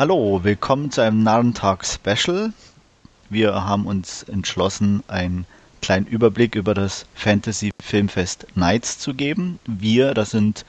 Hallo, 0.00 0.40
willkommen 0.44 0.90
zu 0.90 1.02
einem 1.02 1.22
Narrentag-Special. 1.24 2.54
Wir 3.28 3.52
haben 3.66 3.84
uns 3.84 4.22
entschlossen, 4.22 5.02
einen 5.08 5.44
kleinen 5.82 6.06
Überblick 6.06 6.54
über 6.54 6.72
das 6.72 7.04
Fantasy 7.14 7.70
Filmfest 7.78 8.46
Nights 8.54 8.98
zu 8.98 9.12
geben. 9.12 9.58
Wir, 9.66 10.14
das 10.14 10.30
sind 10.30 10.64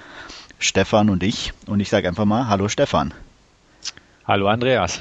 Stefan 0.60 1.10
und 1.10 1.24
ich. 1.24 1.54
Und 1.66 1.80
ich 1.80 1.88
sage 1.88 2.10
einfach 2.10 2.26
mal 2.26 2.50
Hallo 2.50 2.68
Stefan. 2.68 3.14
Hallo 4.28 4.50
Andreas. 4.50 5.00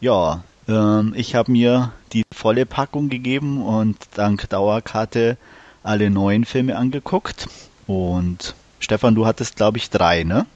Ja, 0.00 0.42
ähm, 0.66 1.14
ich 1.16 1.36
habe 1.36 1.52
mir 1.52 1.92
die 2.12 2.24
volle 2.34 2.66
Packung 2.66 3.10
gegeben 3.10 3.62
und 3.62 3.96
dank 4.16 4.48
Dauerkarte 4.48 5.36
alle 5.84 6.10
neuen 6.10 6.44
Filme 6.44 6.76
angeguckt. 6.76 7.46
Und 7.86 8.56
Stefan, 8.80 9.14
du 9.14 9.24
hattest, 9.24 9.54
glaube 9.54 9.78
ich, 9.78 9.88
drei, 9.88 10.24
ne? 10.24 10.46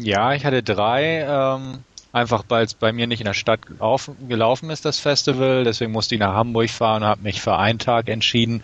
Ja, 0.00 0.32
ich 0.34 0.44
hatte 0.44 0.62
drei. 0.62 1.24
Ähm, 1.28 1.84
einfach 2.12 2.44
weil 2.48 2.64
es 2.64 2.74
bei 2.74 2.92
mir 2.92 3.06
nicht 3.06 3.20
in 3.20 3.26
der 3.26 3.34
Stadt 3.34 3.60
auf, 3.78 4.10
gelaufen 4.28 4.70
ist, 4.70 4.84
das 4.84 4.98
Festival. 4.98 5.64
Deswegen 5.64 5.92
musste 5.92 6.14
ich 6.14 6.20
nach 6.20 6.34
Hamburg 6.34 6.70
fahren 6.70 7.02
und 7.02 7.08
habe 7.08 7.22
mich 7.22 7.40
für 7.40 7.56
einen 7.56 7.78
Tag 7.78 8.08
entschieden. 8.08 8.62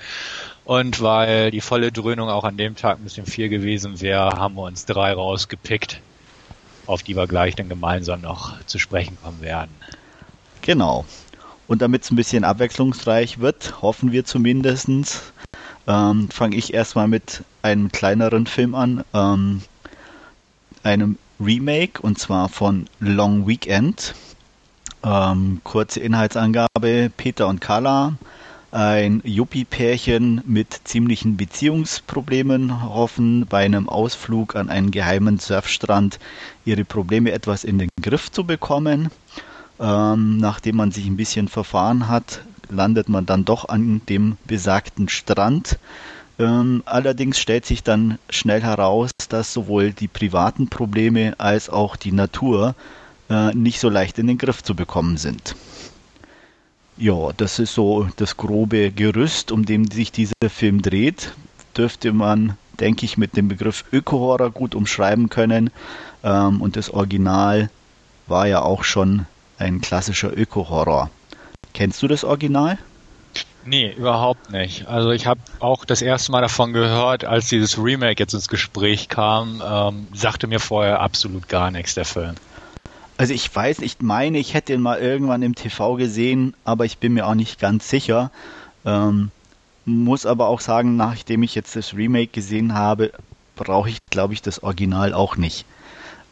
Und 0.64 1.00
weil 1.00 1.52
die 1.52 1.60
volle 1.60 1.92
Dröhnung 1.92 2.28
auch 2.28 2.45
an 2.45 2.56
dem 2.56 2.74
Tag 2.74 2.98
ein 2.98 3.04
bisschen 3.04 3.26
viel 3.26 3.48
gewesen 3.48 4.00
wäre, 4.00 4.36
haben 4.36 4.56
wir 4.56 4.62
uns 4.62 4.84
drei 4.84 5.12
rausgepickt, 5.12 6.00
auf 6.87 7.02
die 7.02 7.16
wir 7.16 7.26
gleich 7.28 7.54
dann 7.54 7.68
gemeinsam 7.68 8.20
noch 8.20 8.60
zu 8.66 8.78
sprechen 8.78 9.16
kommen 9.23 9.40
werden. 9.43 9.71
Genau. 10.62 11.04
Und 11.68 11.82
damit 11.82 12.02
es 12.02 12.10
ein 12.10 12.16
bisschen 12.16 12.45
abwechslungsreich 12.45 13.38
wird, 13.38 13.80
hoffen 13.82 14.12
wir 14.12 14.24
zumindest, 14.24 14.88
ähm, 15.87 16.28
fange 16.30 16.56
ich 16.56 16.74
erstmal 16.74 17.09
mit 17.09 17.45
einem 17.62 17.90
kleineren 17.90 18.46
Film 18.46 18.74
an. 18.74 19.04
Ähm, 19.15 19.62
einem 20.87 21.18
Remake 21.40 22.01
und 22.01 22.18
zwar 22.18 22.48
von 22.48 22.87
Long 23.01 23.46
Weekend. 23.46 24.15
Ähm, 25.04 25.60
kurze 25.65 26.01
Inhaltsangabe: 26.01 27.10
Peter 27.16 27.48
und 27.48 27.60
Carla, 27.60 28.15
ein 28.70 29.20
Yuppie-Pärchen 29.24 30.43
mit 30.46 30.80
ziemlichen 30.84 31.37
Beziehungsproblemen, 31.37 32.84
hoffen 32.84 33.46
bei 33.46 33.65
einem 33.65 33.88
Ausflug 33.88 34.54
an 34.54 34.70
einen 34.70 34.93
geheimen 34.93 35.38
Surfstrand 35.38 36.18
ihre 36.65 36.84
Probleme 36.84 37.32
etwas 37.32 37.65
in 37.65 37.78
den 37.78 37.88
Griff 38.00 38.30
zu 38.30 38.45
bekommen. 38.45 39.10
Ähm, 39.78 40.38
nachdem 40.38 40.76
man 40.76 40.93
sich 40.93 41.06
ein 41.06 41.16
bisschen 41.16 41.48
verfahren 41.48 42.09
hat, 42.09 42.43
landet 42.71 43.09
man 43.09 43.26
dann 43.26 43.45
doch 43.45 43.68
an 43.68 44.02
dem 44.09 44.38
besagten 44.46 45.09
Strand 45.09 45.78
ähm, 46.38 46.82
allerdings 46.84 47.38
stellt 47.38 47.65
sich 47.65 47.82
dann 47.82 48.18
schnell 48.29 48.62
heraus, 48.62 49.10
dass 49.29 49.52
sowohl 49.52 49.92
die 49.92 50.09
privaten 50.09 50.68
Probleme 50.68 51.34
als 51.38 51.70
auch 51.70 51.96
die 51.96 52.12
Natur 52.12 52.74
äh, 53.30 53.54
nicht 53.54 53.80
so 53.80 53.88
leicht 53.88 54.18
in 54.18 54.26
den 54.26 54.38
Griff 54.38 54.62
zu 54.62 54.74
bekommen 54.74 55.16
sind. 55.16 55.56
Ja, 56.98 57.30
das 57.37 57.59
ist 57.59 57.74
so 57.74 58.09
das 58.16 58.37
grobe 58.37 58.90
Gerüst, 58.90 59.52
um 59.52 59.66
dem 59.66 59.90
sich 59.90 60.12
dieser 60.12 60.32
Film 60.48 60.82
dreht. 60.82 61.32
Dürfte 61.76 62.12
man, 62.12 62.56
denke 62.80 63.04
ich, 63.04 63.18
mit 63.18 63.37
dem 63.37 63.48
Begriff 63.48 63.84
Öko-Horror 63.93 64.50
gut 64.50 64.75
umschreiben 64.75 65.28
können. 65.28 65.71
Ähm, 66.25 66.60
und 66.60 66.76
das 66.76 66.91
Original 66.91 67.71
war 68.26 68.47
ja 68.47 68.62
auch 68.62 68.84
schon 68.84 69.26
ein 69.59 69.81
klassischer 69.81 70.37
Öko-Horror. 70.37 71.10
Kennst 71.75 72.03
du 72.03 72.09
das 72.09 72.25
Original? 72.25 72.78
Nee, 73.66 73.93
überhaupt 73.97 74.50
nicht. 74.50 74.87
Also 74.87 75.10
ich 75.10 75.27
habe 75.27 75.41
auch 75.59 75.84
das 75.84 76.00
erste 76.00 76.31
Mal 76.31 76.41
davon 76.41 76.72
gehört, 76.72 77.25
als 77.25 77.49
dieses 77.49 77.77
Remake 77.82 78.22
jetzt 78.22 78.32
ins 78.32 78.49
Gespräch 78.49 79.09
kam, 79.09 79.62
ähm, 79.66 80.06
sagte 80.15 80.47
mir 80.47 80.60
vorher 80.60 81.00
absolut 81.00 81.49
gar 81.49 81.71
nichts 81.71 81.94
der 81.94 82.05
Film. 82.05 82.34
Also 83.16 83.32
ich 83.32 83.55
weiß, 83.55 83.81
ich 83.81 84.00
meine, 84.00 84.38
ich 84.38 84.55
hätte 84.55 84.75
ihn 84.75 84.82
mal 84.82 84.99
irgendwann 84.99 85.43
im 85.43 85.55
TV 85.55 85.97
gesehen, 85.97 86.55
aber 86.65 86.84
ich 86.84 86.99
bin 86.99 87.15
mir 87.15 87.26
auch 87.26 87.34
nicht 87.34 87.59
ganz 87.59 87.88
sicher. 87.88 88.31
Ähm, 88.84 89.31
muss 89.84 90.26
aber 90.26 90.49
auch 90.49 90.60
sagen, 90.60 90.97
nachdem 90.97 91.43
ich 91.43 91.55
jetzt 91.55 91.75
das 91.76 91.94
Remake 91.94 92.28
gesehen 92.28 92.75
habe, 92.75 93.10
brauche 93.56 93.88
ich, 93.88 93.99
glaube 94.10 94.34
ich, 94.34 94.43
das 94.43 94.62
Original 94.62 95.12
auch 95.12 95.37
nicht. 95.37 95.65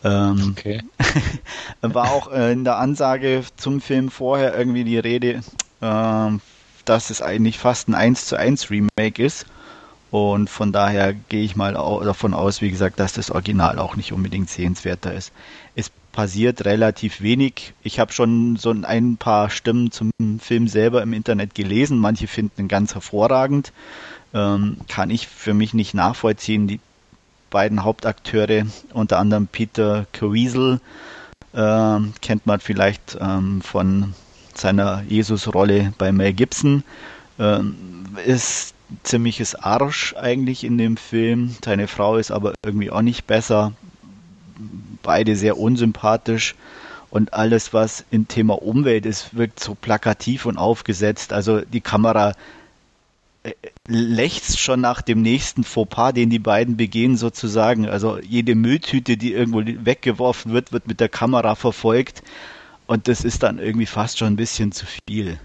Ähm, 0.05 0.55
okay. 0.56 0.83
war 1.81 2.12
auch 2.12 2.31
äh, 2.31 2.53
in 2.53 2.65
der 2.65 2.78
Ansage 2.78 3.43
zum 3.56 3.81
Film 3.81 4.11
vorher 4.11 4.56
irgendwie 4.56 4.84
die 4.84 4.99
Rede 4.99 5.41
äh, 5.81 6.31
dass 6.84 7.11
es 7.11 7.22
eigentlich 7.22 7.59
fast 7.59 7.89
ein 7.89 7.95
1 7.95 8.27
zu 8.27 8.37
1 8.37 8.71
Remake 8.71 9.22
ist. 9.22 9.47
Und 10.11 10.49
von 10.49 10.71
daher 10.71 11.12
gehe 11.12 11.43
ich 11.43 11.56
mal 11.56 11.72
davon 11.72 12.34
aus, 12.34 12.61
wie 12.61 12.71
gesagt, 12.71 13.00
dass 13.00 13.15
das 13.15 13.33
Original 13.33 13.81
auch 13.81 13.97
nicht 13.97 14.12
unbedingt 14.12 14.49
sehenswerter 14.49 15.12
ist. 15.12 15.33
Es 15.75 15.91
passiert 16.12 16.65
relativ 16.65 17.21
wenig. 17.21 17.73
Ich 17.83 17.99
habe 17.99 18.12
schon 18.12 18.55
so 18.55 18.71
ein 18.71 19.17
paar 19.17 19.50
Stimmen 19.50 19.91
zum 19.91 20.12
Film 20.39 20.69
selber 20.69 21.03
im 21.03 21.12
Internet 21.12 21.56
gelesen. 21.56 21.99
Manche 21.99 22.28
finden 22.28 22.62
ihn 22.62 22.69
ganz 22.69 22.94
hervorragend. 22.94 23.73
Ähm, 24.33 24.77
kann 24.89 25.11
ich 25.11 25.27
für 25.27 25.55
mich 25.55 25.75
nicht 25.75 25.94
nachvollziehen. 25.94 26.69
Die 26.69 26.78
beiden 27.50 27.83
Hauptakteure, 27.83 28.67
unter 28.93 29.19
anderem 29.19 29.49
Peter 29.49 30.06
Caviezel, 30.12 30.81
äh, 31.53 31.99
kennt 32.21 32.47
man 32.47 32.61
vielleicht 32.61 33.19
ähm, 33.21 33.62
von 33.62 34.15
seiner 34.59 35.03
Jesus-Rolle 35.09 35.93
bei 35.99 36.13
Mel 36.13 36.33
Gibson. 36.33 36.85
Ähm, 37.39 37.75
ist 38.25 38.75
ziemliches 39.03 39.55
Arsch 39.55 40.15
eigentlich 40.17 40.65
in 40.65 40.79
dem 40.79 40.97
Film. 40.97 41.57
Seine 41.65 41.89
Frau 41.89 42.17
ist 42.17 42.31
aber 42.31 42.55
irgendwie 42.65 42.91
auch 42.91 43.03
nicht 43.03 43.27
besser. 43.27 43.73
Beide 45.03 45.37
sehr 45.37 45.59
unsympathisch. 45.59 46.55
Und 47.11 47.33
alles, 47.33 47.73
was 47.73 48.05
im 48.11 48.27
Thema 48.27 48.61
Umwelt 48.61 49.07
ist, 49.07 49.37
wirkt 49.37 49.61
so 49.61 49.75
plakativ 49.75 50.47
und 50.47 50.59
aufgesetzt. 50.59 51.33
Also 51.33 51.61
die 51.61 51.81
Kamera 51.81 52.33
äh, 53.45 53.53
lächzt 53.87 54.59
schon 54.59 54.81
nach 54.81 55.01
dem 55.01 55.23
nächsten 55.23 55.63
Fauxpas, 55.63 56.13
den 56.13 56.31
die 56.31 56.41
beiden 56.41 56.77
begehen 56.77 57.17
sozusagen. 57.17 57.89
Also 57.89 58.19
jede 58.19 58.57
Mülltüte, 58.57 59.17
die 59.17 59.33
irgendwo 59.33 59.63
weggeworfen 59.65 60.53
wird, 60.53 60.73
wird 60.73 60.89
mit 60.89 60.99
der 60.99 61.09
Kamera 61.09 61.55
verfolgt. 61.55 62.23
Und 62.87 63.09
das 63.09 63.25
ist 63.25 63.43
dann 63.43 63.59
irgendwie 63.59 63.87
fast 63.87 64.19
schon 64.19 64.28
ein 64.28 64.37
bisschen 64.37 64.72
zu 64.72 64.87
viel. 65.09 65.39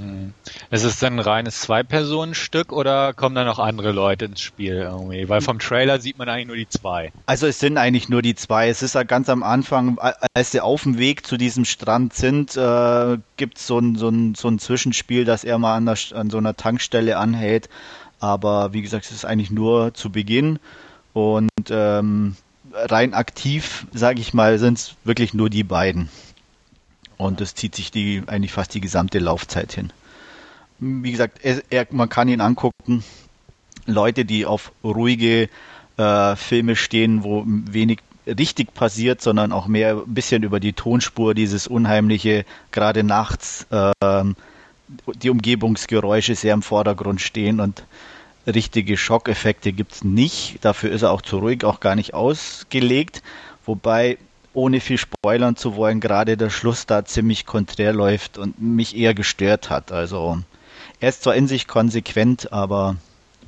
Hm. 0.00 0.32
Ist 0.70 0.84
es 0.84 0.98
denn 0.98 1.14
ein 1.14 1.20
reines 1.20 1.60
Zwei-Personen-Stück 1.60 2.72
oder 2.72 3.12
kommen 3.12 3.34
da 3.34 3.44
noch 3.44 3.58
andere 3.58 3.92
Leute 3.92 4.26
ins 4.26 4.40
Spiel 4.40 4.74
irgendwie? 4.74 5.28
Weil 5.28 5.40
vom 5.40 5.58
Trailer 5.58 6.00
sieht 6.00 6.18
man 6.18 6.28
eigentlich 6.28 6.46
nur 6.46 6.56
die 6.56 6.68
zwei. 6.68 7.12
Also 7.26 7.46
es 7.46 7.58
sind 7.58 7.76
eigentlich 7.76 8.08
nur 8.08 8.22
die 8.22 8.34
zwei. 8.34 8.68
Es 8.68 8.82
ist 8.82 8.94
ja 8.94 9.02
ganz 9.02 9.28
am 9.28 9.42
Anfang, 9.42 9.98
als 10.34 10.52
sie 10.52 10.60
auf 10.60 10.84
dem 10.84 10.98
Weg 10.98 11.26
zu 11.26 11.36
diesem 11.36 11.64
Strand 11.64 12.14
sind, 12.14 12.56
äh, 12.56 13.18
gibt 13.36 13.58
so 13.58 13.78
es 13.78 13.98
so 13.98 14.08
ein, 14.08 14.34
so 14.34 14.48
ein 14.48 14.58
Zwischenspiel, 14.58 15.24
dass 15.24 15.44
er 15.44 15.58
mal 15.58 15.76
an, 15.76 15.86
der, 15.86 15.98
an 16.14 16.30
so 16.30 16.38
einer 16.38 16.56
Tankstelle 16.56 17.18
anhält. 17.18 17.68
Aber 18.20 18.72
wie 18.72 18.82
gesagt, 18.82 19.06
es 19.06 19.12
ist 19.12 19.24
eigentlich 19.24 19.50
nur 19.50 19.92
zu 19.94 20.10
Beginn. 20.10 20.58
Und 21.12 21.50
ähm, 21.68 22.36
rein 22.72 23.14
aktiv, 23.14 23.86
sage 23.92 24.20
ich 24.20 24.32
mal, 24.34 24.58
sind 24.58 24.78
es 24.78 24.94
wirklich 25.04 25.34
nur 25.34 25.50
die 25.50 25.64
beiden. 25.64 26.08
Und 27.20 27.42
das 27.42 27.54
zieht 27.54 27.74
sich 27.74 27.90
die 27.90 28.22
eigentlich 28.28 28.52
fast 28.52 28.72
die 28.72 28.80
gesamte 28.80 29.18
Laufzeit 29.18 29.72
hin. 29.72 29.92
Wie 30.78 31.10
gesagt, 31.10 31.40
er, 31.42 31.62
er, 31.68 31.86
man 31.90 32.08
kann 32.08 32.28
ihn 32.28 32.40
angucken. 32.40 33.04
Leute, 33.84 34.24
die 34.24 34.46
auf 34.46 34.72
ruhige 34.82 35.50
äh, 35.98 36.36
Filme 36.36 36.76
stehen, 36.76 37.22
wo 37.22 37.44
wenig 37.46 37.98
richtig 38.26 38.72
passiert, 38.72 39.20
sondern 39.20 39.52
auch 39.52 39.66
mehr 39.66 39.96
ein 39.96 40.14
bisschen 40.14 40.44
über 40.44 40.60
die 40.60 40.72
Tonspur, 40.72 41.34
dieses 41.34 41.66
unheimliche, 41.66 42.46
gerade 42.72 43.02
nachts, 43.02 43.66
äh, 43.70 43.92
die 45.22 45.30
Umgebungsgeräusche 45.30 46.34
sehr 46.34 46.54
im 46.54 46.62
Vordergrund 46.62 47.20
stehen 47.20 47.60
und 47.60 47.84
richtige 48.46 48.96
Schockeffekte 48.96 49.72
gibt 49.72 49.92
es 49.92 50.04
nicht. 50.04 50.56
Dafür 50.62 50.90
ist 50.90 51.02
er 51.02 51.10
auch 51.10 51.20
zu 51.20 51.36
ruhig, 51.36 51.64
auch 51.64 51.80
gar 51.80 51.96
nicht 51.96 52.14
ausgelegt. 52.14 53.22
Wobei 53.66 54.16
ohne 54.52 54.80
viel 54.80 54.98
spoilern 54.98 55.56
zu 55.56 55.76
wollen, 55.76 56.00
gerade 56.00 56.36
der 56.36 56.50
Schluss 56.50 56.86
da 56.86 57.04
ziemlich 57.04 57.46
konträr 57.46 57.92
läuft 57.92 58.38
und 58.38 58.60
mich 58.60 58.96
eher 58.96 59.14
gestört 59.14 59.70
hat. 59.70 59.92
Also 59.92 60.38
er 60.98 61.08
ist 61.08 61.22
zwar 61.22 61.34
in 61.34 61.46
sich 61.46 61.68
konsequent, 61.68 62.52
aber 62.52 62.96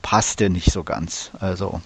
passte 0.00 0.50
nicht 0.50 0.72
so 0.72 0.84
ganz. 0.84 1.30
Also 1.40 1.80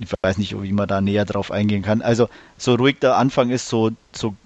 ich 0.00 0.12
weiß 0.22 0.38
nicht, 0.38 0.60
wie 0.62 0.72
man 0.72 0.88
da 0.88 1.00
näher 1.00 1.24
drauf 1.24 1.50
eingehen 1.50 1.82
kann. 1.82 2.02
Also 2.02 2.28
so 2.56 2.74
ruhig 2.74 2.98
der 3.00 3.16
Anfang 3.16 3.50
ist, 3.50 3.68
so, 3.68 3.90
so 4.12 4.36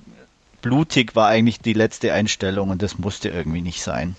blutig 0.62 1.14
war 1.14 1.28
eigentlich 1.28 1.60
die 1.60 1.74
letzte 1.74 2.12
Einstellung 2.12 2.70
und 2.70 2.82
das 2.82 2.98
musste 2.98 3.28
irgendwie 3.28 3.60
nicht 3.60 3.82
sein. 3.82 4.16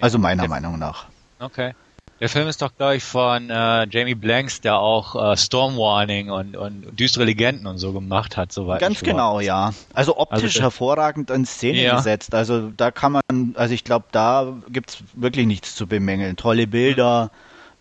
Also 0.00 0.18
meiner 0.18 0.44
ja. 0.44 0.48
Meinung 0.48 0.78
nach. 0.78 1.06
Okay. 1.38 1.74
Der 2.20 2.28
Film 2.28 2.48
ist 2.48 2.60
doch, 2.60 2.70
glaube 2.76 2.96
ich, 2.96 3.02
von 3.02 3.48
äh, 3.48 3.86
Jamie 3.88 4.14
Blanks, 4.14 4.60
der 4.60 4.78
auch 4.78 5.32
äh, 5.32 5.36
Storm 5.38 5.78
Warning 5.78 6.30
und, 6.30 6.54
und 6.54 7.00
düstere 7.00 7.24
Legenden 7.24 7.66
und 7.66 7.78
so 7.78 7.94
gemacht 7.94 8.36
hat, 8.36 8.52
soweit. 8.52 8.80
Ganz 8.80 9.00
genau, 9.00 9.40
ja. 9.40 9.72
Also 9.94 10.18
optisch 10.18 10.56
also, 10.56 10.60
hervorragend 10.60 11.30
in 11.30 11.46
Szene 11.46 11.82
ja. 11.82 11.96
gesetzt. 11.96 12.34
Also 12.34 12.70
da 12.76 12.90
kann 12.90 13.12
man, 13.12 13.54
also 13.54 13.72
ich 13.72 13.84
glaube, 13.84 14.04
da 14.12 14.52
gibt's 14.68 14.98
wirklich 15.14 15.46
nichts 15.46 15.74
zu 15.74 15.86
bemängeln. 15.86 16.36
Tolle 16.36 16.66
Bilder, 16.66 17.30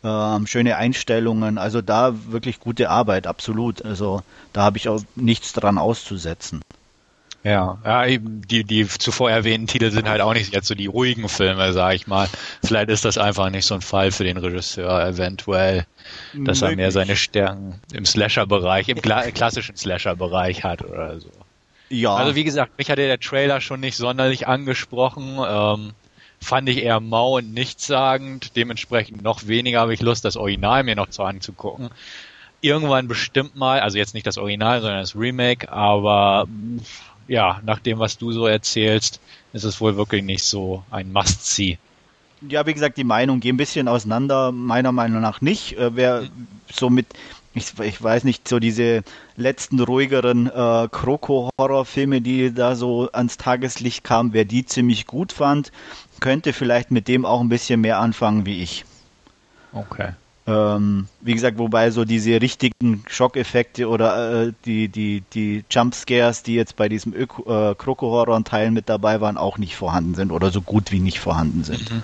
ähm, 0.06 0.48
schöne 0.48 0.78
Einstellungen, 0.78 1.58
also 1.58 1.82
da 1.82 2.14
wirklich 2.32 2.62
gute 2.62 2.90
Arbeit, 2.90 3.28
absolut. 3.28 3.84
Also 3.84 4.22
da 4.54 4.62
habe 4.62 4.78
ich 4.78 4.88
auch 4.88 5.02
nichts 5.16 5.52
dran 5.52 5.78
auszusetzen. 5.78 6.62
Ja, 7.44 7.78
ja 7.86 8.06
eben 8.06 8.42
die, 8.48 8.64
die 8.64 8.88
zuvor 8.88 9.32
erwähnten 9.32 9.68
Titel 9.68 9.92
sind 9.92 10.10
halt 10.10 10.22
auch 10.22 10.34
nicht 10.34 10.54
jetzt 10.54 10.68
so 10.68 10.76
die 10.76 10.88
ruhigen 10.88 11.30
Filme, 11.30 11.72
sag 11.74 11.96
ich 11.96 12.08
mal. 12.08 12.28
Vielleicht 12.64 12.90
ist 12.90 13.06
das 13.06 13.18
einfach 13.18 13.50
nicht 13.50 13.66
so 13.66 13.76
ein 13.76 13.82
Fall 13.82 14.12
für 14.12 14.26
den 14.26 14.38
Regisseur, 14.38 15.06
eventuell, 15.06 15.86
dass 16.34 16.62
Möglich. 16.62 16.62
er 16.62 16.76
mehr 16.76 16.92
seine 16.92 17.16
Stärken 17.16 17.82
im 17.94 18.06
Slasher-Bereich, 18.06 18.90
im 18.90 19.02
klassischen 19.02 19.78
Slasher-Bereich 19.78 20.64
hat 20.64 20.84
oder 20.84 21.20
so. 21.20 21.30
Ja. 21.90 22.16
Also 22.16 22.36
wie 22.36 22.44
gesagt, 22.44 22.78
mich 22.78 22.92
hatte 22.92 23.08
der 23.08 23.20
Trailer 23.20 23.62
schon 23.62 23.80
nicht 23.80 23.98
sonderlich 23.98 24.48
angesprochen. 24.48 25.40
Ähm, 25.48 25.92
fand 26.42 26.70
ich 26.70 26.84
eher 26.84 27.00
mau 27.00 27.38
und 27.38 27.54
nichtssagend. 27.54 28.56
Dementsprechend 28.56 29.24
noch 29.24 29.48
weniger 29.48 29.82
habe 29.82 29.94
ich 29.94 30.02
Lust, 30.02 30.26
das 30.26 30.38
Original 30.38 30.84
mir 30.84 30.96
noch 30.96 31.10
zu 31.10 31.24
anzugucken. 31.24 31.90
Irgendwann 32.62 33.08
bestimmt 33.08 33.56
mal, 33.56 33.80
also 33.80 33.98
jetzt 33.98 34.14
nicht 34.14 34.28
das 34.28 34.38
Original, 34.38 34.82
sondern 34.82 35.00
das 35.00 35.16
Remake, 35.16 35.72
aber 35.72 36.48
ja, 37.30 37.62
nach 37.64 37.80
dem, 37.80 38.00
was 38.00 38.18
du 38.18 38.32
so 38.32 38.48
erzählst, 38.48 39.22
ist 39.54 39.64
es 39.64 39.80
wohl 39.80 39.96
wirklich 39.96 40.24
nicht 40.24 40.44
so 40.44 40.84
ein 40.90 41.14
Must-See. 41.14 41.78
Ja, 42.42 42.66
wie 42.66 42.74
gesagt, 42.74 42.98
die 42.98 43.04
Meinungen 43.04 43.40
gehen 43.40 43.56
ein 43.56 43.58
bisschen 43.58 43.88
auseinander. 43.88 44.52
Meiner 44.52 44.92
Meinung 44.92 45.22
nach 45.22 45.40
nicht. 45.42 45.78
Äh, 45.78 45.96
wer 45.96 46.24
so 46.72 46.90
mit, 46.90 47.06
ich, 47.54 47.80
ich, 47.80 48.02
weiß 48.02 48.24
nicht, 48.24 48.48
so 48.48 48.60
diese 48.60 49.04
letzten 49.36 49.80
ruhigeren 49.80 50.48
äh, 50.48 50.88
Kroko-Horrorfilme, 50.90 52.22
die 52.22 52.54
da 52.54 52.76
so 52.76 53.12
ans 53.12 53.38
Tageslicht 53.38 54.04
kamen, 54.04 54.34
wer 54.34 54.46
die 54.46 54.66
ziemlich 54.66 55.06
gut 55.06 55.32
fand, 55.32 55.72
könnte 56.20 56.54
vielleicht 56.54 56.92
mit 56.92 57.08
dem 57.08 57.26
auch 57.26 57.42
ein 57.42 57.50
bisschen 57.50 57.82
mehr 57.82 58.00
anfangen 58.00 58.46
wie 58.46 58.64
ich. 58.64 58.86
Okay. 59.74 60.14
Ähm, 60.50 61.08
wie 61.22 61.36
gesagt, 61.36 61.60
wobei 61.60 61.92
so 61.92 62.06
diese 62.06 62.42
richtigen 62.42 63.04
Schockeffekte 63.08 63.88
oder 63.88 64.48
äh, 64.48 64.54
die, 64.66 64.88
die, 64.88 65.22
die 65.34 65.64
Jumpscares, 65.70 66.42
die 66.42 66.56
jetzt 66.56 66.76
bei 66.76 66.90
diesem 66.90 67.14
Öko, 67.14 67.44
äh, 67.44 67.76
Kroko-Horror-Teil 67.76 68.72
mit 68.72 68.90
dabei 68.90 69.22
waren, 69.22 69.38
auch 69.38 69.60
nicht 69.60 69.76
vorhanden 69.76 70.16
sind 70.16 70.32
oder 70.32 70.50
so 70.50 70.62
gut 70.62 70.92
wie 70.92 71.00
nicht 71.00 71.20
vorhanden 71.20 71.64
sind. 71.64 71.92
Mhm. 71.92 72.04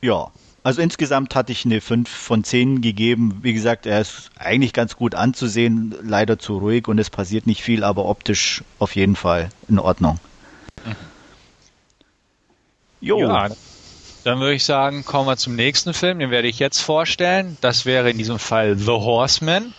Ja, 0.00 0.32
also 0.64 0.82
insgesamt 0.82 1.36
hatte 1.36 1.52
ich 1.52 1.64
eine 1.64 1.80
5 1.80 2.08
von 2.08 2.42
10 2.42 2.80
gegeben. 2.80 3.38
Wie 3.42 3.52
gesagt, 3.52 3.86
er 3.86 4.00
ist 4.00 4.30
eigentlich 4.36 4.72
ganz 4.72 4.96
gut 4.96 5.14
anzusehen, 5.14 5.94
leider 6.02 6.40
zu 6.40 6.58
ruhig 6.58 6.88
und 6.88 6.98
es 6.98 7.10
passiert 7.10 7.46
nicht 7.46 7.62
viel, 7.62 7.84
aber 7.84 8.06
optisch 8.06 8.64
auf 8.80 8.96
jeden 8.96 9.14
Fall 9.14 9.50
in 9.68 9.78
Ordnung. 9.78 10.18
Mhm. 10.84 10.96
Jo. 13.00 13.20
Ja, 13.20 13.50
dann 14.24 14.40
würde 14.40 14.54
ich 14.54 14.64
sagen, 14.64 15.04
kommen 15.04 15.28
wir 15.28 15.36
zum 15.36 15.56
nächsten 15.56 15.94
Film, 15.94 16.18
den 16.18 16.30
werde 16.30 16.48
ich 16.48 16.58
jetzt 16.58 16.80
vorstellen. 16.80 17.56
Das 17.60 17.86
wäre 17.86 18.10
in 18.10 18.18
diesem 18.18 18.38
Fall 18.38 18.76
The 18.76 18.92
Horseman, 18.92 19.74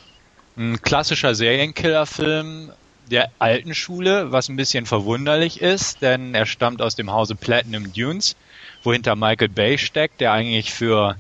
ein 0.58 0.82
klassischer 0.82 1.36
Serienkillerfilm 1.36 2.72
der 3.10 3.30
alten 3.40 3.76
Schule, 3.76 4.32
was 4.32 4.50
ein 4.50 4.56
bisschen 4.56 4.86
verwunderlich 4.86 5.62
ist, 5.62 6.02
denn 6.02 6.34
er 6.36 6.46
stammt 6.46 6.82
aus 6.82 6.96
dem 6.96 7.12
Hause 7.12 7.36
Platinum 7.36 7.92
Dunes, 7.94 8.36
wohinter 8.84 9.16
Michael 9.16 9.50
Bay 9.50 9.78
steckt, 9.78 10.22
der 10.22 10.32
eigentlich 10.32 10.74
für 10.74 11.18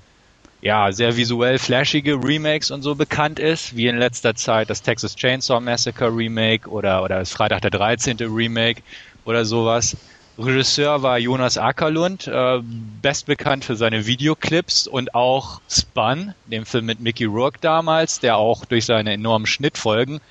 ja, 0.61 0.93
sehr 0.93 1.17
visuell 1.17 1.59
flashige 1.59 2.15
Remakes 2.15 2.71
und 2.71 2.83
so 2.83 2.95
bekannt 2.95 3.37
ist, 3.37 3.75
wie 3.75 3.87
in 3.87 3.97
letzter 3.97 4.33
Zeit 4.33 4.69
das 4.69 4.81
Texas 4.81 5.15
Chainsaw 5.15 5.59
Massacre 5.59 6.07
Remake 6.07 6.69
oder, 6.69 7.03
oder 7.03 7.19
das 7.19 7.33
Freitag 7.33 7.61
der 7.63 7.71
13. 7.71 8.17
Remake 8.21 8.81
oder 9.25 9.43
sowas. 9.43 9.97
Regisseur 10.37 11.03
war 11.03 11.19
Jonas 11.19 11.59
Ackerlund, 11.59 12.27
äh, 12.27 12.59
best 13.01 13.27
bekannt 13.27 13.65
für 13.65 13.75
seine 13.75 14.07
Videoclips 14.07 14.87
und 14.87 15.13
auch 15.13 15.61
Spun, 15.69 16.33
dem 16.47 16.65
Film 16.65 16.85
mit 16.85 16.99
Mickey 16.99 17.25
Rourke 17.25 17.59
damals, 17.61 18.19
der 18.19 18.37
auch 18.37 18.65
durch 18.65 18.85
seine 18.85 19.13
enormen 19.13 19.45
Schnittfolgen 19.45 20.21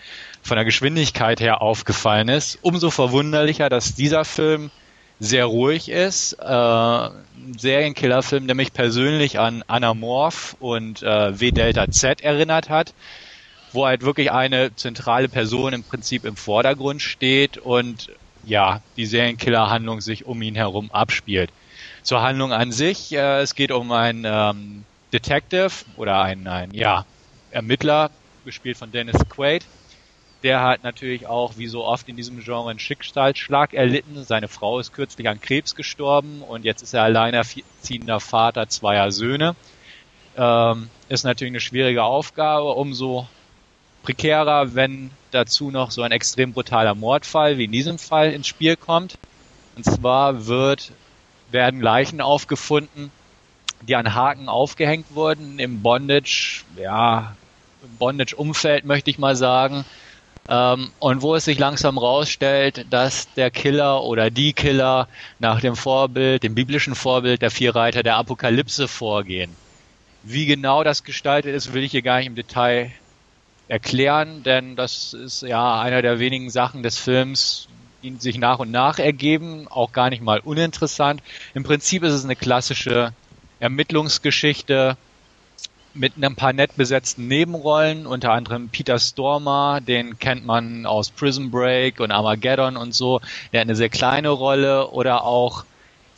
von 0.43 0.57
der 0.57 0.65
Geschwindigkeit 0.65 1.41
her 1.41 1.63
aufgefallen 1.63 2.29
ist. 2.29 2.59
Umso 2.63 2.91
verwunderlicher, 2.91 3.69
dass 3.69 3.95
dieser 3.95 4.25
Film 4.25 4.73
sehr 5.21 5.45
ruhig 5.45 5.89
ist. 5.89 6.33
Äh, 6.33 6.45
ein 6.47 7.57
Serienkillerfilm, 7.57 8.49
der 8.49 8.57
mich 8.57 8.73
persönlich 8.73 9.39
an 9.39 9.63
Anamorph 9.69 10.57
und 10.59 11.05
äh, 11.05 11.39
W 11.39 11.53
Delta 11.53 11.89
Z 11.93 12.23
erinnert 12.23 12.69
hat, 12.69 12.93
wo 13.73 13.87
halt 13.87 14.03
wirklich 14.03 14.33
eine 14.33 14.75
zentrale 14.75 15.29
Person 15.29 15.73
im 15.73 15.85
Prinzip 15.85 16.25
im 16.25 16.35
Vordergrund 16.35 17.03
steht 17.03 17.57
und 17.57 18.11
ja, 18.45 18.81
die 18.97 19.07
Serienkiller-Handlung 19.07 20.01
sich 20.01 20.27
um 20.27 20.43
ihn 20.43 20.55
herum 20.55 20.91
abspielt. 20.91 21.51
Zur 22.03 22.23
Handlung 22.23 22.53
an 22.53 22.73
sich, 22.73 23.13
äh, 23.13 23.41
es 23.41 23.55
geht 23.55 23.71
um 23.71 23.93
einen 23.93 24.25
ähm, 24.27 24.85
Detective 25.13 25.71
oder 25.97 26.23
einen, 26.23 26.47
einen 26.47 26.75
ja, 26.75 27.05
Ermittler, 27.51 28.11
gespielt 28.45 28.77
von 28.77 28.91
Dennis 28.91 29.17
Quaid. 29.29 29.65
Der 30.43 30.61
hat 30.63 30.83
natürlich 30.83 31.27
auch, 31.27 31.57
wie 31.57 31.69
so 31.69 31.85
oft 31.85 32.09
in 32.09 32.17
diesem 32.17 32.41
Genre, 32.41 32.71
einen 32.71 32.81
Schicksalsschlag 32.81 33.75
erlitten. 33.75 34.25
Seine 34.25 34.49
Frau 34.49 34.81
ist 34.81 34.93
kürzlich 34.93 35.29
an 35.29 35.41
Krebs 35.41 35.77
gestorben 35.77 36.43
und 36.43 36.65
jetzt 36.65 36.83
ist 36.83 36.95
er 36.95 37.05
alleinerziehender 37.05 38.19
Vater 38.19 38.69
zweier 38.69 39.13
Söhne. 39.13 39.55
Ähm, 40.37 40.89
ist 41.09 41.23
natürlich 41.25 41.53
eine 41.53 41.61
schwierige 41.61 42.03
Aufgabe. 42.03 42.73
Umso 42.73 43.29
prekärer, 44.03 44.75
wenn 44.75 45.11
dazu 45.31 45.71
noch 45.71 45.91
so 45.91 46.03
ein 46.03 46.13
extrem 46.13 46.53
brutaler 46.53 46.95
Mordfall 46.95 47.59
wie 47.59 47.65
in 47.65 47.73
diesem 47.73 47.99
Fall 47.99 48.33
ins 48.33 48.47
Spiel 48.47 48.77
kommt. 48.77 49.19
Und 49.77 49.85
zwar 49.85 50.47
wird, 50.47 50.93
werden 51.51 51.81
Leichen 51.81 52.21
aufgefunden, 52.21 53.11
die 53.81 53.97
an 53.97 54.15
Haken 54.15 54.49
aufgehängt 54.49 55.15
wurden 55.15 55.59
im 55.59 55.83
Bondage, 55.83 56.63
ja, 56.77 57.35
im 57.83 57.97
Bondage-Umfeld 57.97 58.85
möchte 58.85 59.11
ich 59.11 59.19
mal 59.19 59.37
sagen. 59.37 59.85
Ähm, 60.49 60.91
und 60.99 61.23
wo 61.23 61.35
es 61.35 61.45
sich 61.45 61.59
langsam 61.59 61.99
rausstellt, 61.99 62.87
dass 62.91 63.33
der 63.35 63.51
Killer 63.51 64.03
oder 64.03 64.31
die 64.31 64.53
Killer 64.53 65.09
nach 65.39 65.61
dem 65.61 65.77
Vorbild, 65.77 66.43
dem 66.43 66.55
biblischen 66.55 66.95
Vorbild 66.95 67.43
der 67.43 67.51
vier 67.51 67.75
Reiter 67.75 68.03
der 68.03 68.17
Apokalypse 68.17 68.89
vorgehen. 68.89 69.55
Wie 70.25 70.47
genau 70.47 70.85
das 70.85 71.05
gestaltet 71.05 71.55
ist, 71.55 71.73
will 71.73 71.85
ich 71.85 71.93
hier 71.93 72.03
gar 72.03 72.19
nicht 72.19 72.27
im 72.27 72.35
Detail 72.35 72.93
erklären, 73.73 74.43
denn 74.43 74.77
das 74.77 75.15
ist 75.15 75.41
ja 75.41 75.81
einer 75.81 76.03
der 76.03 76.19
wenigen 76.19 76.51
Sachen 76.51 76.83
des 76.83 76.99
Films, 76.99 77.69
die 78.03 78.15
sich 78.19 78.37
nach 78.37 78.59
und 78.59 78.71
nach 78.71 78.99
ergeben, 78.99 79.67
auch 79.67 79.93
gar 79.93 80.11
nicht 80.11 80.23
mal 80.23 80.41
uninteressant. 80.41 81.23
Im 81.55 81.63
Prinzip 81.63 82.03
ist 82.03 82.13
es 82.13 82.23
eine 82.23 82.37
klassische 82.37 83.15
Ermittlungsgeschichte 83.61 84.99
mit 85.95 86.23
ein 86.23 86.37
paar 86.37 86.53
nett 86.53 86.77
besetzten 86.77 87.29
Nebenrollen, 87.29 88.07
unter 88.07 88.33
anderem 88.33 88.69
Peter 88.69 88.99
Stormer, 88.99 89.81
den 89.81 90.19
kennt 90.19 90.45
man 90.45 90.85
aus 90.85 91.09
Prison 91.09 91.51
Break 91.51 91.99
und 92.01 92.11
Armageddon 92.11 92.77
und 92.77 92.95
so. 92.95 93.23
Der 93.55 93.61
hat 93.61 93.69
eine 93.69 93.77
sehr 93.77 93.89
kleine 93.89 94.29
Rolle 94.29 94.91
oder 94.91 95.25
auch 95.25 95.65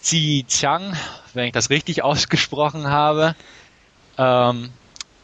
Zi 0.01 0.45
Chang, 0.49 0.97
wenn 1.35 1.47
ich 1.47 1.53
das 1.53 1.71
richtig 1.71 2.03
ausgesprochen 2.03 2.89
habe. 2.89 3.37
Ähm, 4.19 4.71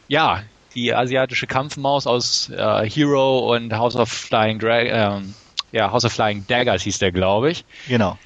ja, 0.07 0.43
die 0.75 0.93
asiatische 0.93 1.47
Kampfmaus 1.47 2.07
aus 2.07 2.49
äh, 2.49 2.89
Hero 2.89 3.53
und 3.53 3.73
House 3.73 3.95
of 3.95 4.09
Flying 4.09 4.59
Drag 4.59 4.85
ähm, 4.85 5.33
ja, 5.71 5.91
House 5.91 6.05
of 6.05 6.13
Flying 6.13 6.45
Daggers 6.47 6.83
hieß 6.83 6.99
der, 6.99 7.11
glaube 7.11 7.51
ich. 7.51 7.65
Genau. 7.87 8.17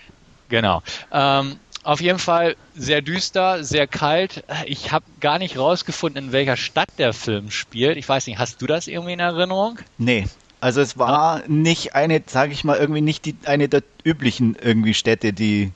Genau. 0.50 0.82
Ähm, 1.12 1.58
auf 1.84 2.02
jeden 2.02 2.20
Fall 2.20 2.56
sehr 2.76 3.02
düster, 3.02 3.64
sehr 3.64 3.88
kalt. 3.88 4.44
Ich 4.66 4.92
habe 4.92 5.06
gar 5.20 5.38
nicht 5.38 5.58
rausgefunden, 5.58 6.26
in 6.26 6.32
welcher 6.32 6.58
Stadt 6.58 6.90
der 6.98 7.14
Film 7.14 7.52
spielt. 7.52 7.98
Ich 7.98 8.10
weiß 8.10 8.26
nicht, 8.28 8.40
hast 8.40 8.62
du 8.62 8.68
das 8.68 8.88
irgendwie 8.88 9.14
in 9.14 9.20
Erinnerung? 9.20 9.80
Nee. 9.98 10.26
Also 10.62 10.82
es 10.82 10.98
war 10.98 11.44
nicht 11.48 11.94
eine, 11.94 12.24
sage 12.26 12.54
ich 12.54 12.64
mal, 12.64 12.78
irgendwie 12.78 13.02
nicht 13.02 13.26
die, 13.26 13.36
eine 13.46 13.70
der 13.70 13.84
üblichen 14.04 14.58
irgendwie 14.60 14.96
Städte, 14.96 15.32
die 15.32 15.72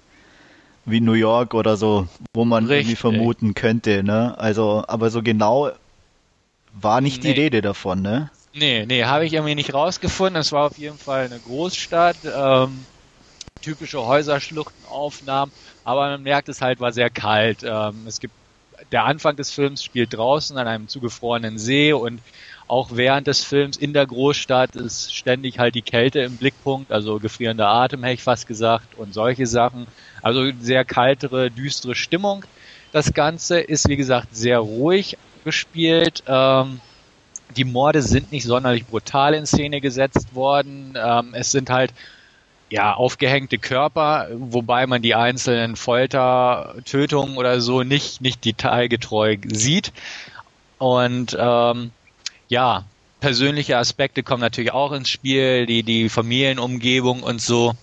wie 0.85 1.01
New 1.01 1.13
York 1.13 1.53
oder 1.53 1.77
so, 1.77 2.07
wo 2.33 2.45
man 2.45 2.65
Richtig. 2.65 2.77
irgendwie 2.77 2.95
vermuten 2.95 3.53
könnte. 3.53 4.01
Ne? 4.03 4.33
Also, 4.39 4.83
aber 4.87 5.11
so 5.11 5.21
genau 5.21 5.71
war 6.73 7.01
nicht 7.01 7.23
nee. 7.23 7.33
die 7.33 7.39
Rede 7.39 7.61
davon, 7.61 8.01
ne? 8.01 8.31
Nee, 8.53 8.85
nee, 8.85 9.03
habe 9.03 9.25
ich 9.25 9.33
irgendwie 9.33 9.55
nicht 9.55 9.73
rausgefunden. 9.73 10.41
Es 10.41 10.51
war 10.51 10.67
auf 10.67 10.77
jeden 10.77 10.97
Fall 10.97 11.25
eine 11.25 11.39
Großstadt, 11.39 12.17
ähm, 12.25 12.85
typische 13.61 14.05
Häuserschluchtenaufnahmen, 14.05 15.53
aber 15.83 16.09
man 16.09 16.23
merkt 16.23 16.49
es 16.49 16.61
halt, 16.61 16.79
war 16.79 16.91
sehr 16.91 17.09
kalt. 17.09 17.63
Ähm, 17.63 18.05
es 18.07 18.19
gibt 18.19 18.33
der 18.91 19.05
Anfang 19.05 19.35
des 19.35 19.51
Films 19.51 19.83
spielt 19.83 20.13
draußen 20.13 20.57
an 20.57 20.67
einem 20.67 20.87
zugefrorenen 20.87 21.57
See 21.57 21.93
und 21.93 22.21
auch 22.67 22.89
während 22.93 23.27
des 23.27 23.43
Films 23.43 23.77
in 23.77 23.93
der 23.93 24.05
Großstadt 24.05 24.75
ist 24.75 25.13
ständig 25.13 25.59
halt 25.59 25.75
die 25.75 25.81
Kälte 25.81 26.19
im 26.19 26.37
Blickpunkt, 26.37 26.91
also 26.91 27.19
gefrierender 27.19 27.67
Atem, 27.67 28.03
hätte 28.03 28.15
ich 28.15 28.23
fast 28.23 28.47
gesagt, 28.47 28.95
und 28.95 29.13
solche 29.13 29.47
Sachen. 29.47 29.87
Also 30.21 30.51
sehr 30.61 30.85
kaltere, 30.85 31.49
düstere 31.49 31.95
Stimmung. 31.95 32.45
Das 32.91 33.13
Ganze 33.13 33.59
ist, 33.59 33.89
wie 33.89 33.97
gesagt, 33.97 34.35
sehr 34.35 34.59
ruhig, 34.59 35.17
gespielt. 35.43 36.23
Ähm, 36.27 36.79
die 37.55 37.63
Morde 37.63 38.01
sind 38.01 38.31
nicht 38.31 38.45
sonderlich 38.45 38.85
brutal 38.85 39.33
in 39.33 39.45
Szene 39.45 39.81
gesetzt 39.81 40.35
worden. 40.35 40.95
Ähm, 40.95 41.33
es 41.33 41.51
sind 41.51 41.69
halt 41.69 41.93
ja 42.69 42.93
aufgehängte 42.93 43.57
Körper, 43.57 44.27
wobei 44.31 44.85
man 44.85 45.01
die 45.01 45.15
einzelnen 45.15 45.75
Folter, 45.75 46.75
Tötungen 46.85 47.37
oder 47.37 47.61
so 47.61 47.83
nicht 47.83 48.21
nicht 48.21 48.45
detailgetreu 48.45 49.37
sieht. 49.47 49.91
Und 50.77 51.35
ähm, 51.39 51.91
ja, 52.47 52.85
persönliche 53.19 53.77
Aspekte 53.77 54.23
kommen 54.23 54.41
natürlich 54.41 54.71
auch 54.71 54.91
ins 54.91 55.09
Spiel, 55.09 55.65
die, 55.65 55.83
die 55.83 56.09
Familienumgebung 56.09 57.23
und 57.23 57.41
so 57.41 57.73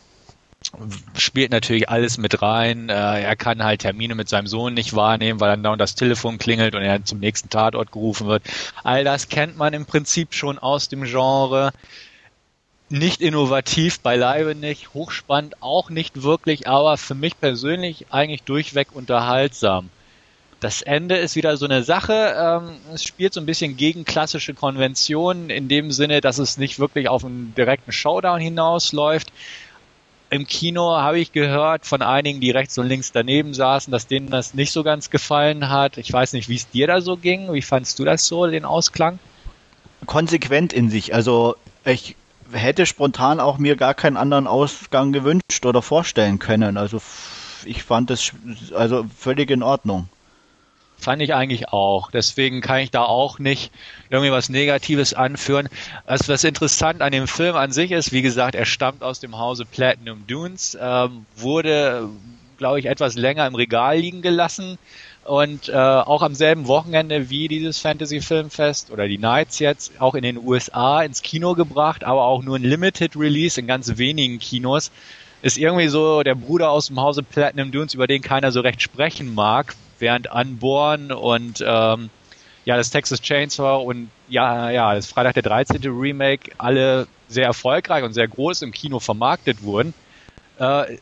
spielt 1.17 1.51
natürlich 1.51 1.89
alles 1.89 2.19
mit 2.19 2.43
rein. 2.43 2.89
Äh, 2.89 3.23
er 3.23 3.37
kann 3.37 3.63
halt 3.63 3.83
Termine 3.83 4.15
mit 4.15 4.29
seinem 4.29 4.47
Sohn 4.47 4.75
nicht 4.75 4.95
wahrnehmen, 4.95 5.41
weil 5.41 5.51
dann 5.51 5.63
dauernd 5.63 5.81
das 5.81 5.95
Telefon 5.95 6.39
klingelt 6.39 6.75
und 6.75 6.83
er 6.83 7.05
zum 7.05 7.19
nächsten 7.19 7.51
Tatort 7.51 7.93
gerufen 7.93 8.27
wird. 8.27 8.43
All 8.85 9.05
das 9.05 9.29
kennt 9.29 9.57
man 9.57 9.75
im 9.75 9.87
Prinzip 9.87 10.35
schon 10.35 10.59
aus 10.59 10.89
dem 10.89 11.05
Genre. 11.05 11.73
Nicht 12.89 13.21
innovativ, 13.21 14.01
beileibe 14.01 14.55
nicht, 14.55 14.95
hochspannend 14.95 15.61
auch 15.61 15.91
nicht 15.91 16.23
wirklich, 16.23 16.69
aber 16.69 16.97
für 16.97 17.17
mich 17.17 17.39
persönlich 17.41 18.07
eigentlich 18.11 18.45
durchweg 18.45 18.89
unterhaltsam. 18.93 19.91
Das 20.61 20.81
Ende 20.83 21.17
ist 21.17 21.37
wieder 21.37 21.57
so 21.57 21.67
eine 21.67 21.83
Sache. 21.83 22.35
Ähm, 22.39 22.77
es 22.95 23.05
spielt 23.05 23.35
so 23.35 23.41
ein 23.41 23.47
bisschen 23.47 23.77
gegen 23.77 24.05
klassische 24.05 24.55
Konventionen 24.55 25.51
in 25.51 25.69
dem 25.69 25.91
Sinne, 25.91 26.21
dass 26.21 26.39
es 26.39 26.57
nicht 26.57 26.79
wirklich 26.79 27.09
auf 27.09 27.25
einen 27.25 27.55
direkten 27.55 27.93
Showdown 27.93 28.41
hinausläuft 28.41 29.33
im 30.37 30.47
Kino 30.47 30.97
habe 30.97 31.19
ich 31.19 31.33
gehört 31.33 31.87
von 31.87 32.03
einigen, 32.03 32.41
die 32.41 32.51
rechts 32.51 32.79
und 32.79 32.87
links 32.87 33.11
daneben 33.11 33.55
saßen, 33.55 33.91
dass 33.91 34.07
denen 34.07 34.31
das 34.31 34.55
nicht 34.55 34.71
so 34.71 34.85
ganz 34.85 35.11
gefallen 35.11 35.69
hat. 35.69 35.99
Ich 35.99 36.13
weiß 36.13 36.35
nicht, 36.35 36.49
wie 36.49 36.57
es 36.57 36.71
dir 36.71 36.87
da 36.87 37.01
so 37.01 37.17
ging. 37.17 37.53
Wie 37.53 37.63
fandst 37.63 37.99
du 37.99 38.05
das 38.05 38.27
so, 38.27 38.47
den 38.47 38.65
Ausklang? 38.65 39.19
Konsequent 40.07 40.73
in 40.73 40.91
sich. 40.91 41.15
Also 41.15 41.57
ich 41.85 42.17
hätte 42.53 42.87
spontan 42.87 43.41
auch 43.41 43.59
mir 43.59 43.77
gar 43.77 43.95
keinen 43.95 44.17
anderen 44.17 44.47
Ausgang 44.47 45.13
gewünscht 45.13 45.65
oder 45.65 45.83
vorstellen 45.83 46.39
können. 46.39 46.77
Also 46.77 47.01
ich 47.65 47.83
fand 47.83 48.11
es 48.11 48.33
also 48.75 49.07
völlig 49.19 49.51
in 49.51 49.63
Ordnung. 49.63 50.09
Fand 50.99 51.23
ich 51.23 51.35
eigentlich 51.35 51.69
auch. 51.69 52.11
Deswegen 52.11 52.61
kann 52.61 52.81
ich 52.81 52.91
da 52.91 53.05
auch 53.05 53.39
nicht 53.39 53.71
irgendwie 54.11 54.33
was 54.33 54.49
Negatives 54.49 55.15
anführen. 55.15 55.69
Was, 56.07 56.29
was 56.29 56.43
interessant 56.43 57.03
an 57.03 57.13
dem 57.13 57.29
Film 57.29 57.55
an 57.55 57.71
sich 57.71 57.93
ist, 57.93 58.13
wie 58.13 58.23
gesagt, 58.23 58.55
er 58.55 58.65
stammt 58.65 59.03
aus 59.03 59.21
dem 59.21 59.39
Hause 59.39 59.65
Platinum 59.67 60.27
Dunes, 60.27 60.77
ähm, 60.81 61.27
wurde, 61.37 62.09
glaube 62.57 62.81
ich, 62.81 62.87
etwas 62.87 63.15
länger 63.15 63.47
im 63.47 63.55
Regal 63.55 63.99
liegen 63.99 64.23
gelassen 64.23 64.79
und 65.27 65.69
äh, 65.69 65.75
auch 65.75 66.23
am 66.23 66.35
selben 66.35 66.67
Wochenende 66.67 67.31
wie 67.31 67.49
dieses 67.49 67.79
Fantasy 67.79 68.21
Filmfest 68.21 68.91
oder 68.91 69.09
die 69.09 69.19
Nights 69.19 69.59
jetzt 69.59 70.01
auch 70.01 70.15
in 70.15 70.23
den 70.23 70.39
USA 70.39 71.03
ins 71.03 71.23
Kino 71.23 71.55
gebracht, 71.55 72.05
aber 72.05 72.25
auch 72.25 72.43
nur 72.43 72.57
ein 72.57 72.63
Limited 72.63 73.17
Release 73.17 73.61
in 73.61 73.67
ganz 73.67 73.99
wenigen 73.99 74.39
Kinos. 74.39 74.91
Ist 75.43 75.59
irgendwie 75.59 75.89
so 75.89 76.23
der 76.23 76.35
Bruder 76.35 76.71
aus 76.71 76.87
dem 76.87 77.01
Hause 77.01 77.23
Platinum 77.23 77.71
Dunes, 77.71 77.95
über 77.95 78.07
den 78.07 78.23
keiner 78.23 78.53
so 78.53 78.61
recht 78.61 78.81
sprechen 78.81 79.35
mag, 79.35 79.75
während 79.99 80.31
Unborn 80.33 81.13
und 81.13 81.65
ähm, 81.67 82.11
ja, 82.65 82.77
das 82.77 82.91
Texas 82.91 83.23
Chainsaw 83.23 83.85
und 83.85 84.11
ja, 84.29 84.71
ja, 84.71 84.95
das 84.95 85.07
Freitag 85.07 85.35
der 85.35 85.45
13. 85.45 85.81
Remake 85.85 86.51
alle 86.59 87.07
sehr 87.29 87.47
erfolgreich 87.47 88.05
und 88.05 88.13
sehr 88.13 88.29
groß 88.29 88.63
im 88.63 88.73
Kino 88.73 88.99
vermarktet 88.99 89.63
wurden, 89.63 89.95
äh, 90.59 90.97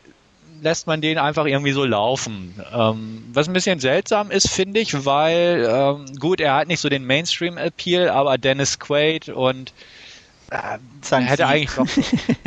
lässt 0.62 0.86
man 0.86 1.00
den 1.00 1.18
einfach 1.18 1.46
irgendwie 1.46 1.72
so 1.72 1.84
laufen. 1.84 2.54
Ähm, 2.72 3.24
was 3.32 3.48
ein 3.48 3.52
bisschen 3.52 3.80
seltsam 3.80 4.30
ist, 4.30 4.50
finde 4.50 4.80
ich, 4.80 5.04
weil, 5.04 5.66
ähm, 5.68 6.16
gut, 6.18 6.40
er 6.40 6.54
hat 6.54 6.68
nicht 6.68 6.80
so 6.80 6.88
den 6.88 7.06
Mainstream-Appeal, 7.06 8.08
aber 8.08 8.38
Dennis 8.38 8.78
Quaid 8.78 9.28
und 9.28 9.72
äh, 10.50 10.78
hätte 11.20 11.46
eigentlich 11.46 11.74
doch, 11.74 11.86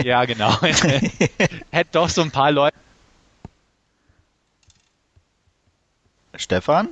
ja 0.04 0.25
genau, 0.25 0.56
hätte 1.72 1.89
doch 1.92 2.10
so 2.10 2.22
ein 2.22 2.32
paar 2.32 2.51
Leute 2.51 2.75
Stefan? 6.38 6.89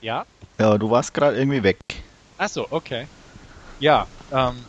Ja? 0.00 0.26
Ja, 0.58 0.78
du 0.78 0.90
warst 0.90 1.14
gerade 1.14 1.36
irgendwie 1.36 1.62
weg. 1.62 1.78
Ach 2.36 2.48
so, 2.48 2.66
okay. 2.70 3.08
Ja, 3.78 4.08
ähm, 4.30 4.66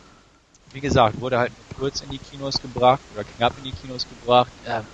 wie 0.72 0.80
gesagt, 0.80 1.20
wurde 1.20 1.38
halt 1.38 1.52
kurz 1.74 2.00
in 2.00 2.10
die 2.10 2.18
Kinos 2.18 2.60
gebracht 2.60 3.02
oder 3.10 3.24
knapp 3.24 3.56
in 3.56 3.64
die 3.64 3.72
Kinos 3.72 4.06
gebracht. 4.08 4.52
Ähm, 4.64 4.86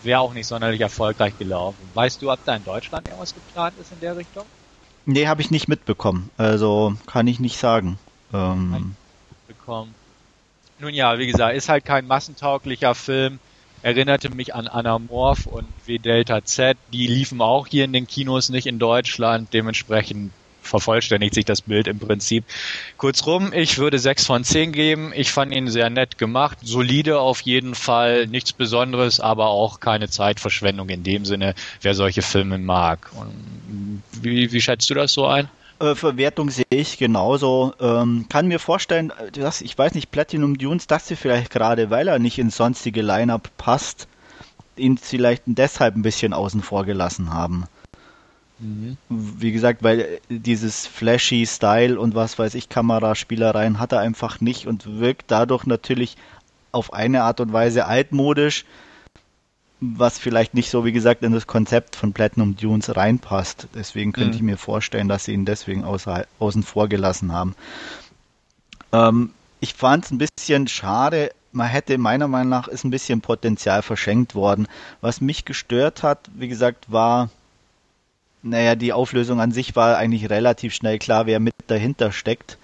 Wäre 0.00 0.20
auch 0.20 0.32
nicht 0.32 0.46
sonderlich 0.46 0.80
erfolgreich 0.80 1.36
gelaufen. 1.36 1.90
Weißt 1.92 2.22
du, 2.22 2.30
ob 2.30 2.44
da 2.44 2.54
in 2.54 2.62
Deutschland 2.62 3.06
irgendwas 3.06 3.34
geplant 3.34 3.76
ist 3.78 3.90
in 3.90 4.00
der 4.00 4.16
Richtung? 4.16 4.46
Nee, 5.06 5.26
habe 5.26 5.40
ich 5.40 5.50
nicht 5.50 5.68
mitbekommen. 5.68 6.30
Also 6.36 6.94
kann 7.06 7.26
ich 7.26 7.40
nicht 7.40 7.58
sagen. 7.58 7.98
Ähm, 8.32 8.96
bekommen. 9.46 9.96
Nun 10.78 10.94
ja, 10.94 11.18
wie 11.18 11.26
gesagt, 11.26 11.56
ist 11.56 11.68
halt 11.68 11.84
kein 11.84 12.06
massentauglicher 12.06 12.94
Film 12.94 13.40
erinnerte 13.82 14.30
mich 14.30 14.54
an 14.54 14.68
Anamorph 14.68 15.46
und 15.46 15.66
W 15.86 15.98
Delta 15.98 16.44
Z. 16.44 16.76
Die 16.92 17.06
liefen 17.06 17.40
auch 17.40 17.66
hier 17.66 17.84
in 17.84 17.92
den 17.92 18.06
Kinos, 18.06 18.48
nicht 18.48 18.66
in 18.66 18.78
Deutschland. 18.78 19.52
Dementsprechend 19.52 20.32
vervollständigt 20.68 21.34
sich 21.34 21.44
das 21.44 21.62
Bild 21.62 21.88
im 21.88 21.98
Prinzip. 21.98 22.44
Kurzrum, 22.96 23.52
ich 23.52 23.78
würde 23.78 23.98
sechs 23.98 24.26
von 24.26 24.44
zehn 24.44 24.72
geben. 24.72 25.12
Ich 25.14 25.32
fand 25.32 25.52
ihn 25.52 25.68
sehr 25.68 25.90
nett 25.90 26.18
gemacht, 26.18 26.58
solide 26.62 27.20
auf 27.20 27.40
jeden 27.40 27.74
Fall, 27.74 28.26
nichts 28.26 28.52
Besonderes, 28.52 29.18
aber 29.18 29.48
auch 29.48 29.80
keine 29.80 30.08
Zeitverschwendung 30.08 30.88
in 30.90 31.02
dem 31.02 31.24
Sinne, 31.24 31.54
wer 31.80 31.94
solche 31.94 32.22
Filme 32.22 32.58
mag. 32.58 33.10
Und 33.14 34.02
wie, 34.20 34.52
wie 34.52 34.60
schätzt 34.60 34.90
du 34.90 34.94
das 34.94 35.12
so 35.12 35.26
ein? 35.26 35.48
Äh, 35.80 35.94
Verwertung 35.94 36.50
sehe 36.50 36.64
ich 36.70 36.98
genauso. 36.98 37.72
Ähm, 37.80 38.26
kann 38.28 38.48
mir 38.48 38.58
vorstellen, 38.58 39.12
äh, 39.18 39.30
dass 39.30 39.60
ich 39.60 39.76
weiß 39.76 39.94
nicht, 39.94 40.10
Platinum 40.10 40.58
Dunes, 40.58 40.86
dass 40.86 41.06
sie 41.06 41.16
vielleicht 41.16 41.50
gerade, 41.50 41.90
weil 41.90 42.08
er 42.08 42.18
nicht 42.18 42.38
ins 42.38 42.56
sonstige 42.56 43.02
Line-up 43.02 43.50
passt, 43.56 44.08
ihn 44.76 44.98
vielleicht 44.98 45.44
deshalb 45.46 45.96
ein 45.96 46.02
bisschen 46.02 46.32
außen 46.32 46.62
vor 46.62 46.84
gelassen 46.84 47.32
haben. 47.32 47.66
Mhm. 48.58 48.96
Wie 49.08 49.52
gesagt, 49.52 49.82
weil 49.84 50.00
äh, 50.00 50.18
dieses 50.28 50.86
flashy 50.86 51.46
Style 51.46 51.98
und 52.00 52.14
was 52.16 52.38
weiß 52.38 52.54
ich, 52.54 52.68
Kameraspielereien 52.68 53.78
hat 53.78 53.92
er 53.92 54.00
einfach 54.00 54.40
nicht 54.40 54.66
und 54.66 54.98
wirkt 54.98 55.30
dadurch 55.30 55.64
natürlich 55.64 56.16
auf 56.72 56.92
eine 56.92 57.22
Art 57.22 57.40
und 57.40 57.52
Weise 57.52 57.86
altmodisch 57.86 58.64
was 59.80 60.18
vielleicht 60.18 60.54
nicht 60.54 60.70
so, 60.70 60.84
wie 60.84 60.92
gesagt, 60.92 61.22
in 61.22 61.32
das 61.32 61.46
Konzept 61.46 61.94
von 61.94 62.12
Platinum 62.12 62.56
Dunes 62.56 62.96
reinpasst. 62.96 63.68
Deswegen 63.74 64.12
könnte 64.12 64.30
mhm. 64.30 64.34
ich 64.36 64.42
mir 64.42 64.58
vorstellen, 64.58 65.08
dass 65.08 65.24
sie 65.24 65.32
ihn 65.32 65.44
deswegen 65.44 65.84
außer, 65.84 66.26
außen 66.38 66.62
vor 66.64 66.88
gelassen 66.88 67.32
haben. 67.32 67.54
Ähm, 68.92 69.30
ich 69.60 69.74
fand 69.74 70.04
es 70.04 70.10
ein 70.10 70.18
bisschen 70.18 70.66
schade. 70.66 71.30
Man 71.52 71.68
hätte 71.68 71.96
meiner 71.98 72.28
Meinung 72.28 72.50
nach 72.50 72.68
ist 72.68 72.84
ein 72.84 72.90
bisschen 72.90 73.20
Potenzial 73.20 73.82
verschenkt 73.82 74.34
worden. 74.34 74.66
Was 75.00 75.20
mich 75.20 75.44
gestört 75.44 76.02
hat, 76.02 76.28
wie 76.34 76.48
gesagt, 76.48 76.90
war, 76.90 77.30
naja, 78.42 78.74
die 78.74 78.92
Auflösung 78.92 79.40
an 79.40 79.52
sich 79.52 79.76
war 79.76 79.96
eigentlich 79.96 80.28
relativ 80.28 80.74
schnell 80.74 80.98
klar, 80.98 81.26
wer 81.26 81.40
mit 81.40 81.54
dahinter 81.68 82.12
steckt. 82.12 82.58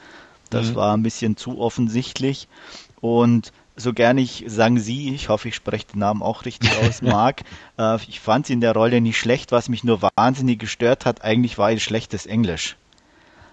Das 0.51 0.71
mhm. 0.71 0.75
war 0.75 0.97
ein 0.97 1.03
bisschen 1.03 1.37
zu 1.37 1.61
offensichtlich. 1.61 2.49
Und 3.01 3.53
so 3.77 3.93
gern 3.93 4.19
ich 4.19 4.45
Sang 4.47 4.79
Sie, 4.79 5.15
ich 5.15 5.29
hoffe, 5.29 5.49
ich 5.49 5.55
spreche 5.55 5.87
den 5.93 6.01
Namen 6.01 6.23
auch 6.23 6.45
richtig 6.45 6.71
aus, 6.79 7.03
mag. 7.03 7.43
äh, 7.79 7.97
ich 8.09 8.21
fand 8.21 8.47
sie 8.47 8.53
in 8.53 8.61
der 8.61 8.73
Rolle 8.73 9.01
nicht 9.01 9.19
schlecht. 9.19 9.53
Was 9.53 9.69
mich 9.69 9.85
nur 9.85 10.01
wahnsinnig 10.17 10.59
gestört 10.59 11.07
hat, 11.07 11.25
eigentlich 11.25 11.59
war 11.59 11.73
ihr 11.73 11.81
schlechtes 11.81 12.27
Englisch. 12.27 12.77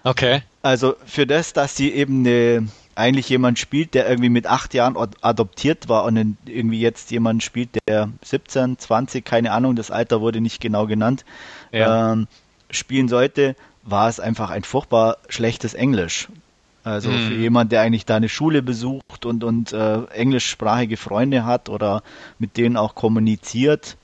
Okay. 0.04 0.42
Also 0.62 0.94
für 1.06 1.26
das, 1.26 1.52
dass 1.52 1.76
sie 1.76 1.90
eben 1.92 2.20
eine, 2.20 2.68
eigentlich 2.94 3.28
jemand 3.28 3.58
spielt, 3.58 3.94
der 3.94 4.08
irgendwie 4.08 4.28
mit 4.28 4.46
acht 4.46 4.74
Jahren 4.74 4.96
adoptiert 5.20 5.88
war 5.88 6.04
und 6.04 6.36
irgendwie 6.46 6.80
jetzt 6.80 7.10
jemand 7.10 7.42
spielt, 7.42 7.70
der 7.88 8.08
17, 8.22 8.78
20, 8.78 9.24
keine 9.24 9.52
Ahnung, 9.52 9.76
das 9.76 9.90
Alter 9.90 10.20
wurde 10.20 10.40
nicht 10.40 10.60
genau 10.60 10.86
genannt, 10.86 11.24
ja. 11.72 12.12
ähm, 12.12 12.28
spielen 12.70 13.08
sollte, 13.08 13.56
war 13.82 14.08
es 14.08 14.20
einfach 14.20 14.50
ein 14.50 14.62
furchtbar 14.62 15.18
schlechtes 15.28 15.74
Englisch. 15.74 16.28
Also 16.84 17.10
mhm. 17.10 17.28
für 17.28 17.34
jemand, 17.34 17.72
der 17.72 17.82
eigentlich 17.82 18.06
da 18.06 18.16
eine 18.16 18.28
Schule 18.28 18.62
besucht 18.62 19.24
und, 19.24 19.44
und 19.44 19.72
äh, 19.72 20.04
englischsprachige 20.06 20.96
Freunde 20.96 21.44
hat 21.44 21.68
oder 21.68 22.02
mit 22.38 22.56
denen 22.56 22.76
auch 22.76 22.94
kommuniziert. 22.94 23.96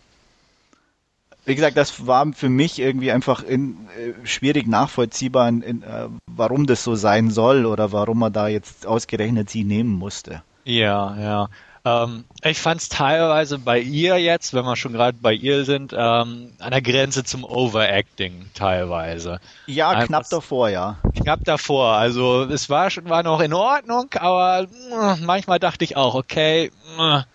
Wie 1.45 1.55
gesagt, 1.55 1.77
das 1.77 2.07
war 2.07 2.31
für 2.35 2.51
mich 2.51 2.79
irgendwie 2.79 3.11
einfach 3.11 3.43
in, 3.43 3.89
äh, 3.99 4.27
schwierig 4.27 4.67
nachvollziehbar, 4.69 5.49
in, 5.49 5.63
in, 5.63 5.83
äh, 5.83 6.09
warum 6.27 6.67
das 6.67 6.85
so 6.85 6.95
sein 6.95 7.31
soll 7.31 7.67
oder 7.67 7.91
warum 7.91 8.19
man 8.19 8.33
da 8.33 8.49
jetzt 8.49 8.87
ausgerechnet 8.87 9.51
sie 9.51 9.65
nehmen 9.65 9.95
musste. 9.95 10.43
Ja, 10.65 11.17
ja. 11.19 11.49
Ähm, 11.85 12.25
ich 12.43 12.59
fand 12.59 12.81
es 12.81 12.89
teilweise 12.89 13.59
bei 13.59 13.79
ihr 13.79 14.19
jetzt, 14.19 14.55
wenn 14.55 14.65
wir 14.65 14.77
schon 14.77 14.93
gerade 14.93 15.19
bei 15.21 15.33
ihr 15.33 15.65
sind, 15.65 15.93
ähm, 15.97 16.53
an 16.59 16.71
der 16.71 16.83
Grenze 16.83 17.25
zum 17.25 17.45
Overacting 17.45 18.51
teilweise. 18.55 19.41
Ja, 19.67 19.91
Einfach 19.91 20.07
knapp 20.07 20.29
davor, 20.31 20.69
ja. 20.69 20.99
Knapp 21.23 21.45
davor. 21.45 21.93
Also 21.95 22.45
es 22.45 22.69
war 22.69 22.91
schon 22.91 23.09
war 23.09 23.23
noch 23.23 23.41
in 23.41 23.53
Ordnung, 23.53 24.07
aber 24.15 24.67
mh, 24.91 25.19
manchmal 25.23 25.59
dachte 25.59 25.85
ich 25.85 25.97
auch, 25.97 26.15
okay, 26.15 26.71
mh, 26.97 27.27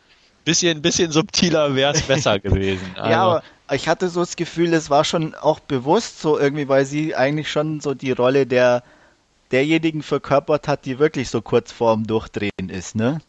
bisschen 0.46 0.82
bisschen 0.82 1.12
subtiler 1.12 1.76
wäre 1.76 1.94
es 1.94 2.02
besser 2.08 2.40
gewesen. 2.40 2.96
Also, 2.96 3.10
ja, 3.12 3.22
aber 3.24 3.44
ich 3.72 3.88
hatte 3.88 4.10
so 4.10 4.20
das 4.20 4.36
Gefühl, 4.36 4.74
es 4.74 4.90
war 4.90 5.04
schon 5.04 5.36
auch 5.36 5.60
bewusst 5.60 6.22
so 6.22 6.38
irgendwie, 6.38 6.68
weil 6.68 6.86
sie 6.86 7.16
eigentlich 7.16 7.50
schon 7.52 7.80
so 7.80 7.94
die 7.94 8.12
Rolle 8.12 8.46
der 8.46 8.84
derjenigen 9.52 10.02
verkörpert 10.04 10.68
hat, 10.68 10.86
die 10.86 11.00
wirklich 11.00 11.30
so 11.30 11.42
kurz 11.42 11.72
vorm 11.72 12.06
Durchdrehen 12.08 12.70
ist, 12.70 12.96
ne? 12.96 13.20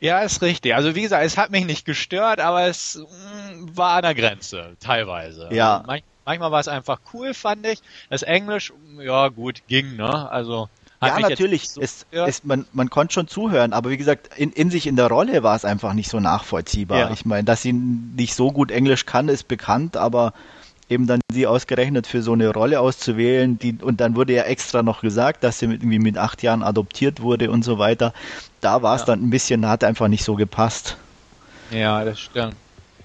Ja, 0.00 0.20
ist 0.20 0.40
richtig. 0.40 0.74
Also 0.74 0.94
wie 0.94 1.02
gesagt, 1.02 1.24
es 1.24 1.36
hat 1.36 1.50
mich 1.50 1.66
nicht 1.66 1.84
gestört, 1.84 2.40
aber 2.40 2.66
es 2.66 2.96
mh, 2.96 3.52
mm, 3.54 3.76
war 3.76 3.96
an 3.96 4.02
der 4.02 4.14
Grenze, 4.14 4.76
teilweise. 4.80 5.48
Ja. 5.52 5.76
Also 5.76 5.86
manch, 5.86 6.02
manchmal 6.24 6.50
war 6.50 6.60
es 6.60 6.68
einfach 6.68 7.00
cool, 7.12 7.34
fand 7.34 7.66
ich. 7.66 7.80
Das 8.08 8.22
Englisch, 8.22 8.72
ja 8.98 9.28
gut, 9.28 9.62
ging, 9.68 9.96
ne? 9.96 10.30
Also 10.30 10.68
ja, 11.02 11.18
natürlich. 11.18 11.70
So 11.70 11.80
es, 11.80 12.06
es, 12.10 12.44
man, 12.44 12.66
man 12.72 12.90
konnte 12.90 13.14
schon 13.14 13.26
zuhören, 13.26 13.72
aber 13.72 13.90
wie 13.90 13.96
gesagt, 13.96 14.30
in, 14.36 14.52
in 14.52 14.70
sich 14.70 14.86
in 14.86 14.96
der 14.96 15.06
Rolle 15.06 15.42
war 15.42 15.56
es 15.56 15.64
einfach 15.64 15.94
nicht 15.94 16.10
so 16.10 16.20
nachvollziehbar. 16.20 16.98
Ja. 16.98 17.10
Ich 17.10 17.24
meine, 17.24 17.44
dass 17.44 17.62
sie 17.62 17.72
nicht 17.72 18.34
so 18.34 18.52
gut 18.52 18.70
Englisch 18.70 19.06
kann, 19.06 19.28
ist 19.28 19.48
bekannt, 19.48 19.96
aber 19.96 20.34
eben 20.90 21.06
dann 21.06 21.20
sie 21.32 21.46
ausgerechnet 21.46 22.06
für 22.06 22.20
so 22.20 22.32
eine 22.32 22.52
Rolle 22.52 22.80
auszuwählen, 22.80 23.58
die, 23.58 23.78
und 23.80 24.00
dann 24.00 24.16
wurde 24.16 24.34
ja 24.34 24.42
extra 24.42 24.82
noch 24.82 25.00
gesagt, 25.00 25.44
dass 25.44 25.60
sie 25.60 25.68
mit, 25.68 25.82
irgendwie 25.82 26.00
mit 26.00 26.18
acht 26.18 26.42
Jahren 26.42 26.62
adoptiert 26.62 27.22
wurde 27.22 27.50
und 27.50 27.64
so 27.64 27.78
weiter. 27.78 28.12
Da 28.60 28.82
war 28.82 28.96
es 28.96 29.02
ja. 29.02 29.06
dann 29.06 29.22
ein 29.22 29.30
bisschen, 29.30 29.66
hat 29.68 29.84
einfach 29.84 30.08
nicht 30.08 30.24
so 30.24 30.34
gepasst. 30.34 30.96
Ja, 31.70 32.04
das 32.04 32.20
stimmt. 32.20 32.56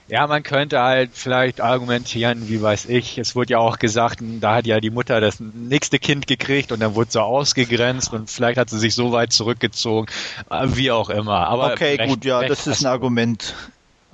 Ja, 0.07 0.27
man 0.27 0.43
könnte 0.43 0.81
halt 0.81 1.11
vielleicht 1.13 1.61
argumentieren, 1.61 2.47
wie 2.47 2.61
weiß 2.61 2.85
ich, 2.85 3.17
es 3.17 3.35
wurde 3.35 3.53
ja 3.53 3.57
auch 3.57 3.79
gesagt, 3.79 4.19
da 4.39 4.53
hat 4.53 4.67
ja 4.67 4.79
die 4.79 4.91
Mutter 4.91 5.19
das 5.19 5.39
nächste 5.39 5.97
Kind 5.97 6.27
gekriegt 6.27 6.71
und 6.71 6.79
dann 6.79 6.93
wurde 6.93 7.11
sie 7.11 7.23
ausgegrenzt 7.23 8.13
und 8.13 8.29
vielleicht 8.29 8.59
hat 8.59 8.69
sie 8.69 8.77
sich 8.77 8.93
so 8.93 9.11
weit 9.11 9.33
zurückgezogen, 9.33 10.07
äh, 10.51 10.67
wie 10.73 10.91
auch 10.91 11.09
immer. 11.09 11.47
Aber 11.47 11.71
okay, 11.73 11.95
recht, 11.95 12.07
gut, 12.07 12.23
ja, 12.23 12.47
das 12.47 12.67
ist 12.67 12.85
ein 12.85 12.91
Argument. 12.91 13.55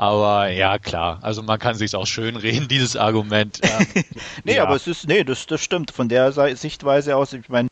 Aber 0.01 0.49
ja, 0.49 0.79
klar. 0.79 1.19
Also 1.21 1.43
man 1.43 1.59
kann 1.59 1.75
sich 1.75 1.95
auch 1.95 2.07
schön 2.07 2.35
reden, 2.35 2.67
dieses 2.71 2.95
Argument. 2.95 3.59
Ähm, 3.61 4.03
nee, 4.43 4.55
ja. 4.55 4.63
aber 4.63 4.75
es 4.75 4.87
ist, 4.87 5.07
nee, 5.07 5.23
das, 5.23 5.45
das 5.45 5.61
stimmt. 5.61 5.91
Von 5.91 6.09
der 6.09 6.31
Sichtweise 6.55 7.15
aus, 7.15 7.33
ich 7.33 7.47
meine, 7.49 7.67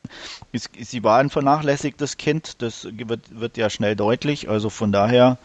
sie 0.54 1.04
war 1.04 1.18
ein 1.18 1.32
vernachlässigtes 1.32 2.18
Kind, 2.18 2.62
das 2.62 2.88
wird, 2.92 3.40
wird 3.40 3.58
ja 3.58 3.72
schnell 3.72 3.96
deutlich. 3.96 4.48
Also 4.48 4.70
von 4.70 4.92
daher, 4.92 5.40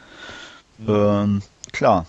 ähm, 0.87 1.41
klar. 1.73 2.05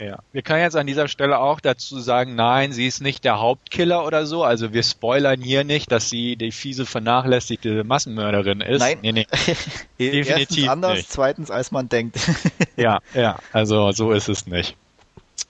Ja, 0.00 0.18
wir 0.32 0.42
können 0.42 0.62
jetzt 0.62 0.76
an 0.76 0.86
dieser 0.86 1.08
Stelle 1.08 1.38
auch 1.38 1.58
dazu 1.58 1.98
sagen, 1.98 2.36
nein, 2.36 2.72
sie 2.72 2.86
ist 2.86 3.00
nicht 3.00 3.24
der 3.24 3.40
Hauptkiller 3.40 4.06
oder 4.06 4.26
so. 4.26 4.44
Also 4.44 4.72
wir 4.72 4.84
spoilern 4.84 5.40
hier 5.40 5.64
nicht, 5.64 5.90
dass 5.90 6.08
sie 6.08 6.36
die 6.36 6.52
fiese, 6.52 6.86
vernachlässigte 6.86 7.82
Massenmörderin 7.82 8.60
ist. 8.60 8.80
Nein, 8.80 8.98
nee, 9.02 9.12
nee. 9.12 9.26
definitiv 9.98 10.28
Erstens 10.28 10.68
anders, 10.68 10.96
nicht. 10.98 11.10
zweitens 11.10 11.50
als 11.50 11.72
man 11.72 11.88
denkt. 11.88 12.16
ja, 12.76 13.00
ja, 13.12 13.38
also 13.52 13.90
so 13.90 14.12
ist 14.12 14.28
es 14.28 14.46
nicht. 14.46 14.76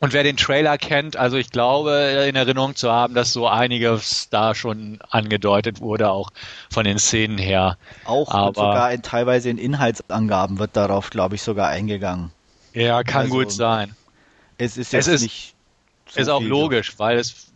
Und 0.01 0.13
wer 0.13 0.23
den 0.23 0.37
Trailer 0.37 0.79
kennt, 0.79 1.17
also 1.17 1.37
ich 1.37 1.51
glaube, 1.51 2.25
in 2.29 2.37
Erinnerung 2.37 2.77
zu 2.77 2.91
haben, 2.91 3.15
dass 3.15 3.33
so 3.33 3.49
einiges 3.49 4.29
da 4.31 4.55
schon 4.55 5.01
angedeutet 5.11 5.81
wurde, 5.81 6.11
auch 6.11 6.31
von 6.71 6.85
den 6.85 6.99
Szenen 6.99 7.37
her. 7.37 7.77
Auch 8.05 8.33
Aber, 8.33 8.55
sogar 8.55 8.93
in, 8.93 9.03
teilweise 9.03 9.51
in 9.51 9.59
Inhaltsangaben 9.59 10.61
wird 10.61 10.77
darauf, 10.77 11.11
glaube 11.11 11.35
ich, 11.35 11.43
sogar 11.43 11.69
eingegangen. 11.69 12.31
Ja, 12.75 13.03
kann 13.03 13.23
also, 13.23 13.35
gut 13.35 13.51
sein. 13.51 13.97
Es 14.59 14.77
ist 14.77 14.93
jetzt 14.93 15.07
es 15.07 15.15
ist, 15.15 15.23
nicht. 15.23 15.55
So 16.11 16.21
ist 16.21 16.29
auch 16.29 16.43
logisch, 16.43 16.99
weil 16.99 17.19
es 17.19 17.53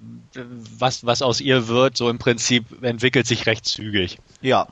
was 0.79 1.05
was 1.07 1.23
aus 1.23 1.41
ihr 1.41 1.69
wird, 1.69 1.97
so 1.97 2.09
im 2.11 2.19
Prinzip 2.19 2.83
entwickelt 2.83 3.27
sich 3.27 3.47
recht 3.47 3.65
zügig. 3.65 4.19
Ja. 4.41 4.69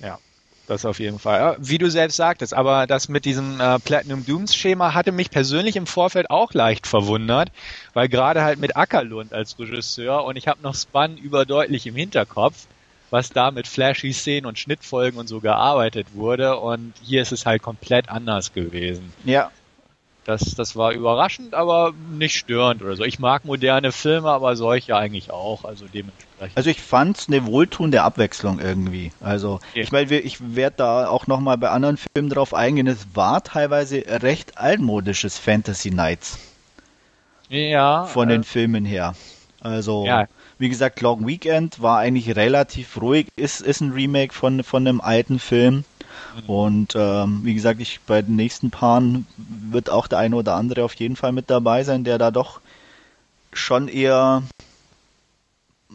Ja. 0.00 0.18
Das 0.66 0.84
auf 0.84 0.98
jeden 0.98 1.18
Fall. 1.18 1.56
Wie 1.60 1.78
du 1.78 1.88
selbst 1.90 2.16
sagtest, 2.16 2.52
aber 2.52 2.88
das 2.88 3.08
mit 3.08 3.24
diesem 3.24 3.60
äh, 3.60 3.78
Platinum 3.78 4.26
Dooms 4.26 4.56
Schema 4.56 4.94
hatte 4.94 5.12
mich 5.12 5.30
persönlich 5.30 5.76
im 5.76 5.86
Vorfeld 5.86 6.28
auch 6.28 6.54
leicht 6.54 6.88
verwundert, 6.88 7.52
weil 7.94 8.08
gerade 8.08 8.42
halt 8.42 8.58
mit 8.58 8.76
Ackerlund 8.76 9.32
als 9.32 9.58
Regisseur 9.58 10.24
und 10.24 10.36
ich 10.36 10.48
habe 10.48 10.62
noch 10.62 10.74
Spun 10.74 11.18
überdeutlich 11.18 11.86
im 11.86 11.94
Hinterkopf, 11.94 12.66
was 13.10 13.30
da 13.30 13.52
mit 13.52 13.68
flashy 13.68 14.12
Szenen 14.12 14.46
und 14.46 14.58
Schnittfolgen 14.58 15.20
und 15.20 15.28
so 15.28 15.40
gearbeitet 15.40 16.08
wurde 16.14 16.58
und 16.58 16.94
hier 17.00 17.22
ist 17.22 17.30
es 17.30 17.46
halt 17.46 17.62
komplett 17.62 18.08
anders 18.08 18.52
gewesen. 18.52 19.12
Ja, 19.24 19.52
das, 20.26 20.56
das 20.56 20.74
war 20.74 20.90
überraschend, 20.90 21.54
aber 21.54 21.94
nicht 22.10 22.36
störend 22.36 22.82
oder 22.82 22.96
so. 22.96 23.04
Ich 23.04 23.20
mag 23.20 23.44
moderne 23.44 23.92
Filme, 23.92 24.28
aber 24.28 24.56
solche 24.56 24.96
eigentlich 24.96 25.30
auch, 25.30 25.64
also 25.64 25.86
dementsprechend. 25.86 26.56
Also 26.56 26.68
ich 26.68 26.82
fand 26.82 27.16
es 27.16 27.28
eine 27.28 27.46
wohltuende 27.46 28.02
Abwechslung 28.02 28.58
irgendwie. 28.58 29.12
Also 29.20 29.54
okay. 29.54 29.82
ich 29.82 29.92
meine, 29.92 30.18
ich 30.18 30.38
werde 30.56 30.78
da 30.78 31.08
auch 31.08 31.28
nochmal 31.28 31.56
bei 31.58 31.70
anderen 31.70 31.96
Filmen 31.96 32.28
drauf 32.28 32.54
eingehen. 32.54 32.88
Es 32.88 33.06
war 33.14 33.44
teilweise 33.44 34.04
recht 34.08 34.58
altmodisches 34.58 35.38
Fantasy 35.38 35.92
Nights. 35.92 36.40
Ja. 37.48 38.06
Von 38.06 38.28
äh, 38.28 38.32
den 38.32 38.42
Filmen 38.42 38.84
her. 38.84 39.14
Also 39.60 40.06
ja. 40.06 40.26
wie 40.58 40.68
gesagt, 40.68 41.00
Long 41.02 41.24
Weekend 41.24 41.80
war 41.80 41.98
eigentlich 41.98 42.34
relativ 42.34 43.00
ruhig. 43.00 43.28
Ist, 43.36 43.60
ist 43.60 43.80
ein 43.80 43.92
Remake 43.92 44.34
von, 44.34 44.64
von 44.64 44.86
einem 44.86 45.00
alten 45.00 45.38
Film. 45.38 45.84
Und 46.46 46.94
ähm, 46.96 47.40
wie 47.44 47.54
gesagt, 47.54 47.80
ich 47.80 48.00
bei 48.06 48.22
den 48.22 48.36
nächsten 48.36 48.70
Paaren 48.70 49.26
wird 49.36 49.90
auch 49.90 50.06
der 50.06 50.18
eine 50.18 50.36
oder 50.36 50.54
andere 50.54 50.84
auf 50.84 50.94
jeden 50.94 51.16
Fall 51.16 51.32
mit 51.32 51.50
dabei 51.50 51.84
sein, 51.84 52.04
der 52.04 52.18
da 52.18 52.30
doch 52.30 52.60
schon 53.52 53.88
eher, 53.88 54.42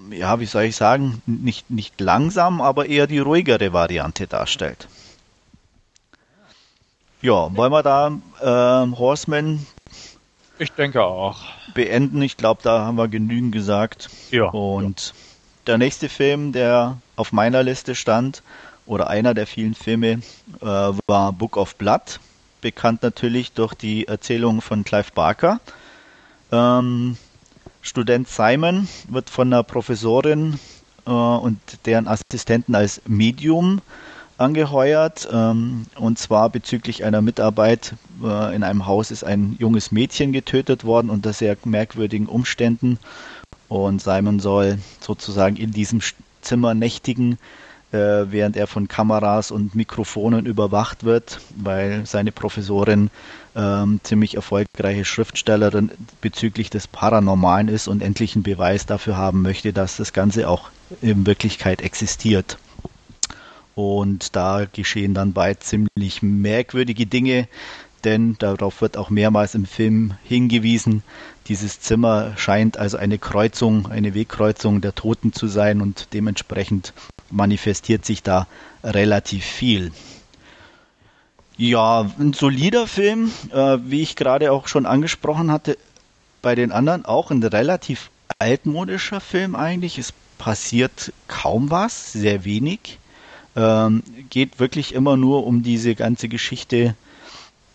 ja, 0.10 0.39
wie 0.39 0.45
soll 0.45 0.63
ich 0.63 0.75
sagen, 0.75 1.21
nicht, 1.25 1.69
nicht 1.69 1.99
langsam, 2.01 2.62
aber 2.62 2.88
eher 2.88 3.08
die 3.08 3.19
ruhigere 3.19 3.73
Variante 3.73 4.27
darstellt. 4.27 4.88
Ja, 7.21 7.56
wollen 7.56 7.71
wir 7.71 7.84
da 7.84 8.12
äh, 8.39 8.97
Horseman? 8.97 9.65
Ich 10.58 10.71
denke 10.71 11.04
auch. 11.04 11.39
Beenden. 11.73 12.21
Ich 12.21 12.38
glaube, 12.38 12.62
da 12.63 12.86
haben 12.86 12.97
wir 12.97 13.08
genügend 13.08 13.51
gesagt. 13.51 14.10
Ja. 14.32 14.45
Und 14.45 15.08
ja. 15.08 15.13
der 15.67 15.77
nächste 15.77 16.10
Film, 16.10 16.51
der 16.51 16.97
auf 17.15 17.32
meiner 17.32 17.62
Liste 17.62 17.93
stand, 17.93 18.41
oder 18.86 19.10
einer 19.10 19.34
der 19.34 19.48
vielen 19.48 19.76
Filme 19.76 20.22
äh, 20.62 20.65
war 20.65 21.34
Book 21.34 21.58
of 21.58 21.76
Blood, 21.76 22.20
bekannt 22.62 23.04
natürlich 23.04 23.54
durch 23.54 23.74
die 23.74 24.08
Erzählung 24.08 24.62
von 24.62 24.84
Clive 24.84 25.12
Barker. 25.13 25.60
Ähm, 26.52 27.17
Student 27.82 28.28
Simon 28.28 28.88
wird 29.08 29.30
von 29.30 29.48
einer 29.48 29.63
Professorin 29.63 30.60
äh, 31.06 31.12
und 31.12 31.60
deren 31.86 32.08
Assistenten 32.08 32.76
als 32.76 33.02
Medium 33.08 33.82
angeheuert. 34.38 35.28
Ähm, 35.32 35.86
und 35.96 36.20
zwar 36.20 36.50
bezüglich 36.50 37.04
einer 37.04 37.22
Mitarbeit 37.22 37.94
äh, 38.24 38.56
in 38.56 38.63
einem 38.63 38.86
Haus 38.86 39.12
ist 39.12 39.24
ein 39.24 39.56
junges 39.60 39.91
Mädchen 39.91 40.34
getötet 40.34 40.84
worden 40.84 41.10
unter 41.10 41.34
sehr 41.34 41.56
merkwürdigen 41.63 42.28
Umständen. 42.28 43.00
Und 43.70 44.02
Simon 44.02 44.39
soll 44.39 44.80
sozusagen 45.00 45.56
in 45.56 45.72
diesem 45.72 46.02
Zimmer 46.41 46.74
nächtigen, 46.74 47.38
während 47.91 48.56
er 48.56 48.67
von 48.67 48.88
Kameras 48.88 49.51
und 49.51 49.75
Mikrofonen 49.75 50.45
überwacht 50.45 51.04
wird, 51.04 51.41
weil 51.56 52.06
seine 52.06 52.32
Professorin 52.32 53.10
ähm, 53.56 53.99
ziemlich 54.04 54.36
erfolgreiche 54.36 55.06
Schriftstellerin 55.06 55.91
bezüglich 56.21 56.69
des 56.69 56.88
Paranormalen 56.88 57.67
ist 57.67 57.88
und 57.88 58.01
endlich 58.01 58.36
einen 58.36 58.43
Beweis 58.43 58.86
dafür 58.86 59.17
haben 59.17 59.41
möchte, 59.41 59.73
dass 59.73 59.97
das 59.97 60.13
Ganze 60.13 60.47
auch 60.47 60.69
in 61.01 61.25
Wirklichkeit 61.25 61.82
existiert. 61.82 62.58
Und 63.75 64.36
da 64.36 64.65
geschehen 64.71 65.13
dann 65.13 65.34
bald 65.34 65.63
ziemlich 65.63 66.21
merkwürdige 66.21 67.06
Dinge, 67.06 67.47
denn 68.04 68.36
darauf 68.39 68.82
wird 68.82 68.97
auch 68.97 69.10
mehrmals 69.10 69.56
im 69.56 69.65
Film 69.65 70.13
hingewiesen. 70.23 71.04
Dieses 71.47 71.80
Zimmer 71.80 72.34
scheint 72.38 72.77
also 72.77 72.97
eine 72.97 73.17
Kreuzung, 73.17 73.88
eine 73.91 74.13
Wegkreuzung 74.13 74.82
der 74.82 74.95
Toten 74.95 75.34
zu 75.34 75.47
sein 75.47 75.82
und 75.82 76.08
dementsprechend 76.13 76.93
manifestiert 77.32 78.06
sich 78.06 78.24
da 78.24 78.48
relativ 78.84 79.46
viel. 79.46 79.91
Ja, 81.58 82.10
ein 82.20 82.34
solider 82.34 82.88
Film, 82.88 83.32
äh, 83.52 83.78
wie 83.84 84.02
ich 84.02 84.15
gerade 84.15 84.52
auch 84.52 84.67
schon 84.67 84.86
angesprochen 84.86 85.52
hatte, 85.52 85.78
bei 86.41 86.56
den 86.56 86.72
anderen 86.72 87.06
auch 87.06 87.30
ein 87.30 87.44
relativ 87.44 88.10
altmodischer 88.39 89.22
Film 89.22 89.56
eigentlich. 89.56 89.98
Es 89.98 90.13
passiert 90.38 91.13
kaum 91.28 91.70
was, 91.70 92.13
sehr 92.13 92.46
wenig. 92.46 92.98
Ähm, 93.56 94.02
geht 94.30 94.60
wirklich 94.60 94.94
immer 94.94 95.17
nur 95.17 95.46
um 95.46 95.62
diese 95.62 95.94
ganze 95.94 96.30
Geschichte 96.30 96.96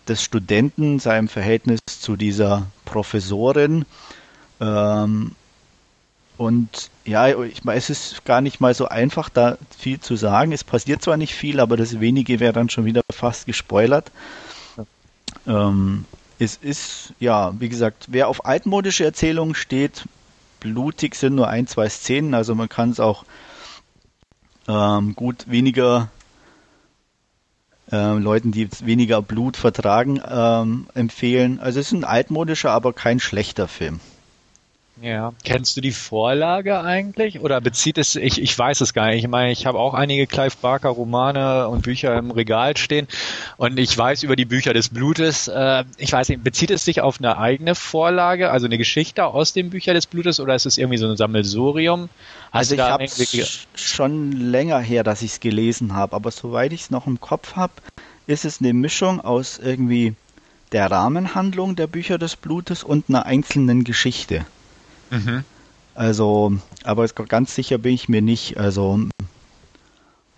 des 0.09 0.23
Studenten, 0.23 0.99
seinem 0.99 1.29
Verhältnis 1.29 1.81
zu 1.87 2.17
dieser 2.17 2.67
Professorin. 2.85 3.85
Ähm, 4.61 5.33
und 6.39 6.91
ja, 7.05 7.29
ich 7.45 7.65
meine, 7.65 7.79
es 7.79 7.89
ist 7.89 8.25
gar 8.25 8.41
nicht 8.41 8.61
mal 8.61 8.75
so 8.75 8.89
einfach, 8.89 9.29
da 9.29 9.57
viel 9.77 10.01
zu 10.01 10.17
sagen. 10.17 10.53
Es 10.53 10.65
passiert 10.65 11.03
zwar 11.03 11.17
nicht 11.17 11.35
viel, 11.35 11.61
aber 11.61 11.77
das 11.77 12.01
wenige 12.01 12.41
wäre 12.41 12.53
dann 12.53 12.69
schon 12.69 12.85
wieder 12.85 13.03
fast 13.11 13.47
gespoilert. 13.47 14.11
Ähm, 15.47 16.05
es 16.39 16.57
ist, 16.57 17.15
ja, 17.19 17.59
wie 17.59 17.71
gesagt, 17.71 18.07
wer 18.09 18.29
auf 18.29 18.45
altmodische 18.45 19.05
Erzählungen 19.05 19.55
steht, 19.55 20.05
blutig 20.61 21.15
sind 21.15 21.37
nur 21.37 21.49
ein, 21.49 21.67
zwei 21.67 21.89
Szenen, 21.89 22.35
also 22.35 22.55
man 22.55 22.69
kann 22.69 22.91
es 22.91 23.01
auch 23.01 23.25
ähm, 24.69 25.15
gut 25.15 25.49
weniger 25.49 26.11
äh, 27.91 28.19
Leuten, 28.19 28.53
die 28.53 28.69
weniger 28.85 29.23
Blut 29.23 29.57
vertragen, 29.57 30.21
ähm, 30.29 30.89
empfehlen. 30.93 31.61
Also 31.61 31.81
es 31.81 31.87
ist 31.87 31.93
ein 31.93 32.05
altmodischer, 32.05 32.73
aber 32.73 32.93
kein 32.93 33.21
schlechter 33.21 33.69
Film 33.69 34.01
Ja. 35.03 35.35
Kennst 35.45 35.77
du 35.77 35.83
die 35.83 35.93
Vorlage 35.93 36.81
eigentlich? 36.81 37.41
Oder 37.41 37.61
bezieht 37.61 37.99
es, 37.99 38.17
ich, 38.17 38.41
ich 38.41 38.59
weiß 38.59 38.81
es 38.81 38.95
gar 38.95 39.09
nicht. 39.09 39.25
Ich 39.25 39.29
meine, 39.29 39.53
ich 39.53 39.67
habe 39.67 39.79
auch 39.79 39.93
einige 39.93 40.27
Clive 40.27 40.57
Barker 40.63 40.89
Romane 40.89 41.69
und 41.69 41.83
Bücher 41.83 42.17
im 42.17 42.31
Regal 42.31 42.77
stehen 42.79 43.07
und 43.59 43.79
ich 43.79 43.97
weiß 43.97 44.23
über 44.23 44.37
die 44.37 44.47
Bücher 44.47 44.73
des 44.73 44.89
Blutes. 44.89 45.49
Äh, 45.49 45.85
ich 45.99 46.13
weiß 46.13 46.31
nicht, 46.31 46.43
bezieht 46.43 46.71
es 46.71 46.85
sich 46.87 47.03
auf 47.03 47.19
eine 47.19 47.37
eigene 47.37 47.75
Vorlage, 47.75 48.51
also 48.51 48.67
eine 48.67 48.79
Geschichte 48.79 49.27
aus 49.27 49.53
den 49.53 49.69
Büchern 49.69 49.95
des 49.95 50.07
Blutes 50.07 50.41
oder 50.41 50.55
ist 50.55 50.65
es 50.65 50.79
irgendwie 50.79 50.99
so 50.99 51.07
ein 51.07 51.17
Sammelsurium? 51.17 52.09
Hast 52.51 52.73
also 52.73 52.75
ich 52.77 52.81
habe 52.81 53.07
schon 53.75 54.33
länger 54.33 54.79
her, 54.79 55.05
dass 55.05 55.21
ich 55.21 55.33
es 55.33 55.41
gelesen 55.41 55.95
habe, 55.95 56.17
aber 56.17 56.31
soweit 56.31 56.73
ich 56.73 56.83
es 56.83 56.91
noch 56.91 57.07
im 57.07 57.21
Kopf 57.21 57.55
habe, 57.55 57.75
ist 58.27 58.47
es 58.47 58.61
eine 58.61 58.73
Mischung 58.73 59.21
aus 59.21 59.59
irgendwie 59.59 60.15
der 60.73 60.91
Rahmenhandlung 60.91 61.77
der 61.77 61.87
Bücher 61.87 62.17
des 62.17 62.37
Blutes 62.37 62.83
und 62.83 63.11
einer 63.11 63.27
einzelnen 63.27 63.85
Geschichte. 63.85 64.47
Mhm. 65.11 65.45
Also, 65.95 66.53
aber 66.85 67.07
ganz 67.09 67.55
sicher 67.55 67.79
bin 67.79 67.95
ich 67.95 68.09
mir 68.09 68.23
nicht. 68.23 68.59
Also, 68.59 69.01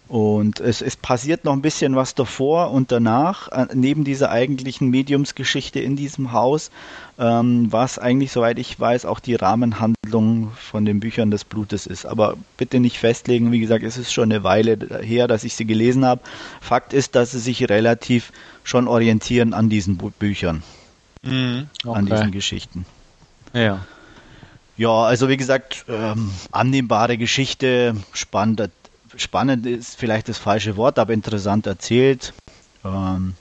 und 0.09 0.59
es, 0.61 0.81
es 0.81 0.97
passiert 0.97 1.45
noch 1.45 1.53
ein 1.53 1.61
bisschen 1.61 1.95
was 1.95 2.15
davor 2.15 2.71
und 2.71 2.91
danach, 2.91 3.49
äh, 3.49 3.67
neben 3.75 4.05
dieser 4.05 4.31
eigentlichen 4.31 4.89
Mediumsgeschichte 4.89 5.81
in 5.81 5.97
diesem 5.97 6.33
Haus, 6.33 6.71
ähm, 7.19 7.71
was 7.71 7.99
eigentlich, 7.99 8.33
soweit 8.33 8.59
ich 8.59 8.81
weiß, 8.81 9.05
auch 9.05 9.21
die 9.21 9.35
Rahmenhandlung 9.35 10.53
von 10.53 10.87
den 10.87 10.99
Büchern 11.01 11.31
des 11.31 11.45
Blutes 11.45 11.87
ist. 11.87 12.07
Aber 12.07 12.39
bitte 12.57 12.81
nicht 12.81 12.97
festlegen, 12.97 13.53
wie 13.53 13.61
gesagt, 13.61 13.85
es 13.85 13.99
ist 13.99 14.11
schon 14.11 14.33
eine 14.33 14.43
Weile 14.45 14.79
her, 15.03 15.29
dass 15.29 15.45
ich 15.45 15.55
sie 15.55 15.67
gelesen 15.67 16.07
habe. 16.07 16.23
Fakt 16.63 16.95
ist, 16.95 17.15
dass 17.15 17.33
sie 17.33 17.41
sich 17.41 17.69
relativ 17.69 18.33
schon 18.65 18.89
orientieren 18.89 19.53
an 19.53 19.69
diesen 19.69 19.99
Büchern, 19.99 20.63
mhm, 21.23 21.69
okay. 21.85 21.99
an 21.99 22.07
diesen 22.07 22.33
Geschichten. 22.33 22.87
Ja. 23.53 23.85
Ja, 24.79 25.03
also 25.03 25.29
wie 25.29 25.37
gesagt, 25.37 25.85
ähm, 25.89 26.31
annehmbare 26.53 27.19
Geschichte, 27.19 27.97
spannend, 28.13 28.71
spannend 29.17 29.67
ist 29.67 29.99
vielleicht 29.99 30.29
das 30.29 30.39
falsche 30.39 30.77
Wort, 30.77 31.01
aber 31.01 31.13
interessant 31.13 31.67
erzählt. 31.67 32.33
Ähm, 32.85 33.35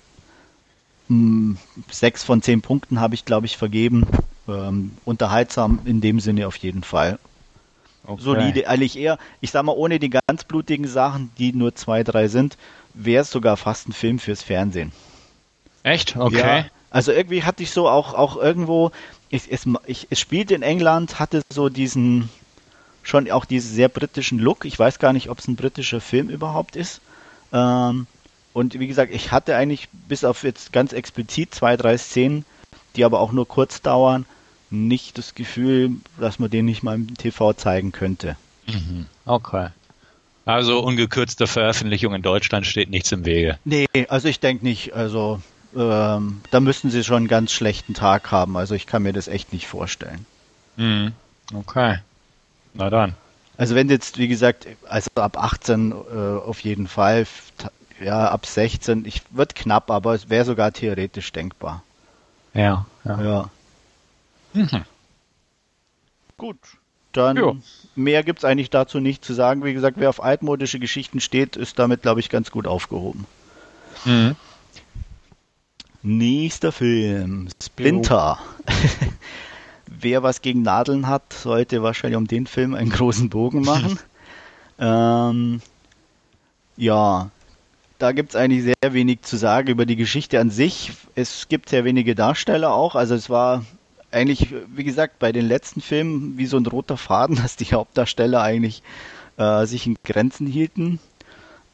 hm, 1.08 1.58
sechs 1.91 2.23
von 2.23 2.41
zehn 2.41 2.62
Punkten 2.63 3.00
habe 3.00 3.13
ich, 3.13 3.23
glaube 3.23 3.45
ich, 3.45 3.56
vergeben. 3.56 4.08
Ähm, 4.47 4.91
unterhaltsam 5.06 5.80
in 5.86 6.02
dem 6.02 6.19
Sinne 6.19 6.47
auf 6.47 6.58
jeden 6.58 6.84
Fall. 6.84 7.19
Okay. 8.04 8.23
Solide, 8.23 8.67
eigentlich 8.67 8.97
eher, 8.97 9.19
ich 9.39 9.52
sag 9.52 9.63
mal, 9.63 9.73
ohne 9.73 10.00
die 10.00 10.10
ganz 10.10 10.43
blutigen 10.43 10.88
Sachen, 10.88 11.30
die 11.38 11.54
nur 11.54 11.76
zwei, 11.76 12.04
drei 12.04 12.30
sind, 12.30 12.58
wäre 12.95 13.21
es 13.21 13.30
sogar 13.30 13.58
fast 13.58 13.88
ein 13.88 13.93
Film 13.93 14.17
fürs 14.17 14.41
Fernsehen. 14.41 14.91
Echt? 15.84 16.15
Okay. 16.15 16.36
Ja, 16.38 16.65
also 16.89 17.12
irgendwie 17.12 17.43
hatte 17.43 17.63
ich 17.63 17.71
so 17.71 17.88
auch, 17.88 18.13
auch 18.13 18.38
irgendwo, 18.38 18.91
ich, 19.30 19.52
es, 19.52 19.66
ich, 19.86 20.08
es 20.10 20.20
spielte 20.20 20.56
in 20.56 20.62
England, 20.62 21.20
hatte 21.20 21.42
so 21.50 21.70
diesen, 21.70 22.30
schon 23.04 23.30
auch 23.32 23.46
diesen 23.46 23.74
sehr 23.74 23.90
britischen 23.90 24.40
Look. 24.40 24.66
Ich 24.66 24.78
weiß 24.78 25.00
gar 25.00 25.13
nicht, 25.13 25.30
ob 25.30 25.40
es 25.40 25.48
ein 25.48 25.56
britischer 25.56 26.02
Film 26.02 26.30
überhaupt 26.30 26.76
ist. 26.76 27.02
Ähm, 27.54 28.08
und 28.54 28.80
wie 28.80 28.88
gesagt, 28.88 29.13
ich 29.13 29.32
hatte 29.32 29.56
eigentlich 29.56 29.90
bis 29.92 30.24
auf 30.24 30.44
jetzt 30.44 30.74
ganz 30.74 30.94
explizit 30.94 31.54
zwei, 31.54 31.78
drei 31.78 31.98
Szenen, 31.98 32.46
die 32.96 33.06
aber 33.06 33.20
auch 33.20 33.32
nur 33.32 33.48
kurz 33.48 33.82
dauern, 33.82 34.26
nicht 34.70 35.18
das 35.18 35.36
Gefühl, 35.36 35.92
dass 36.20 36.40
man 36.40 36.50
den 36.50 36.66
nicht 36.66 36.84
mal 36.84 36.96
im 36.96 37.16
TV 37.16 37.54
zeigen 37.54 37.92
könnte. 37.92 38.36
Mhm. 38.68 39.06
Okay. 39.26 39.70
Also 40.46 40.80
ungekürzte 40.80 41.46
Veröffentlichung 41.46 42.13
in 42.13 42.22
Deutschland 42.22 42.66
steht 42.66 42.90
nichts 42.90 43.12
im 43.12 43.26
Wege. 43.26 43.60
Nee, 43.66 43.88
also 44.08 44.30
ich 44.30 44.40
denke 44.40 44.66
nicht. 44.66 44.94
Also 44.94 45.42
ähm, 45.76 46.42
da 46.52 46.60
müssten 46.60 46.90
sie 46.90 47.04
schon 47.04 47.18
einen 47.18 47.28
ganz 47.28 47.52
schlechten 47.52 47.94
Tag 47.94 48.32
haben. 48.32 48.58
Also 48.58 48.76
ich 48.76 48.88
kann 48.88 49.04
mir 49.04 49.14
das 49.14 49.28
echt 49.28 49.54
nicht 49.54 49.68
vorstellen. 49.68 50.26
Mhm. 50.76 51.14
Okay. 51.54 52.00
Na 52.74 52.90
dann. 52.90 53.16
Also 53.58 53.74
wenn 53.76 53.90
jetzt, 53.90 54.18
wie 54.18 54.28
gesagt, 54.28 54.68
also 54.88 55.10
ab 55.16 55.38
18 55.38 55.92
äh, 55.92 55.96
auf 56.40 56.60
jeden 56.60 56.88
Fall, 56.88 57.26
ja, 58.00 58.30
ab 58.30 58.46
16, 58.46 59.06
ich 59.06 59.24
wird 59.32 59.56
knapp, 59.56 59.90
aber 59.90 60.14
es 60.14 60.30
wäre 60.30 60.46
sogar 60.46 60.72
theoretisch 60.72 61.32
denkbar. 61.32 61.82
Ja, 62.54 62.86
ja. 63.04 63.22
ja. 63.22 63.50
Mhm. 64.54 64.86
Gut. 66.38 66.58
Dann 67.14 67.38
jo. 67.38 67.58
mehr 67.96 68.22
gibt 68.24 68.40
es 68.40 68.46
eigentlich 68.46 68.70
dazu 68.70 69.00
nicht 69.00 69.26
zu 69.26 69.34
sagen. 69.34 69.64
Wie 69.64 69.74
gesagt, 69.74 69.98
wer 70.00 70.10
auf 70.10 70.22
altmodische 70.22 70.78
Geschichten 70.78 71.20
steht, 71.20 71.56
ist 71.56 71.80
damit, 71.80 72.04
glaube 72.04 72.20
ich, 72.20 72.30
ganz 72.30 72.52
gut 72.52 72.68
aufgehoben. 72.68 73.26
Mhm. 74.06 74.36
Nächster 76.04 76.72
Film, 76.72 77.50
Splinter. 77.62 78.40
Wer 79.88 80.24
was 80.24 80.42
gegen 80.42 80.62
Nadeln 80.62 81.08
hat, 81.08 81.34
sollte 81.34 81.82
wahrscheinlich 81.82 82.18
um 82.18 82.28
den 82.28 82.46
Film 82.46 82.76
einen 82.76 82.90
großen 82.90 83.30
Bogen 83.30 83.62
machen. 83.62 83.98
ähm, 84.80 85.62
ja, 86.76 87.30
da 88.00 88.12
gibt 88.12 88.30
es 88.30 88.36
eigentlich 88.36 88.64
sehr 88.64 88.94
wenig 88.94 89.22
zu 89.24 89.38
sagen 89.38 89.70
über 89.70 89.86
die 89.86 89.96
Geschichte 89.96 90.40
an 90.40 90.52
sich. 90.52 90.92
Es 91.16 91.48
gibt 91.48 91.70
sehr 91.70 91.84
wenige 91.84 92.16
Darsteller 92.16 92.74
auch. 92.74 92.96
Also 92.96 93.16
es 93.16 93.30
war 93.30 93.66
eigentlich, 94.12 94.54
wie 94.74 94.84
gesagt, 94.84 95.20
bei 95.20 95.32
den 95.32 95.48
letzten 95.48 95.82
Filmen 95.82 96.38
wie 96.38 96.46
so 96.46 96.58
ein 96.58 96.66
roter 96.66 96.98
Faden, 96.98 97.36
dass 97.42 97.56
die 97.56 97.66
Hauptdarsteller 97.66 98.42
eigentlich 98.42 98.84
äh, 99.38 99.66
sich 99.66 99.88
in 99.88 99.98
Grenzen 100.04 100.48
hielten. 100.48 101.00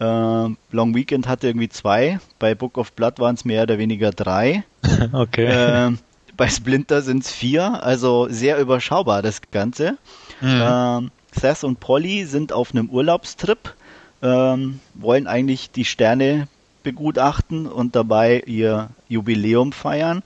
Äh, 0.03 0.55
Long 0.71 0.95
Weekend 0.95 1.27
hatte 1.27 1.47
irgendwie 1.47 1.69
zwei, 1.69 2.19
bei 2.39 2.55
Book 2.55 2.77
of 2.77 2.91
Blood 2.93 3.19
waren 3.19 3.35
es 3.35 3.45
mehr 3.45 3.63
oder 3.63 3.77
weniger 3.77 4.11
drei. 4.11 4.63
okay. 5.13 5.45
Äh, 5.45 5.91
bei 6.35 6.49
Splinter 6.49 7.01
sind 7.01 7.23
es 7.23 7.31
vier, 7.31 7.83
also 7.83 8.27
sehr 8.29 8.59
überschaubar 8.59 9.21
das 9.21 9.41
Ganze. 9.51 9.97
Mhm. 10.41 10.61
Äh, 10.61 11.39
Seth 11.39 11.63
und 11.63 11.79
Polly 11.79 12.25
sind 12.25 12.51
auf 12.51 12.71
einem 12.71 12.89
Urlaubstrip, 12.89 13.73
ähm, 14.21 14.79
wollen 14.93 15.27
eigentlich 15.27 15.71
die 15.71 15.85
Sterne 15.85 16.47
begutachten 16.83 17.65
und 17.65 17.95
dabei 17.95 18.43
ihr 18.45 18.89
Jubiläum 19.07 19.71
feiern. 19.71 20.21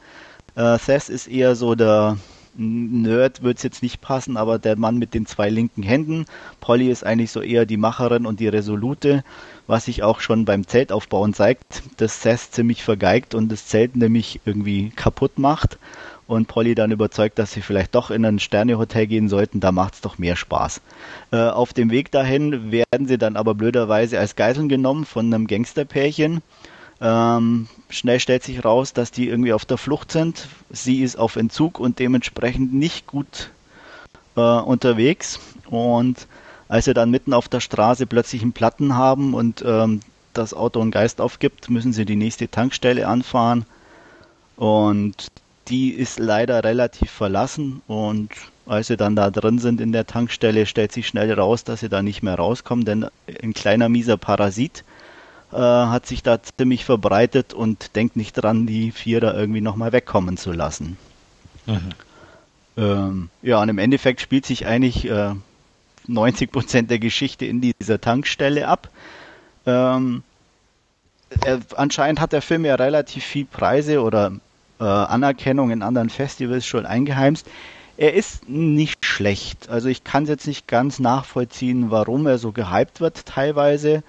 Äh, 0.56 0.78
Seth 0.80 1.10
ist 1.10 1.28
eher 1.28 1.56
so 1.56 1.76
der 1.76 2.18
Nerd 2.60 3.44
wird 3.44 3.58
es 3.58 3.63
jetzt 3.63 3.84
nicht 3.84 4.02
passen, 4.02 4.36
aber 4.36 4.58
der 4.58 4.76
Mann 4.78 4.98
mit 4.98 5.13
den 5.13 5.28
zwei 5.28 5.50
linken 5.50 5.84
Händen. 5.84 6.26
Polly 6.60 6.90
ist 6.90 7.06
eigentlich 7.06 7.32
so 7.32 7.42
eher 7.42 7.68
die 7.68 7.78
Macherin 7.78 8.26
und 8.26 8.40
die 8.40 8.48
Resolute, 8.48 9.24
was 9.68 9.86
sich 9.86 10.04
auch 10.04 10.22
schon 10.22 10.46
beim 10.46 10.66
Zeltaufbauen 10.66 11.34
zeigt, 11.34 11.84
dass 11.98 12.22
Seth 12.22 12.52
ziemlich 12.52 12.84
vergeigt 12.84 13.36
und 13.36 13.52
das 13.52 13.68
Zelt 13.68 13.96
nämlich 13.96 14.42
irgendwie 14.46 14.90
kaputt 14.96 15.38
macht 15.38 15.78
und 16.26 16.48
Polly 16.48 16.74
dann 16.76 16.92
überzeugt, 16.92 17.38
dass 17.40 17.52
sie 17.52 17.62
vielleicht 17.62 17.96
doch 17.96 18.10
in 18.10 18.26
ein 18.26 18.40
Sternehotel 18.40 19.08
gehen 19.08 19.30
sollten, 19.30 19.60
da 19.60 19.72
macht 19.72 19.96
es 19.96 20.02
doch 20.02 20.18
mehr 20.18 20.36
Spaß. 20.36 20.82
Äh, 21.32 21.38
auf 21.38 21.74
dem 21.74 21.92
Weg 21.92 22.12
dahin 22.12 22.72
werden 22.72 23.08
sie 23.08 23.18
dann 23.18 23.36
aber 23.36 23.56
blöderweise 23.56 24.20
als 24.20 24.36
Geiseln 24.36 24.70
genommen 24.70 25.06
von 25.06 25.34
einem 25.34 25.48
Gangsterpärchen 25.48 26.42
ähm, 27.00 27.68
schnell 27.90 28.20
stellt 28.20 28.44
sich 28.44 28.66
raus, 28.66 28.94
dass 28.94 29.12
die 29.12 29.28
irgendwie 29.28 29.54
auf 29.54 29.66
der 29.66 29.78
Flucht 29.78 30.12
sind. 30.12 30.48
Sie 30.70 31.04
ist 31.04 31.18
auf 31.18 31.36
Entzug 31.36 31.80
und 31.80 32.00
dementsprechend 32.00 32.74
nicht 32.74 33.08
gut 33.08 33.52
äh, 34.36 34.42
unterwegs. 34.42 35.40
Und 35.70 36.28
als 36.68 36.86
sie 36.86 36.94
dann 36.94 37.12
mitten 37.12 37.34
auf 37.34 37.48
der 37.48 37.60
Straße 37.60 38.06
plötzlich 38.06 38.42
einen 38.42 38.54
Platten 38.54 38.96
haben 38.96 39.34
und 39.34 39.64
ähm, 39.66 40.02
das 40.34 40.54
Auto 40.54 40.82
einen 40.82 40.92
Geist 40.92 41.22
aufgibt, 41.22 41.70
müssen 41.70 41.94
sie 41.94 42.06
die 42.06 42.16
nächste 42.16 42.50
Tankstelle 42.50 43.08
anfahren. 43.08 43.66
Und 44.56 45.16
die 45.68 45.90
ist 45.92 46.20
leider 46.20 46.64
relativ 46.64 47.12
verlassen 47.12 47.82
und 47.88 48.30
als 48.66 48.88
sie 48.88 48.98
dann 48.98 49.16
da 49.16 49.30
drin 49.30 49.60
sind 49.60 49.80
in 49.80 49.92
der 49.92 50.08
Tankstelle, 50.08 50.66
stellt 50.66 50.92
sich 50.92 51.08
schnell 51.08 51.32
raus, 51.34 51.64
dass 51.64 51.82
sie 51.82 51.90
da 51.90 52.02
nicht 52.02 52.22
mehr 52.22 52.36
rauskommen, 52.36 52.86
denn 52.86 53.06
ein 53.42 53.54
kleiner 53.54 53.88
mieser 53.88 54.18
Parasit 54.18 54.84
äh, 55.52 55.58
hat 55.58 56.06
sich 56.06 56.24
da 56.24 56.40
ziemlich 56.42 56.84
verbreitet 56.84 57.54
und 57.54 57.96
denkt 57.96 58.16
nicht 58.16 58.34
dran, 58.34 58.66
die 58.66 58.92
vier 58.92 59.22
da 59.22 59.34
irgendwie 59.34 59.62
nochmal 59.62 59.94
wegkommen 59.94 60.38
zu 60.38 60.52
lassen. 60.52 60.98
Mhm. 61.66 61.90
Ähm, 62.78 63.30
ja, 63.42 63.62
und 63.62 63.70
im 63.70 63.78
Endeffekt 63.78 64.22
spielt 64.22 64.46
sich 64.46 64.66
eigentlich 64.68 65.10
äh, 65.10 65.34
90 66.08 66.52
Prozent 66.52 66.91
der 66.91 67.00
Geschichte 67.00 67.46
in 67.46 67.62
dieser 67.62 68.00
Tankstelle 68.02 68.67
ab. 68.67 68.89
Ähm, 69.65 70.24
äh, 71.46 71.58
anscheinend 71.76 72.22
hat 72.22 72.34
der 72.34 72.41
Film 72.41 72.65
ja 72.65 72.76
relativ 72.76 73.24
viel 73.24 73.46
Preise 73.46 74.02
oder 74.02 74.32
äh, 74.80 74.84
Anerkennung 74.84 75.72
in 75.72 75.82
anderen 75.82 76.10
Festivals 76.10 76.65
schon 76.65 76.86
eingeheimst. 76.86 77.48
Er 77.98 78.13
ist 78.13 78.48
nicht 78.48 79.06
schlecht. 79.06 79.70
Also 79.70 79.89
ich 79.89 80.04
kann 80.04 80.24
es 80.24 80.30
jetzt 80.30 80.48
nicht 80.48 80.67
ganz 80.67 81.00
nachvollziehen, 81.00 81.89
warum 81.89 82.28
er 82.28 82.38
so 82.38 82.52
gehypt 82.52 83.02
wird 83.02 83.26
teilweise. 83.26 84.04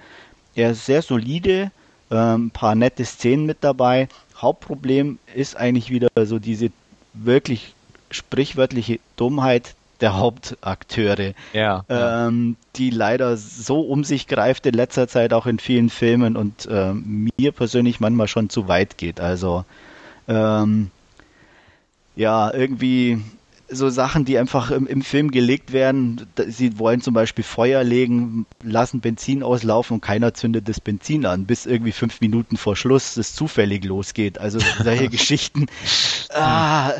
Er 0.55 0.71
ist 0.71 0.85
sehr 0.85 1.01
solide, 1.01 1.71
ein 2.09 2.35
ähm, 2.35 2.51
paar 2.51 2.75
nette 2.75 3.03
Szenen 3.05 3.45
mit 3.45 3.57
dabei. 3.61 4.07
Hauptproblem 4.37 5.19
ist 5.35 5.57
eigentlich 5.57 5.89
wieder 5.89 6.09
so 6.25 6.39
diese 6.39 6.71
wirklich 7.13 7.73
sprichwörtliche 8.11 8.99
Dummheit 9.15 9.75
der 10.01 10.17
Hauptakteure, 10.17 11.33
ja, 11.53 11.83
ähm, 11.89 12.55
die 12.75 12.89
leider 12.89 13.37
so 13.37 13.81
um 13.81 14.03
sich 14.03 14.27
greift 14.27 14.65
in 14.65 14.73
letzter 14.73 15.07
Zeit 15.07 15.33
auch 15.33 15.45
in 15.45 15.59
vielen 15.59 15.89
Filmen 15.89 16.35
und 16.37 16.65
äh, 16.65 16.93
mir 16.93 17.51
persönlich 17.51 17.99
manchmal 17.99 18.27
schon 18.27 18.49
zu 18.49 18.67
weit 18.67 18.97
geht. 18.97 19.19
Also 19.19 19.65
ähm, 20.27 20.91
ja, 22.15 22.53
irgendwie 22.53 23.21
so 23.71 23.89
Sachen, 23.89 24.25
die 24.25 24.37
einfach 24.37 24.71
im, 24.71 24.87
im, 24.87 25.01
Film 25.01 25.31
gelegt 25.31 25.73
werden. 25.73 26.27
Sie 26.47 26.79
wollen 26.79 27.01
zum 27.01 27.13
Beispiel 27.13 27.43
Feuer 27.43 27.83
legen, 27.83 28.45
lassen 28.63 28.99
Benzin 28.99 29.43
auslaufen 29.43 29.95
und 29.95 30.01
keiner 30.01 30.33
zündet 30.33 30.67
das 30.67 30.79
Benzin 30.79 31.25
an, 31.25 31.45
bis 31.45 31.65
irgendwie 31.65 31.91
fünf 31.91 32.21
Minuten 32.21 32.57
vor 32.57 32.75
Schluss 32.75 33.17
es 33.17 33.35
zufällig 33.35 33.85
losgeht. 33.85 34.39
Also 34.39 34.59
solche 34.81 35.09
Geschichten. 35.09 35.67
Ah. 36.33 36.93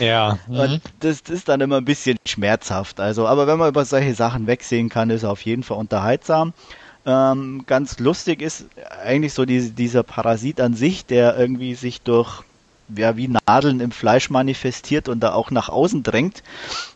Ja. 0.00 0.38
Mhm. 0.48 0.56
Und 0.58 0.80
das, 1.00 1.22
das, 1.22 1.36
ist 1.36 1.48
dann 1.48 1.60
immer 1.60 1.78
ein 1.78 1.84
bisschen 1.84 2.18
schmerzhaft. 2.26 3.00
Also, 3.00 3.26
aber 3.26 3.46
wenn 3.46 3.58
man 3.58 3.68
über 3.68 3.84
solche 3.84 4.14
Sachen 4.14 4.46
wegsehen 4.46 4.88
kann, 4.88 5.10
ist 5.10 5.22
er 5.22 5.30
auf 5.30 5.42
jeden 5.42 5.62
Fall 5.62 5.78
unterhaltsam. 5.78 6.52
Ähm, 7.04 7.64
ganz 7.66 7.98
lustig 7.98 8.42
ist 8.42 8.66
eigentlich 9.04 9.32
so 9.32 9.44
die, 9.44 9.70
dieser 9.70 10.02
Parasit 10.02 10.60
an 10.60 10.74
sich, 10.74 11.04
der 11.04 11.36
irgendwie 11.36 11.74
sich 11.74 12.02
durch 12.02 12.42
ja, 12.96 13.16
wie 13.16 13.28
Nadeln 13.28 13.80
im 13.80 13.90
Fleisch 13.90 14.30
manifestiert 14.30 15.08
und 15.08 15.20
da 15.20 15.32
auch 15.34 15.50
nach 15.50 15.68
außen 15.68 16.02
drängt 16.02 16.42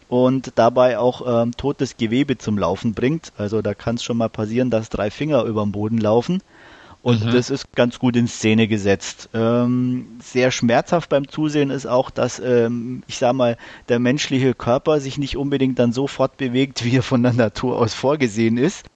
und 0.08 0.52
dabei 0.56 0.98
auch 0.98 1.42
ähm, 1.42 1.56
totes 1.56 1.96
Gewebe 1.96 2.38
zum 2.38 2.58
Laufen 2.58 2.94
bringt. 2.94 3.32
Also 3.36 3.62
da 3.62 3.74
kann 3.74 3.96
es 3.96 4.04
schon 4.04 4.16
mal 4.16 4.28
passieren, 4.28 4.70
dass 4.70 4.88
drei 4.88 5.10
Finger 5.10 5.44
über 5.44 5.62
dem 5.62 5.72
Boden 5.72 5.98
laufen. 5.98 6.42
Und 7.06 7.24
mhm. 7.24 7.30
das 7.30 7.50
ist 7.50 7.72
ganz 7.76 8.00
gut 8.00 8.16
in 8.16 8.26
Szene 8.26 8.66
gesetzt. 8.66 9.28
Ähm, 9.32 10.08
sehr 10.20 10.50
schmerzhaft 10.50 11.08
beim 11.08 11.28
Zusehen 11.28 11.70
ist 11.70 11.86
auch, 11.86 12.10
dass, 12.10 12.40
ähm, 12.40 13.04
ich 13.06 13.18
sag 13.18 13.32
mal, 13.32 13.56
der 13.88 14.00
menschliche 14.00 14.54
Körper 14.54 14.98
sich 14.98 15.16
nicht 15.16 15.36
unbedingt 15.36 15.78
dann 15.78 15.92
so 15.92 16.08
fortbewegt, 16.08 16.84
wie 16.84 16.96
er 16.96 17.04
von 17.04 17.22
der 17.22 17.32
Natur 17.32 17.78
aus 17.78 17.94
vorgesehen 17.94 18.58
ist. 18.58 18.86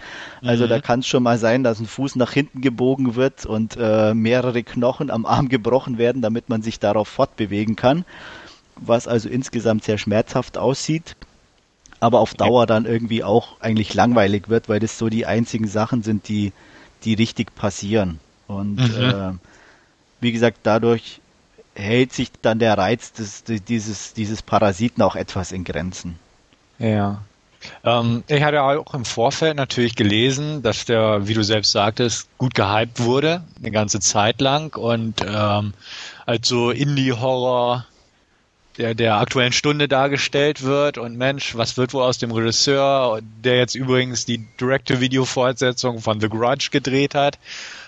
Also 0.43 0.65
mhm. 0.65 0.71
da 0.71 0.81
kann 0.81 1.01
es 1.01 1.07
schon 1.07 1.23
mal 1.23 1.39
sein, 1.39 1.63
dass 1.63 1.79
ein 1.79 1.87
Fuß 1.87 2.17
nach 2.17 2.33
hinten 2.33 2.63
gebogen 2.63 3.15
wird 3.15 3.47
und 3.47 3.77
äh, 3.81 4.13
mehrere 4.13 4.65
Knochen 4.65 5.09
am 5.09 5.25
Arm 5.25 5.49
gebrochen 5.49 5.97
werden, 5.97 6.21
damit 6.21 6.49
man 6.49 6.63
sich 6.63 6.81
darauf 6.81 7.07
fortbewegen 7.07 7.77
kann. 7.77 8.05
Was 8.75 9.07
also 9.07 9.29
insgesamt 9.29 9.85
sehr 9.85 9.99
schmerzhaft 9.99 10.59
aussieht 10.59 11.15
aber 12.03 12.21
auf 12.21 12.33
Dauer 12.33 12.67
dann 12.67 12.87
irgendwie 12.87 13.23
auch 13.23 13.61
eigentlich 13.61 13.93
langweilig 13.93 14.49
wird, 14.49 14.71
weil 14.71 14.81
das 14.81 14.97
so 14.97 15.11
die 15.11 15.27
einzigen 15.27 15.69
Sachen 15.69 16.03
sind, 16.03 16.29
die 16.29 16.55
die 17.05 17.15
richtig 17.15 17.55
passieren. 17.55 18.21
Und 18.47 18.77
mhm. 18.77 19.03
äh, 19.03 19.33
wie 20.21 20.33
gesagt, 20.33 20.59
dadurch 20.63 21.21
hält 21.75 22.13
sich 22.13 22.31
dann 22.43 22.59
der 22.59 22.77
Reiz 22.77 23.13
des, 23.13 23.45
dieses, 23.45 24.13
dieses 24.15 24.43
Parasiten 24.43 25.03
auch 25.03 25.17
etwas 25.17 25.53
in 25.53 25.65
Grenzen. 25.65 26.19
Ja. 26.79 27.23
Ähm, 27.85 28.25
ich 28.27 28.43
hatte 28.43 28.63
auch 28.63 28.95
im 28.95 29.05
Vorfeld 29.05 29.57
natürlich 29.57 29.95
gelesen, 29.95 30.63
dass 30.63 30.87
der, 30.87 31.29
wie 31.29 31.35
du 31.35 31.45
selbst 31.45 31.73
sagtest, 31.73 32.29
gut 32.39 32.55
gehypt 32.55 33.01
wurde, 33.01 33.43
eine 33.59 33.71
ganze 33.71 34.01
Zeit 34.01 34.41
lang 34.41 34.75
und 34.77 35.25
ähm, 35.27 35.75
als 36.27 36.49
so 36.49 36.71
Indie-Horror 36.71 37.87
der, 38.79 38.95
der 38.95 39.17
aktuellen 39.17 39.53
Stunde 39.53 39.89
dargestellt 39.89 40.63
wird 40.63 40.99
und 40.99 41.17
Mensch, 41.17 41.57
was 41.57 41.77
wird 41.77 41.93
wohl 41.93 42.03
aus 42.03 42.19
dem 42.19 42.31
Regisseur, 42.31 43.21
der 43.45 43.59
jetzt 43.59 43.75
übrigens 43.75 44.25
die 44.25 44.47
Direct-to-Video-Fortsetzung 44.61 46.01
von 46.01 46.21
The 46.21 46.29
Grudge 46.29 46.69
gedreht 46.71 47.15
hat. 47.15 47.39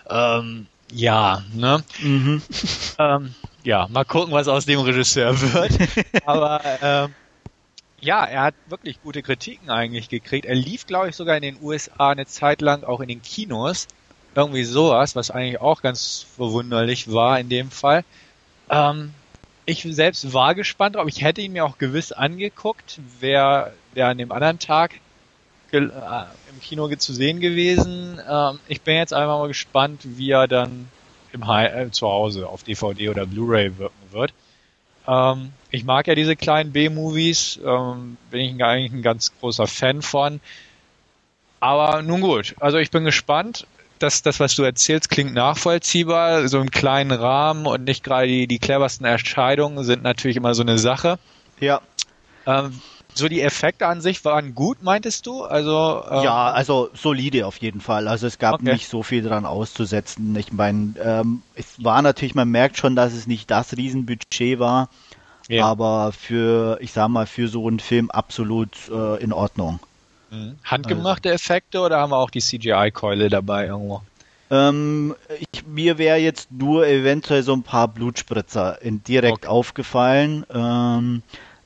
Ähm, 0.08 0.66
ja, 0.92 1.42
ne? 1.54 1.82
Mhm. 2.00 2.42
Ähm, 2.98 3.34
ja, 3.64 3.88
mal 3.88 4.04
gucken, 4.04 4.32
was 4.32 4.48
aus 4.48 4.66
dem 4.66 4.80
Regisseur 4.80 5.40
wird. 5.40 5.72
Aber 6.26 6.60
ähm, 6.82 7.14
ja, 8.00 8.24
er 8.24 8.42
hat 8.42 8.54
wirklich 8.66 9.00
gute 9.02 9.22
Kritiken 9.22 9.70
eigentlich 9.70 10.08
gekriegt. 10.08 10.44
Er 10.44 10.54
lief, 10.54 10.86
glaube 10.86 11.08
ich, 11.08 11.16
sogar 11.16 11.36
in 11.36 11.42
den 11.42 11.58
USA 11.62 12.10
eine 12.10 12.26
Zeit 12.26 12.60
lang 12.60 12.84
auch 12.84 13.00
in 13.00 13.08
den 13.08 13.22
Kinos. 13.22 13.88
Irgendwie 14.34 14.64
sowas, 14.64 15.16
was 15.16 15.30
eigentlich 15.30 15.60
auch 15.60 15.82
ganz 15.82 16.26
verwunderlich 16.36 17.12
war 17.12 17.38
in 17.38 17.48
dem 17.48 17.70
Fall. 17.70 18.04
Ähm, 18.68 19.14
ich 19.64 19.82
selbst 19.90 20.32
war 20.32 20.54
gespannt 20.54 20.96
aber 20.96 21.08
Ich 21.08 21.22
hätte 21.22 21.40
ihn 21.40 21.52
mir 21.52 21.64
auch 21.64 21.78
gewiss 21.78 22.12
angeguckt. 22.12 23.00
Wäre 23.20 23.72
wär 23.94 24.08
an 24.08 24.18
dem 24.18 24.32
anderen 24.32 24.58
Tag 24.58 24.94
äh, 25.72 25.78
im 25.78 26.60
Kino 26.60 26.88
zu 26.96 27.12
sehen 27.12 27.40
gewesen. 27.40 28.20
Ähm, 28.28 28.58
ich 28.68 28.82
bin 28.82 28.96
jetzt 28.96 29.12
einfach 29.12 29.38
mal 29.38 29.48
gespannt, 29.48 30.00
wie 30.04 30.30
er 30.30 30.48
dann 30.48 30.88
im 31.32 31.42
äh, 31.42 31.90
zu 31.90 32.06
Hause 32.06 32.48
auf 32.48 32.62
DVD 32.62 33.08
oder 33.08 33.26
Blu-ray 33.26 33.78
wirken 33.78 34.12
wird. 34.12 34.34
Ähm, 35.06 35.52
ich 35.70 35.84
mag 35.84 36.06
ja 36.06 36.14
diese 36.14 36.36
kleinen 36.36 36.72
B-Movies, 36.72 37.58
ähm, 37.64 38.18
bin 38.30 38.40
ich 38.40 38.64
eigentlich 38.64 38.92
ein 38.92 39.02
ganz 39.02 39.32
großer 39.40 39.66
Fan 39.66 40.02
von. 40.02 40.40
Aber 41.60 42.02
nun 42.02 42.20
gut, 42.20 42.54
also 42.60 42.78
ich 42.78 42.90
bin 42.90 43.04
gespannt 43.04 43.66
das, 44.02 44.22
das, 44.22 44.40
was 44.40 44.54
du 44.54 44.62
erzählst, 44.62 45.10
klingt 45.10 45.34
nachvollziehbar. 45.34 46.48
So 46.48 46.60
im 46.60 46.70
kleinen 46.70 47.12
Rahmen 47.12 47.66
und 47.66 47.84
nicht 47.84 48.04
gerade 48.04 48.26
die, 48.26 48.46
die 48.46 48.58
cleversten 48.58 49.06
Erscheidungen 49.06 49.84
sind 49.84 50.02
natürlich 50.02 50.36
immer 50.36 50.54
so 50.54 50.62
eine 50.62 50.78
Sache. 50.78 51.18
Ja. 51.60 51.80
Ähm, 52.46 52.80
so 53.14 53.28
die 53.28 53.42
Effekte 53.42 53.86
an 53.86 54.00
sich 54.00 54.24
waren 54.24 54.54
gut, 54.54 54.82
meintest 54.82 55.26
du? 55.26 55.44
Also 55.44 56.02
ähm, 56.10 56.24
ja, 56.24 56.50
also 56.50 56.88
solide 56.94 57.46
auf 57.46 57.58
jeden 57.58 57.80
Fall. 57.80 58.08
Also 58.08 58.26
es 58.26 58.38
gab 58.38 58.54
okay. 58.54 58.72
nicht 58.72 58.88
so 58.88 59.02
viel 59.02 59.22
dran 59.22 59.44
auszusetzen. 59.44 60.34
Ich 60.36 60.52
meine, 60.52 60.94
ähm, 61.02 61.42
es 61.54 61.82
war 61.84 62.00
natürlich, 62.02 62.34
man 62.34 62.48
merkt 62.48 62.78
schon, 62.78 62.96
dass 62.96 63.12
es 63.12 63.26
nicht 63.26 63.50
das 63.50 63.76
Riesenbudget 63.76 64.58
war, 64.58 64.88
ja. 65.48 65.66
aber 65.66 66.12
für, 66.12 66.78
ich 66.80 66.92
sag 66.92 67.08
mal, 67.08 67.26
für 67.26 67.48
so 67.48 67.68
einen 67.68 67.80
Film 67.80 68.10
absolut 68.10 68.70
äh, 68.90 69.22
in 69.22 69.32
Ordnung. 69.32 69.78
Mhm. 70.32 70.56
Handgemachte 70.64 71.30
also. 71.30 71.36
Effekte 71.36 71.80
oder 71.80 71.98
haben 71.98 72.10
wir 72.10 72.16
auch 72.16 72.30
die 72.30 72.40
CGI-Keule 72.40 73.28
dabei 73.28 73.66
irgendwo? 73.66 74.02
Ähm, 74.50 75.14
ich, 75.38 75.66
mir 75.66 75.98
wäre 75.98 76.18
jetzt 76.18 76.50
nur 76.50 76.86
eventuell 76.86 77.42
so 77.42 77.52
ein 77.52 77.62
paar 77.62 77.88
Blutspritzer 77.88 78.78
direkt 78.82 79.44
okay. 79.44 79.46
aufgefallen. 79.46 80.44
Ähm, 80.52 81.22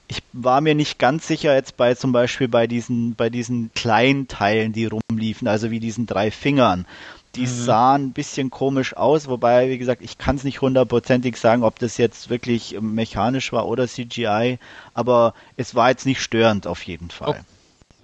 ich 0.08 0.22
war 0.32 0.60
mir 0.60 0.74
nicht 0.74 0.98
ganz 0.98 1.26
sicher 1.26 1.54
jetzt 1.54 1.76
bei 1.76 1.94
zum 1.94 2.12
Beispiel 2.12 2.48
bei 2.48 2.66
diesen, 2.66 3.14
bei 3.14 3.30
diesen 3.30 3.72
kleinen 3.74 4.28
Teilen, 4.28 4.72
die 4.72 4.86
rumliefen, 4.86 5.48
also 5.48 5.70
wie 5.70 5.80
diesen 5.80 6.06
drei 6.06 6.30
Fingern. 6.30 6.86
Die 7.34 7.42
mhm. 7.42 7.46
sahen 7.46 8.02
ein 8.06 8.12
bisschen 8.12 8.50
komisch 8.50 8.96
aus, 8.96 9.28
wobei, 9.28 9.68
wie 9.68 9.78
gesagt, 9.78 10.02
ich 10.02 10.16
kann 10.16 10.36
es 10.36 10.44
nicht 10.44 10.60
hundertprozentig 10.60 11.36
sagen, 11.36 11.64
ob 11.64 11.78
das 11.78 11.98
jetzt 11.98 12.30
wirklich 12.30 12.76
mechanisch 12.80 13.52
war 13.52 13.66
oder 13.66 13.86
CGI, 13.86 14.58
aber 14.94 15.34
es 15.56 15.74
war 15.74 15.90
jetzt 15.90 16.06
nicht 16.06 16.20
störend 16.20 16.66
auf 16.66 16.82
jeden 16.84 17.10
Fall. 17.10 17.44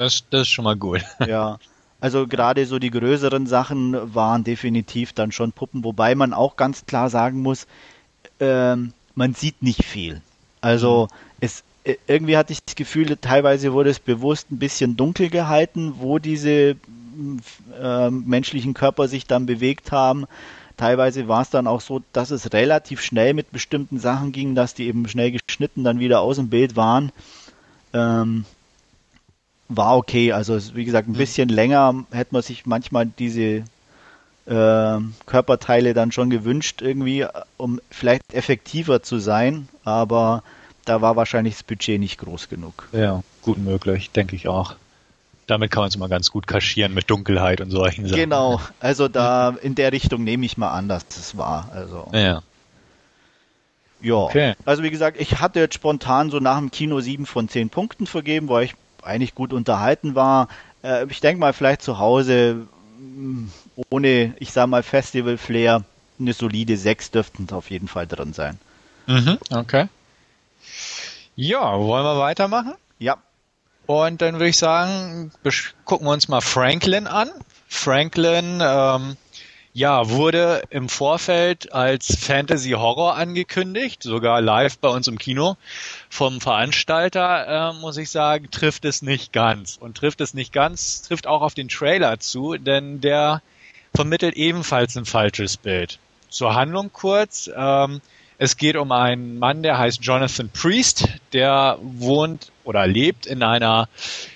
Das, 0.02 0.24
das 0.30 0.42
ist 0.42 0.48
schon 0.48 0.64
mal 0.64 0.76
gut. 0.76 1.02
Ja. 1.26 1.58
Also 2.00 2.26
gerade 2.26 2.66
so 2.66 2.80
die 2.80 2.90
größeren 2.90 3.46
Sachen 3.46 4.12
waren 4.12 4.42
definitiv 4.42 5.12
dann 5.12 5.30
schon 5.30 5.52
Puppen, 5.52 5.84
wobei 5.84 6.16
man 6.16 6.34
auch 6.34 6.56
ganz 6.56 6.84
klar 6.84 7.08
sagen 7.08 7.42
muss, 7.42 7.68
ähm, 8.40 8.92
man 9.14 9.34
sieht 9.34 9.62
nicht 9.62 9.84
viel. 9.84 10.20
Also 10.60 11.06
mhm. 11.08 11.16
es 11.38 11.62
äh, 11.84 11.94
irgendwie 12.08 12.36
hatte 12.36 12.52
ich 12.52 12.64
das 12.64 12.74
Gefühl, 12.74 13.16
teilweise 13.16 13.72
wurde 13.72 13.90
es 13.90 14.00
bewusst 14.00 14.50
ein 14.50 14.58
bisschen 14.58 14.96
dunkel 14.96 15.30
gehalten, 15.30 15.94
wo 15.98 16.18
diese 16.18 16.74
äh, 17.80 18.10
menschlichen 18.10 18.74
Körper 18.74 19.06
sich 19.06 19.28
dann 19.28 19.46
bewegt 19.46 19.92
haben. 19.92 20.26
Teilweise 20.76 21.28
war 21.28 21.42
es 21.42 21.50
dann 21.50 21.68
auch 21.68 21.80
so, 21.80 22.02
dass 22.12 22.32
es 22.32 22.52
relativ 22.52 23.00
schnell 23.00 23.32
mit 23.34 23.52
bestimmten 23.52 24.00
Sachen 24.00 24.32
ging, 24.32 24.56
dass 24.56 24.74
die 24.74 24.88
eben 24.88 25.08
schnell 25.08 25.30
geschnitten 25.30 25.84
dann 25.84 26.00
wieder 26.00 26.20
aus 26.20 26.34
dem 26.34 26.48
Bild 26.48 26.74
waren. 26.74 27.12
Ähm, 27.92 28.44
war 29.76 29.96
okay. 29.96 30.32
Also 30.32 30.58
wie 30.74 30.84
gesagt, 30.84 31.08
ein 31.08 31.12
mhm. 31.12 31.18
bisschen 31.18 31.48
mhm. 31.48 31.54
länger 31.54 32.04
hätte 32.10 32.34
man 32.34 32.42
sich 32.42 32.66
manchmal 32.66 33.06
diese 33.06 33.64
äh, 34.46 34.98
Körperteile 35.26 35.94
dann 35.94 36.12
schon 36.12 36.30
gewünscht, 36.30 36.82
irgendwie, 36.82 37.26
um 37.56 37.80
vielleicht 37.90 38.34
effektiver 38.34 39.02
zu 39.02 39.18
sein, 39.18 39.68
aber 39.84 40.42
da 40.84 41.00
war 41.00 41.16
wahrscheinlich 41.16 41.54
das 41.54 41.62
Budget 41.62 42.00
nicht 42.00 42.18
groß 42.18 42.48
genug. 42.48 42.88
Ja, 42.92 43.22
gut 43.42 43.58
möglich, 43.58 44.10
denke 44.10 44.34
ich 44.34 44.48
auch. 44.48 44.74
Damit 45.46 45.70
kann 45.70 45.82
man 45.82 45.88
es 45.88 45.98
mal 45.98 46.08
ganz 46.08 46.30
gut 46.30 46.46
kaschieren 46.46 46.94
mit 46.94 47.10
Dunkelheit 47.10 47.60
und 47.60 47.70
solchen 47.70 48.06
Sachen. 48.06 48.18
Genau, 48.18 48.60
also 48.80 49.08
da 49.08 49.50
in 49.62 49.74
der 49.74 49.92
Richtung 49.92 50.24
nehme 50.24 50.46
ich 50.46 50.56
mal 50.56 50.70
an, 50.70 50.88
dass 50.88 51.06
das 51.06 51.36
war. 51.36 51.68
Also. 51.72 52.08
Ja. 52.12 52.42
Ja, 54.00 54.14
okay. 54.14 54.54
also 54.64 54.82
wie 54.82 54.90
gesagt, 54.90 55.20
ich 55.20 55.38
hatte 55.38 55.60
jetzt 55.60 55.74
spontan 55.74 56.30
so 56.30 56.40
nach 56.40 56.58
dem 56.58 56.72
Kino 56.72 56.98
sieben 56.98 57.24
von 57.24 57.48
zehn 57.48 57.70
Punkten 57.70 58.08
vergeben, 58.08 58.48
weil 58.48 58.64
ich 58.64 58.74
eigentlich 59.02 59.34
gut 59.34 59.52
unterhalten 59.52 60.14
war. 60.14 60.48
Äh, 60.82 61.06
ich 61.06 61.20
denke 61.20 61.40
mal, 61.40 61.52
vielleicht 61.52 61.82
zu 61.82 61.98
Hause 61.98 62.66
mm, 62.98 63.46
ohne, 63.90 64.34
ich 64.38 64.52
sag 64.52 64.68
mal, 64.68 64.82
Festival-Flair 64.82 65.84
eine 66.18 66.32
solide 66.32 66.76
6 66.76 67.10
dürften 67.10 67.48
auf 67.52 67.70
jeden 67.70 67.88
Fall 67.88 68.06
drin 68.06 68.32
sein. 68.32 68.58
Mhm, 69.06 69.38
okay. 69.50 69.88
Ja, 71.34 71.78
wollen 71.78 72.04
wir 72.04 72.18
weitermachen? 72.18 72.74
Ja. 72.98 73.16
Und 73.86 74.22
dann 74.22 74.34
würde 74.34 74.48
ich 74.48 74.58
sagen, 74.58 75.32
gucken 75.84 76.06
wir 76.06 76.12
uns 76.12 76.28
mal 76.28 76.40
Franklin 76.40 77.06
an. 77.06 77.30
Franklin 77.68 78.60
ähm, 78.62 79.16
ja, 79.74 80.08
wurde 80.10 80.62
im 80.70 80.88
Vorfeld 80.88 81.72
als 81.72 82.16
Fantasy 82.20 82.70
Horror 82.72 83.16
angekündigt, 83.16 84.02
sogar 84.02 84.40
live 84.40 84.78
bei 84.78 84.88
uns 84.88 85.08
im 85.08 85.18
Kino. 85.18 85.56
Vom 86.10 86.40
Veranstalter, 86.40 87.70
äh, 87.70 87.80
muss 87.80 87.96
ich 87.96 88.10
sagen, 88.10 88.50
trifft 88.50 88.84
es 88.84 89.02
nicht 89.02 89.32
ganz. 89.32 89.78
Und 89.80 89.96
trifft 89.96 90.20
es 90.20 90.34
nicht 90.34 90.52
ganz, 90.52 91.02
trifft 91.02 91.26
auch 91.26 91.40
auf 91.42 91.54
den 91.54 91.68
Trailer 91.68 92.20
zu, 92.20 92.56
denn 92.58 93.00
der 93.00 93.42
vermittelt 93.94 94.34
ebenfalls 94.36 94.96
ein 94.96 95.06
falsches 95.06 95.56
Bild. 95.56 95.98
Zur 96.28 96.54
Handlung 96.54 96.92
kurz. 96.92 97.50
Ähm, 97.54 98.00
Es 98.38 98.56
geht 98.56 98.76
um 98.76 98.92
einen 98.92 99.38
Mann, 99.38 99.62
der 99.62 99.78
heißt 99.78 100.04
Jonathan 100.04 100.50
Priest, 100.50 101.08
der 101.32 101.78
wohnt 101.80 102.51
oder 102.64 102.86
lebt 102.86 103.26
in 103.26 103.42
einer 103.42 103.88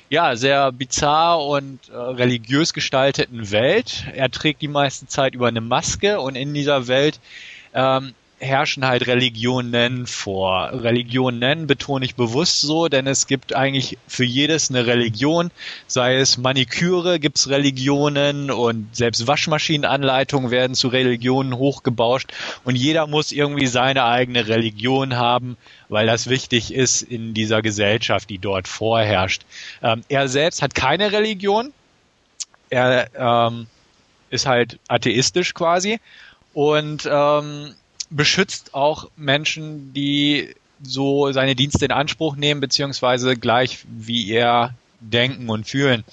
ja, 0.09 0.37
sehr 0.37 0.71
bizarr 0.73 1.45
und 1.45 1.89
äh, 1.89 1.97
religiös 1.97 2.73
gestalteten 2.73 3.51
Welt. 3.51 4.05
Er 4.15 4.31
trägt 4.31 4.62
die 4.62 4.69
meiste 4.69 5.07
Zeit 5.07 5.35
über 5.35 5.49
eine 5.49 5.61
Maske 5.61 6.21
und 6.21 6.37
in 6.37 6.55
dieser 6.55 6.87
Welt 6.87 7.19
ähm, 7.75 8.15
herrschen 8.38 8.85
halt 8.87 9.07
Religionen 9.07 10.07
vor. 10.07 10.70
Religionen 10.72 11.66
betone 11.66 12.05
ich 12.05 12.16
bewusst 12.16 12.61
so, 12.61 12.88
denn 12.88 13.07
es 13.07 13.27
gibt 13.27 13.55
eigentlich 13.55 13.96
für 14.07 14.25
jedes 14.25 14.68
eine 14.68 14.87
Religion. 14.87 15.51
Sei 15.87 16.16
es 16.16 16.37
Maniküre, 16.37 17.18
gibt's 17.18 17.49
Religionen 17.49 18.51
und 18.51 18.94
selbst 18.94 19.27
Waschmaschinenanleitungen 19.27 20.51
werden 20.51 20.75
zu 20.75 20.88
Religionen 20.88 21.57
hochgebauscht 21.57 22.33
und 22.64 22.77
jeder 22.77 23.07
muss 23.07 23.33
irgendwie 23.33 23.66
seine 23.66 24.05
eigene 24.05 24.49
Religion 24.49 25.16
haben, 25.16 25.57
weil 25.88 26.07
das 26.07 26.29
wichtig 26.29 26.75
ist 26.75 27.01
in 27.01 27.33
dieser 27.33 27.62
Gesellschaft, 27.62 28.29
die 28.29 28.38
dort 28.38 28.68
vorherrscht. 28.68 29.42
Ähm, 29.83 30.03
er 30.09 30.29
selbst 30.29 30.61
hat 30.61 30.75
keine 30.75 31.12
Religion. 31.12 31.72
Er 32.68 33.09
ähm, 33.16 33.66
ist 34.29 34.44
halt 34.44 34.79
atheistisch 34.88 35.55
quasi 35.55 36.01
und 36.53 37.09
ähm, 37.11 37.75
beschützt 38.11 38.75
auch 38.75 39.09
Menschen, 39.16 39.92
die 39.92 40.55
so 40.83 41.33
seine 41.33 41.55
Dienste 41.55 41.87
in 41.87 41.92
Anspruch 41.92 42.37
nehmen, 42.37 42.61
beziehungsweise 42.61 43.37
gleich 43.37 43.85
wie 43.88 44.31
er 44.31 44.75
denken 45.01 45.49
und 45.49 45.66
fühlen. 45.66 46.05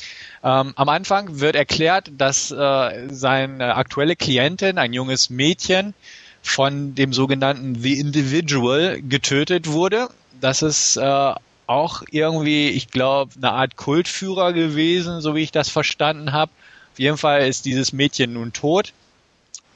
Ähm, 0.44 0.74
am 0.76 0.90
Anfang 0.90 1.40
wird 1.40 1.56
erklärt, 1.56 2.12
dass 2.18 2.52
äh, 2.52 3.08
seine 3.10 3.76
aktuelle 3.76 4.16
Klientin, 4.16 4.78
ein 4.78 4.94
junges 4.94 5.30
Mädchen, 5.30 5.94
von 6.42 6.94
dem 6.94 7.14
sogenannten 7.14 7.76
The 7.76 8.00
Individual 8.00 9.02
getötet 9.02 9.72
wurde. 9.72 10.10
Das 10.42 10.62
ist 10.62 10.98
äh, 10.98 11.34
auch 11.68 12.04
irgendwie, 12.12 12.70
ich 12.70 12.90
glaube, 12.90 13.32
eine 13.38 13.54
Art 13.54 13.78
Kultführer 13.78 14.52
gewesen, 14.52 15.22
so 15.22 15.36
wie 15.36 15.44
ich 15.44 15.52
das 15.52 15.70
verstanden 15.70 16.34
habe. 16.34 16.52
Auf 16.92 17.00
jeden 17.00 17.18
Fall 17.18 17.48
ist 17.48 17.66
dieses 17.66 17.94
Mädchen 17.94 18.34
nun 18.34 18.52
tot. 18.52 18.92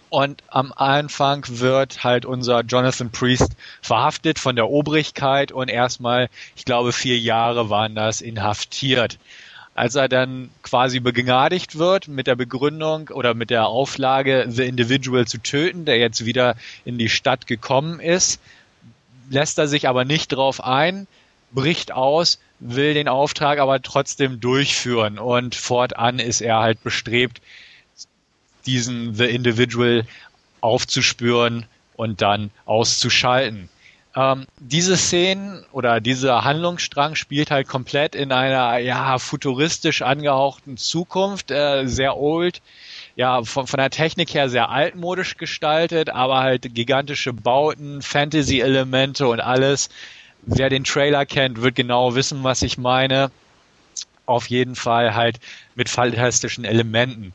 Und 0.10 0.42
am 0.48 0.72
Anfang 0.74 1.46
wird 1.48 2.04
halt 2.04 2.26
unser 2.26 2.62
Jonathan 2.62 3.12
Priest 3.12 3.52
verhaftet 3.82 4.40
von 4.40 4.56
der 4.56 4.70
Obrigkeit 4.70 5.52
und 5.52 5.70
erstmal, 5.70 6.30
ich 6.56 6.64
glaube, 6.64 6.94
vier 6.94 7.18
Jahre 7.20 7.70
waren 7.70 7.94
das 7.94 8.22
inhaftiert. 8.22 9.20
Als 9.76 9.96
er 9.96 10.08
dann 10.08 10.50
quasi 10.64 11.00
begnadigt 11.00 11.78
wird 11.78 12.08
mit 12.08 12.26
der 12.26 12.36
Begründung 12.36 13.10
oder 13.10 13.34
mit 13.34 13.50
der 13.50 13.68
Auflage, 13.68 14.48
The 14.50 14.64
Individual 14.64 15.28
zu 15.28 15.40
töten, 15.40 15.86
der 15.86 15.98
jetzt 15.98 16.26
wieder 16.26 16.56
in 16.86 16.98
die 16.98 17.10
Stadt 17.10 17.46
gekommen 17.46 18.00
ist, 18.00 18.42
lässt 19.30 19.58
er 19.60 19.68
sich 19.68 19.88
aber 19.88 20.06
nicht 20.06 20.30
drauf 20.30 20.64
ein, 20.64 21.06
bricht 21.52 21.92
aus, 21.92 22.40
will 22.60 22.94
den 22.94 23.08
Auftrag 23.08 23.60
aber 23.60 23.82
trotzdem 23.82 24.40
durchführen 24.40 25.20
und 25.20 25.54
fortan 25.54 26.20
ist 26.20 26.42
er 26.42 26.60
halt 26.60 26.82
bestrebt, 26.84 27.42
diesen 28.68 29.16
The 29.16 29.26
Individual 29.26 30.06
aufzuspüren 30.62 31.66
und 31.96 32.22
dann 32.22 32.52
auszuschalten. 32.66 33.70
Ähm, 34.16 34.48
diese 34.60 34.98
Szenen 34.98 35.64
oder 35.72 36.02
dieser 36.02 36.44
Handlungsstrang 36.44 37.14
spielt 37.14 37.52
halt 37.52 37.68
komplett 37.68 38.16
in 38.16 38.32
einer 38.32 38.80
ja 38.80 39.20
futuristisch 39.20 40.02
angehauchten 40.02 40.76
Zukunft, 40.78 41.52
äh, 41.52 41.86
sehr 41.86 42.18
old, 42.18 42.62
ja 43.16 43.44
von, 43.44 43.68
von 43.68 43.78
der 43.78 43.92
Technik 43.92 44.34
her 44.34 44.50
sehr 44.50 44.70
altmodisch 44.70 45.38
gestaltet, 45.38 46.10
aber 46.10 46.40
halt 46.40 46.74
gigantische 46.74 47.32
Bauten, 47.32 48.02
Fantasy-Elemente 48.02 49.28
und 49.28 49.40
alles. 49.40 49.90
Wer 50.42 50.70
den 50.70 50.84
Trailer 50.84 51.26
kennt, 51.28 51.62
wird 51.62 51.76
genau 51.76 52.16
wissen, 52.16 52.44
was 52.44 52.64
ich 52.64 52.80
meine. 52.80 53.30
Auf 54.26 54.48
jeden 54.50 54.76
Fall 54.76 55.14
halt 55.14 55.40
mit 55.76 55.90
fantastischen 55.90 56.66
Elementen. 56.66 57.34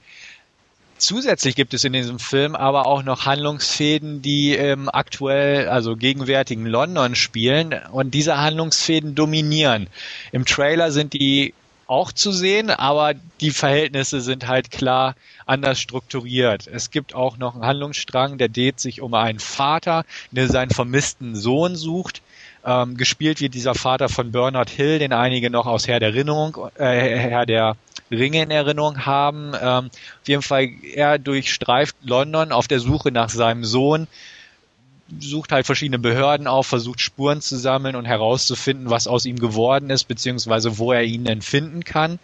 Zusätzlich 1.03 1.57
gibt 1.57 1.75
es 1.75 1.83
in 1.83 1.93
diesem 1.93 2.21
Film 2.21 2.55
aber 2.55 2.87
auch 2.87 3.03
noch 3.03 3.27
Handlungsfäden, 3.27 4.23
die 4.23 4.55
im 4.55 4.89
aktuell, 4.89 5.69
also 5.69 5.97
gegenwärtigen 5.97 6.65
London 6.65 7.17
spielen 7.17 7.75
und 7.91 8.15
diese 8.15 8.39
Handlungsfäden 8.39 9.17
dominieren. 9.17 9.89
Im 10.31 10.45
Trailer 10.47 10.93
sind 10.93 11.13
die 11.13 11.55
auch 11.89 12.13
zu 12.13 12.31
sehen, 12.31 12.71
aber 12.71 13.15
die 13.41 13.51
Verhältnisse 13.51 14.21
sind 14.21 14.47
halt 14.47 14.71
klar 14.71 15.17
anders 15.45 15.81
strukturiert. 15.81 16.69
Es 16.69 16.93
gibt 16.93 17.17
auch 17.17 17.37
noch 17.37 17.55
einen 17.55 17.67
Handlungsstrang, 17.67 18.39
der 18.39 18.49
dreht 18.49 18.79
sich 18.79 19.01
um 19.01 19.13
einen 19.15 19.41
Vater, 19.41 20.05
der 20.31 20.47
seinen 20.47 20.71
vermissten 20.71 21.35
Sohn 21.35 21.75
sucht. 21.75 22.23
Ähm, 22.65 22.97
gespielt 22.97 23.41
wird 23.41 23.55
dieser 23.55 23.75
Vater 23.75 24.09
von 24.09 24.31
Bernard 24.31 24.71
Hill, 24.71 25.01
den 25.01 25.13
einige 25.13 25.51
noch 25.51 25.67
aus 25.67 25.89
Herr 25.89 25.99
der 25.99 26.11
Erinnerung, 26.11 26.59
äh, 26.79 27.19
Herr 27.19 27.45
der 27.45 27.77
Ringe 28.13 28.43
in 28.43 28.51
Erinnerung 28.51 29.05
haben. 29.05 29.53
Ähm, 29.61 29.87
auf 29.87 30.29
jeden 30.29 30.43
Fall, 30.43 30.69
er 30.95 31.19
durchstreift 31.19 31.97
London 32.03 32.53
auf 32.53 32.69
der 32.69 32.81
Suche 32.81 33.11
nach 33.11 33.31
seinem 33.31 33.65
Sohn, 33.65 34.07
sucht 35.19 35.53
halt 35.53 35.67
verschiedene 35.67 35.99
Behörden 35.99 36.47
auf, 36.47 36.67
versucht 36.67 37.01
Spuren 37.01 37.41
zu 37.41 37.57
sammeln 37.57 37.97
und 37.97 38.05
herauszufinden, 38.05 38.91
was 38.91 39.07
aus 39.07 39.27
ihm 39.27 39.39
geworden 39.39 39.91
ist, 39.91 40.05
beziehungsweise 40.05 40.79
wo 40.79 40.93
er 40.93 41.03
ihn 41.03 41.27
entfinden 41.27 41.85
kann. 41.85 42.19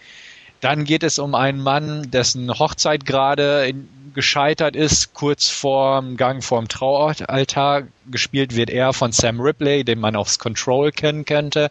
Dann 0.60 0.84
geht 0.84 1.02
es 1.02 1.18
um 1.18 1.34
einen 1.34 1.60
Mann, 1.60 2.10
dessen 2.10 2.50
Hochzeit 2.58 3.04
gerade 3.04 3.72
gescheitert 4.14 4.74
ist, 4.74 5.14
kurz 5.14 5.48
vorm 5.48 6.16
Gang 6.16 6.42
vorm 6.42 6.66
Traualtar. 6.66 7.84
Gespielt 8.10 8.56
wird 8.56 8.70
er 8.70 8.92
von 8.92 9.12
Sam 9.12 9.40
Ripley, 9.40 9.84
den 9.84 10.00
man 10.00 10.16
aufs 10.16 10.40
Control 10.40 10.90
kennen 10.90 11.24
könnte. 11.24 11.70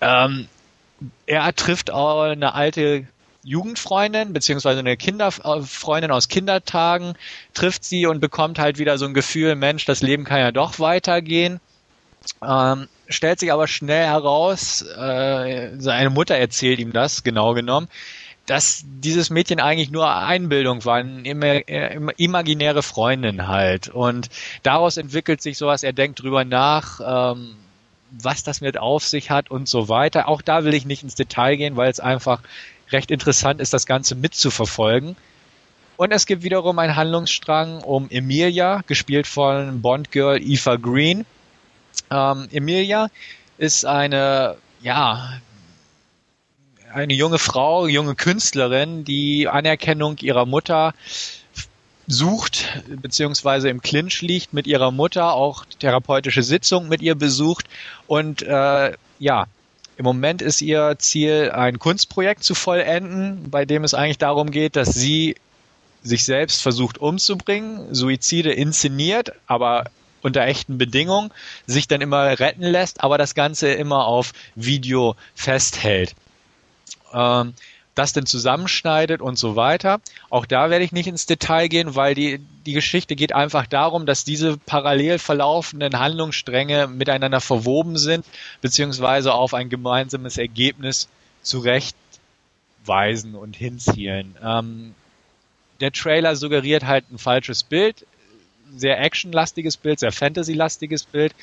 Ähm, 0.00 0.46
er 1.26 1.52
trifft 1.54 1.90
auch 1.90 2.22
eine 2.22 2.54
alte 2.54 3.06
Jugendfreundin 3.44 4.32
beziehungsweise 4.32 4.80
eine 4.80 4.96
Kinderfreundin 4.96 6.10
aus 6.10 6.28
Kindertagen, 6.28 7.14
trifft 7.52 7.84
sie 7.84 8.06
und 8.06 8.20
bekommt 8.20 8.58
halt 8.58 8.78
wieder 8.78 8.98
so 8.98 9.04
ein 9.04 9.14
Gefühl, 9.14 9.54
Mensch, 9.54 9.84
das 9.84 10.02
Leben 10.02 10.24
kann 10.24 10.40
ja 10.40 10.52
doch 10.52 10.78
weitergehen. 10.78 11.60
Ähm, 12.42 12.88
stellt 13.08 13.38
sich 13.38 13.52
aber 13.52 13.68
schnell 13.68 14.06
heraus, 14.06 14.82
äh, 14.82 15.70
seine 15.78 16.10
Mutter 16.10 16.36
erzählt 16.36 16.78
ihm 16.78 16.92
das, 16.92 17.22
genau 17.22 17.52
genommen, 17.54 17.88
dass 18.46 18.82
dieses 18.84 19.30
Mädchen 19.30 19.60
eigentlich 19.60 19.90
nur 19.90 20.14
Einbildung 20.14 20.84
war, 20.84 20.96
eine 20.96 21.60
imaginäre 22.16 22.82
Freundin 22.82 23.48
halt. 23.48 23.88
Und 23.88 24.28
daraus 24.62 24.96
entwickelt 24.96 25.40
sich 25.42 25.56
sowas, 25.56 25.82
er 25.82 25.92
denkt 25.92 26.22
drüber 26.22 26.44
nach, 26.44 27.00
ähm, 27.32 27.56
was 28.10 28.44
das 28.44 28.60
mit 28.60 28.78
auf 28.78 29.04
sich 29.04 29.30
hat 29.30 29.50
und 29.50 29.68
so 29.68 29.88
weiter. 29.88 30.28
Auch 30.28 30.42
da 30.42 30.64
will 30.64 30.74
ich 30.74 30.84
nicht 30.84 31.02
ins 31.02 31.14
Detail 31.14 31.56
gehen, 31.56 31.76
weil 31.76 31.90
es 31.90 32.00
einfach 32.00 32.40
recht 32.90 33.10
interessant 33.10 33.60
ist, 33.60 33.72
das 33.72 33.86
Ganze 33.86 34.14
mitzuverfolgen. 34.14 35.16
Und 35.96 36.12
es 36.12 36.26
gibt 36.26 36.42
wiederum 36.42 36.78
einen 36.78 36.96
Handlungsstrang 36.96 37.82
um 37.82 38.10
Emilia, 38.10 38.82
gespielt 38.86 39.26
von 39.26 39.80
Bond-Girl 39.80 40.40
Eva 40.42 40.76
Green. 40.76 41.24
Ähm, 42.10 42.48
Emilia 42.50 43.08
ist 43.58 43.84
eine, 43.84 44.56
ja, 44.82 45.40
eine 46.92 47.14
junge 47.14 47.38
Frau, 47.38 47.86
junge 47.86 48.14
Künstlerin, 48.14 49.04
die 49.04 49.48
Anerkennung 49.48 50.16
ihrer 50.18 50.46
Mutter 50.46 50.94
sucht, 52.06 52.82
beziehungsweise 52.88 53.68
im 53.68 53.80
Clinch 53.80 54.20
liegt 54.20 54.52
mit 54.52 54.66
ihrer 54.66 54.90
Mutter, 54.90 55.32
auch 55.32 55.64
therapeutische 55.78 56.42
Sitzung 56.42 56.88
mit 56.88 57.02
ihr 57.02 57.14
besucht 57.14 57.66
und 58.06 58.42
äh, 58.42 58.92
ja, 59.18 59.46
im 59.96 60.04
Moment 60.04 60.42
ist 60.42 60.60
ihr 60.60 60.96
Ziel, 60.98 61.50
ein 61.52 61.78
Kunstprojekt 61.78 62.42
zu 62.42 62.54
vollenden, 62.54 63.50
bei 63.50 63.64
dem 63.64 63.84
es 63.84 63.94
eigentlich 63.94 64.18
darum 64.18 64.50
geht, 64.50 64.76
dass 64.76 64.94
sie 64.94 65.36
sich 66.02 66.24
selbst 66.24 66.62
versucht 66.62 66.98
umzubringen, 66.98 67.94
Suizide 67.94 68.52
inszeniert, 68.52 69.32
aber 69.46 69.84
unter 70.22 70.42
echten 70.42 70.78
Bedingungen, 70.78 71.30
sich 71.66 71.86
dann 71.86 72.00
immer 72.00 72.38
retten 72.40 72.62
lässt, 72.62 73.02
aber 73.02 73.18
das 73.18 73.34
Ganze 73.34 73.68
immer 73.68 74.06
auf 74.06 74.32
Video 74.54 75.16
festhält. 75.34 76.14
Ähm, 77.12 77.54
das 77.94 78.12
denn 78.12 78.26
zusammenschneidet 78.26 79.20
und 79.20 79.38
so 79.38 79.56
weiter. 79.56 80.00
Auch 80.30 80.46
da 80.46 80.70
werde 80.70 80.84
ich 80.84 80.92
nicht 80.92 81.06
ins 81.06 81.26
Detail 81.26 81.68
gehen, 81.68 81.94
weil 81.94 82.14
die, 82.14 82.40
die 82.66 82.72
Geschichte 82.72 83.16
geht 83.16 83.34
einfach 83.34 83.66
darum, 83.66 84.06
dass 84.06 84.24
diese 84.24 84.56
parallel 84.56 85.18
verlaufenden 85.18 85.98
Handlungsstränge 85.98 86.88
miteinander 86.88 87.40
verwoben 87.40 87.96
sind, 87.96 88.24
beziehungsweise 88.60 89.34
auf 89.34 89.54
ein 89.54 89.68
gemeinsames 89.68 90.38
Ergebnis 90.38 91.08
zurechtweisen 91.42 93.34
und 93.34 93.56
hinzielen. 93.56 94.36
Ähm, 94.42 94.94
der 95.80 95.92
Trailer 95.92 96.36
suggeriert 96.36 96.84
halt 96.84 97.04
ein 97.12 97.18
falsches 97.18 97.62
Bild, 97.62 98.06
sehr 98.76 99.00
actionlastiges 99.00 99.76
Bild, 99.76 100.00
sehr 100.00 100.12
fantasy-lastiges 100.12 101.04
Bild 101.04 101.34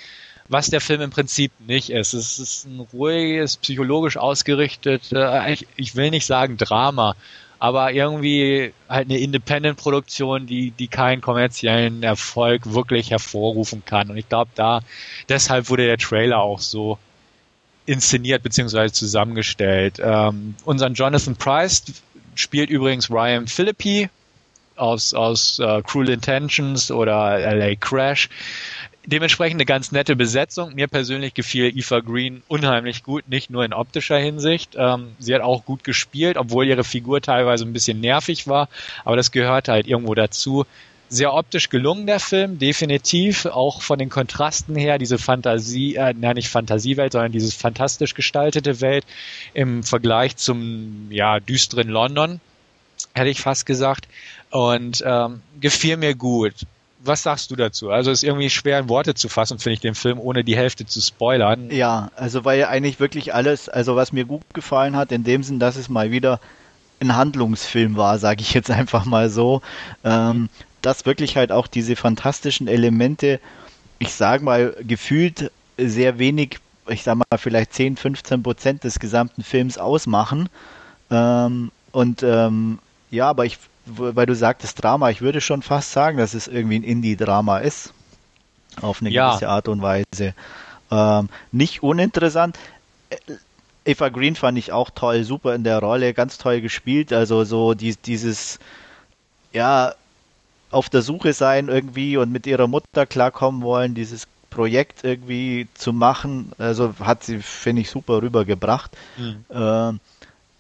was 0.52 0.70
der 0.70 0.82
Film 0.82 1.02
im 1.02 1.10
Prinzip 1.10 1.52
nicht 1.66 1.90
ist. 1.90 2.14
Es 2.14 2.38
ist 2.38 2.66
ein 2.66 2.86
ruhiges, 2.94 3.56
psychologisch 3.58 4.18
ausgerichtet, 4.18 5.12
äh, 5.14 5.54
ich, 5.54 5.66
ich 5.78 5.96
will 5.96 6.12
nicht 6.12 6.26
sagen 6.26 6.58
Drama, 6.58 7.16
aber 7.58 7.94
irgendwie 7.94 8.74
halt 8.90 9.10
eine 9.10 9.20
Independent-Produktion, 9.20 10.48
die, 10.48 10.72
die 10.72 10.88
keinen 10.88 11.22
kommerziellen 11.22 12.04
Erfolg 12.04 12.74
wirklich 12.74 13.12
hervorrufen 13.12 13.86
kann. 13.86 14.10
Und 14.10 14.18
ich 14.18 14.28
glaube, 14.28 14.52
da, 14.56 14.82
deshalb 15.30 15.70
wurde 15.70 15.86
der 15.86 15.98
Trailer 15.98 16.40
auch 16.40 16.60
so 16.60 16.98
inszeniert 17.86 18.44
bzw. 18.44 18.92
zusammengestellt. 18.92 20.02
Ähm, 20.04 20.56
unseren 20.66 20.96
Jonathan 20.96 21.38
Price 21.38 21.84
spielt 22.36 22.70
übrigens 22.70 23.10
Ryan 23.10 23.48
Philippi 23.48 24.10
aus, 24.76 25.14
aus 25.14 25.60
uh, 25.60 25.82
Cruel 25.82 26.10
Intentions 26.10 26.92
oder 26.92 27.40
LA 27.40 27.76
Crash. 27.76 28.28
Dementsprechend 29.04 29.58
eine 29.58 29.66
ganz 29.66 29.92
nette 29.92 30.16
Besetzung. 30.16 30.76
Mir 30.76 30.88
persönlich 30.88 31.34
gefiel 31.34 31.76
Eva 31.76 32.02
Green 32.02 32.44
unheimlich 32.48 33.04
gut, 33.04 33.28
nicht 33.28 33.50
nur 33.50 33.66
in 33.66 33.74
optischer 33.74 34.18
Hinsicht. 34.18 34.76
Ähm, 34.78 35.16
sie 35.18 35.34
hat 35.34 35.42
auch 35.42 35.66
gut 35.66 35.84
gespielt, 35.84 36.38
obwohl 36.38 36.68
ihre 36.68 36.84
Figur 36.84 37.20
teilweise 37.20 37.66
ein 37.66 37.74
bisschen 37.74 38.00
nervig 38.00 38.48
war, 38.48 38.70
aber 39.04 39.16
das 39.16 39.32
gehört 39.32 39.70
halt 39.70 39.88
irgendwo 39.88 40.14
dazu 40.14 40.66
sehr 41.12 41.34
optisch 41.34 41.68
gelungen, 41.70 42.08
der 42.08 42.22
Film, 42.22 42.58
definitiv. 42.58 43.46
Auch 43.46 43.82
von 43.82 44.00
den 44.00 44.10
Kontrasten 44.10 44.76
her, 44.76 44.98
diese 44.98 45.18
Fantasie, 45.18 45.96
äh, 45.96 46.14
nein, 46.18 46.36
nicht 46.36 46.48
Fantasiewelt, 46.48 47.12
sondern 47.12 47.34
dieses 47.34 47.54
fantastisch 47.54 48.14
gestaltete 48.14 48.80
Welt 48.80 49.06
im 49.54 49.84
Vergleich 49.84 50.38
zum, 50.38 51.08
ja, 51.12 51.42
düsteren 51.42 51.90
London, 51.90 52.40
hätte 53.14 53.30
ich 53.30 53.42
fast 53.42 53.66
gesagt. 53.66 54.08
Und 54.52 55.04
ähm, 55.06 55.42
gefiel 55.60 55.98
mir 55.98 56.16
gut. 56.16 56.54
Was 57.04 57.24
sagst 57.24 57.50
du 57.52 57.56
dazu? 57.56 57.90
Also 57.90 58.12
ist 58.12 58.24
irgendwie 58.24 58.50
schwer 58.50 58.80
in 58.80 58.90
Worte 58.90 59.16
zu 59.16 59.28
fassen, 59.28 59.58
finde 59.60 59.74
ich, 59.74 59.80
den 59.80 59.96
Film, 59.96 60.20
ohne 60.20 60.44
die 60.44 60.56
Hälfte 60.56 60.86
zu 60.86 61.02
spoilern. 61.02 61.72
Ja, 61.72 62.12
also 62.16 62.46
weil 62.46 62.66
eigentlich 62.66 63.00
wirklich 63.00 63.34
alles, 63.34 63.70
also 63.70 63.96
was 63.96 64.12
mir 64.12 64.26
gut 64.26 64.54
gefallen 64.54 64.96
hat, 64.96 65.12
in 65.12 65.24
dem 65.24 65.42
Sinn, 65.44 65.60
dass 65.60 65.76
es 65.76 65.90
mal 65.90 66.12
wieder 66.12 66.40
ein 67.00 67.16
Handlungsfilm 67.16 67.98
war, 67.98 68.20
sage 68.20 68.42
ich 68.42 68.54
jetzt 68.54 68.70
einfach 68.70 69.06
mal 69.06 69.30
so. 69.30 69.62
Ähm, 70.04 70.50
dass 70.82 71.06
wirklich 71.06 71.38
halt 71.38 71.52
auch 71.52 71.68
diese 71.68 71.96
fantastischen 71.96 72.68
Elemente, 72.68 73.40
ich 74.00 74.14
sage 74.14 74.44
mal, 74.44 74.76
gefühlt 74.82 75.52
sehr 75.78 76.20
wenig, 76.20 76.60
ich 76.88 77.04
sage 77.04 77.20
mal 77.20 77.38
vielleicht 77.38 77.74
10, 77.74 77.98
15 77.98 78.44
Prozent 78.44 78.84
des 78.84 79.00
gesamten 79.00 79.44
Films 79.44 79.78
ausmachen. 79.78 80.50
Ähm, 81.10 81.72
und 81.92 82.24
ähm, 82.24 82.80
ja, 83.10 83.30
aber 83.30 83.46
ich, 83.46 83.58
weil 83.98 84.26
du 84.26 84.36
sagtest 84.36 84.82
Drama, 84.82 85.10
ich 85.10 85.22
würde 85.22 85.42
schon 85.42 85.62
fast 85.62 85.92
sagen, 85.92 86.18
dass 86.18 86.34
es 86.34 86.48
irgendwie 86.48 86.80
ein 86.80 86.84
Indie-Drama 86.84 87.60
ist. 87.60 87.94
Auf 88.82 89.02
eine 89.02 89.10
ja. 89.10 89.30
gewisse 89.30 89.50
Art 89.50 89.68
und 89.68 89.82
Weise. 89.82 90.34
Ähm, 90.90 91.30
nicht 91.52 91.84
uninteressant. 91.84 92.58
Eva 93.84 94.10
Green 94.10 94.36
fand 94.36 94.58
ich 94.58 94.72
auch 94.72 94.90
toll, 94.92 95.24
super 95.24 95.56
in 95.56 95.64
der 95.64 95.80
Rolle, 95.80 96.14
ganz 96.14 96.38
toll 96.38 96.62
gespielt. 96.62 97.12
Also 97.12 97.44
so 97.44 97.74
die, 97.74 97.96
dieses, 97.96 98.60
ja, 99.52 99.94
auf 100.70 100.90
der 100.90 101.02
Suche 101.02 101.34
sein 101.34 101.68
irgendwie 101.68 102.18
und 102.18 102.32
mit 102.32 102.48
ihrer 102.48 102.68
Mutter 102.68 103.06
klarkommen 103.06 103.62
wollen, 103.62 103.94
dieses 103.94 104.28
Projekt 104.50 105.04
irgendwie 105.04 105.68
zu 105.74 105.94
machen. 105.94 106.52
Also 106.58 106.94
hat 107.00 107.24
sie, 107.24 107.40
finde 107.40 107.82
ich, 107.82 107.90
super 107.90 108.22
rübergebracht. 108.22 108.92
Mhm. 109.18 109.46
Äh, 109.50 109.94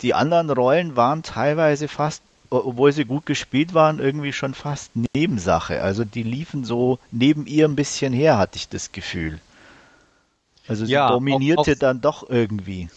die 0.02 0.14
anderen 0.14 0.50
Rollen 0.50 0.96
waren 0.96 1.24
teilweise 1.24 1.88
fast, 1.88 2.24
obwohl 2.52 2.92
sie 2.92 3.06
gut 3.06 3.26
gespielt 3.26 3.74
waren, 3.74 4.00
irgendwie 4.00 4.34
schon 4.34 4.54
fast 4.54 4.92
Nebensache. 5.16 5.82
Also 5.82 6.04
die 6.04 6.24
liefen 6.24 6.66
so 6.66 7.00
neben 7.12 7.48
ihr 7.48 7.68
ein 7.68 7.76
bisschen 7.76 8.14
her, 8.14 8.38
hatte 8.38 8.58
ich 8.58 8.68
das 8.70 8.92
Gefühl. 8.92 9.40
Also 10.68 10.86
sie 10.86 10.92
ja, 10.92 11.10
dominierte 11.10 11.62
auch, 11.62 11.76
auch, 11.76 11.80
dann 11.80 12.02
doch 12.02 12.30
irgendwie. 12.30 12.90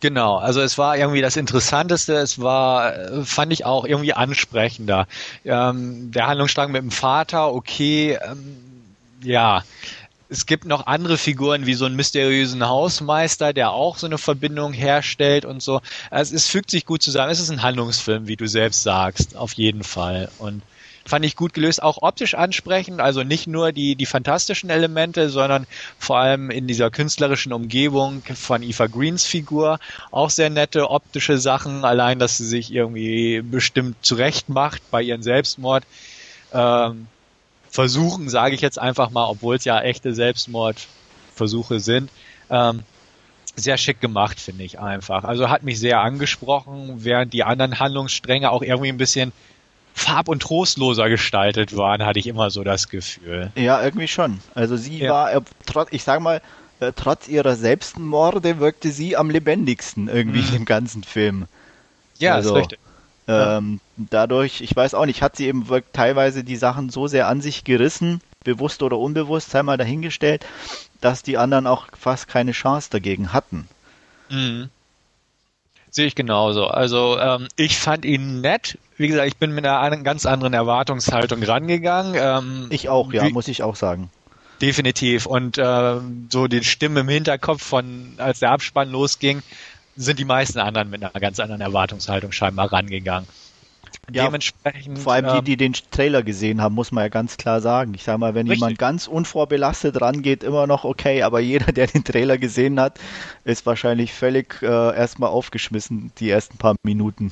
Genau, 0.00 0.36
also 0.36 0.60
es 0.60 0.78
war 0.78 0.96
irgendwie 0.96 1.20
das 1.20 1.36
Interessanteste, 1.36 2.14
es 2.14 2.40
war, 2.40 2.94
äh, 2.94 3.24
fand 3.24 3.52
ich 3.52 3.64
auch 3.64 3.84
irgendwie 3.84 4.12
ansprechender. 4.12 5.06
Ähm, 5.44 6.10
der 6.12 6.26
Handlungsstrang 6.26 6.70
mit 6.72 6.82
dem 6.82 6.90
Vater, 6.90 7.52
okay, 7.54 8.18
ähm, 8.22 8.56
ja. 9.22 9.62
Es 10.32 10.46
gibt 10.46 10.64
noch 10.64 10.86
andere 10.86 11.18
Figuren 11.18 11.66
wie 11.66 11.74
so 11.74 11.84
einen 11.84 11.94
mysteriösen 11.94 12.66
Hausmeister, 12.66 13.52
der 13.52 13.72
auch 13.72 13.98
so 13.98 14.06
eine 14.06 14.16
Verbindung 14.16 14.72
herstellt 14.72 15.44
und 15.44 15.62
so. 15.62 15.82
Also 16.10 16.34
es 16.34 16.48
fügt 16.48 16.70
sich 16.70 16.86
gut 16.86 17.02
zusammen. 17.02 17.30
Es 17.30 17.38
ist 17.38 17.50
ein 17.50 17.62
Handlungsfilm, 17.62 18.26
wie 18.28 18.36
du 18.36 18.46
selbst 18.48 18.82
sagst, 18.82 19.36
auf 19.36 19.52
jeden 19.52 19.84
Fall. 19.84 20.30
Und 20.38 20.62
fand 21.04 21.26
ich 21.26 21.36
gut 21.36 21.52
gelöst, 21.52 21.82
auch 21.82 21.98
optisch 22.00 22.34
ansprechend, 22.34 23.02
also 23.02 23.24
nicht 23.24 23.46
nur 23.46 23.72
die, 23.72 23.94
die 23.94 24.06
fantastischen 24.06 24.70
Elemente, 24.70 25.28
sondern 25.28 25.66
vor 25.98 26.16
allem 26.16 26.50
in 26.50 26.66
dieser 26.66 26.90
künstlerischen 26.90 27.52
Umgebung 27.52 28.22
von 28.34 28.62
Eva 28.62 28.86
Greens 28.86 29.26
Figur 29.26 29.80
auch 30.10 30.30
sehr 30.30 30.48
nette 30.48 30.88
optische 30.88 31.36
Sachen, 31.36 31.84
allein, 31.84 32.18
dass 32.18 32.38
sie 32.38 32.46
sich 32.46 32.72
irgendwie 32.72 33.42
bestimmt 33.42 33.96
zurecht 34.00 34.48
macht 34.48 34.80
bei 34.90 35.02
ihren 35.02 35.22
Selbstmord. 35.22 35.84
Ähm, 36.54 37.08
Versuchen, 37.72 38.28
sage 38.28 38.54
ich 38.54 38.60
jetzt 38.60 38.78
einfach 38.78 39.10
mal, 39.10 39.24
obwohl 39.24 39.56
es 39.56 39.64
ja 39.64 39.80
echte 39.80 40.12
Selbstmordversuche 40.12 41.80
sind. 41.80 42.10
Ähm, 42.50 42.82
sehr 43.56 43.78
schick 43.78 43.98
gemacht, 43.98 44.38
finde 44.38 44.62
ich 44.64 44.78
einfach. 44.78 45.24
Also 45.24 45.48
hat 45.48 45.62
mich 45.62 45.80
sehr 45.80 46.00
angesprochen, 46.00 46.96
während 46.98 47.32
die 47.32 47.44
anderen 47.44 47.78
Handlungsstränge 47.80 48.50
auch 48.50 48.60
irgendwie 48.60 48.90
ein 48.90 48.98
bisschen 48.98 49.32
farb- 49.94 50.28
und 50.28 50.42
trostloser 50.42 51.08
gestaltet 51.08 51.74
waren, 51.74 52.04
hatte 52.04 52.18
ich 52.18 52.26
immer 52.26 52.50
so 52.50 52.62
das 52.62 52.90
Gefühl. 52.90 53.52
Ja, 53.54 53.82
irgendwie 53.82 54.08
schon. 54.08 54.40
Also 54.54 54.76
sie 54.76 54.98
ja. 54.98 55.10
war, 55.10 55.32
äh, 55.32 55.40
trotz, 55.64 55.88
ich 55.92 56.04
sag 56.04 56.20
mal, 56.20 56.42
äh, 56.80 56.92
trotz 56.94 57.26
ihrer 57.26 57.56
Selbstmorde 57.56 58.60
wirkte 58.60 58.90
sie 58.90 59.16
am 59.16 59.30
lebendigsten 59.30 60.08
irgendwie 60.08 60.42
mhm. 60.42 60.56
im 60.56 60.64
ganzen 60.66 61.04
Film. 61.04 61.46
Ja, 62.18 62.34
also, 62.34 62.50
ist 62.50 62.60
richtig. 62.60 62.78
Ähm, 63.28 63.80
ja. 63.96 64.04
Dadurch, 64.10 64.60
ich 64.60 64.74
weiß 64.74 64.94
auch 64.94 65.06
nicht, 65.06 65.22
hat 65.22 65.36
sie 65.36 65.46
eben 65.46 65.66
teilweise 65.92 66.44
die 66.44 66.56
Sachen 66.56 66.90
so 66.90 67.06
sehr 67.06 67.28
an 67.28 67.40
sich 67.40 67.64
gerissen, 67.64 68.20
bewusst 68.44 68.82
oder 68.82 68.98
unbewusst, 68.98 69.50
sei 69.50 69.62
mal 69.62 69.76
dahingestellt, 69.76 70.44
dass 71.00 71.22
die 71.22 71.38
anderen 71.38 71.66
auch 71.66 71.86
fast 71.98 72.28
keine 72.28 72.52
Chance 72.52 72.90
dagegen 72.90 73.32
hatten. 73.32 73.68
Mhm. 74.30 74.70
Sehe 75.90 76.06
ich 76.06 76.14
genauso. 76.14 76.68
Also 76.68 77.18
ähm, 77.18 77.48
ich 77.56 77.78
fand 77.78 78.04
ihn 78.06 78.40
nett. 78.40 78.78
Wie 78.96 79.08
gesagt, 79.08 79.28
ich 79.28 79.36
bin 79.36 79.52
mit 79.52 79.66
einer 79.66 79.96
ganz 79.98 80.24
anderen 80.24 80.54
Erwartungshaltung 80.54 81.42
rangegangen. 81.42 82.14
Ähm, 82.16 82.66
ich 82.70 82.88
auch, 82.88 83.12
ja, 83.12 83.28
muss 83.28 83.48
ich 83.48 83.62
auch 83.62 83.76
sagen. 83.76 84.10
Definitiv. 84.62 85.26
Und 85.26 85.58
äh, 85.58 86.00
so 86.30 86.46
die 86.46 86.64
Stimme 86.64 87.00
im 87.00 87.08
Hinterkopf 87.08 87.62
von, 87.62 88.14
als 88.16 88.38
der 88.38 88.52
Abspann 88.52 88.90
losging, 88.90 89.42
sind 89.96 90.18
die 90.18 90.24
meisten 90.24 90.58
anderen 90.58 90.90
mit 90.90 91.02
einer 91.02 91.20
ganz 91.20 91.40
anderen 91.40 91.60
Erwartungshaltung 91.60 92.32
scheinbar 92.32 92.72
rangegangen. 92.72 93.28
Ja, 94.10 94.24
Dementsprechend, 94.24 94.98
vor 94.98 95.12
allem 95.12 95.26
die, 95.26 95.38
ähm, 95.38 95.44
die 95.44 95.56
den 95.56 95.72
Trailer 95.74 96.22
gesehen 96.22 96.60
haben, 96.60 96.74
muss 96.74 96.90
man 96.90 97.04
ja 97.04 97.08
ganz 97.08 97.36
klar 97.36 97.60
sagen. 97.60 97.94
Ich 97.94 98.02
sage 98.02 98.18
mal, 98.18 98.34
wenn 98.34 98.48
richtig. 98.48 98.60
jemand 98.60 98.78
ganz 98.78 99.06
unvorbelastet 99.06 100.00
rangeht, 100.00 100.42
immer 100.42 100.66
noch 100.66 100.84
okay, 100.84 101.22
aber 101.22 101.40
jeder, 101.40 101.72
der 101.72 101.86
den 101.86 102.02
Trailer 102.02 102.36
gesehen 102.36 102.80
hat, 102.80 102.98
ist 103.44 103.64
wahrscheinlich 103.64 104.12
völlig 104.12 104.60
äh, 104.62 104.66
erstmal 104.66 105.30
aufgeschmissen, 105.30 106.10
die 106.18 106.30
ersten 106.30 106.58
paar 106.58 106.74
Minuten. 106.82 107.30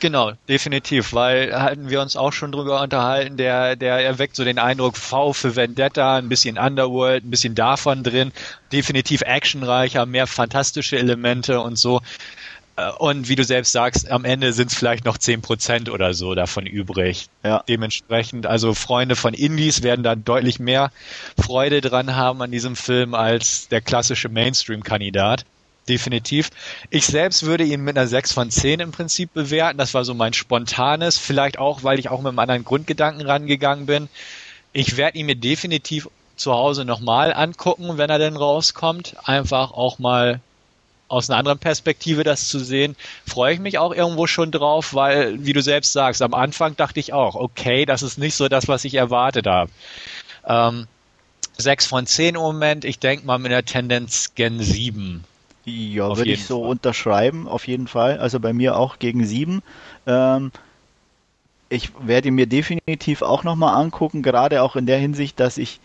Genau, 0.00 0.32
definitiv, 0.48 1.12
weil 1.12 1.54
hatten 1.54 1.90
wir 1.90 2.00
uns 2.00 2.16
auch 2.16 2.32
schon 2.32 2.52
drüber 2.52 2.80
unterhalten, 2.80 3.36
der, 3.36 3.76
der 3.76 4.02
erweckt 4.02 4.34
so 4.34 4.44
den 4.44 4.58
Eindruck, 4.58 4.96
V 4.96 5.34
für 5.34 5.56
Vendetta, 5.56 6.16
ein 6.16 6.30
bisschen 6.30 6.56
Underworld, 6.56 7.22
ein 7.22 7.30
bisschen 7.30 7.54
davon 7.54 8.02
drin, 8.02 8.32
definitiv 8.72 9.20
actionreicher, 9.20 10.06
mehr 10.06 10.26
fantastische 10.26 10.96
Elemente 10.98 11.60
und 11.60 11.76
so. 11.76 12.00
Äh, 12.76 12.90
und 12.92 13.28
wie 13.28 13.36
du 13.36 13.44
selbst 13.44 13.72
sagst, 13.72 14.10
am 14.10 14.24
Ende 14.24 14.54
sind 14.54 14.70
es 14.72 14.78
vielleicht 14.78 15.04
noch 15.04 15.18
zehn 15.18 15.42
Prozent 15.42 15.90
oder 15.90 16.14
so 16.14 16.34
davon 16.34 16.66
übrig. 16.66 17.28
Ja. 17.44 17.62
Dementsprechend, 17.68 18.46
also 18.46 18.72
Freunde 18.72 19.16
von 19.16 19.34
Indies 19.34 19.82
werden 19.82 20.02
da 20.02 20.14
deutlich 20.14 20.58
mehr 20.58 20.92
Freude 21.38 21.82
dran 21.82 22.16
haben 22.16 22.40
an 22.40 22.50
diesem 22.50 22.74
Film 22.74 23.14
als 23.14 23.68
der 23.68 23.82
klassische 23.82 24.30
Mainstream-Kandidat. 24.30 25.44
Definitiv. 25.90 26.50
Ich 26.90 27.04
selbst 27.04 27.44
würde 27.44 27.64
ihn 27.64 27.82
mit 27.82 27.98
einer 27.98 28.06
6 28.06 28.32
von 28.32 28.48
10 28.48 28.78
im 28.78 28.92
Prinzip 28.92 29.34
bewerten. 29.34 29.76
Das 29.76 29.92
war 29.92 30.04
so 30.04 30.14
mein 30.14 30.32
spontanes, 30.32 31.18
vielleicht 31.18 31.58
auch, 31.58 31.82
weil 31.82 31.98
ich 31.98 32.08
auch 32.08 32.20
mit 32.20 32.28
einem 32.28 32.38
anderen 32.38 32.64
Grundgedanken 32.64 33.26
rangegangen 33.26 33.86
bin. 33.86 34.08
Ich 34.72 34.96
werde 34.96 35.18
ihn 35.18 35.26
mir 35.26 35.34
definitiv 35.34 36.08
zu 36.36 36.52
Hause 36.52 36.84
nochmal 36.84 37.34
angucken, 37.34 37.98
wenn 37.98 38.08
er 38.08 38.20
denn 38.20 38.36
rauskommt. 38.36 39.16
Einfach 39.24 39.72
auch 39.72 39.98
mal 39.98 40.38
aus 41.08 41.28
einer 41.28 41.40
anderen 41.40 41.58
Perspektive 41.58 42.22
das 42.22 42.48
zu 42.48 42.60
sehen, 42.60 42.94
freue 43.26 43.54
ich 43.54 43.58
mich 43.58 43.78
auch 43.78 43.92
irgendwo 43.92 44.28
schon 44.28 44.52
drauf, 44.52 44.94
weil, 44.94 45.44
wie 45.44 45.52
du 45.52 45.60
selbst 45.60 45.92
sagst, 45.92 46.22
am 46.22 46.34
Anfang 46.34 46.76
dachte 46.76 47.00
ich 47.00 47.12
auch, 47.12 47.34
okay, 47.34 47.84
das 47.84 48.02
ist 48.02 48.16
nicht 48.16 48.36
so 48.36 48.48
das, 48.48 48.68
was 48.68 48.84
ich 48.84 48.94
erwartet 48.94 49.48
habe. 49.48 49.72
Ähm, 50.46 50.86
6 51.58 51.86
von 51.86 52.06
10 52.06 52.36
im 52.36 52.40
Moment, 52.40 52.84
ich 52.84 53.00
denke 53.00 53.26
mal 53.26 53.40
mit 53.40 53.50
der 53.50 53.64
Tendenz 53.64 54.36
Gen 54.36 54.60
7. 54.60 55.24
Ja, 55.70 56.16
würde 56.16 56.30
ich 56.30 56.44
so 56.44 56.60
Fall. 56.60 56.70
unterschreiben, 56.70 57.48
auf 57.48 57.66
jeden 57.66 57.86
Fall. 57.86 58.18
Also 58.18 58.40
bei 58.40 58.52
mir 58.52 58.76
auch 58.76 58.98
gegen 58.98 59.24
7. 59.24 59.62
Ähm, 60.06 60.52
ich 61.68 61.92
werde 62.00 62.30
mir 62.30 62.46
definitiv 62.46 63.22
auch 63.22 63.44
nochmal 63.44 63.80
angucken, 63.80 64.22
gerade 64.22 64.62
auch 64.62 64.76
in 64.76 64.86
der 64.86 64.98
Hinsicht, 64.98 65.38
dass 65.38 65.56
ich 65.56 65.80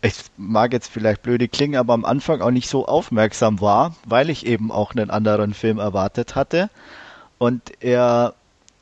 es 0.00 0.30
mag 0.36 0.72
jetzt 0.72 0.90
vielleicht 0.90 1.22
blöde 1.22 1.48
klingen, 1.48 1.76
aber 1.76 1.92
am 1.92 2.04
Anfang 2.04 2.40
auch 2.40 2.50
nicht 2.50 2.68
so 2.68 2.86
aufmerksam 2.86 3.60
war, 3.60 3.94
weil 4.04 4.30
ich 4.30 4.46
eben 4.46 4.70
auch 4.70 4.94
einen 4.94 5.10
anderen 5.10 5.54
Film 5.54 5.78
erwartet 5.78 6.36
hatte. 6.36 6.70
Und 7.38 7.62
er 7.80 8.34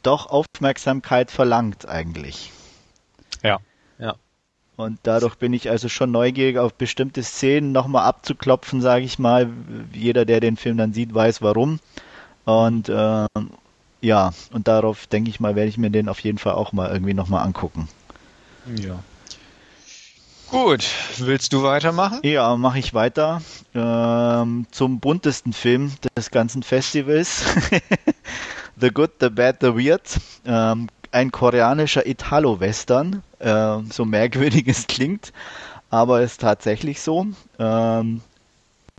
doch 0.03 0.27
Aufmerksamkeit 0.27 1.31
verlangt 1.31 1.89
eigentlich. 1.89 2.53
Und 4.77 4.99
dadurch 5.05 5.37
bin 5.37 5.55
ich 5.55 5.71
also 5.71 5.89
schon 5.89 6.11
neugierig 6.11 6.59
auf 6.59 6.75
bestimmte 6.75 7.23
Szenen 7.23 7.73
nochmal 7.73 8.05
abzuklopfen, 8.05 8.83
sage 8.83 9.05
ich 9.05 9.19
mal. 9.19 9.49
Jeder, 9.93 10.25
der 10.27 10.41
den 10.41 10.57
Film 10.57 10.77
dann 10.77 10.93
sieht, 10.93 11.15
weiß 11.15 11.41
warum. 11.41 11.81
Und 12.45 12.89
äh, 12.89 13.27
ja, 14.03 14.33
und 14.53 14.69
darauf 14.69 15.07
denke 15.07 15.31
ich 15.31 15.41
mal, 15.41 15.57
werde 15.57 15.69
ich 15.69 15.79
mir 15.79 15.91
den 15.91 16.09
auf 16.09 16.21
jeden 16.21 16.39
Fall 16.39 16.55
auch 16.55 16.73
mal 16.73 16.91
irgendwie 16.91 17.15
nochmal 17.15 17.45
angucken. 17.45 17.89
Ja. 18.77 18.99
Gut, 20.51 20.87
willst 21.19 21.53
du 21.53 21.65
weitermachen? 21.65 22.21
Ja, 22.23 22.55
mache 22.57 22.79
ich 22.79 22.95
weiter 22.95 23.43
ähm, 23.75 24.67
zum 24.71 25.01
buntesten 25.01 25.53
Film 25.53 25.93
des 26.17 26.31
ganzen 26.31 26.63
Festivals. 26.63 27.45
the 28.81 28.91
Good, 28.91 29.13
The 29.21 29.29
Bad, 29.29 29.57
The 29.61 29.75
Weird. 29.75 30.03
Ähm, 30.45 30.89
ein 31.17 31.33
koreanischer 31.33 32.07
Italo-Western. 32.07 33.23
Äh, 33.39 33.79
so 33.91 34.05
merkwürdig 34.05 34.69
es 34.69 34.87
klingt, 34.87 35.33
aber 35.91 36.21
ist 36.21 36.43
tatsächlich 36.43 37.01
so. 37.01 37.27
Ähm, 37.59 38.21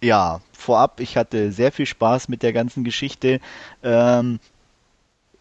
ja, 0.01 0.41
vorab, 0.51 0.99
ich 0.99 1.15
hatte 1.15 1.51
sehr 1.51 1.71
viel 1.71 1.85
Spaß 1.85 2.27
mit 2.27 2.41
der 2.43 2.53
ganzen 2.53 2.83
Geschichte. 2.83 3.39
Ähm, 3.83 4.39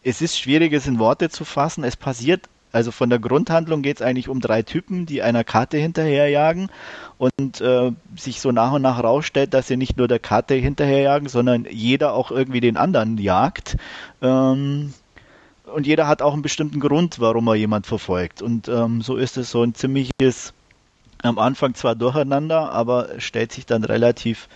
es 0.02 0.20
ist 0.20 0.38
schwierig, 0.38 0.72
es 0.72 0.86
in 0.86 0.98
Worte 0.98 1.30
zu 1.30 1.44
fassen. 1.44 1.82
Es 1.82 1.96
passiert 1.96 2.48
also 2.72 2.90
von 2.90 3.08
der 3.08 3.20
Grundhandlung 3.20 3.80
geht 3.80 3.96
es 3.96 4.02
eigentlich 4.02 4.28
um 4.28 4.38
drei 4.38 4.60
Typen, 4.60 5.06
die 5.06 5.22
einer 5.22 5.44
Karte 5.44 5.78
hinterherjagen 5.78 6.68
und 7.16 7.62
äh, 7.62 7.92
sich 8.16 8.42
so 8.42 8.52
nach 8.52 8.72
und 8.72 8.82
nach 8.82 9.02
rausstellt, 9.02 9.54
dass 9.54 9.68
sie 9.68 9.78
nicht 9.78 9.96
nur 9.96 10.08
der 10.08 10.18
Karte 10.18 10.52
hinterherjagen, 10.52 11.26
sondern 11.26 11.66
jeder 11.70 12.12
auch 12.12 12.30
irgendwie 12.30 12.60
den 12.60 12.76
anderen 12.76 13.16
jagt. 13.16 13.78
Ähm, 14.20 14.92
und 15.72 15.86
jeder 15.86 16.06
hat 16.08 16.22
auch 16.22 16.32
einen 16.32 16.42
bestimmten 16.42 16.80
Grund, 16.80 17.20
warum 17.20 17.48
er 17.48 17.54
jemand 17.54 17.86
verfolgt. 17.86 18.42
Und 18.42 18.68
ähm, 18.68 19.02
so 19.02 19.16
ist 19.16 19.36
es 19.36 19.50
so 19.50 19.62
ein 19.62 19.74
ziemliches, 19.74 20.52
am 21.22 21.38
Anfang 21.38 21.74
zwar 21.74 21.94
durcheinander, 21.94 22.70
aber 22.72 23.20
stellt 23.20 23.52
sich 23.52 23.66
dann 23.66 23.84
relativ 23.84 24.48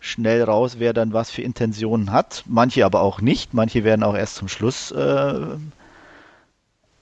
schnell 0.00 0.42
raus, 0.42 0.76
wer 0.78 0.92
dann 0.92 1.12
was 1.12 1.30
für 1.30 1.42
Intentionen 1.42 2.12
hat. 2.12 2.44
Manche 2.46 2.84
aber 2.84 3.00
auch 3.00 3.20
nicht. 3.20 3.54
Manche 3.54 3.84
werden 3.84 4.02
auch 4.02 4.14
erst 4.14 4.36
zum 4.36 4.48
Schluss 4.48 4.90
äh, 4.90 5.40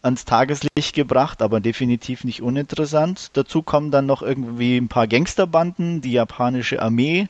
ans 0.02 0.24
Tageslicht 0.24 0.94
gebracht, 0.94 1.42
aber 1.42 1.60
definitiv 1.60 2.24
nicht 2.24 2.42
uninteressant. 2.42 3.30
Dazu 3.32 3.62
kommen 3.62 3.90
dann 3.90 4.06
noch 4.06 4.22
irgendwie 4.22 4.76
ein 4.76 4.88
paar 4.88 5.08
Gangsterbanden, 5.08 6.00
die 6.00 6.12
japanische 6.12 6.80
Armee 6.80 7.28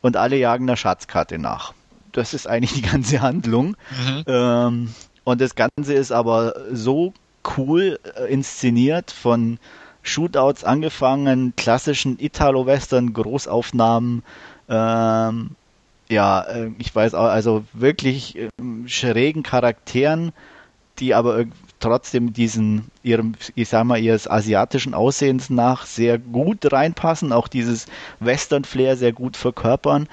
und 0.00 0.16
alle 0.16 0.36
jagen 0.36 0.64
einer 0.64 0.76
Schatzkarte 0.76 1.38
nach. 1.38 1.72
Das 2.10 2.34
ist 2.34 2.48
eigentlich 2.48 2.74
die 2.74 2.82
ganze 2.82 3.22
Handlung. 3.22 3.76
Mhm. 3.90 4.24
Ähm, 4.26 4.94
und 5.24 5.40
das 5.40 5.54
Ganze 5.54 5.94
ist 5.94 6.12
aber 6.12 6.54
so 6.72 7.12
cool 7.56 7.98
äh, 8.16 8.32
inszeniert 8.32 9.10
von 9.10 9.58
Shootouts 10.02 10.64
angefangen, 10.64 11.54
klassischen 11.56 12.18
Italo-Western, 12.18 13.12
Großaufnahmen, 13.12 14.22
ähm, 14.68 15.50
ja, 16.08 16.42
äh, 16.42 16.70
ich 16.78 16.94
weiß 16.94 17.14
auch, 17.14 17.24
also 17.26 17.64
wirklich 17.72 18.36
äh, 18.36 18.48
schrägen 18.86 19.42
Charakteren, 19.42 20.32
die 20.98 21.14
aber 21.14 21.44
trotzdem 21.80 22.32
diesen 22.32 22.86
ihrem, 23.02 23.34
ich 23.54 23.68
sag 23.68 23.84
mal, 23.84 23.98
ihres 23.98 24.28
asiatischen 24.28 24.94
Aussehens 24.94 25.50
nach 25.50 25.86
sehr 25.86 26.18
gut 26.18 26.72
reinpassen, 26.72 27.32
auch 27.32 27.48
dieses 27.48 27.86
Western-Flair 28.20 28.96
sehr 28.96 29.12
gut 29.12 29.36
verkörpern. 29.36 30.08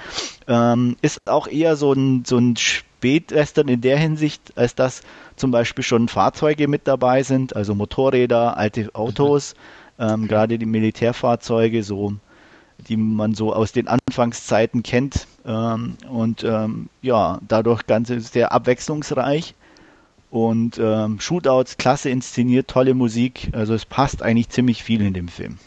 Ähm, 0.47 0.95
ist 1.01 1.19
auch 1.27 1.47
eher 1.47 1.75
so 1.75 1.93
ein, 1.93 2.23
so 2.25 2.37
ein 2.37 2.55
Spätwestern 2.99 3.69
in 3.69 3.79
der 3.79 3.97
Hinsicht, 3.97 4.57
als 4.57 4.75
dass 4.75 5.03
zum 5.37 5.51
Beispiel 5.51 5.85
schon 5.85 6.09
Fahrzeuge 6.09 6.67
mit 6.67 6.85
dabei 6.85 7.23
sind, 7.23 7.55
also 7.55 7.73
Motorräder, 7.73 8.57
alte 8.57 8.93
Autos, 8.93 9.55
mhm. 9.97 10.05
ähm, 10.05 10.27
gerade 10.27 10.59
die 10.59 10.65
Militärfahrzeuge, 10.65 11.81
so 11.81 12.15
die 12.89 12.97
man 12.97 13.35
so 13.35 13.53
aus 13.53 13.71
den 13.71 13.87
Anfangszeiten 13.87 14.83
kennt 14.83 15.27
ähm, 15.45 15.95
und 16.09 16.43
ähm, 16.43 16.89
ja, 17.01 17.39
dadurch 17.47 17.87
ganz 17.87 18.09
sehr 18.09 18.51
abwechslungsreich. 18.51 19.55
Und 20.29 20.77
ähm, 20.77 21.21
Shootouts, 21.21 21.77
klasse 21.77 22.09
inszeniert, 22.09 22.67
tolle 22.67 22.93
Musik. 22.93 23.49
Also 23.53 23.73
es 23.73 23.85
passt 23.85 24.21
eigentlich 24.21 24.49
ziemlich 24.49 24.83
viel 24.83 25.01
in 25.01 25.13
dem 25.13 25.29
Film. 25.29 25.57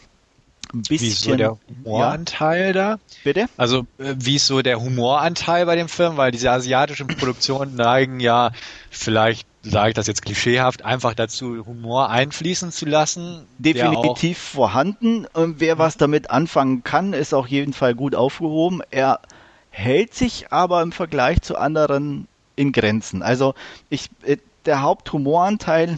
Ein 0.73 0.81
bisschen, 0.81 0.99
wie 1.01 1.07
ist 1.07 1.21
so 1.21 1.35
der 1.35 1.57
Humoranteil 1.67 2.67
ja. 2.67 2.73
da? 2.73 2.99
Bitte? 3.23 3.45
Also 3.57 3.85
äh, 3.99 4.15
wie 4.17 4.35
ist 4.37 4.47
so 4.47 4.61
der 4.61 4.81
Humoranteil 4.81 5.65
bei 5.65 5.75
dem 5.75 5.87
Film? 5.87 6.17
Weil 6.17 6.31
diese 6.31 6.51
asiatischen 6.51 7.07
Produktionen 7.07 7.75
neigen 7.77 8.19
ja, 8.19 8.51
vielleicht 8.89 9.47
sage 9.63 9.89
ich 9.89 9.95
das 9.95 10.07
jetzt 10.07 10.23
klischeehaft, 10.23 10.83
einfach 10.83 11.13
dazu, 11.13 11.65
Humor 11.65 12.09
einfließen 12.09 12.71
zu 12.71 12.85
lassen. 12.85 13.45
Definitiv 13.57 14.37
vorhanden. 14.37 15.25
Und 15.33 15.59
wer 15.59 15.77
was 15.77 15.95
damit 15.95 16.29
anfangen 16.29 16.83
kann, 16.83 17.13
ist 17.13 17.33
auf 17.33 17.47
jeden 17.47 17.73
Fall 17.73 17.95
gut 17.95 18.13
aufgehoben. 18.13 18.81
Er 18.91 19.21
hält 19.69 20.13
sich 20.13 20.51
aber 20.51 20.81
im 20.81 20.91
Vergleich 20.91 21.41
zu 21.41 21.57
anderen 21.57 22.27
in 22.55 22.71
Grenzen. 22.71 23.23
Also 23.23 23.53
ich, 23.89 24.09
äh, 24.23 24.37
der 24.65 24.81
Haupthumoranteil 24.81 25.97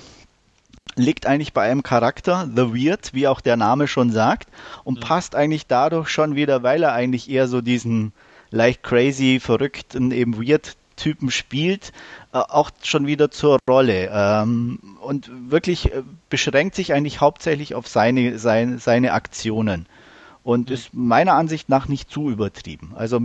liegt 0.95 1.25
eigentlich 1.25 1.53
bei 1.53 1.69
einem 1.69 1.83
Charakter, 1.83 2.49
The 2.53 2.73
Weird, 2.73 3.13
wie 3.13 3.27
auch 3.27 3.41
der 3.41 3.57
Name 3.57 3.87
schon 3.87 4.11
sagt, 4.11 4.49
und 4.83 4.99
mhm. 4.99 5.03
passt 5.03 5.35
eigentlich 5.35 5.67
dadurch 5.67 6.09
schon 6.09 6.35
wieder, 6.35 6.63
weil 6.63 6.83
er 6.83 6.93
eigentlich 6.93 7.29
eher 7.29 7.47
so 7.47 7.61
diesen 7.61 8.13
leicht 8.51 8.83
crazy, 8.83 9.39
verrückten, 9.39 10.11
eben 10.11 10.37
Weird 10.37 10.77
Typen 10.95 11.29
spielt, 11.29 11.91
äh, 12.33 12.37
auch 12.37 12.71
schon 12.81 13.05
wieder 13.07 13.31
zur 13.31 13.59
Rolle. 13.69 14.09
Ähm, 14.13 14.79
und 15.01 15.29
wirklich 15.49 15.91
äh, 15.93 16.03
beschränkt 16.29 16.75
sich 16.75 16.93
eigentlich 16.93 17.21
hauptsächlich 17.21 17.75
auf 17.75 17.87
seine, 17.87 18.37
seine, 18.39 18.79
seine 18.79 19.13
Aktionen. 19.13 19.87
Und 20.43 20.69
mhm. 20.69 20.73
ist 20.73 20.93
meiner 20.93 21.33
Ansicht 21.33 21.69
nach 21.69 21.87
nicht 21.87 22.09
zu 22.09 22.29
übertrieben. 22.29 22.93
Also 22.95 23.19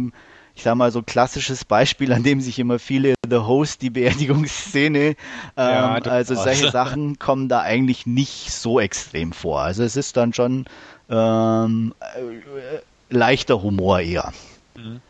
ich 0.61 0.65
sag 0.65 0.75
mal, 0.75 0.93
so 0.93 1.01
klassisches 1.01 1.65
Beispiel, 1.65 2.13
an 2.13 2.23
dem 2.23 2.43
sich 2.43 2.59
immer 2.59 2.79
viele 2.79 3.15
The 3.27 3.39
Host, 3.39 3.81
die 3.81 3.89
Beerdigungsszene, 3.89 4.99
ähm, 5.09 5.17
ja, 5.57 5.95
also 5.95 6.35
solche 6.35 6.71
Sachen 6.71 7.19
kommen 7.19 7.49
da 7.49 7.63
eigentlich 7.63 8.05
nicht 8.05 8.53
so 8.53 8.79
extrem 8.79 9.33
vor. 9.33 9.63
Also 9.63 9.83
es 9.85 9.97
ist 9.97 10.19
dann 10.19 10.35
schon 10.35 10.67
ähm, 11.09 11.95
äh, 11.99 12.81
leichter 13.09 13.63
Humor 13.63 14.01
eher. 14.01 14.35
Mhm. 14.77 15.01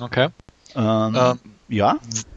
Okay. 0.00 0.28
Ähm, 0.74 1.14
ähm, 1.14 1.38
ja? 1.68 1.96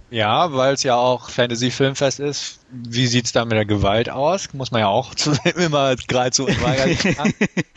Ja, 0.09 0.51
weil 0.51 0.73
es 0.73 0.83
ja 0.83 0.95
auch 0.95 1.29
Fantasy-Filmfest 1.29 2.19
ist. 2.19 2.59
Wie 2.69 3.07
sieht's 3.07 3.31
da 3.31 3.45
mit 3.45 3.53
der 3.53 3.65
Gewalt 3.65 4.09
aus? 4.09 4.53
Muss 4.53 4.71
man 4.71 4.81
ja 4.81 4.87
auch 4.87 5.15
zu, 5.15 5.31
immer 5.55 5.95
gerade 5.95 6.35
so 6.35 6.45
unweigerlich 6.45 7.17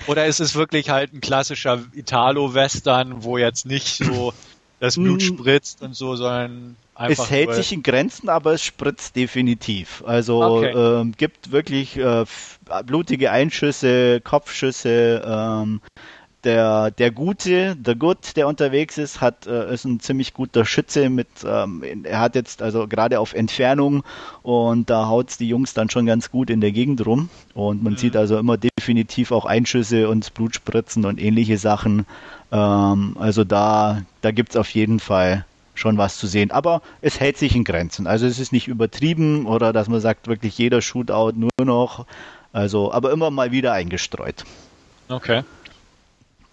Oder 0.09 0.27
ist 0.27 0.41
es 0.41 0.57
wirklich 0.57 0.91
halt 0.91 1.13
ein 1.13 1.21
klassischer 1.21 1.79
Italo-Western, 1.93 3.23
wo 3.23 3.39
jetzt 3.39 3.67
nicht 3.67 3.99
so 4.05 4.33
das 4.81 4.97
Blut 4.97 5.23
hm. 5.23 5.39
spritzt 5.39 5.83
und 5.83 5.95
so, 5.95 6.13
einfach. 6.15 7.25
Es 7.25 7.31
hält 7.31 7.55
sich 7.55 7.73
in 7.73 7.83
Grenzen, 7.83 8.29
aber 8.29 8.55
es 8.55 8.65
spritzt 8.65 9.15
definitiv. 9.15 10.03
Also 10.07 10.43
okay. 10.43 10.73
ähm, 10.75 11.13
gibt 11.17 11.53
wirklich 11.53 11.97
äh, 11.97 12.25
blutige 12.85 13.31
Einschüsse, 13.31 14.21
Kopfschüsse. 14.21 15.23
Ähm, 15.25 15.81
der, 16.45 16.91
der 16.91 17.11
Gute, 17.11 17.77
der 17.77 17.95
Good, 17.95 18.37
der 18.37 18.49
unterwegs 18.49 18.97
ist, 18.97 19.21
hat, 19.21 19.47
äh, 19.47 19.73
ist 19.75 19.85
ein 19.85 20.01
ziemlich 20.01 20.33
guter 20.33 20.65
Schütze 20.65 21.11
mit, 21.11 21.29
ähm, 21.45 21.83
er 22.05 22.21
hat 22.21 22.35
jetzt 22.35 22.63
also 22.63 22.89
gerade 22.89 23.21
auf 23.21 23.35
Entfernung 23.35 24.03
und 24.43 24.89
da 24.89 25.07
haut's 25.09 25.37
die 25.37 25.49
Jungs 25.49 25.75
dann 25.75 25.91
schon 25.91 26.07
ganz 26.07 26.31
gut 26.31 26.49
in 26.49 26.63
der 26.63 26.73
Gegend 26.73 27.05
rum 27.05 27.29
und 27.53 27.83
man 27.83 27.95
mhm. 27.95 27.99
sieht 27.99 28.17
also 28.17 28.39
immer 28.39 28.57
definitiv 28.57 29.33
auch 29.33 29.45
Einschüsse 29.45 30.09
und 30.09 30.33
Blutspritzen 30.33 31.05
und 31.05 31.21
ähnliche 31.21 31.59
Sachen. 31.59 32.07
Ähm, 32.53 33.17
also 33.19 33.45
da, 33.45 34.03
da 34.21 34.31
gibt's 34.31 34.57
auf 34.57 34.71
jeden 34.71 35.01
Fall 35.01 35.45
schon 35.75 35.99
was 35.99 36.19
zu 36.19 36.27
sehen. 36.27 36.51
Aber 36.51 36.83
es 37.01 37.21
hält 37.21 37.39
sich 37.39 37.57
in 37.57 37.65
Grenzen. 37.65 38.07
Also 38.07 38.27
es 38.27 38.39
ist 38.39 38.53
nicht 38.53 38.69
übertrieben 38.69 39.47
oder 39.47 39.73
dass 39.73 39.89
man 39.89 40.01
sagt, 40.01 40.29
wirklich 40.29 40.59
jeder 40.59 40.83
Shootout 40.83 41.33
nur 41.35 41.51
noch. 41.65 42.07
Also, 42.53 42.93
aber 42.93 43.13
immer 43.13 43.31
mal 43.31 43.53
wieder 43.53 43.73
eingestreut. 43.73 44.45
Okay. 45.09 45.43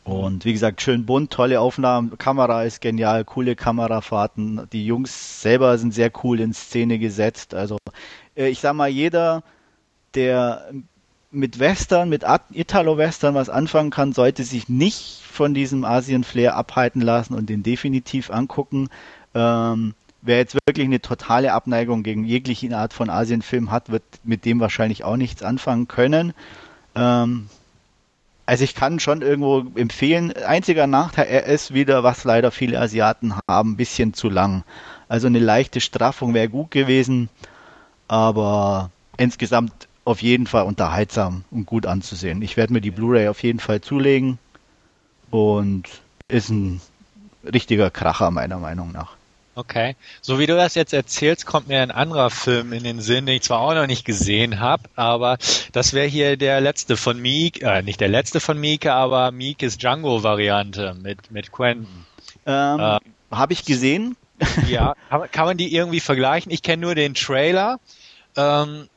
Und 0.03 0.45
wie 0.45 0.53
gesagt, 0.53 0.81
schön 0.81 1.05
bunt, 1.05 1.31
tolle 1.31 1.59
Aufnahmen, 1.59 2.17
Kamera 2.17 2.63
ist 2.63 2.79
genial, 2.79 3.25
coole 3.25 3.57
Kamerafahrten. 3.57 4.67
Die 4.71 4.85
Jungs 4.85 5.41
selber 5.41 5.77
sind 5.77 5.93
sehr 5.93 6.11
cool 6.23 6.39
in 6.39 6.53
Szene 6.53 6.97
gesetzt. 6.97 7.53
Also 7.53 7.77
äh, 8.35 8.47
ich 8.47 8.61
sag 8.61 8.73
mal, 8.73 8.87
jeder, 8.87 9.43
der 10.15 10.71
mit 11.32 11.59
Western, 11.59 12.09
mit 12.09 12.23
Italo-Western 12.51 13.36
was 13.36 13.49
anfangen 13.49 13.89
kann, 13.89 14.13
sollte 14.13 14.43
sich 14.43 14.69
nicht 14.69 15.21
von 15.21 15.53
diesem 15.53 15.84
Asien-Flair 15.84 16.55
abhalten 16.55 17.01
lassen 17.01 17.34
und 17.34 17.49
den 17.49 17.63
definitiv 17.63 18.32
angucken. 18.32 18.89
Ähm, 19.36 19.93
wer 20.21 20.38
jetzt 20.38 20.55
wirklich 20.65 20.86
eine 20.86 21.01
totale 21.01 21.53
Abneigung 21.53 22.03
gegen 22.03 22.23
jegliche 22.23 22.75
Art 22.75 22.93
von 22.93 23.09
Asien-Film 23.09 23.71
hat, 23.71 23.89
wird 23.91 24.03
mit 24.23 24.45
dem 24.45 24.59
wahrscheinlich 24.59 25.03
auch 25.03 25.17
nichts 25.17 25.43
anfangen 25.43 25.88
können. 25.88 26.34
Ähm, 26.95 27.49
also 28.45 28.63
ich 28.63 28.75
kann 28.75 28.99
schon 29.01 29.21
irgendwo 29.21 29.65
empfehlen, 29.75 30.32
einziger 30.32 30.88
Nachteil, 30.88 31.28
er 31.28 31.45
ist 31.47 31.73
wieder, 31.73 32.03
was 32.03 32.23
leider 32.23 32.49
viele 32.49 32.80
Asiaten 32.80 33.34
haben, 33.49 33.73
ein 33.73 33.78
bisschen 33.78 34.13
zu 34.13 34.30
lang. 34.30 34.63
Also 35.09 35.28
eine 35.28 35.39
leichte 35.39 35.82
Straffung 35.82 36.34
wäre 36.34 36.47
gut 36.49 36.71
gewesen. 36.71 37.30
aber 38.07 38.91
insgesamt 39.17 39.86
auf 40.07 40.21
jeden 40.21 40.47
Fall 40.47 40.63
unterhaltsam 40.63 41.43
und 41.51 41.65
gut 41.65 41.85
anzusehen. 41.85 42.41
Ich 42.41 42.55
werde 42.55 42.71
mir 42.71 42.79
die 42.79 42.91
Blu-ray 42.91 43.27
auf 43.27 43.43
jeden 43.43 43.59
Fall 43.59 43.81
zulegen 43.81 44.39
und 45.31 45.83
ist 46.29 46.49
ein 46.49 46.79
richtiger 47.43 47.91
Kracher 47.91 48.31
meiner 48.31 48.57
Meinung 48.57 48.93
nach. 48.93 49.17
Okay. 49.55 49.97
So 50.21 50.39
wie 50.39 50.45
du 50.45 50.55
das 50.55 50.75
jetzt 50.75 50.93
erzählst, 50.93 51.45
kommt 51.45 51.67
mir 51.67 51.81
ein 51.81 51.91
anderer 51.91 52.29
Film 52.29 52.71
in 52.71 52.85
den 52.85 53.01
Sinn, 53.01 53.25
den 53.25 53.35
ich 53.35 53.41
zwar 53.41 53.59
auch 53.59 53.73
noch 53.73 53.85
nicht 53.85 54.05
gesehen 54.05 54.61
habe, 54.61 54.83
aber 54.95 55.39
das 55.73 55.91
wäre 55.91 56.07
hier 56.07 56.37
der 56.37 56.61
letzte 56.61 56.95
von 56.95 57.19
Meek, 57.19 57.61
äh, 57.61 57.81
nicht 57.81 57.99
der 57.99 58.07
letzte 58.07 58.39
von 58.39 58.57
Mieke, 58.57 58.93
aber 58.93 59.31
Meekes 59.31 59.77
Django-Variante 59.77 60.95
mit, 61.01 61.31
mit 61.31 61.51
Quentin. 61.51 62.05
Ähm, 62.45 62.79
äh, 62.79 62.99
habe 63.29 63.51
ich 63.51 63.65
gesehen. 63.65 64.15
ja, 64.69 64.93
kann, 65.09 65.31
kann 65.31 65.45
man 65.45 65.57
die 65.57 65.75
irgendwie 65.75 65.99
vergleichen? 65.99 66.49
Ich 66.49 66.61
kenne 66.61 66.83
nur 66.83 66.95
den 66.95 67.13
Trailer. 67.13 67.79
Ähm, 68.37 68.87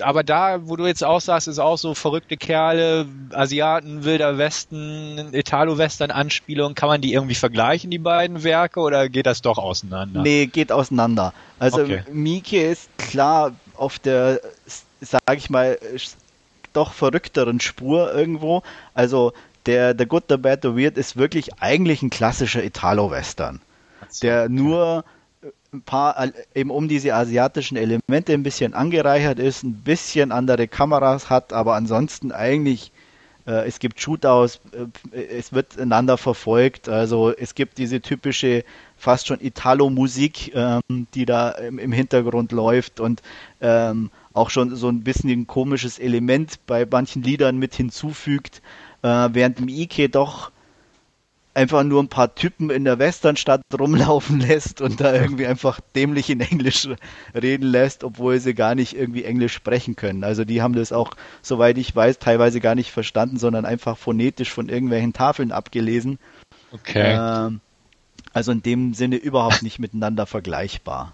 aber 0.00 0.22
da, 0.22 0.66
wo 0.68 0.76
du 0.76 0.86
jetzt 0.86 1.04
auch 1.04 1.20
sagst, 1.20 1.48
ist 1.48 1.58
auch 1.58 1.76
so 1.76 1.94
verrückte 1.94 2.36
Kerle, 2.36 3.06
Asiaten, 3.32 4.04
Wilder 4.04 4.38
Westen, 4.38 5.32
Italo-Western-Anspielung. 5.32 6.74
Kann 6.74 6.88
man 6.88 7.00
die 7.00 7.12
irgendwie 7.12 7.34
vergleichen, 7.34 7.90
die 7.90 7.98
beiden 7.98 8.44
Werke, 8.44 8.80
oder 8.80 9.08
geht 9.08 9.26
das 9.26 9.42
doch 9.42 9.58
auseinander? 9.58 10.22
Nee, 10.22 10.46
geht 10.46 10.72
auseinander. 10.72 11.34
Also 11.58 11.82
okay. 11.82 12.02
Mieke 12.10 12.62
ist 12.62 12.88
klar 12.96 13.52
auf 13.76 13.98
der, 13.98 14.40
sag 15.00 15.36
ich 15.36 15.50
mal, 15.50 15.78
doch 16.72 16.92
verrückteren 16.92 17.60
Spur 17.60 18.14
irgendwo. 18.14 18.62
Also 18.94 19.32
der, 19.66 19.94
der 19.94 20.06
Good, 20.06 20.24
the 20.28 20.36
Bad, 20.36 20.60
the 20.62 20.76
Weird 20.76 20.96
ist 20.96 21.16
wirklich 21.16 21.60
eigentlich 21.60 22.02
ein 22.02 22.10
klassischer 22.10 22.64
Italo-Western, 22.64 23.60
der 24.22 24.48
nur 24.48 25.04
ein 25.72 25.82
paar, 25.82 26.16
eben 26.54 26.70
um 26.70 26.86
diese 26.86 27.14
asiatischen 27.14 27.76
Elemente 27.76 28.34
ein 28.34 28.42
bisschen 28.42 28.74
angereichert 28.74 29.38
ist, 29.38 29.62
ein 29.62 29.72
bisschen 29.72 30.30
andere 30.30 30.68
Kameras 30.68 31.30
hat, 31.30 31.54
aber 31.54 31.74
ansonsten 31.74 32.30
eigentlich, 32.30 32.92
äh, 33.46 33.66
es 33.66 33.78
gibt 33.78 33.98
Shootouts, 33.98 34.60
äh, 35.12 35.18
es 35.18 35.54
wird 35.54 35.78
einander 35.78 36.18
verfolgt, 36.18 36.90
also 36.90 37.34
es 37.34 37.54
gibt 37.54 37.78
diese 37.78 38.02
typische 38.02 38.64
fast 38.98 39.28
schon 39.28 39.40
Italo-Musik, 39.40 40.54
ähm, 40.54 41.06
die 41.14 41.24
da 41.24 41.50
im, 41.52 41.78
im, 41.78 41.92
Hintergrund 41.92 42.52
läuft 42.52 43.00
und 43.00 43.22
ähm, 43.62 44.10
auch 44.34 44.50
schon 44.50 44.76
so 44.76 44.88
ein 44.88 45.02
bisschen 45.02 45.30
ein 45.30 45.46
komisches 45.46 45.98
Element 45.98 46.58
bei 46.66 46.86
manchen 46.90 47.22
Liedern 47.22 47.56
mit 47.56 47.74
hinzufügt, 47.74 48.60
äh, 49.02 49.28
während 49.32 49.58
im 49.58 49.68
Ike 49.68 50.10
doch 50.10 50.52
einfach 51.54 51.84
nur 51.84 52.02
ein 52.02 52.08
paar 52.08 52.34
Typen 52.34 52.70
in 52.70 52.84
der 52.84 52.98
Westernstadt 52.98 53.62
rumlaufen 53.78 54.40
lässt 54.40 54.80
und 54.80 55.00
da 55.00 55.14
irgendwie 55.14 55.46
einfach 55.46 55.80
dämlich 55.94 56.30
in 56.30 56.40
Englisch 56.40 56.88
reden 57.34 57.66
lässt, 57.66 58.04
obwohl 58.04 58.40
sie 58.40 58.54
gar 58.54 58.74
nicht 58.74 58.96
irgendwie 58.96 59.24
Englisch 59.24 59.52
sprechen 59.52 59.96
können. 59.96 60.24
Also 60.24 60.44
die 60.44 60.62
haben 60.62 60.74
das 60.74 60.92
auch, 60.92 61.14
soweit 61.42 61.78
ich 61.78 61.94
weiß, 61.94 62.18
teilweise 62.18 62.60
gar 62.60 62.74
nicht 62.74 62.90
verstanden, 62.90 63.38
sondern 63.38 63.64
einfach 63.64 63.98
phonetisch 63.98 64.50
von 64.50 64.68
irgendwelchen 64.68 65.12
Tafeln 65.12 65.52
abgelesen. 65.52 66.18
Okay. 66.72 67.16
Ähm, 67.18 67.60
also 68.32 68.52
in 68.52 68.62
dem 68.62 68.94
Sinne 68.94 69.16
überhaupt 69.16 69.62
nicht 69.62 69.78
miteinander 69.78 70.26
vergleichbar. 70.26 71.12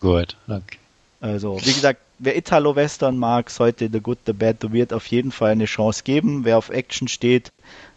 Gut, 0.00 0.36
okay. 0.48 0.78
Also, 1.20 1.58
wie 1.60 1.72
gesagt, 1.72 2.00
wer 2.20 2.36
Italo-Western 2.36 3.16
mag, 3.16 3.50
sollte 3.50 3.88
The 3.92 4.00
Good, 4.00 4.18
The 4.26 4.32
Bad, 4.32 4.58
The 4.60 4.72
Weird 4.72 4.92
auf 4.92 5.06
jeden 5.06 5.32
Fall 5.32 5.50
eine 5.50 5.64
Chance 5.64 6.04
geben. 6.04 6.44
Wer 6.44 6.58
auf 6.58 6.70
Action 6.70 7.08
steht, 7.08 7.50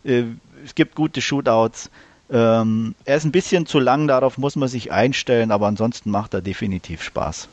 äh, 0.03 0.23
es 0.63 0.75
gibt 0.75 0.95
gute 0.95 1.21
Shootouts. 1.21 1.89
Ähm, 2.31 2.95
er 3.03 3.17
ist 3.17 3.25
ein 3.25 3.31
bisschen 3.31 3.65
zu 3.65 3.79
lang, 3.79 4.07
darauf 4.07 4.37
muss 4.37 4.55
man 4.55 4.69
sich 4.69 4.91
einstellen, 4.91 5.51
aber 5.51 5.67
ansonsten 5.67 6.11
macht 6.11 6.33
er 6.33 6.41
definitiv 6.41 7.03
Spaß. 7.03 7.49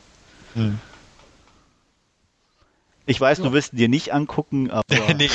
Hm. 0.55 0.79
Ich 3.09 3.19
weiß, 3.19 3.39
ja. 3.39 3.45
du 3.45 3.53
wirst 3.53 3.73
ihn 3.73 3.77
dir 3.77 3.89
nicht 3.89 4.13
angucken, 4.13 4.69
aber. 4.71 4.85
nee, 5.17 5.29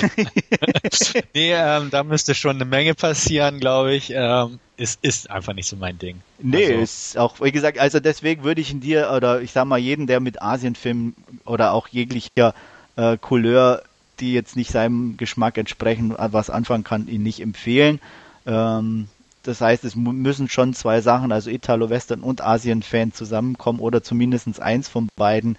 nee 1.34 1.52
ähm, 1.52 1.90
da 1.90 2.04
müsste 2.04 2.34
schon 2.34 2.56
eine 2.56 2.64
Menge 2.64 2.94
passieren, 2.94 3.58
glaube 3.58 3.94
ich. 3.94 4.12
Ähm, 4.14 4.60
es 4.76 4.96
ist 5.02 5.28
einfach 5.28 5.54
nicht 5.54 5.68
so 5.68 5.76
mein 5.76 5.98
Ding. 5.98 6.20
Nee, 6.38 6.66
also. 6.66 6.80
ist 6.80 7.18
auch, 7.18 7.40
wie 7.40 7.52
gesagt, 7.52 7.78
also 7.78 8.00
deswegen 8.00 8.44
würde 8.44 8.60
ich 8.60 8.70
ihn 8.70 8.80
dir, 8.80 9.10
oder 9.14 9.42
ich 9.42 9.52
sag 9.52 9.66
mal, 9.66 9.78
jeden, 9.78 10.06
der 10.06 10.20
mit 10.20 10.40
Asienfilmen 10.40 11.14
oder 11.44 11.72
auch 11.72 11.88
jeglicher 11.88 12.54
äh, 12.96 13.18
Couleur 13.18 13.82
die 14.20 14.32
jetzt 14.32 14.56
nicht 14.56 14.70
seinem 14.70 15.16
Geschmack 15.16 15.58
entsprechen, 15.58 16.14
was 16.16 16.50
anfangen 16.50 16.84
kann, 16.84 17.08
ihn 17.08 17.22
nicht 17.22 17.40
empfehlen. 17.40 18.00
Ähm, 18.46 19.08
das 19.42 19.60
heißt, 19.60 19.84
es 19.84 19.94
müssen 19.94 20.48
schon 20.48 20.72
zwei 20.72 21.00
Sachen, 21.02 21.30
also 21.30 21.50
Italo-Western 21.50 22.20
und 22.20 22.40
Asien-Fan 22.40 23.12
zusammenkommen 23.12 23.78
oder 23.78 24.02
zumindest 24.02 24.60
eins 24.60 24.88
von 24.88 25.08
beiden, 25.16 25.58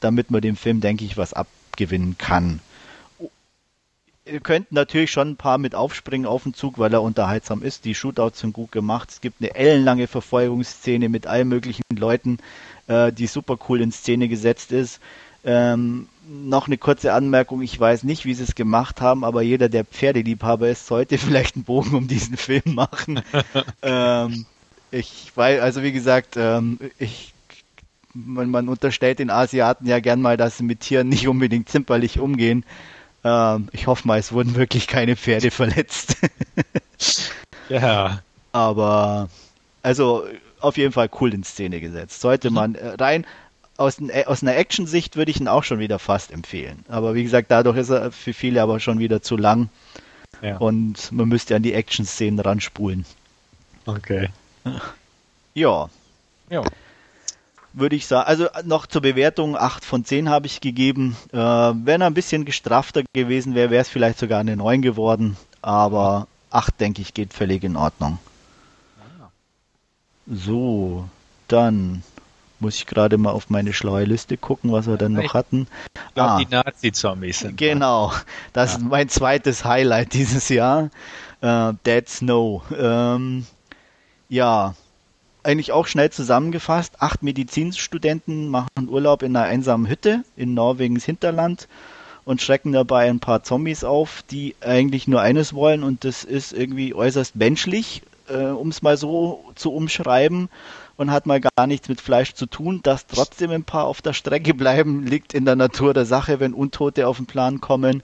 damit 0.00 0.30
man 0.30 0.40
dem 0.40 0.56
Film, 0.56 0.80
denke 0.80 1.04
ich, 1.04 1.16
was 1.18 1.34
abgewinnen 1.34 2.16
kann. 2.16 2.60
Ihr 4.24 4.40
könnt 4.40 4.72
natürlich 4.72 5.12
schon 5.12 5.30
ein 5.30 5.36
paar 5.36 5.58
mit 5.58 5.74
aufspringen 5.74 6.26
auf 6.26 6.42
den 6.42 6.54
Zug, 6.54 6.78
weil 6.78 6.92
er 6.92 7.02
unterhaltsam 7.02 7.62
ist. 7.62 7.84
Die 7.84 7.94
Shootouts 7.94 8.40
sind 8.40 8.54
gut 8.54 8.72
gemacht. 8.72 9.10
Es 9.10 9.20
gibt 9.20 9.40
eine 9.40 9.54
ellenlange 9.54 10.08
Verfolgungsszene 10.08 11.08
mit 11.08 11.28
allen 11.28 11.46
möglichen 11.46 11.82
Leuten, 11.94 12.38
äh, 12.88 13.12
die 13.12 13.28
super 13.28 13.56
cool 13.68 13.80
in 13.80 13.92
Szene 13.92 14.28
gesetzt 14.28 14.72
ist. 14.72 15.00
Ähm, 15.44 16.08
noch 16.28 16.66
eine 16.66 16.78
kurze 16.78 17.12
Anmerkung, 17.12 17.62
ich 17.62 17.78
weiß 17.78 18.02
nicht, 18.02 18.24
wie 18.24 18.34
sie 18.34 18.42
es 18.42 18.54
gemacht 18.54 19.00
haben, 19.00 19.24
aber 19.24 19.42
jeder, 19.42 19.68
der 19.68 19.84
Pferdeliebhaber 19.84 20.68
ist, 20.68 20.86
sollte 20.86 21.18
vielleicht 21.18 21.56
einen 21.56 21.64
Bogen 21.64 21.94
um 21.94 22.08
diesen 22.08 22.36
Film 22.36 22.74
machen. 22.74 23.22
ähm, 23.82 24.46
ich 24.90 25.32
weiß, 25.34 25.60
also 25.60 25.82
wie 25.82 25.92
gesagt, 25.92 26.36
ähm, 26.36 26.78
ich, 26.98 27.32
man, 28.14 28.50
man, 28.50 28.68
unterstellt 28.68 29.18
den 29.18 29.30
Asiaten 29.30 29.86
ja 29.86 30.00
gern 30.00 30.22
mal, 30.22 30.36
dass 30.36 30.58
sie 30.58 30.64
mit 30.64 30.80
Tieren 30.80 31.08
nicht 31.08 31.28
unbedingt 31.28 31.68
zimperlich 31.68 32.18
umgehen. 32.18 32.64
Ähm, 33.24 33.68
ich 33.72 33.86
hoffe 33.86 34.06
mal, 34.06 34.18
es 34.18 34.32
wurden 34.32 34.54
wirklich 34.54 34.86
keine 34.86 35.16
Pferde 35.16 35.50
verletzt. 35.50 36.16
ja. 37.68 38.22
Aber, 38.52 39.28
also, 39.82 40.24
auf 40.60 40.78
jeden 40.78 40.92
Fall 40.92 41.10
cool 41.20 41.34
in 41.34 41.44
Szene 41.44 41.80
gesetzt. 41.80 42.20
Sollte 42.20 42.50
man 42.50 42.74
äh, 42.74 42.94
rein, 42.98 43.26
aus, 43.78 43.98
aus 44.26 44.42
einer 44.42 44.56
Action-Sicht 44.56 45.16
würde 45.16 45.30
ich 45.30 45.40
ihn 45.40 45.48
auch 45.48 45.64
schon 45.64 45.78
wieder 45.78 45.98
fast 45.98 46.30
empfehlen. 46.30 46.84
Aber 46.88 47.14
wie 47.14 47.22
gesagt, 47.22 47.50
dadurch 47.50 47.76
ist 47.76 47.90
er 47.90 48.12
für 48.12 48.32
viele 48.32 48.62
aber 48.62 48.80
schon 48.80 48.98
wieder 48.98 49.22
zu 49.22 49.36
lang. 49.36 49.68
Ja. 50.42 50.58
Und 50.58 51.12
man 51.12 51.28
müsste 51.28 51.56
an 51.56 51.62
die 51.62 51.72
Action-Szenen 51.72 52.40
ranspulen. 52.40 53.04
Okay. 53.86 54.28
Ja. 55.54 55.88
Ja. 56.50 56.62
Würde 57.72 57.96
ich 57.96 58.06
sagen. 58.06 58.28
Also 58.28 58.48
noch 58.64 58.84
zur 58.84 59.00
Bewertung, 59.00 59.56
8 59.56 59.86
von 59.86 60.04
10 60.04 60.28
habe 60.28 60.46
ich 60.46 60.60
gegeben. 60.60 61.16
Äh, 61.32 61.38
wenn 61.38 62.02
er 62.02 62.08
ein 62.08 62.12
bisschen 62.12 62.44
gestrafter 62.44 63.04
gewesen 63.14 63.54
wäre, 63.54 63.70
wäre 63.70 63.80
es 63.80 63.88
vielleicht 63.88 64.18
sogar 64.18 64.40
eine 64.40 64.54
9 64.54 64.82
geworden. 64.82 65.38
Aber 65.62 66.28
8, 66.50 66.78
denke 66.78 67.00
ich, 67.00 67.14
geht 67.14 67.32
völlig 67.32 67.64
in 67.64 67.76
Ordnung. 67.76 68.18
Ah. 69.00 69.30
So, 70.26 71.08
dann 71.48 72.02
muss 72.60 72.76
ich 72.76 72.86
gerade 72.86 73.18
mal 73.18 73.30
auf 73.30 73.50
meine 73.50 73.72
schlaue 73.72 74.04
Liste 74.04 74.36
gucken, 74.36 74.72
was 74.72 74.86
wir 74.86 74.96
dann 74.96 75.12
noch 75.12 75.34
hatten. 75.34 75.66
Ich 75.94 76.14
glaube, 76.14 76.30
ah, 76.30 76.38
die 76.38 76.46
Nazi-Zombies 76.48 77.40
sind. 77.40 77.56
Genau, 77.56 78.12
das 78.52 78.72
ja. 78.72 78.78
ist 78.78 78.84
mein 78.84 79.08
zweites 79.08 79.64
Highlight 79.64 80.12
dieses 80.14 80.48
Jahr. 80.48 80.90
Äh, 81.40 81.72
Dead 81.84 82.08
Snow. 82.08 82.62
Ähm, 82.76 83.46
ja, 84.28 84.74
eigentlich 85.42 85.72
auch 85.72 85.86
schnell 85.86 86.10
zusammengefasst. 86.10 87.00
Acht 87.00 87.22
Medizinstudenten 87.22 88.48
machen 88.48 88.88
Urlaub 88.88 89.22
in 89.22 89.36
einer 89.36 89.46
einsamen 89.46 89.88
Hütte 89.88 90.24
in 90.36 90.54
Norwegens 90.54 91.04
Hinterland 91.04 91.68
und 92.24 92.42
schrecken 92.42 92.72
dabei 92.72 93.08
ein 93.08 93.20
paar 93.20 93.44
Zombies 93.44 93.84
auf, 93.84 94.24
die 94.30 94.56
eigentlich 94.60 95.06
nur 95.06 95.20
eines 95.20 95.54
wollen 95.54 95.84
und 95.84 96.04
das 96.04 96.24
ist 96.24 96.52
irgendwie 96.52 96.92
äußerst 96.92 97.36
menschlich, 97.36 98.02
äh, 98.28 98.46
um 98.46 98.68
es 98.68 98.82
mal 98.82 98.96
so 98.96 99.44
zu 99.54 99.72
umschreiben 99.72 100.48
und 100.96 101.10
hat 101.10 101.26
mal 101.26 101.40
gar 101.40 101.66
nichts 101.66 101.88
mit 101.88 102.00
Fleisch 102.00 102.34
zu 102.34 102.46
tun. 102.46 102.80
Dass 102.82 103.06
trotzdem 103.06 103.50
ein 103.50 103.64
paar 103.64 103.84
auf 103.84 104.02
der 104.02 104.12
Strecke 104.12 104.54
bleiben, 104.54 105.06
liegt 105.06 105.34
in 105.34 105.44
der 105.44 105.56
Natur 105.56 105.94
der 105.94 106.06
Sache, 106.06 106.40
wenn 106.40 106.54
Untote 106.54 107.06
auf 107.06 107.16
den 107.18 107.26
Plan 107.26 107.60
kommen. 107.60 108.02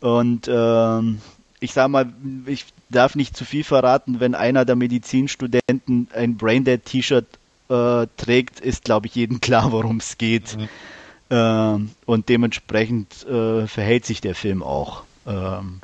Und 0.00 0.48
ähm, 0.48 1.20
ich 1.60 1.72
sag 1.72 1.88
mal, 1.88 2.12
ich 2.46 2.66
darf 2.90 3.14
nicht 3.14 3.36
zu 3.36 3.44
viel 3.44 3.64
verraten, 3.64 4.20
wenn 4.20 4.34
einer 4.34 4.64
der 4.64 4.76
Medizinstudenten 4.76 6.08
ein 6.12 6.36
Braindead-T-Shirt 6.36 7.26
äh, 7.68 8.06
trägt, 8.16 8.60
ist, 8.60 8.84
glaube 8.84 9.06
ich, 9.06 9.14
jedem 9.14 9.40
klar, 9.40 9.72
worum 9.72 9.96
es 9.98 10.18
geht. 10.18 10.56
Mhm. 10.56 10.68
Ähm, 11.28 11.90
und 12.04 12.28
dementsprechend 12.28 13.26
äh, 13.26 13.66
verhält 13.66 14.04
sich 14.04 14.20
der 14.20 14.34
Film 14.34 14.62
auch. 14.62 15.02
Ähm, 15.26 15.80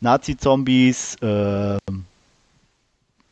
Nazi-Zombies, 0.00 1.16
äh, 1.16 1.76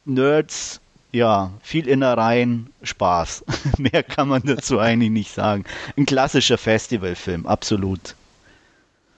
Nerds, 0.05 0.82
ja, 1.13 1.53
viel 1.63 1.87
Innereien, 1.87 2.73
Spaß. 2.83 3.45
Mehr 3.79 4.03
kann 4.03 4.29
man 4.29 4.43
dazu 4.45 4.79
eigentlich 4.79 5.11
nicht 5.11 5.33
sagen. 5.33 5.65
Ein 5.97 6.07
klassischer 6.07 6.59
Festivalfilm, 6.59 7.47
absolut. 7.47 8.17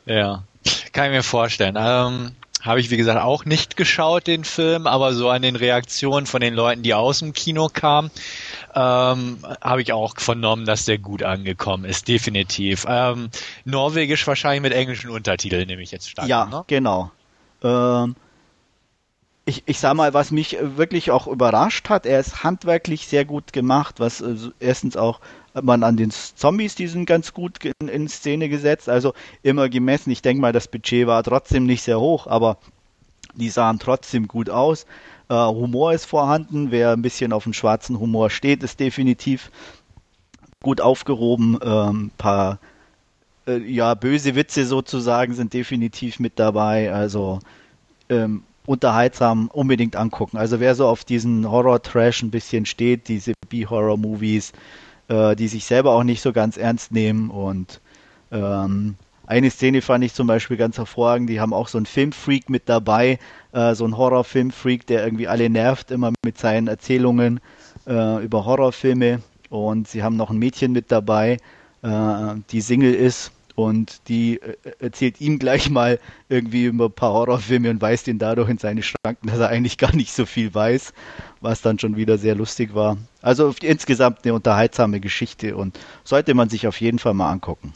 Ja, 0.04 0.42
kann 0.92 1.06
ich 1.06 1.12
mir 1.12 1.22
vorstellen. 1.22 1.76
Ähm, 1.78 2.32
habe 2.64 2.80
ich 2.80 2.90
wie 2.90 2.96
gesagt 2.96 3.22
auch 3.22 3.44
nicht 3.44 3.76
geschaut, 3.76 4.26
den 4.26 4.44
Film, 4.44 4.86
aber 4.86 5.12
so 5.12 5.28
an 5.28 5.42
den 5.42 5.54
Reaktionen 5.54 6.26
von 6.26 6.40
den 6.40 6.54
Leuten, 6.54 6.82
die 6.82 6.94
aus 6.94 7.18
dem 7.20 7.32
Kino 7.32 7.68
kamen, 7.72 8.10
ähm, 8.74 9.38
habe 9.60 9.82
ich 9.82 9.92
auch 9.92 10.14
vernommen, 10.16 10.64
dass 10.64 10.86
der 10.86 10.98
gut 10.98 11.22
angekommen 11.22 11.84
ist, 11.84 12.08
definitiv. 12.08 12.86
Ähm, 12.88 13.28
Norwegisch 13.64 14.26
wahrscheinlich 14.26 14.62
mit 14.62 14.72
englischen 14.72 15.10
Untertiteln, 15.10 15.66
nehme 15.66 15.82
ich 15.82 15.90
jetzt 15.90 16.08
stark. 16.08 16.26
Ja, 16.26 16.46
ne? 16.46 16.64
genau. 16.66 17.10
Ähm, 17.62 18.16
ich, 19.46 19.62
ich 19.66 19.78
sag 19.78 19.94
mal, 19.94 20.14
was 20.14 20.30
mich 20.30 20.56
wirklich 20.60 21.10
auch 21.10 21.26
überrascht 21.26 21.88
hat, 21.88 22.06
er 22.06 22.20
ist 22.20 22.44
handwerklich 22.44 23.06
sehr 23.06 23.24
gut 23.24 23.52
gemacht, 23.52 24.00
was 24.00 24.20
äh, 24.20 24.36
erstens 24.60 24.96
auch 24.96 25.20
man 25.62 25.82
an 25.84 25.96
den 25.96 26.10
Zombies, 26.10 26.74
die 26.74 26.88
sind 26.88 27.06
ganz 27.06 27.32
gut 27.32 27.58
in, 27.64 27.88
in 27.88 28.08
Szene 28.08 28.48
gesetzt, 28.48 28.88
also 28.88 29.14
immer 29.42 29.68
gemessen. 29.68 30.10
Ich 30.10 30.22
denke 30.22 30.40
mal, 30.40 30.52
das 30.52 30.66
Budget 30.66 31.06
war 31.06 31.22
trotzdem 31.22 31.64
nicht 31.66 31.82
sehr 31.82 32.00
hoch, 32.00 32.26
aber 32.26 32.58
die 33.34 33.50
sahen 33.50 33.78
trotzdem 33.78 34.26
gut 34.26 34.50
aus. 34.50 34.86
Äh, 35.28 35.34
Humor 35.34 35.92
ist 35.92 36.06
vorhanden, 36.06 36.70
wer 36.70 36.92
ein 36.92 37.02
bisschen 37.02 37.32
auf 37.32 37.44
den 37.44 37.54
schwarzen 37.54 38.00
Humor 38.00 38.30
steht, 38.30 38.62
ist 38.62 38.80
definitiv 38.80 39.50
gut 40.62 40.80
aufgehoben. 40.80 41.60
Ein 41.60 41.88
ähm, 41.88 42.10
paar 42.16 42.58
äh, 43.46 43.58
ja, 43.58 43.94
böse 43.94 44.34
Witze 44.34 44.64
sozusagen 44.64 45.34
sind 45.34 45.52
definitiv 45.52 46.18
mit 46.18 46.38
dabei. 46.38 46.92
Also 46.92 47.40
ähm, 48.08 48.42
unterhaltsam 48.66 49.48
unbedingt 49.52 49.96
angucken. 49.96 50.36
Also 50.36 50.60
wer 50.60 50.74
so 50.74 50.86
auf 50.86 51.04
diesen 51.04 51.50
Horror-Trash 51.50 52.22
ein 52.22 52.30
bisschen 52.30 52.66
steht, 52.66 53.08
diese 53.08 53.34
B-Horror-Movies, 53.48 54.52
äh, 55.08 55.36
die 55.36 55.48
sich 55.48 55.64
selber 55.64 55.92
auch 55.92 56.04
nicht 56.04 56.22
so 56.22 56.32
ganz 56.32 56.56
ernst 56.56 56.92
nehmen 56.92 57.30
und 57.30 57.80
ähm, 58.32 58.96
eine 59.26 59.50
Szene 59.50 59.80
fand 59.80 60.04
ich 60.04 60.12
zum 60.12 60.26
Beispiel 60.26 60.58
ganz 60.58 60.76
hervorragend. 60.76 61.30
Die 61.30 61.40
haben 61.40 61.54
auch 61.54 61.68
so 61.68 61.78
einen 61.78 61.86
Filmfreak 61.86 62.50
mit 62.50 62.68
dabei, 62.68 63.18
äh, 63.52 63.74
so 63.74 63.84
einen 63.84 63.96
Horrorfilmfreak, 63.96 64.86
der 64.86 65.02
irgendwie 65.02 65.28
alle 65.28 65.48
nervt, 65.48 65.90
immer 65.90 66.12
mit 66.24 66.36
seinen 66.36 66.68
Erzählungen 66.68 67.40
äh, 67.86 68.22
über 68.22 68.44
Horrorfilme. 68.44 69.22
Und 69.48 69.88
sie 69.88 70.02
haben 70.02 70.16
noch 70.16 70.30
ein 70.30 70.38
Mädchen 70.38 70.72
mit 70.72 70.92
dabei, 70.92 71.38
äh, 71.82 72.34
die 72.50 72.60
Single 72.60 72.94
ist 72.94 73.32
und 73.54 74.08
die 74.08 74.40
äh, 74.40 74.56
erzählt 74.78 75.20
ihm 75.20 75.38
gleich 75.38 75.70
mal 75.70 75.98
irgendwie 76.28 76.64
über 76.64 76.86
ein 76.86 76.92
paar 76.92 77.12
Horrorfilme 77.12 77.70
und 77.70 77.80
weist 77.80 78.08
ihn 78.08 78.18
dadurch 78.18 78.48
in 78.48 78.58
seine 78.58 78.82
Schranken, 78.82 79.28
dass 79.28 79.38
er 79.38 79.48
eigentlich 79.48 79.78
gar 79.78 79.94
nicht 79.94 80.12
so 80.12 80.26
viel 80.26 80.52
weiß, 80.52 80.92
was 81.40 81.62
dann 81.62 81.78
schon 81.78 81.96
wieder 81.96 82.18
sehr 82.18 82.34
lustig 82.34 82.74
war. 82.74 82.96
Also 83.22 83.54
insgesamt 83.62 84.20
eine 84.24 84.34
unterhaltsame 84.34 85.00
Geschichte 85.00 85.56
und 85.56 85.78
sollte 86.02 86.34
man 86.34 86.48
sich 86.48 86.66
auf 86.66 86.80
jeden 86.80 86.98
Fall 86.98 87.14
mal 87.14 87.30
angucken. 87.30 87.72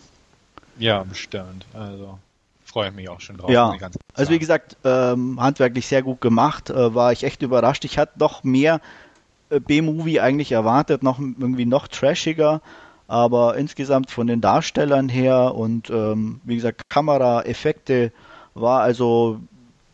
Ja, 0.78 1.02
bestimmt. 1.04 1.66
Also 1.72 2.18
freue 2.64 2.88
ich 2.88 2.94
mich 2.94 3.08
auch 3.08 3.20
schon 3.20 3.36
drauf. 3.36 3.50
Ja, 3.50 3.76
also 4.14 4.30
wie 4.30 4.38
gesagt, 4.38 4.76
ähm, 4.84 5.40
handwerklich 5.40 5.86
sehr 5.86 6.02
gut 6.02 6.20
gemacht, 6.20 6.70
äh, 6.70 6.94
war 6.94 7.12
ich 7.12 7.24
echt 7.24 7.42
überrascht. 7.42 7.84
Ich 7.84 7.98
hatte 7.98 8.18
noch 8.18 8.44
mehr 8.44 8.80
äh, 9.50 9.60
B-Movie 9.60 10.20
eigentlich 10.20 10.52
erwartet, 10.52 11.02
noch 11.02 11.18
irgendwie 11.18 11.66
noch 11.66 11.88
trashiger, 11.88 12.60
aber 13.08 13.56
insgesamt 13.56 14.12
von 14.12 14.28
den 14.28 14.40
Darstellern 14.40 15.08
her 15.08 15.54
und 15.56 15.90
ähm, 15.90 16.40
wie 16.44 16.54
gesagt, 16.54 16.88
Kamera, 16.88 17.42
Effekte 17.42 18.12
war 18.54 18.82
also 18.82 19.40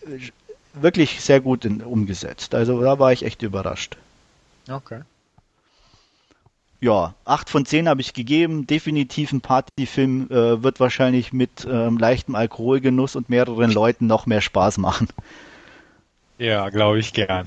äh, 0.02 0.18
wirklich 0.74 1.22
sehr 1.22 1.40
gut 1.40 1.64
in, 1.64 1.80
umgesetzt. 1.80 2.54
Also 2.54 2.82
da 2.82 2.98
war 2.98 3.12
ich 3.12 3.24
echt 3.24 3.40
überrascht. 3.40 3.96
Okay 4.68 5.00
ja, 6.84 7.14
8 7.24 7.48
von 7.48 7.64
10 7.64 7.88
habe 7.88 8.02
ich 8.02 8.12
gegeben. 8.12 8.66
Definitiv 8.66 9.32
ein 9.32 9.40
Partyfilm 9.40 10.28
äh, 10.30 10.62
wird 10.62 10.80
wahrscheinlich 10.80 11.32
mit 11.32 11.66
ähm, 11.66 11.96
leichtem 11.96 12.34
Alkoholgenuss 12.34 13.16
und 13.16 13.30
mehreren 13.30 13.70
Leuten 13.70 14.06
noch 14.06 14.26
mehr 14.26 14.42
Spaß 14.42 14.76
machen. 14.76 15.08
Ja, 16.38 16.68
glaube 16.70 16.98
ich 16.98 17.12
gern. 17.12 17.46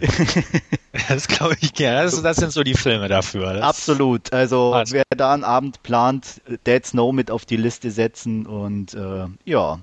das 1.10 1.28
glaube 1.28 1.58
ich 1.60 1.74
gern. 1.74 2.06
Das, 2.06 2.22
das, 2.22 2.38
sind 2.38 2.52
so 2.52 2.64
die 2.64 2.74
Filme 2.74 3.08
dafür. 3.08 3.54
Das 3.54 3.64
Absolut. 3.64 4.32
Also 4.32 4.74
Alles. 4.74 4.94
wer 4.94 5.04
da 5.10 5.34
einen 5.34 5.44
Abend 5.44 5.84
plant, 5.84 6.42
Dead 6.66 6.86
Snow 6.86 7.14
mit 7.14 7.30
auf 7.30 7.46
die 7.46 7.58
Liste 7.58 7.92
setzen 7.92 8.46
und 8.46 8.94
äh, 8.94 9.26
ja. 9.46 9.80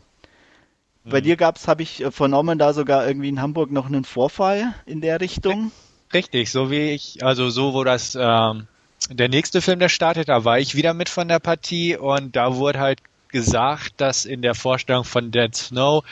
Bei 1.04 1.20
mhm. 1.20 1.24
dir 1.24 1.36
gab's, 1.36 1.68
habe 1.68 1.82
ich 1.82 2.02
äh, 2.02 2.10
vernommen, 2.10 2.58
da 2.58 2.72
sogar 2.72 3.06
irgendwie 3.06 3.28
in 3.28 3.42
Hamburg 3.42 3.70
noch 3.70 3.86
einen 3.86 4.04
Vorfall 4.04 4.74
in 4.86 5.02
der 5.02 5.20
Richtung. 5.20 5.70
Richtig, 6.14 6.50
so 6.50 6.70
wie 6.70 6.92
ich, 6.92 7.22
also 7.22 7.50
so 7.50 7.74
wo 7.74 7.84
das 7.84 8.16
ähm, 8.18 8.66
der 9.10 9.28
nächste 9.28 9.60
Film, 9.60 9.80
der 9.80 9.90
startet, 9.90 10.28
da 10.28 10.44
war 10.44 10.58
ich 10.58 10.74
wieder 10.76 10.94
mit 10.94 11.10
von 11.10 11.28
der 11.28 11.40
Partie 11.40 11.96
und 11.96 12.36
da 12.36 12.56
wurde 12.56 12.78
halt 12.78 13.00
gesagt, 13.34 13.94
dass 13.96 14.24
in 14.24 14.42
der 14.42 14.54
Vorstellung 14.54 15.04
von 15.04 15.32
Dead 15.32 15.54
Snow 15.54 16.04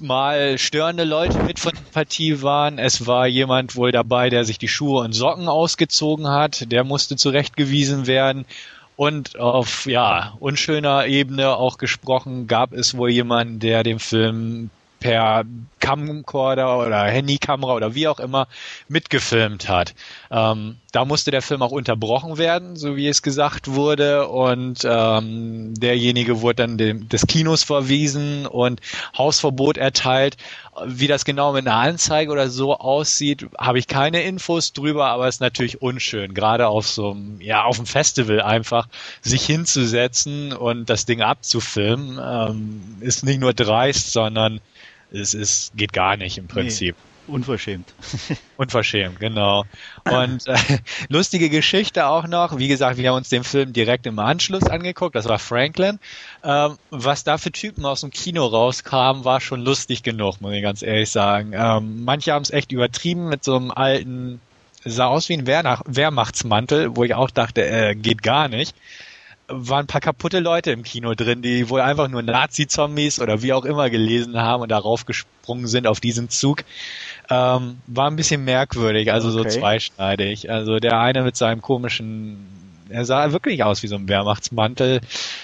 mal 0.00 0.58
störende 0.58 1.04
Leute 1.04 1.38
mit 1.44 1.60
von 1.60 1.72
der 1.72 1.92
Partie 1.92 2.42
waren. 2.42 2.78
Es 2.78 3.06
war 3.06 3.26
jemand 3.26 3.76
wohl 3.76 3.92
dabei, 3.92 4.30
der 4.30 4.44
sich 4.44 4.58
die 4.58 4.66
Schuhe 4.66 5.04
und 5.04 5.12
Socken 5.12 5.46
ausgezogen 5.46 6.26
hat. 6.26 6.72
Der 6.72 6.84
musste 6.84 7.16
zurechtgewiesen 7.16 8.06
werden. 8.06 8.46
Und 8.96 9.38
auf 9.38 9.86
ja 9.86 10.34
unschöner 10.40 11.06
Ebene 11.06 11.54
auch 11.54 11.78
gesprochen 11.78 12.48
gab 12.48 12.72
es 12.72 12.96
wohl 12.96 13.10
jemanden, 13.10 13.60
der 13.60 13.84
dem 13.84 14.00
Film 14.00 14.70
per 15.00 15.44
Camcorder 15.80 16.78
oder 16.78 17.04
Handykamera 17.04 17.74
oder 17.74 17.94
wie 17.94 18.08
auch 18.08 18.20
immer 18.20 18.48
mitgefilmt 18.88 19.68
hat. 19.68 19.94
Ähm, 20.30 20.76
da 20.92 21.04
musste 21.04 21.30
der 21.30 21.42
Film 21.42 21.62
auch 21.62 21.70
unterbrochen 21.70 22.38
werden, 22.38 22.76
so 22.76 22.96
wie 22.96 23.08
es 23.08 23.22
gesagt 23.22 23.68
wurde, 23.68 24.28
und 24.28 24.80
ähm, 24.84 25.74
derjenige 25.74 26.40
wurde 26.40 26.66
dann 26.66 26.78
dem, 26.78 27.08
des 27.08 27.26
Kinos 27.26 27.62
verwiesen 27.62 28.46
und 28.46 28.80
Hausverbot 29.16 29.76
erteilt. 29.76 30.36
Wie 30.84 31.08
das 31.08 31.24
genau 31.24 31.52
mit 31.52 31.66
einer 31.66 31.76
Anzeige 31.76 32.30
oder 32.30 32.50
so 32.50 32.76
aussieht, 32.76 33.46
habe 33.58 33.78
ich 33.78 33.86
keine 33.86 34.22
Infos 34.22 34.72
drüber, 34.72 35.06
aber 35.06 35.26
es 35.26 35.36
ist 35.36 35.40
natürlich 35.40 35.82
unschön, 35.82 36.34
gerade 36.34 36.68
auf 36.68 36.86
so 36.86 37.10
einem, 37.10 37.40
ja, 37.40 37.64
auf 37.64 37.76
dem 37.76 37.86
Festival 37.86 38.40
einfach 38.40 38.88
sich 39.20 39.44
hinzusetzen 39.44 40.52
und 40.52 40.88
das 40.88 41.04
Ding 41.04 41.20
abzufilmen, 41.20 42.18
ähm, 42.22 42.80
ist 43.00 43.24
nicht 43.24 43.40
nur 43.40 43.54
dreist, 43.54 44.12
sondern 44.12 44.60
es 45.12 45.34
ist, 45.34 45.76
geht 45.76 45.92
gar 45.92 46.16
nicht 46.16 46.38
im 46.38 46.48
Prinzip. 46.48 46.96
Nee, 46.96 47.34
unverschämt. 47.34 47.92
unverschämt, 48.56 49.20
genau. 49.20 49.64
Und 50.04 50.46
äh, 50.46 50.56
lustige 51.08 51.50
Geschichte 51.50 52.06
auch 52.06 52.26
noch. 52.26 52.58
Wie 52.58 52.68
gesagt, 52.68 52.96
wir 52.98 53.10
haben 53.10 53.16
uns 53.16 53.28
den 53.28 53.44
Film 53.44 53.72
direkt 53.72 54.06
im 54.06 54.18
Anschluss 54.18 54.64
angeguckt. 54.64 55.14
Das 55.14 55.28
war 55.28 55.38
Franklin. 55.38 55.98
Ähm, 56.42 56.76
was 56.90 57.24
da 57.24 57.38
für 57.38 57.52
Typen 57.52 57.84
aus 57.84 58.00
dem 58.00 58.10
Kino 58.10 58.46
rauskamen, 58.46 59.24
war 59.24 59.40
schon 59.40 59.60
lustig 59.60 60.02
genug, 60.02 60.40
muss 60.40 60.54
ich 60.54 60.62
ganz 60.62 60.82
ehrlich 60.82 61.10
sagen. 61.10 61.52
Ähm, 61.54 62.04
manche 62.04 62.32
haben 62.32 62.42
es 62.42 62.50
echt 62.50 62.72
übertrieben 62.72 63.28
mit 63.28 63.44
so 63.44 63.56
einem 63.56 63.70
alten, 63.70 64.40
sah 64.84 65.06
aus 65.06 65.28
wie 65.28 65.34
ein 65.34 65.46
Wehrmachtsmantel, 65.46 66.96
wo 66.96 67.04
ich 67.04 67.14
auch 67.14 67.30
dachte, 67.30 67.66
äh, 67.66 67.94
geht 67.94 68.22
gar 68.22 68.48
nicht 68.48 68.74
waren 69.48 69.84
ein 69.84 69.86
paar 69.86 70.00
kaputte 70.00 70.40
Leute 70.40 70.70
im 70.70 70.82
Kino 70.82 71.14
drin, 71.14 71.42
die 71.42 71.68
wohl 71.70 71.80
einfach 71.80 72.08
nur 72.08 72.22
Nazi-Zombies 72.22 73.20
oder 73.20 73.42
wie 73.42 73.52
auch 73.52 73.64
immer 73.64 73.90
gelesen 73.90 74.36
haben 74.36 74.62
und 74.62 74.68
darauf 74.68 75.06
gesprungen 75.06 75.66
sind 75.66 75.86
auf 75.86 76.00
diesen 76.00 76.28
Zug. 76.28 76.64
Ähm, 77.30 77.78
war 77.86 78.10
ein 78.10 78.16
bisschen 78.16 78.44
merkwürdig, 78.44 79.12
also 79.12 79.28
okay. 79.38 79.50
so 79.50 79.58
zweischneidig. 79.60 80.50
Also 80.50 80.78
der 80.78 81.00
eine 81.00 81.22
mit 81.22 81.36
seinem 81.36 81.62
komischen, 81.62 82.46
er 82.90 83.04
sah 83.04 83.32
wirklich 83.32 83.64
aus 83.64 83.82
wie 83.82 83.88
so 83.88 83.96
ein 83.96 84.08
Wehrmachtsmantel. 84.08 85.00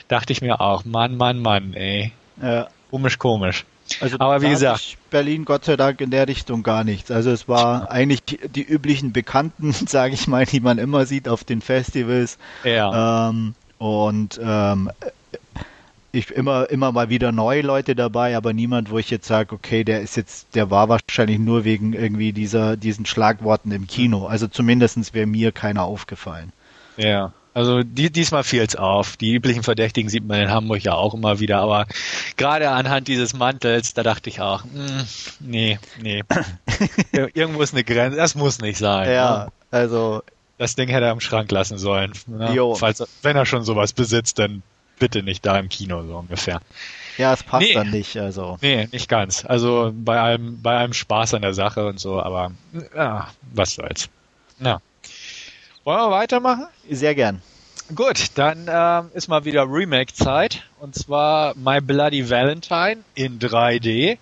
Dachte 0.09 0.33
ich 0.33 0.43
mir 0.43 0.61
auch, 0.61 0.85
Mann, 0.85 1.17
Mann, 1.17 1.41
Mann, 1.41 1.75
ey. 1.75 2.13
Ja. 2.41 2.69
Komisch, 2.91 3.19
komisch. 3.19 3.65
Also 4.01 4.19
Aber 4.19 4.41
wie 4.41 4.49
gesagt, 4.49 4.97
Berlin 5.11 5.45
Gott 5.45 5.65
sei 5.65 5.77
Dank 5.77 6.01
in 6.01 6.11
der 6.11 6.27
Richtung 6.27 6.63
gar 6.63 6.85
nichts. 6.85 7.11
Also 7.11 7.31
es 7.31 7.49
war 7.49 7.91
eigentlich 7.91 8.23
die 8.23 8.63
üblichen 8.63 9.13
Bekannten, 9.13 9.73
sage 9.87 10.15
ich 10.15 10.27
mal, 10.27 10.47
die 10.47 10.61
man 10.61 10.79
immer 10.79 11.07
sieht 11.07 11.29
auf 11.29 11.45
den 11.45 11.61
Festivals. 11.61 12.39
Ja. 12.65 13.31
Ähm, 13.31 13.55
und 13.85 14.41
ähm, 14.43 14.91
ich 16.11 16.31
immer 16.31 16.71
immer 16.71 16.91
mal 16.91 17.11
wieder 17.11 17.33
neue 17.33 17.61
Leute 17.61 17.95
dabei, 17.95 18.35
aber 18.35 18.55
niemand, 18.55 18.91
wo 18.91 18.97
ich 18.97 19.11
jetzt 19.11 19.27
sage, 19.27 19.55
okay, 19.55 19.85
der 19.85 20.01
ist 20.01 20.17
jetzt, 20.17 20.55
der 20.55 20.71
war 20.71 20.89
wahrscheinlich 20.89 21.39
nur 21.39 21.65
wegen 21.65 21.93
irgendwie 21.93 22.33
dieser 22.33 22.79
diesen 22.79 23.05
Schlagworten 23.05 23.73
im 23.73 23.87
Kino. 23.87 24.25
Also 24.27 24.47
zumindestens 24.47 25.13
wäre 25.13 25.27
mir 25.27 25.53
keiner 25.53 25.83
aufgefallen. 25.83 26.53
Ja. 26.97 27.35
Also 27.53 27.83
die, 27.83 28.11
diesmal 28.11 28.43
fiel 28.43 28.63
es 28.63 28.75
auf. 28.75 29.19
Die 29.19 29.35
üblichen 29.35 29.63
Verdächtigen 29.63 30.09
sieht 30.09 30.27
man 30.27 30.41
in 30.41 30.51
Hamburg 30.51 30.83
ja 30.83 30.95
auch 30.95 31.13
immer 31.13 31.39
wieder, 31.41 31.59
aber 31.59 31.87
gerade 32.39 32.71
anhand 32.71 33.07
dieses 33.07 33.35
Mantels, 33.35 33.93
da 33.93 34.03
dachte 34.03 34.31
ich 34.31 34.41
auch, 34.41 34.65
mh, 34.65 34.89
hm, 34.89 35.05
nee, 35.41 35.79
nee. 36.01 36.23
Irgendwo 37.13 37.61
ist 37.61 37.75
eine 37.75 37.85
Grenze, 37.85 38.17
das 38.17 38.35
muss 38.35 38.63
nicht 38.63 38.79
sein. 38.79 39.13
Ja, 39.13 39.45
ne? 39.45 39.53
also 39.71 40.23
das 40.59 40.75
Ding 40.77 40.89
hätte 40.89 41.07
er 41.07 41.13
im 41.13 41.21
Schrank 41.21 41.51
lassen 41.51 41.79
sollen. 41.79 42.13
Ne? 42.27 42.75
Falls, 42.77 43.03
wenn 43.23 43.37
er 43.37 43.47
schon 43.47 43.65
sowas 43.65 43.93
besitzt, 43.93 44.39
dann 44.39 44.63
bitte 44.99 45.23
nicht 45.23 45.45
da 45.45 45.59
im 45.59 45.69
Kino, 45.69 46.03
so 46.05 46.17
ungefähr. 46.17 46.61
Ja, 47.19 47.33
es 47.33 47.43
passt 47.43 47.67
nee, 47.67 47.75
dann 47.75 47.91
nicht, 47.91 48.17
also. 48.17 48.59
Nee, 48.61 48.89
nicht 48.91 49.09
ganz. 49.09 49.45
Also 49.45 49.93
bei 49.95 50.21
allem, 50.21 50.63
bei 50.63 50.77
allem 50.77 50.93
Spaß 50.93 51.35
an 51.35 51.43
der 51.43 51.55
Sache 51.55 51.87
und 51.87 52.01
so, 52.01 52.21
aber 52.21 52.53
ja, 52.95 53.29
was 53.53 53.75
soll's. 53.75 54.09
Ja. 54.61 54.81
Wollen 55.85 55.99
wir 55.99 56.11
weitermachen? 56.11 56.67
Sehr 56.91 57.15
gern. 57.15 57.43
Gut, 57.95 58.31
dann 58.37 58.67
ähm, 58.69 59.11
ist 59.13 59.29
mal 59.29 59.45
wieder 59.45 59.65
Remake-Zeit. 59.69 60.63
Und 60.81 60.95
zwar 60.95 61.55
My 61.57 61.81
Bloody 61.81 62.31
Valentine 62.31 63.05
in 63.15 63.39
3D. 63.39 64.17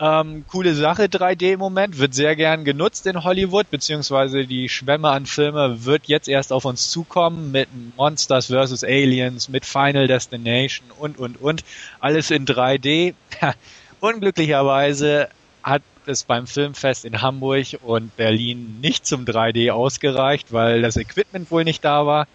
Ähm, 0.00 0.44
coole 0.46 0.74
Sache, 0.74 1.04
3D 1.04 1.54
im 1.54 1.58
Moment, 1.58 1.98
wird 1.98 2.14
sehr 2.14 2.36
gern 2.36 2.64
genutzt 2.64 3.06
in 3.06 3.24
Hollywood, 3.24 3.68
beziehungsweise 3.68 4.46
die 4.46 4.68
Schwemme 4.68 5.08
an 5.08 5.26
Filme 5.26 5.84
wird 5.84 6.06
jetzt 6.06 6.28
erst 6.28 6.52
auf 6.52 6.64
uns 6.64 6.90
zukommen 6.90 7.50
mit 7.50 7.68
Monsters 7.96 8.46
vs. 8.46 8.84
Aliens, 8.84 9.48
mit 9.48 9.66
Final 9.66 10.06
Destination 10.06 10.86
und, 10.98 11.18
und, 11.18 11.40
und. 11.40 11.64
Alles 11.98 12.30
in 12.30 12.46
3D. 12.46 13.14
Unglücklicherweise 14.00 15.28
hat 15.64 15.82
es 16.06 16.22
beim 16.22 16.46
Filmfest 16.46 17.04
in 17.04 17.20
Hamburg 17.20 17.66
und 17.82 18.16
Berlin 18.16 18.78
nicht 18.80 19.04
zum 19.04 19.24
3D 19.24 19.72
ausgereicht, 19.72 20.52
weil 20.52 20.80
das 20.80 20.96
Equipment 20.96 21.50
wohl 21.50 21.64
nicht 21.64 21.84
da 21.84 22.06
war 22.06 22.28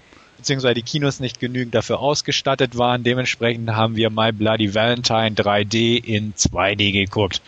beziehungsweise 0.43 0.73
die 0.73 0.81
Kinos 0.81 1.21
nicht 1.21 1.39
genügend 1.39 1.73
dafür 1.73 1.99
ausgestattet 1.99 2.77
waren. 2.77 3.03
Dementsprechend 3.03 3.71
haben 3.71 3.95
wir 3.95 4.09
My 4.09 4.33
Bloody 4.33 4.75
Valentine 4.75 5.31
3D 5.31 6.03
in 6.03 6.33
2D 6.33 6.91
geguckt. 6.91 7.41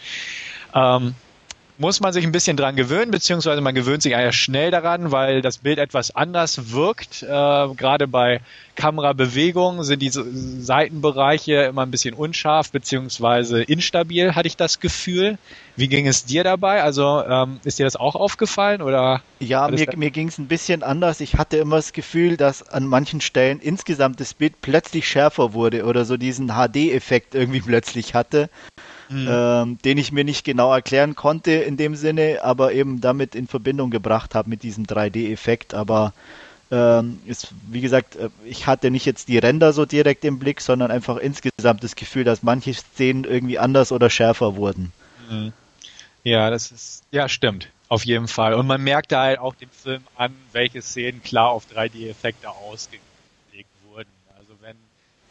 Ähm, 0.73 1.13
muss 1.77 1.99
man 1.99 2.13
sich 2.13 2.25
ein 2.25 2.31
bisschen 2.31 2.57
dran 2.57 2.75
gewöhnen, 2.75 3.11
beziehungsweise 3.11 3.61
man 3.61 3.75
gewöhnt 3.75 4.01
sich 4.01 4.13
eher 4.13 4.31
schnell 4.31 4.71
daran, 4.71 5.11
weil 5.11 5.41
das 5.41 5.57
Bild 5.57 5.77
etwas 5.77 6.15
anders 6.15 6.71
wirkt. 6.71 7.23
Äh, 7.23 7.27
Gerade 7.27 8.07
bei 8.07 8.39
Kamerabewegung 8.75 9.83
sind 9.83 10.01
die 10.01 10.09
Seitenbereiche 10.11 11.63
immer 11.63 11.83
ein 11.83 11.91
bisschen 11.91 12.13
unscharf, 12.13 12.71
beziehungsweise 12.71 13.63
instabil, 13.63 14.35
hatte 14.35 14.47
ich 14.47 14.57
das 14.57 14.79
Gefühl. 14.79 15.37
Wie 15.75 15.87
ging 15.87 16.07
es 16.07 16.25
dir 16.25 16.43
dabei? 16.43 16.81
Also 16.81 17.23
ähm, 17.27 17.59
ist 17.65 17.79
dir 17.79 17.85
das 17.85 17.95
auch 17.95 18.15
aufgefallen 18.15 18.81
oder? 18.81 19.21
Ja, 19.39 19.67
mir, 19.67 19.87
mir 19.95 20.11
ging 20.11 20.29
es 20.29 20.37
ein 20.37 20.47
bisschen 20.47 20.83
anders. 20.83 21.19
Ich 21.19 21.35
hatte 21.35 21.57
immer 21.57 21.77
das 21.77 21.93
Gefühl, 21.93 22.37
dass 22.37 22.67
an 22.67 22.87
manchen 22.87 23.19
Stellen 23.21 23.59
insgesamt 23.59 24.19
das 24.19 24.33
Bild 24.33 24.61
plötzlich 24.61 25.07
schärfer 25.07 25.53
wurde 25.53 25.85
oder 25.85 26.05
so 26.05 26.15
diesen 26.15 26.47
HD-Effekt 26.47 27.35
irgendwie 27.35 27.61
plötzlich 27.65 28.13
hatte 28.13 28.49
mhm. 29.09 29.27
ähm, 29.29 29.77
den 29.83 29.97
ich 29.97 30.11
mir 30.11 30.23
nicht 30.23 30.43
genau 30.43 30.73
erklären 30.73 31.15
konnte 31.15 31.51
in 31.51 31.77
dem 31.77 31.95
Sinne, 31.95 32.39
aber 32.43 32.73
eben 32.73 33.01
damit 33.01 33.35
in 33.35 33.47
Verbindung 33.47 33.91
gebracht 33.91 34.35
habe 34.35 34.49
mit 34.49 34.63
diesem 34.63 34.85
3D-Effekt. 34.85 35.73
Aber 35.73 36.13
ähm, 36.71 37.19
ist, 37.25 37.53
wie 37.69 37.81
gesagt, 37.81 38.15
äh, 38.15 38.29
ich 38.43 38.67
hatte 38.67 38.91
nicht 38.91 39.05
jetzt 39.05 39.27
die 39.27 39.37
Ränder 39.37 39.73
so 39.73 39.85
direkt 39.85 40.25
im 40.25 40.39
Blick, 40.39 40.61
sondern 40.61 40.91
einfach 40.91 41.17
insgesamt 41.17 41.83
das 41.83 41.95
Gefühl, 41.95 42.23
dass 42.23 42.43
manche 42.43 42.73
Szenen 42.73 43.23
irgendwie 43.23 43.59
anders 43.59 43.91
oder 43.91 44.09
schärfer 44.09 44.55
wurden. 44.55 44.91
Mhm. 45.29 45.53
Ja, 46.23 46.49
das 46.49 46.71
ist, 46.71 47.03
ja, 47.11 47.29
stimmt. 47.29 47.69
Auf 47.87 48.03
jeden 48.03 48.27
Fall. 48.27 48.55
Und 48.55 48.65
man 48.65 48.81
merkt 48.81 49.11
da 49.11 49.21
halt 49.21 49.37
auch 49.37 49.53
dem 49.53 49.69
Film 49.69 50.03
an, 50.15 50.33
welche 50.53 50.81
Szenen 50.81 51.21
klar 51.21 51.49
auf 51.49 51.65
3D-Effekte 51.71 52.49
ausgelegt 52.49 53.05
wurden. 53.87 54.09
Also 54.35 54.53
wenn 54.61 54.75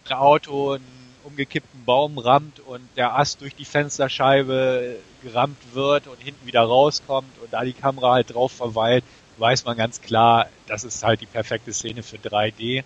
ein 0.07 0.13
Auto 0.13 0.75
ein 0.75 1.04
umgekippten 1.25 1.85
Baum 1.85 2.19
rammt 2.19 2.61
und 2.61 2.87
der 2.97 3.17
Ast 3.17 3.41
durch 3.41 3.55
die 3.55 3.65
Fensterscheibe 3.65 4.97
gerammt 5.23 5.59
wird 5.73 6.07
und 6.07 6.21
hinten 6.21 6.47
wieder 6.47 6.63
rauskommt 6.63 7.31
und 7.43 7.53
da 7.53 7.65
die 7.65 7.73
Kamera 7.73 8.13
halt 8.13 8.35
drauf 8.35 8.53
verweilt, 8.53 9.05
weiß 9.39 9.65
man 9.65 9.77
ganz 9.77 10.01
klar, 10.01 10.49
das 10.67 10.85
ist 10.85 11.03
halt 11.03 11.21
die 11.21 11.27
perfekte 11.27 11.73
Szene 11.73 12.03
für 12.03 12.17
3D. 12.17 12.85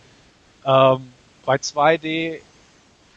Ähm, 0.64 1.12
bei 1.44 1.56
2D 1.56 2.40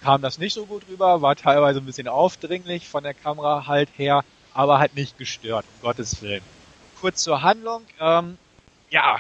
kam 0.02 0.22
das 0.22 0.38
nicht 0.38 0.54
so 0.54 0.66
gut 0.66 0.84
rüber, 0.90 1.22
war 1.22 1.36
teilweise 1.36 1.80
ein 1.80 1.86
bisschen 1.86 2.08
aufdringlich 2.08 2.88
von 2.88 3.04
der 3.04 3.14
Kamera 3.14 3.68
halt 3.68 3.90
her, 3.98 4.24
aber 4.54 4.80
halt 4.80 4.96
nicht 4.96 5.18
gestört, 5.18 5.66
um 5.76 5.88
Gottes 5.88 6.22
Willen. 6.22 6.44
Kurz 7.00 7.24
zur 7.24 7.42
Handlung. 7.42 7.84
Ähm, 8.00 8.38
ja, 8.90 9.20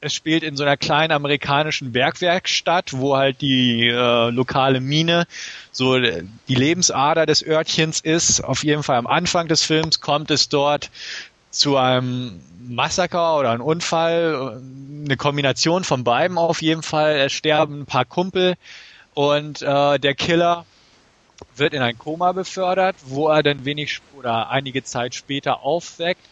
es 0.00 0.14
spielt 0.14 0.42
in 0.42 0.56
so 0.56 0.64
einer 0.64 0.76
kleinen 0.76 1.12
amerikanischen 1.12 1.92
Bergwerkstatt, 1.92 2.92
wo 2.94 3.16
halt 3.16 3.40
die 3.40 3.86
äh, 3.88 4.30
lokale 4.30 4.80
Mine 4.80 5.26
so 5.72 5.98
die 5.98 6.54
Lebensader 6.54 7.26
des 7.26 7.46
Örtchens 7.46 8.00
ist. 8.00 8.42
Auf 8.42 8.64
jeden 8.64 8.82
Fall 8.82 8.96
am 8.96 9.06
Anfang 9.06 9.48
des 9.48 9.62
Films 9.62 10.00
kommt 10.00 10.30
es 10.30 10.48
dort 10.48 10.90
zu 11.50 11.76
einem 11.76 12.40
Massaker 12.66 13.36
oder 13.38 13.50
einem 13.50 13.62
Unfall, 13.62 14.62
eine 15.04 15.16
Kombination 15.16 15.84
von 15.84 16.04
beiden 16.04 16.38
auf 16.38 16.62
jeden 16.62 16.82
Fall. 16.82 17.16
Es 17.16 17.32
sterben 17.32 17.80
ein 17.80 17.86
paar 17.86 18.04
Kumpel 18.04 18.54
und 19.12 19.60
äh, 19.60 19.98
der 19.98 20.14
Killer 20.14 20.64
wird 21.56 21.74
in 21.74 21.82
ein 21.82 21.98
Koma 21.98 22.32
befördert, 22.32 22.96
wo 23.04 23.28
er 23.28 23.42
dann 23.42 23.64
wenig 23.64 24.00
oder 24.16 24.50
einige 24.50 24.82
Zeit 24.82 25.14
später 25.14 25.62
aufweckt, 25.62 26.22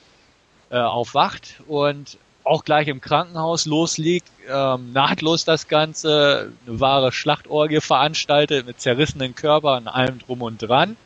äh, 0.71 0.79
aufwacht 0.79 1.61
und 1.67 2.19
auch 2.49 2.65
gleich 2.65 2.89
im 2.89 3.01
Krankenhaus 3.01 3.67
loslegt, 3.67 4.29
ähm, 4.51 4.93
nahtlos 4.93 5.45
das 5.45 5.69
Ganze, 5.69 6.53
eine 6.67 6.81
wahre 6.81 7.13
Schlachtorgie 7.13 7.81
veranstaltet 7.81 8.67
mit 8.67 8.81
zerrissenen 8.81 9.35
Körpern 9.35 9.85
und 9.85 9.89
allem 9.89 10.19
drum 10.19 10.43
und 10.43 10.59
dran. 10.59 10.97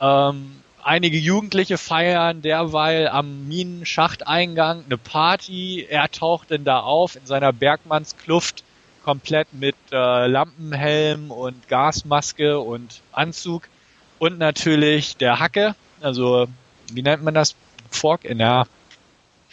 Ähm, 0.00 0.60
einige 0.82 1.16
Jugendliche 1.16 1.78
feiern 1.78 2.42
derweil 2.42 3.08
am 3.08 3.46
Minenschachteingang 3.48 4.84
eine 4.84 4.98
Party. 4.98 5.86
Er 5.88 6.10
taucht 6.10 6.50
denn 6.50 6.64
da 6.64 6.80
auf 6.80 7.16
in 7.16 7.26
seiner 7.26 7.52
Bergmannskluft 7.52 8.64
komplett 9.04 9.52
mit 9.52 9.76
äh, 9.92 10.26
Lampenhelm 10.26 11.30
und 11.30 11.68
Gasmaske 11.68 12.58
und 12.58 13.00
Anzug 13.12 13.68
und 14.18 14.38
natürlich 14.38 15.16
der 15.16 15.38
Hacke, 15.38 15.74
also 16.00 16.46
wie 16.92 17.02
nennt 17.02 17.22
man 17.22 17.34
das? 17.34 17.54
Fork 17.90 18.24
in 18.24 18.38
der 18.38 18.66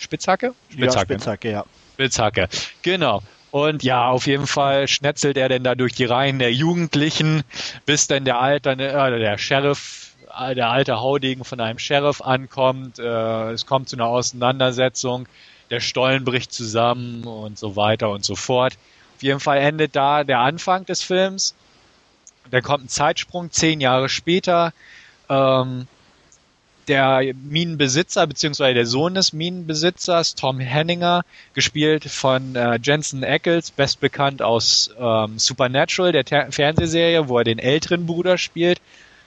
Spitzhacke? 0.02 0.54
Spitzhacke. 0.70 1.14
Ja, 1.14 1.20
Spitzhacke, 1.20 1.52
ja. 1.52 1.66
Spitzhacke, 1.93 2.49
genau. 2.82 3.22
Und 3.52 3.84
ja, 3.84 4.08
auf 4.08 4.28
jeden 4.28 4.47
Fall 4.47 4.88
schnetzelt 4.88 5.38
er 5.38 5.49
denn 5.49 5.64
da 5.64 5.76
durch 5.76 5.93
die 5.93 6.06
Reihen 6.06 6.39
der 6.39 6.54
Jugendlichen, 6.54 7.43
bis 7.86 8.08
dann 8.08 8.26
der 8.26 8.39
alte, 8.39 8.72
äh, 8.72 9.20
der 9.20 9.38
Sheriff, 9.38 10.16
äh, 10.39 10.56
der 10.56 10.70
alte 10.70 11.02
Haudegen 11.02 11.43
von 11.43 11.60
einem 11.60 11.78
Sheriff 11.78 12.22
ankommt. 12.22 12.97
Äh, 12.97 13.52
es 13.52 13.66
kommt 13.66 13.89
zu 13.89 13.97
einer 13.97 14.06
Auseinandersetzung, 14.06 15.28
der 15.70 15.82
Stollen 15.82 16.24
bricht 16.24 16.54
zusammen 16.54 17.26
und 17.26 17.60
so 17.60 17.76
weiter 17.76 18.10
und 18.10 18.24
so 18.24 18.36
fort. 18.36 18.78
Auf 19.18 19.24
jeden 19.24 19.41
Fall 19.41 19.60
endet 19.60 19.95
da 19.95 20.24
der 20.24 20.39
Anfang 20.39 20.86
des 20.86 21.04
Films. 21.04 21.54
Dann 22.49 22.64
kommt 22.64 22.86
ein 22.86 22.89
Zeitsprung, 22.89 23.52
zehn 23.52 23.82
Jahre 23.82 24.10
später. 24.10 24.74
Ähm, 25.30 25.88
der 26.91 27.33
Minenbesitzer 27.49 28.27
beziehungsweise 28.27 28.73
der 28.73 28.85
Sohn 28.85 29.13
des 29.13 29.31
Minenbesitzers, 29.31 30.35
Tom 30.35 30.59
Henninger, 30.59 31.23
gespielt 31.53 32.03
von 32.03 32.57
äh, 32.57 32.77
Jensen 32.83 33.23
Ackles, 33.23 33.71
best 33.71 34.01
bekannt 34.01 34.41
aus 34.41 34.89
ähm, 34.99 35.39
Supernatural, 35.39 36.11
der 36.11 36.25
Ter 36.25 36.51
Fernsehserie, 36.51 37.29
wo 37.29 37.37
er 37.37 37.45
den 37.45 37.59
älteren 37.59 38.05
Bruder 38.05 38.37
spielt, 38.37 38.81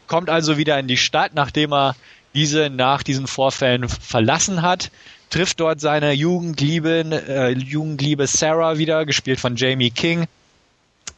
kommt 0.06 0.28
also 0.28 0.58
wieder 0.58 0.78
in 0.78 0.88
die 0.88 0.98
Stadt, 0.98 1.32
nachdem 1.34 1.72
er 1.72 1.96
diese 2.34 2.68
nach 2.68 3.02
diesen 3.02 3.26
Vorfällen 3.26 3.88
verlassen 3.88 4.60
hat, 4.60 4.90
trifft 5.30 5.60
dort 5.60 5.80
seine 5.80 6.12
Jugendliebe, 6.12 7.24
äh, 7.26 7.52
Jugendliebe 7.52 8.26
Sarah 8.26 8.76
wieder, 8.76 9.06
gespielt 9.06 9.40
von 9.40 9.56
Jamie 9.56 9.90
King. 9.90 10.26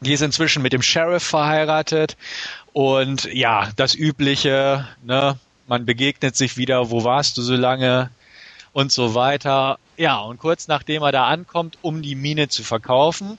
Die 0.00 0.12
ist 0.12 0.22
inzwischen 0.22 0.62
mit 0.62 0.72
dem 0.72 0.82
Sheriff 0.82 1.24
verheiratet. 1.24 2.16
Und 2.72 3.24
ja, 3.32 3.70
das 3.74 3.96
übliche, 3.96 4.86
ne, 5.02 5.40
man 5.66 5.86
begegnet 5.86 6.36
sich 6.36 6.56
wieder, 6.56 6.90
wo 6.90 7.04
warst 7.04 7.36
du 7.36 7.42
so 7.42 7.54
lange 7.54 8.10
und 8.72 8.92
so 8.92 9.14
weiter. 9.14 9.78
Ja, 9.96 10.18
und 10.18 10.38
kurz 10.38 10.68
nachdem 10.68 11.02
er 11.02 11.12
da 11.12 11.26
ankommt, 11.26 11.78
um 11.82 12.02
die 12.02 12.14
Mine 12.14 12.48
zu 12.48 12.62
verkaufen, 12.62 13.38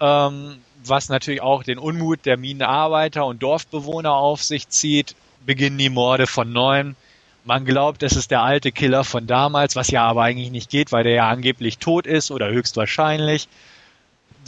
ähm, 0.00 0.58
was 0.84 1.08
natürlich 1.08 1.40
auch 1.40 1.62
den 1.62 1.78
Unmut 1.78 2.26
der 2.26 2.36
Minenarbeiter 2.36 3.24
und 3.26 3.42
Dorfbewohner 3.42 4.12
auf 4.12 4.42
sich 4.42 4.68
zieht, 4.68 5.14
beginnen 5.44 5.78
die 5.78 5.90
Morde 5.90 6.26
von 6.26 6.52
neuem. 6.52 6.96
Man 7.44 7.64
glaubt, 7.64 8.02
es 8.02 8.16
ist 8.16 8.32
der 8.32 8.42
alte 8.42 8.72
Killer 8.72 9.04
von 9.04 9.26
damals, 9.26 9.76
was 9.76 9.90
ja 9.90 10.04
aber 10.04 10.22
eigentlich 10.22 10.50
nicht 10.50 10.68
geht, 10.68 10.90
weil 10.90 11.04
der 11.04 11.14
ja 11.14 11.28
angeblich 11.28 11.78
tot 11.78 12.06
ist 12.06 12.30
oder 12.30 12.50
höchstwahrscheinlich. 12.50 13.48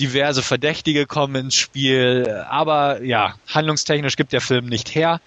Diverse 0.00 0.42
Verdächtige 0.42 1.06
kommen 1.06 1.36
ins 1.36 1.54
Spiel, 1.54 2.44
aber 2.48 3.02
ja, 3.02 3.34
handlungstechnisch 3.48 4.16
gibt 4.16 4.32
der 4.32 4.40
Film 4.40 4.66
nicht 4.66 4.94
her 4.94 5.20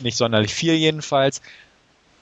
nicht 0.00 0.16
sonderlich 0.16 0.54
viel 0.54 0.74
jedenfalls. 0.74 1.42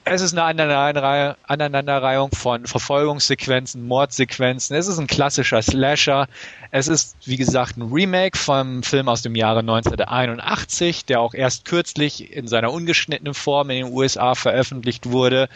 Es 0.03 0.21
ist 0.21 0.35
eine 0.35 0.43
Aneinanderreihung 0.43 2.31
von 2.31 2.65
Verfolgungssequenzen, 2.65 3.87
Mordsequenzen. 3.87 4.75
Es 4.75 4.87
ist 4.87 4.97
ein 4.97 5.05
klassischer 5.05 5.61
Slasher. 5.61 6.27
Es 6.71 6.87
ist, 6.87 7.15
wie 7.25 7.37
gesagt, 7.37 7.77
ein 7.77 7.93
Remake 7.93 8.35
vom 8.35 8.81
Film 8.81 9.07
aus 9.07 9.21
dem 9.21 9.35
Jahre 9.35 9.59
1981, 9.59 11.05
der 11.05 11.19
auch 11.19 11.35
erst 11.35 11.65
kürzlich 11.65 12.35
in 12.35 12.47
seiner 12.47 12.73
ungeschnittenen 12.73 13.35
Form 13.35 13.69
in 13.69 13.85
den 13.85 13.93
USA 13.93 14.33
veröffentlicht 14.33 15.11
wurde. 15.11 15.49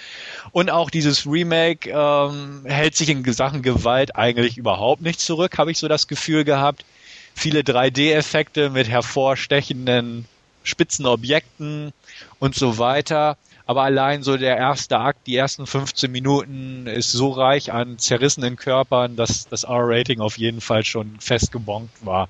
Und 0.52 0.70
auch 0.70 0.92
dieses 0.92 1.26
Remake 1.26 1.90
ähm, 1.90 2.62
hält 2.66 2.96
sich 2.96 3.10
in 3.10 3.24
Sachen 3.34 3.64
Gewalt 3.64 4.16
eigentlich 4.16 4.60
überhaupt 4.60 5.02
nicht 5.02 5.20
zurück, 5.20 5.58
habe 5.58 5.72
ich 5.72 5.80
so 5.80 5.88
das 5.88 6.08
Gefühl 6.08 6.44
gehabt. 6.44 6.86
Viele 7.34 7.62
3D-Effekte 7.62 8.70
mit 8.70 8.88
hervorstechenden 8.88 10.26
spitzen 10.64 11.06
Objekten 11.06 11.94
und 12.40 12.56
so 12.56 12.78
weiter. 12.78 13.38
Aber 13.66 13.84
allein 13.84 14.22
so 14.22 14.38
der 14.38 14.58
erste 14.58 15.00
Akt, 15.00 15.26
die 15.26 15.36
ersten 15.36 15.66
15 15.66 16.12
Minuten 16.12 16.86
ist 16.88 17.12
so 17.12 17.32
reich 17.32 17.72
an 17.72 17.98
zerrissenen 17.98 18.58
Körpern, 18.58 19.16
dass 19.16 19.48
das 19.48 19.64
R-Rating 19.64 20.20
auf 20.20 20.38
jeden 20.38 20.62
Fall 20.62 20.86
schon 20.86 21.20
festgebongt 21.20 21.90
war. 22.02 22.30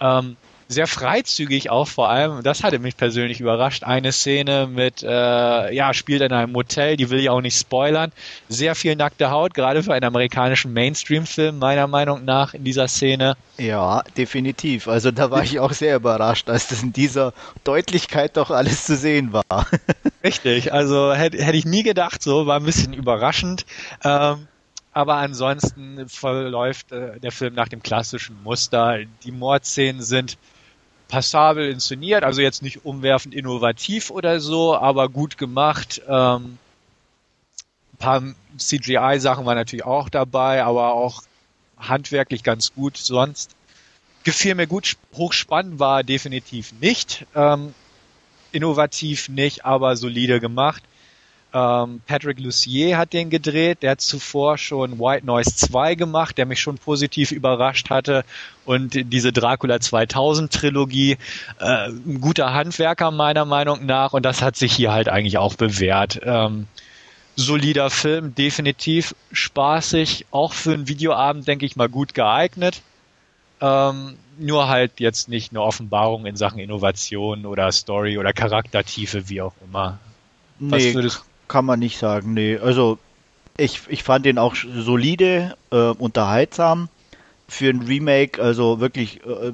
Ähm, 0.00 0.36
sehr 0.68 0.86
freizügig 0.86 1.70
auch 1.70 1.88
vor 1.88 2.10
allem, 2.10 2.42
das 2.42 2.62
hatte 2.62 2.78
mich 2.78 2.96
persönlich 2.96 3.40
überrascht, 3.40 3.84
eine 3.84 4.12
Szene 4.12 4.66
mit, 4.66 5.02
äh, 5.02 5.74
ja, 5.74 5.94
spielt 5.94 6.20
in 6.20 6.32
einem 6.32 6.52
Motel, 6.52 6.98
die 6.98 7.08
will 7.08 7.20
ich 7.20 7.30
auch 7.30 7.40
nicht 7.40 7.58
spoilern, 7.58 8.12
sehr 8.50 8.74
viel 8.74 8.94
nackte 8.94 9.30
Haut, 9.30 9.54
gerade 9.54 9.82
für 9.82 9.94
einen 9.94 10.04
amerikanischen 10.04 10.74
Mainstream-Film 10.74 11.58
meiner 11.58 11.86
Meinung 11.86 12.24
nach 12.26 12.52
in 12.52 12.64
dieser 12.64 12.86
Szene. 12.86 13.36
Ja, 13.56 14.02
definitiv. 14.16 14.88
Also 14.88 15.10
da 15.10 15.30
war 15.30 15.42
ich 15.42 15.58
auch 15.58 15.72
sehr 15.72 15.96
überrascht, 15.96 16.48
dass 16.48 16.68
das 16.68 16.82
in 16.82 16.92
dieser 16.92 17.32
Deutlichkeit 17.64 18.36
doch 18.36 18.50
alles 18.50 18.84
zu 18.84 18.94
sehen 18.94 19.32
war. 19.32 19.44
Richtig, 20.22 20.72
also 20.72 21.14
hätte 21.14 21.42
hätt 21.42 21.54
ich 21.54 21.64
nie 21.64 21.82
gedacht, 21.82 22.22
so 22.22 22.46
war 22.46 22.60
ein 22.60 22.64
bisschen 22.64 22.92
überraschend. 22.92 23.64
Ähm, 24.04 24.46
aber 24.92 25.16
ansonsten 25.16 26.08
verläuft 26.08 26.92
äh, 26.92 27.20
der 27.20 27.32
Film 27.32 27.54
nach 27.54 27.68
dem 27.68 27.82
klassischen 27.82 28.42
Muster. 28.42 28.98
Die 29.22 29.32
Mordszenen 29.32 30.02
sind 30.02 30.36
passabel 31.08 31.70
inszeniert, 31.70 32.22
also 32.22 32.40
jetzt 32.42 32.62
nicht 32.62 32.84
umwerfend 32.84 33.34
innovativ 33.34 34.10
oder 34.10 34.40
so, 34.40 34.76
aber 34.76 35.08
gut 35.08 35.38
gemacht. 35.38 36.02
Ähm, 36.06 36.58
ein 37.94 37.98
paar 37.98 38.22
CGI-Sachen 38.58 39.44
waren 39.46 39.56
natürlich 39.56 39.84
auch 39.84 40.08
dabei, 40.08 40.62
aber 40.62 40.92
auch 40.92 41.22
handwerklich 41.78 42.42
ganz 42.42 42.74
gut. 42.74 42.96
Sonst 42.96 43.56
gefiel 44.22 44.54
mir 44.54 44.66
gut, 44.66 44.96
hochspannend 45.14 45.78
war 45.78 46.04
definitiv 46.04 46.72
nicht, 46.80 47.26
ähm, 47.34 47.74
innovativ 48.52 49.28
nicht, 49.28 49.64
aber 49.64 49.96
solide 49.96 50.40
gemacht. 50.40 50.82
Ähm, 51.58 52.00
Patrick 52.06 52.38
Lucier 52.38 52.96
hat 52.96 53.12
den 53.12 53.30
gedreht, 53.30 53.82
der 53.82 53.92
hat 53.92 54.00
zuvor 54.00 54.58
schon 54.58 55.00
White 55.00 55.26
Noise 55.26 55.56
2 55.56 55.96
gemacht, 55.96 56.38
der 56.38 56.46
mich 56.46 56.60
schon 56.60 56.78
positiv 56.78 57.32
überrascht 57.32 57.90
hatte 57.90 58.24
und 58.64 59.12
diese 59.12 59.32
Dracula 59.32 59.80
2000 59.80 60.52
Trilogie, 60.52 61.16
äh, 61.58 61.88
ein 61.88 62.20
guter 62.20 62.52
Handwerker 62.52 63.10
meiner 63.10 63.44
Meinung 63.44 63.86
nach 63.86 64.12
und 64.12 64.24
das 64.24 64.40
hat 64.40 64.54
sich 64.54 64.72
hier 64.72 64.92
halt 64.92 65.08
eigentlich 65.08 65.38
auch 65.38 65.56
bewährt. 65.56 66.20
Ähm, 66.22 66.68
solider 67.34 67.90
Film, 67.90 68.34
definitiv 68.36 69.14
spaßig, 69.32 70.26
auch 70.30 70.52
für 70.52 70.74
einen 70.74 70.86
Videoabend 70.86 71.48
denke 71.48 71.66
ich 71.66 71.74
mal 71.74 71.88
gut 71.88 72.14
geeignet. 72.14 72.82
Ähm, 73.60 74.16
nur 74.38 74.68
halt 74.68 75.00
jetzt 75.00 75.28
nicht 75.28 75.50
eine 75.50 75.62
Offenbarung 75.62 76.24
in 76.26 76.36
Sachen 76.36 76.60
Innovation 76.60 77.46
oder 77.46 77.72
Story 77.72 78.16
oder 78.16 78.32
Charaktertiefe, 78.32 79.28
wie 79.28 79.40
auch 79.40 79.54
immer. 79.64 79.98
Was 80.60 80.82
nee, 80.82 80.94
würdest 80.94 81.27
kann 81.48 81.64
man 81.64 81.78
nicht 81.78 81.98
sagen, 81.98 82.34
nee. 82.34 82.58
Also 82.58 82.98
ich, 83.56 83.82
ich 83.88 84.02
fand 84.02 84.24
den 84.24 84.38
auch 84.38 84.54
solide, 84.54 85.56
äh, 85.70 85.88
unterhaltsam 85.90 86.88
für 87.48 87.70
ein 87.70 87.82
Remake, 87.82 88.40
also 88.40 88.80
wirklich 88.80 89.24
äh, 89.26 89.52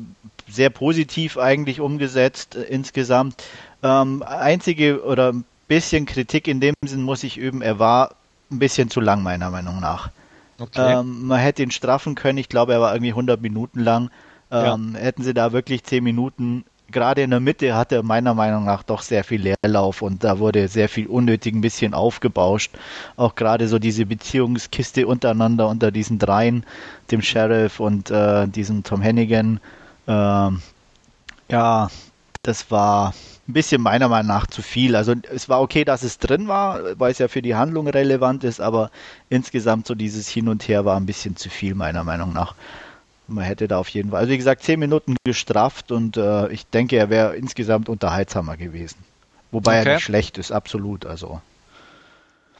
sehr 0.49 0.71
positiv 0.71 1.39
eigentlich 1.39 1.81
umgesetzt 1.81 2.57
äh, 2.57 2.63
insgesamt. 2.63 3.43
Ähm, 3.83 4.23
einzige 4.23 5.03
oder 5.05 5.33
ein 5.33 5.45
bisschen 5.69 6.07
Kritik 6.07 6.49
in 6.49 6.61
dem 6.61 6.75
Sinn 6.85 7.03
muss 7.03 7.25
ich 7.25 7.39
üben, 7.39 7.63
er 7.63 7.79
war 7.79 8.15
ein 8.51 8.59
bisschen 8.59 8.91
zu 8.91 9.01
lang 9.01 9.23
meiner 9.23 9.51
Meinung 9.51 9.81
nach. 9.81 10.11
Okay. 10.59 11.01
Ähm, 11.01 11.27
man 11.27 11.41
hätte 11.41 11.63
ihn 11.63 11.71
straffen 11.71 12.15
können, 12.15 12.39
ich 12.39 12.49
glaube, 12.49 12.75
er 12.75 12.81
war 12.81 12.95
irgendwie 12.95 13.11
100 13.11 13.41
Minuten 13.41 13.81
lang. 13.81 14.11
Ähm, 14.51 14.93
ja. 14.95 15.01
Hätten 15.01 15.23
sie 15.23 15.35
da 15.35 15.53
wirklich 15.53 15.85
10 15.85 16.05
Minuten 16.05 16.65
gerade 16.91 17.23
in 17.23 17.31
der 17.31 17.41
Mitte 17.41 17.75
hatte 17.75 17.97
er 17.97 18.03
meiner 18.03 18.35
Meinung 18.35 18.65
nach 18.65 18.83
doch 18.83 19.03
sehr 19.03 19.25
viel 19.25 19.41
Leerlauf 19.41 20.03
und 20.03 20.25
da 20.25 20.39
wurde 20.39 20.69
sehr 20.69 20.89
viel 20.89 21.07
unnötig 21.07 21.55
ein 21.55 21.61
bisschen 21.61 21.95
aufgebauscht. 21.95 22.73
Auch 23.17 23.35
gerade 23.35 23.69
so 23.69 23.79
diese 23.79 24.07
Beziehungskiste 24.07 25.07
untereinander 25.07 25.69
unter 25.69 25.91
diesen 25.91 26.19
dreien, 26.19 26.65
dem 27.11 27.23
Sheriff 27.23 27.81
und 27.81 28.11
äh, 28.11 28.47
diesem 28.49 28.85
Tom 28.85 29.03
Hennigan. 29.03 29.61
Äh, 30.07 30.51
ja, 31.49 31.89
das 32.43 32.71
war 32.71 33.15
ein 33.49 33.53
bisschen 33.53 33.83
meiner 33.83 34.09
Meinung 34.09 34.29
nach 34.29 34.47
zu 34.47 34.63
viel. 34.63 34.97
Also 34.97 35.15
es 35.33 35.49
war 35.49 35.61
okay, 35.61 35.85
dass 35.85 36.03
es 36.03 36.19
drin 36.19 36.49
war, 36.49 36.99
weil 36.99 37.13
es 37.13 37.19
ja 37.19 37.29
für 37.29 37.43
die 37.43 37.55
Handlung 37.55 37.89
relevant 37.89 38.45
ist, 38.45 38.61
aber 38.61 38.91
insgesamt 39.29 39.87
so 39.87 39.95
dieses 39.95 40.29
Hin 40.29 40.49
und 40.49 40.67
Her 40.69 40.85
war 40.85 40.97
ein 40.97 41.07
bisschen 41.07 41.37
zu 41.37 41.51
viel 41.51 41.75
meiner 41.75 42.05
Meinung 42.05 42.33
nach. 42.33 42.55
Man 43.27 43.45
hätte 43.45 43.69
da 43.69 43.79
auf 43.79 43.89
jeden 43.89 44.11
Fall, 44.11 44.21
also 44.21 44.33
wie 44.33 44.37
gesagt, 44.37 44.63
zehn 44.63 44.79
Minuten 44.79 45.17
gestrafft 45.25 45.93
und 45.93 46.17
äh, 46.17 46.49
ich 46.49 46.67
denke, 46.67 46.97
er 46.97 47.09
wäre 47.09 47.37
insgesamt 47.37 47.89
unterhaltsamer 47.89 48.57
gewesen. 48.57 48.99
Wobei 49.51 49.81
okay. 49.81 49.89
er 49.89 49.95
nicht 49.95 50.05
schlecht 50.05 50.37
ist, 50.37 50.53
absolut. 50.53 51.07
Also. 51.07 51.41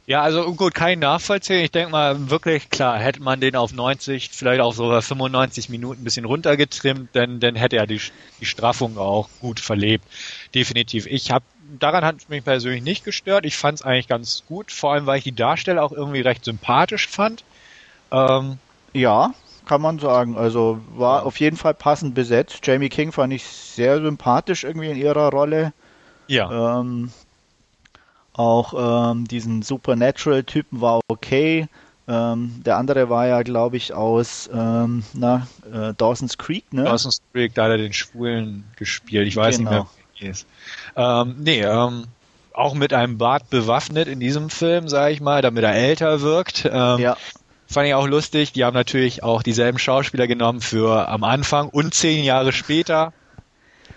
Ja, 0.07 0.21
also 0.21 0.53
gut, 0.53 0.73
kein 0.73 0.99
Nachvollziehen. 0.99 1.63
Ich 1.63 1.71
denke 1.71 1.91
mal, 1.91 2.29
wirklich 2.29 2.69
klar, 2.69 2.99
hätte 2.99 3.21
man 3.21 3.41
den 3.41 3.55
auf 3.55 3.73
90, 3.73 4.29
vielleicht 4.31 4.61
auch 4.61 4.73
sogar 4.73 5.01
95 5.01 5.69
Minuten 5.69 6.01
ein 6.01 6.03
bisschen 6.03 6.25
runtergetrimmt, 6.25 7.13
denn 7.15 7.39
dann 7.39 7.55
hätte 7.55 7.77
er 7.77 7.87
die, 7.87 7.99
die 8.39 8.45
Straffung 8.45 8.97
auch 8.97 9.29
gut 9.41 9.59
verlebt. 9.59 10.05
Definitiv. 10.53 11.07
Ich 11.07 11.31
habe 11.31 11.45
daran 11.79 12.05
hat 12.05 12.17
es 12.17 12.29
mich 12.29 12.43
persönlich 12.43 12.83
nicht 12.83 13.03
gestört. 13.03 13.45
Ich 13.45 13.57
fand 13.57 13.79
es 13.79 13.85
eigentlich 13.85 14.07
ganz 14.07 14.43
gut, 14.47 14.71
vor 14.71 14.93
allem 14.93 15.05
weil 15.05 15.17
ich 15.17 15.23
die 15.23 15.35
Darsteller 15.35 15.83
auch 15.83 15.91
irgendwie 15.91 16.21
recht 16.21 16.45
sympathisch 16.45 17.07
fand. 17.07 17.43
Ähm, 18.11 18.59
ja, 18.93 19.33
kann 19.65 19.81
man 19.81 19.99
sagen. 19.99 20.37
Also 20.37 20.79
war 20.95 21.25
auf 21.25 21.39
jeden 21.39 21.57
Fall 21.57 21.73
passend 21.73 22.15
besetzt. 22.15 22.59
Jamie 22.63 22.89
King 22.89 23.11
fand 23.11 23.33
ich 23.33 23.43
sehr 23.45 24.01
sympathisch 24.01 24.63
irgendwie 24.63 24.89
in 24.89 24.97
ihrer 24.97 25.29
Rolle. 25.29 25.73
Ja. 26.27 26.79
Ähm, 26.79 27.11
auch 28.33 29.11
ähm, 29.13 29.27
diesen 29.27 29.61
Supernatural-Typen 29.61 30.81
war 30.81 30.99
okay. 31.07 31.67
Ähm, 32.07 32.61
der 32.63 32.77
andere 32.77 33.09
war 33.09 33.27
ja, 33.27 33.41
glaube 33.41 33.77
ich, 33.77 33.93
aus 33.93 34.49
ähm, 34.53 35.03
na, 35.13 35.47
äh, 35.71 35.93
Dawson's 35.95 36.37
Creek, 36.37 36.71
ne? 36.71 36.83
Dawson's 36.83 37.21
Creek, 37.33 37.55
da 37.55 37.63
hat 37.63 37.71
er 37.71 37.77
den 37.77 37.93
Schwulen 37.93 38.65
gespielt. 38.75 39.27
Ich 39.27 39.35
weiß 39.35 39.57
genau. 39.57 39.69
nicht 39.71 39.79
mehr, 39.79 39.87
wie 40.19 40.27
ist. 40.27 40.45
Ähm, 40.95 41.35
nee, 41.39 41.61
ähm, 41.61 42.05
auch 42.53 42.73
mit 42.75 42.93
einem 42.93 43.17
Bart 43.17 43.49
bewaffnet 43.49 44.07
in 44.07 44.19
diesem 44.19 44.49
Film, 44.49 44.87
sage 44.87 45.13
ich 45.13 45.21
mal, 45.21 45.41
damit 45.41 45.63
er 45.63 45.73
älter 45.73 46.21
wirkt. 46.21 46.69
Ähm, 46.71 46.99
ja. 46.99 47.17
Fand 47.75 47.89
ich 47.89 47.93
auch 47.93 48.07
lustig. 48.07 48.53
Die 48.53 48.63
haben 48.63 48.73
natürlich 48.73 49.21
auch 49.21 49.43
dieselben 49.43 49.79
Schauspieler 49.79 50.27
genommen 50.27 50.61
für 50.61 51.09
am 51.09 51.25
Anfang 51.25 51.67
und 51.67 51.93
zehn 51.93 52.23
Jahre 52.23 52.53
später. 52.53 53.11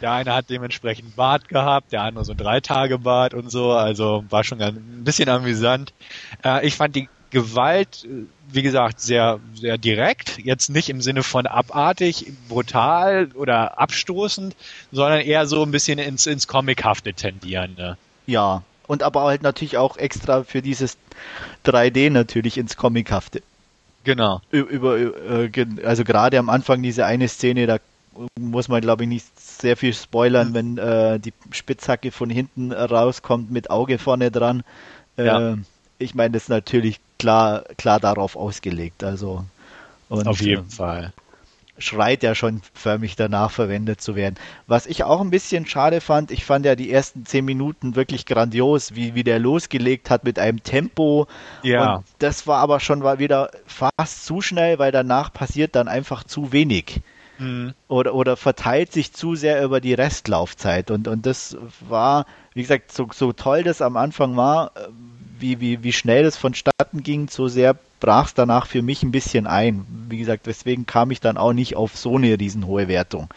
Der 0.01 0.11
eine 0.11 0.35
hat 0.35 0.51
dementsprechend 0.51 1.15
Bart 1.15 1.49
gehabt, 1.49 1.93
der 1.93 2.03
andere 2.03 2.25
so 2.25 2.33
ein 2.33 2.39
Drei-Tage-Bart 2.39 3.35
und 3.35 3.53
so. 3.53 3.71
Also 3.71 4.25
war 4.31 4.43
schon 4.43 4.61
ein 4.61 5.05
bisschen 5.05 5.29
amüsant. 5.29 5.93
Äh, 6.45 6.67
ich 6.67 6.75
fand 6.75 6.97
die 6.97 7.09
Gewalt, 7.31 8.05
äh, 8.05 8.25
wie 8.49 8.63
gesagt, 8.63 9.01
sehr, 9.01 9.39
sehr 9.55 9.79
direkt. 9.79 10.41
Jetzt 10.41 10.71
nicht 10.71 10.89
im 10.89 11.01
Sinne 11.01 11.23
von 11.23 11.47
abartig, 11.47 12.33
brutal 12.49 13.29
oder 13.37 13.79
abstoßend, 13.79 14.57
sondern 14.91 15.21
eher 15.21 15.47
so 15.47 15.63
ein 15.63 15.71
bisschen 15.71 16.01
ins, 16.01 16.27
ins 16.27 16.49
Comichafte 16.49 17.15
tendierende. 17.15 17.97
Ja, 18.27 18.65
und 18.89 19.05
aber 19.05 19.23
halt 19.23 19.43
natürlich 19.43 19.77
auch 19.77 19.99
extra 19.99 20.43
für 20.43 20.63
dieses 20.63 20.99
3D 21.65 22.11
natürlich 22.11 22.59
ins 22.59 22.77
Comichafte. 22.77 23.41
Genau. 24.09 24.41
Über, 24.51 24.99
äh, 24.99 25.51
also 25.85 26.03
gerade 26.03 26.39
am 26.39 26.49
Anfang 26.49 26.83
diese 26.83 27.05
eine 27.05 27.29
Szene, 27.29 27.67
da 27.67 27.77
muss 28.41 28.69
man 28.69 28.81
glaube 28.81 29.03
ich 29.03 29.09
nicht 29.11 29.39
sehr 29.39 29.77
viel 29.77 29.93
spoilern, 29.93 30.49
mhm. 30.49 30.55
wenn 30.55 30.79
äh, 30.79 31.21
die 31.21 31.35
Spitzhacke 31.51 32.11
von 32.11 32.31
hinten 32.31 32.73
rauskommt 32.73 33.51
mit 33.51 33.69
Auge 33.69 33.99
vorne 33.99 34.31
dran. 34.31 34.63
Äh, 35.19 35.27
ja. 35.27 35.59
Ich 35.99 36.15
meine, 36.15 36.31
das 36.31 36.45
ist 36.45 36.49
natürlich 36.49 37.01
klar, 37.19 37.65
klar 37.77 38.01
darauf 38.01 38.35
ausgelegt. 38.35 39.05
Also 39.05 39.45
und, 40.09 40.27
auf 40.27 40.41
jeden 40.41 40.69
äh, 40.69 40.71
Fall 40.71 41.13
schreit 41.79 42.23
ja 42.23 42.35
schon 42.35 42.61
förmlich 42.75 43.17
danach 43.17 43.51
verwendet 43.51 44.01
zu 44.01 44.17
werden. 44.17 44.37
Was 44.67 44.87
ich 44.87 45.05
auch 45.05 45.21
ein 45.21 45.31
bisschen 45.31 45.67
schade 45.67 46.01
fand, 46.01 46.31
ich 46.31 46.45
fand 46.45 46.67
ja 46.67 46.75
die 46.75 46.91
ersten 46.91 47.25
zehn 47.25 47.45
Minuten 47.45 47.97
wirklich 47.97 48.27
grandios, 48.27 48.95
wie, 48.95 49.15
wie 49.15 49.25
der 49.25 49.39
losgelegt 49.39 50.11
hat 50.11 50.25
mit 50.25 50.39
einem 50.39 50.63
Tempo. 50.63 51.27
Ja. 51.63 51.97
Und 51.97 52.05
das 52.19 52.47
war 52.47 52.59
aber 52.59 52.81
schon 52.81 53.03
wieder 53.19 53.51
fast 53.67 54.27
zu 54.27 54.41
schnell, 54.41 54.79
weil 54.79 54.93
danach 54.93 55.33
passiert 55.33 55.75
dann 55.75 55.89
einfach 55.89 56.25
zu 56.25 56.53
wenig. 56.53 57.01
Mhm. 57.39 57.75
Oder, 57.87 58.15
oder 58.15 58.37
verteilt 58.37 58.93
sich 58.93 59.13
zu 59.13 59.35
sehr 59.35 59.63
über 59.63 59.81
die 59.81 59.95
Restlaufzeit. 59.95 60.91
Und, 60.91 61.09
und 61.09 61.25
das 61.25 61.57
war, 61.89 62.27
wie 62.55 62.63
gesagt, 62.63 62.93
so, 62.93 63.09
so 63.13 63.33
toll 63.33 63.63
das 63.63 63.81
am 63.81 63.97
Anfang 63.97 64.37
war, 64.37 64.73
wie, 65.39 65.61
wie, 65.61 65.83
wie 65.83 65.93
schnell 65.93 66.25
das 66.25 66.37
vonstatten 66.37 67.03
ging, 67.03 67.29
so 67.29 67.49
sehr 67.49 67.77
brach 68.01 68.27
es 68.27 68.35
danach 68.35 68.67
für 68.67 68.83
mich 68.83 69.03
ein 69.03 69.11
bisschen 69.11 69.47
ein. 69.47 69.87
Wie 70.09 70.19
gesagt, 70.19 70.47
deswegen 70.47 70.87
kam 70.87 71.11
ich 71.11 71.21
dann 71.21 71.37
auch 71.37 71.53
nicht 71.53 71.77
auf 71.77 71.97
so 71.97 72.17
eine 72.17 72.39
riesenhohe 72.39 72.89
Wertung. 72.89 73.29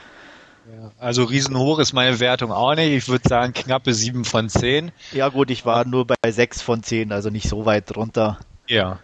Ja, 0.72 0.92
also 1.00 1.24
riesenhoch 1.24 1.80
ist 1.80 1.94
meine 1.94 2.20
Wertung 2.20 2.52
auch 2.52 2.76
nicht. 2.76 2.92
Ich 2.92 3.08
würde 3.08 3.28
sagen 3.28 3.54
knappe 3.54 3.94
7 3.94 4.26
von 4.26 4.50
10. 4.50 4.92
Ja 5.12 5.30
gut, 5.30 5.50
ich 5.50 5.66
war 5.66 5.86
nur 5.86 6.06
bei 6.06 6.32
6 6.32 6.62
von 6.62 6.84
10, 6.84 7.12
also 7.12 7.30
nicht 7.30 7.50
so 7.50 7.66
weit 7.66 7.96
drunter. 7.96 8.40
Ja. 8.68 9.00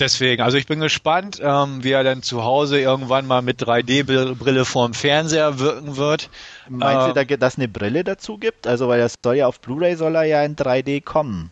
Deswegen, 0.00 0.42
also 0.42 0.56
ich 0.56 0.66
bin 0.66 0.80
gespannt, 0.80 1.40
ähm, 1.42 1.84
wie 1.84 1.92
er 1.92 2.02
dann 2.02 2.22
zu 2.22 2.42
Hause 2.42 2.80
irgendwann 2.80 3.26
mal 3.26 3.42
mit 3.42 3.62
3D-Brille 3.62 4.64
vorm 4.64 4.94
Fernseher 4.94 5.58
wirken 5.58 5.98
wird. 5.98 6.30
Meinst 6.70 7.16
ähm, 7.16 7.26
du, 7.28 7.38
dass 7.38 7.58
eine 7.58 7.68
Brille 7.68 8.02
dazu 8.02 8.38
gibt? 8.38 8.66
Also 8.66 8.88
weil 8.88 8.98
das 8.98 9.14
soll 9.22 9.36
ja 9.36 9.46
auf 9.46 9.60
Blu-ray 9.60 9.96
soll 9.96 10.16
er 10.16 10.24
ja 10.24 10.42
in 10.42 10.56
3D 10.56 11.04
kommen. 11.04 11.50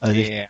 Also 0.00 0.18
yeah. 0.18 0.48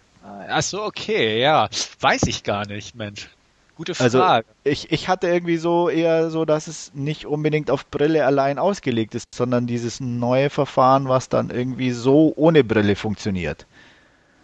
Ach 0.48 0.62
so, 0.62 0.82
okay, 0.84 1.40
ja. 1.40 1.68
Weiß 2.00 2.22
ich 2.26 2.42
gar 2.44 2.66
nicht, 2.66 2.94
Mensch. 2.94 3.28
Gute 3.76 3.92
Also 3.98 4.18
Frage. 4.18 4.46
ich, 4.64 4.90
ich 4.90 5.08
hatte 5.08 5.28
irgendwie 5.28 5.56
so 5.56 5.88
eher 5.88 6.30
so, 6.30 6.44
dass 6.44 6.66
es 6.66 6.90
nicht 6.94 7.26
unbedingt 7.26 7.70
auf 7.70 7.86
Brille 7.90 8.26
allein 8.26 8.58
ausgelegt 8.58 9.14
ist, 9.14 9.26
sondern 9.32 9.66
dieses 9.68 10.00
neue 10.00 10.50
Verfahren, 10.50 11.08
was 11.08 11.28
dann 11.28 11.50
irgendwie 11.50 11.92
so 11.92 12.32
ohne 12.36 12.64
Brille 12.64 12.96
funktioniert. 12.96 13.66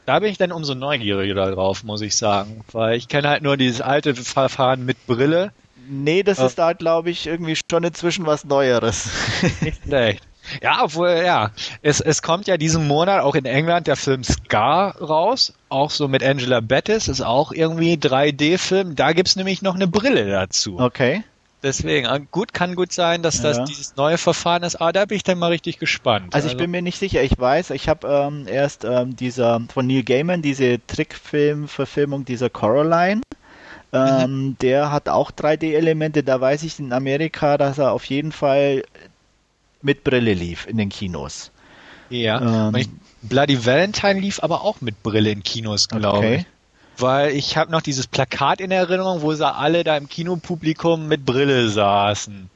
Da 0.07 0.20
bin 0.20 0.30
ich 0.30 0.39
dann 0.39 0.53
umso 0.53 0.74
neugieriger 0.74 1.51
drauf, 1.51 1.82
muss 1.82 2.01
ich 2.03 2.14
sagen. 2.16 2.61
Weil 2.72 2.97
ich 2.97 3.09
kenne 3.09 3.28
halt 3.28 3.43
nur 3.43 3.57
dieses 3.57 3.80
alte 3.80 4.14
Verfahren 4.14 4.85
mit 4.85 5.05
Brille. 5.07 5.51
Nee, 5.89 6.22
das 6.22 6.39
Ah. 6.39 6.47
ist 6.47 6.59
da, 6.59 6.72
glaube 6.72 7.11
ich, 7.11 7.26
irgendwie 7.26 7.57
schon 7.70 7.82
inzwischen 7.85 8.26
was 8.26 8.45
Neueres. 8.45 9.09
Nicht 9.62 9.82
schlecht. 9.85 10.22
Ja, 10.62 10.80
obwohl, 10.82 11.22
ja. 11.24 11.51
Es, 11.82 12.01
es 12.01 12.22
kommt 12.22 12.47
ja 12.47 12.57
diesen 12.57 12.86
Monat 12.86 13.22
auch 13.22 13.34
in 13.34 13.45
England 13.45 13.86
der 13.86 13.97
Film 13.97 14.24
Scar 14.24 14.97
raus. 15.01 15.53
Auch 15.68 15.90
so 15.90 16.09
mit 16.09 16.22
Angela 16.22 16.61
Bettis. 16.61 17.09
Ist 17.09 17.20
auch 17.22 17.53
irgendwie 17.53 17.95
3D-Film. 17.95 18.95
Da 18.97 19.12
gibt's 19.12 19.36
nämlich 19.36 19.62
noch 19.62 19.74
eine 19.74 19.86
Brille 19.88 20.28
dazu. 20.30 20.78
Okay. 20.78 21.24
Deswegen, 21.62 22.07
äh, 22.07 22.20
gut, 22.30 22.53
kann 22.53 22.74
gut 22.74 22.92
sein, 22.92 23.22
dass 23.22 23.40
das 23.40 23.57
Ja. 23.57 23.64
dieses 23.64 23.97
neue 23.97 24.18
Verfahren 24.18 24.62
ist. 24.64 24.76
Aber 24.76 24.92
da 24.92 25.07
bin 25.07 25.16
ich 25.16 25.22
dann 25.24 25.38
mal 25.38 25.47
richtig 25.51 25.78
gespannt. 25.78 26.34
Also 26.34 26.49
ich 26.49 26.59
bin 26.59 26.70
mir 26.70 26.82
nicht 26.82 26.99
sicher. 26.99 27.22
Ich 27.22 27.38
weiß, 27.38 27.70
ich 27.70 27.88
habe 27.88 28.07
ähm, 28.07 28.47
erst 28.47 28.84
ähm, 28.84 29.16
dieser 29.16 29.62
von 29.72 29.86
Neil 29.86 30.03
Gaiman 30.03 30.42
diese 30.42 30.78
Trickfilm-Verfilmung 30.86 32.24
dieser 32.26 32.51
Coraline. 32.51 33.22
Ähm, 33.92 34.57
Der 34.61 34.90
hat 34.90 35.09
auch 35.09 35.30
3D-Elemente. 35.30 36.22
Da 36.22 36.40
weiß 36.40 36.64
ich 36.64 36.78
in 36.78 36.92
Amerika, 36.92 37.57
dass 37.57 37.78
er 37.78 37.92
auf 37.92 38.05
jeden 38.05 38.32
Fall 38.32 38.82
mit 39.85 40.05
Brille 40.05 40.35
lief 40.35 40.66
in 40.66 40.76
den 40.78 40.89
Kinos. 40.89 41.51
Ja. 42.11 42.68
Ähm, 42.68 42.74
ich, 42.76 42.89
Bloody 43.22 43.64
Valentine 43.64 44.20
lief 44.20 44.43
aber 44.43 44.62
auch 44.62 44.80
mit 44.80 45.03
Brille 45.03 45.30
in 45.30 45.43
Kinos, 45.43 45.89
glaube 45.89 46.18
Okay. 46.18 46.37
ich. 46.37 46.47
Weil 46.97 47.32
ich 47.35 47.57
habe 47.57 47.72
noch 47.72 47.80
dieses 47.82 48.07
Plakat 48.07 48.61
in 48.61 48.70
Erinnerung, 48.70 49.22
wo 49.22 49.32
sie 49.35 49.47
alle 49.53 49.82
da 49.82 49.97
im 49.97 50.09
Kinopublikum 50.09 51.09
mit 51.09 51.24
Brille 51.24 51.68
saßen. 51.68 52.51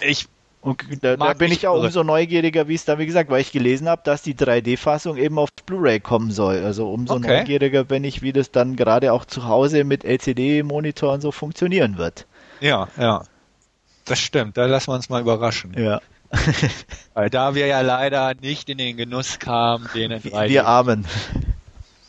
Ich 0.00 0.28
Und 0.60 0.80
da, 1.02 1.16
da 1.16 1.32
bin 1.32 1.50
ich 1.50 1.66
auch 1.66 1.74
irre. 1.76 1.86
umso 1.86 2.04
neugieriger, 2.04 2.68
wie 2.68 2.74
es 2.74 2.84
da, 2.84 2.98
wie 3.00 3.06
gesagt, 3.06 3.30
weil 3.30 3.40
ich 3.40 3.50
gelesen 3.50 3.88
habe, 3.88 4.02
dass 4.04 4.22
die 4.22 4.34
3D-Fassung 4.34 5.16
eben 5.16 5.38
auf 5.38 5.48
Blu-ray 5.66 5.98
kommen 5.98 6.30
soll. 6.30 6.62
Also 6.64 6.88
umso 6.92 7.14
Okay. 7.14 7.38
neugieriger 7.38 7.82
bin 7.84 8.04
ich, 8.04 8.22
wie 8.22 8.32
das 8.32 8.52
dann 8.52 8.76
gerade 8.76 9.12
auch 9.12 9.24
zu 9.24 9.44
Hause 9.46 9.82
mit 9.82 10.04
LCD-Monitor 10.04 11.12
und 11.12 11.20
so 11.20 11.32
funktionieren 11.32 11.98
wird. 11.98 12.26
Ja, 12.60 12.86
ja. 12.96 13.24
Das 14.04 14.20
stimmt, 14.20 14.56
da 14.56 14.66
lassen 14.66 14.88
wir 14.90 14.94
uns 14.94 15.08
mal 15.08 15.20
überraschen. 15.20 15.74
Ja. 15.76 16.00
Weil 17.14 17.30
da 17.30 17.54
wir 17.54 17.66
ja 17.66 17.80
leider 17.80 18.34
nicht 18.34 18.68
in 18.68 18.78
den 18.78 18.96
Genuss 18.96 19.38
kamen, 19.38 19.88
den 19.94 20.10
in 20.10 20.20
3D. 20.20 20.48
Wir 20.48 20.66
Armen. 20.66 21.06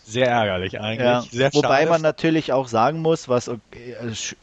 Sehr 0.04 0.28
ärgerlich 0.28 0.80
eigentlich. 0.80 1.00
Ja. 1.00 1.22
Sehr 1.22 1.54
Wobei 1.54 1.86
man 1.86 2.02
natürlich 2.02 2.52
auch 2.52 2.68
sagen 2.68 3.02
muss, 3.02 3.30
was 3.30 3.48
äh, 3.48 3.60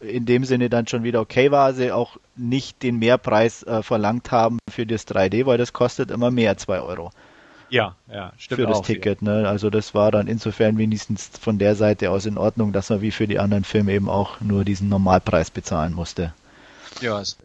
in 0.00 0.24
dem 0.24 0.44
Sinne 0.44 0.70
dann 0.70 0.86
schon 0.86 1.02
wieder 1.02 1.20
okay 1.20 1.50
war, 1.50 1.74
sie 1.74 1.90
auch 1.90 2.16
nicht 2.36 2.82
den 2.82 2.98
Mehrpreis 2.98 3.64
äh, 3.64 3.82
verlangt 3.82 4.30
haben 4.30 4.58
für 4.70 4.86
das 4.86 5.06
3D, 5.08 5.44
weil 5.46 5.58
das 5.58 5.72
kostet 5.72 6.10
immer 6.10 6.30
mehr, 6.30 6.56
2 6.56 6.80
Euro 6.80 7.10
ja, 7.68 7.96
ja, 8.12 8.32
stimmt 8.38 8.60
für 8.60 8.66
das. 8.66 8.82
Ticket. 8.82 9.22
Ne? 9.22 9.48
Also 9.48 9.70
das 9.70 9.94
war 9.94 10.10
dann 10.10 10.26
insofern 10.26 10.78
wenigstens 10.78 11.30
von 11.40 11.58
der 11.58 11.74
Seite 11.74 12.10
aus 12.10 12.26
in 12.26 12.38
Ordnung, 12.38 12.72
dass 12.72 12.90
man 12.90 13.00
wie 13.00 13.10
für 13.10 13.26
die 13.26 13.38
anderen 13.38 13.64
Filme 13.64 13.92
eben 13.92 14.08
auch 14.08 14.40
nur 14.40 14.64
diesen 14.64 14.88
Normalpreis 14.88 15.50
bezahlen 15.50 15.92
musste. 15.92 16.32
Ja, 17.00 17.20
ist 17.20 17.38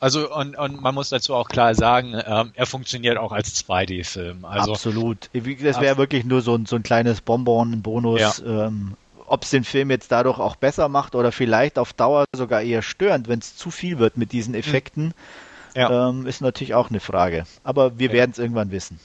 also 0.00 0.34
und, 0.34 0.56
und 0.56 0.80
man 0.80 0.94
muss 0.94 1.10
dazu 1.10 1.34
auch 1.34 1.48
klar 1.48 1.74
sagen, 1.74 2.20
ähm, 2.26 2.52
er 2.54 2.66
funktioniert 2.66 3.18
auch 3.18 3.32
als 3.32 3.54
2D-Film. 3.64 4.44
Also 4.46 4.72
Absolut. 4.72 5.28
Das 5.32 5.80
wäre 5.80 5.98
wirklich 5.98 6.24
nur 6.24 6.40
so 6.40 6.54
ein, 6.54 6.66
so 6.66 6.76
ein 6.76 6.82
kleines 6.82 7.20
Bonbon, 7.20 7.72
ein 7.72 7.82
Bonus. 7.82 8.40
Ähm, 8.44 8.96
Ob 9.26 9.44
es 9.44 9.50
den 9.50 9.62
Film 9.62 9.90
jetzt 9.90 10.10
dadurch 10.10 10.38
auch 10.38 10.56
besser 10.56 10.88
macht 10.88 11.14
oder 11.14 11.32
vielleicht 11.32 11.78
auf 11.78 11.92
Dauer 11.92 12.24
sogar 12.34 12.62
eher 12.62 12.82
störend, 12.82 13.28
wenn 13.28 13.38
es 13.40 13.56
zu 13.56 13.70
viel 13.70 13.98
wird 13.98 14.16
mit 14.16 14.32
diesen 14.32 14.54
Effekten, 14.54 15.12
ja. 15.76 16.08
ähm, 16.08 16.26
ist 16.26 16.40
natürlich 16.40 16.74
auch 16.74 16.88
eine 16.88 17.00
Frage. 17.00 17.44
Aber 17.62 17.98
wir 17.98 18.08
Ja. 18.08 18.14
werden 18.14 18.30
es 18.32 18.38
irgendwann 18.38 18.70
wissen. 18.70 18.98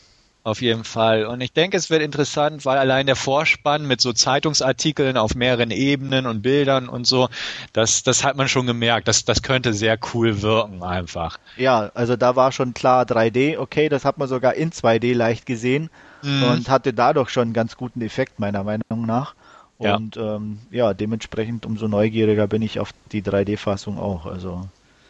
Auf 0.46 0.62
jeden 0.62 0.84
Fall. 0.84 1.26
Und 1.26 1.42
ich 1.42 1.54
denke, 1.54 1.76
es 1.76 1.90
wird 1.90 2.04
interessant, 2.04 2.66
weil 2.66 2.78
allein 2.78 3.08
der 3.08 3.16
Vorspann 3.16 3.88
mit 3.88 4.00
so 4.00 4.14
Zeitungsartikeln 4.14 5.18
auf 5.18 5.34
mehreren 5.34 5.72
Ebenen 5.72 6.28
und 6.28 6.44
Bildern 6.44 6.88
und 6.88 7.08
so, 7.08 7.30
das, 7.74 8.04
das 8.04 8.24
hat 8.24 8.38
man 8.38 8.48
schon 8.48 8.68
gemerkt. 8.68 9.08
Das, 9.08 9.26
das 9.26 9.42
könnte 9.42 9.74
sehr 9.74 9.98
cool 10.14 10.44
wirken 10.44 10.84
einfach. 10.84 11.40
Ja, 11.58 11.90
also 11.96 12.16
da 12.16 12.36
war 12.36 12.52
schon 12.52 12.76
klar 12.76 13.06
3D, 13.06 13.58
okay, 13.58 13.90
das 13.90 14.06
hat 14.06 14.20
man 14.20 14.28
sogar 14.28 14.54
in 14.54 14.72
2D 14.72 15.16
leicht 15.16 15.48
gesehen 15.48 15.90
Mhm. 16.22 16.44
und 16.44 16.70
hatte 16.70 16.94
dadurch 16.94 17.30
schon 17.30 17.44
einen 17.44 17.54
ganz 17.54 17.76
guten 17.76 18.02
Effekt, 18.02 18.40
meiner 18.40 18.64
Meinung 18.64 19.06
nach. 19.06 19.34
Ja. 19.80 19.96
Und 19.96 20.16
ähm, 20.16 20.60
ja, 20.70 20.94
dementsprechend 20.94 21.66
umso 21.66 21.88
neugieriger 21.88 22.48
bin 22.48 22.62
ich 22.62 22.80
auf 22.80 22.92
die 23.12 23.24
3D-Fassung 23.24 23.98
auch. 23.98 24.26
Also 24.28 24.68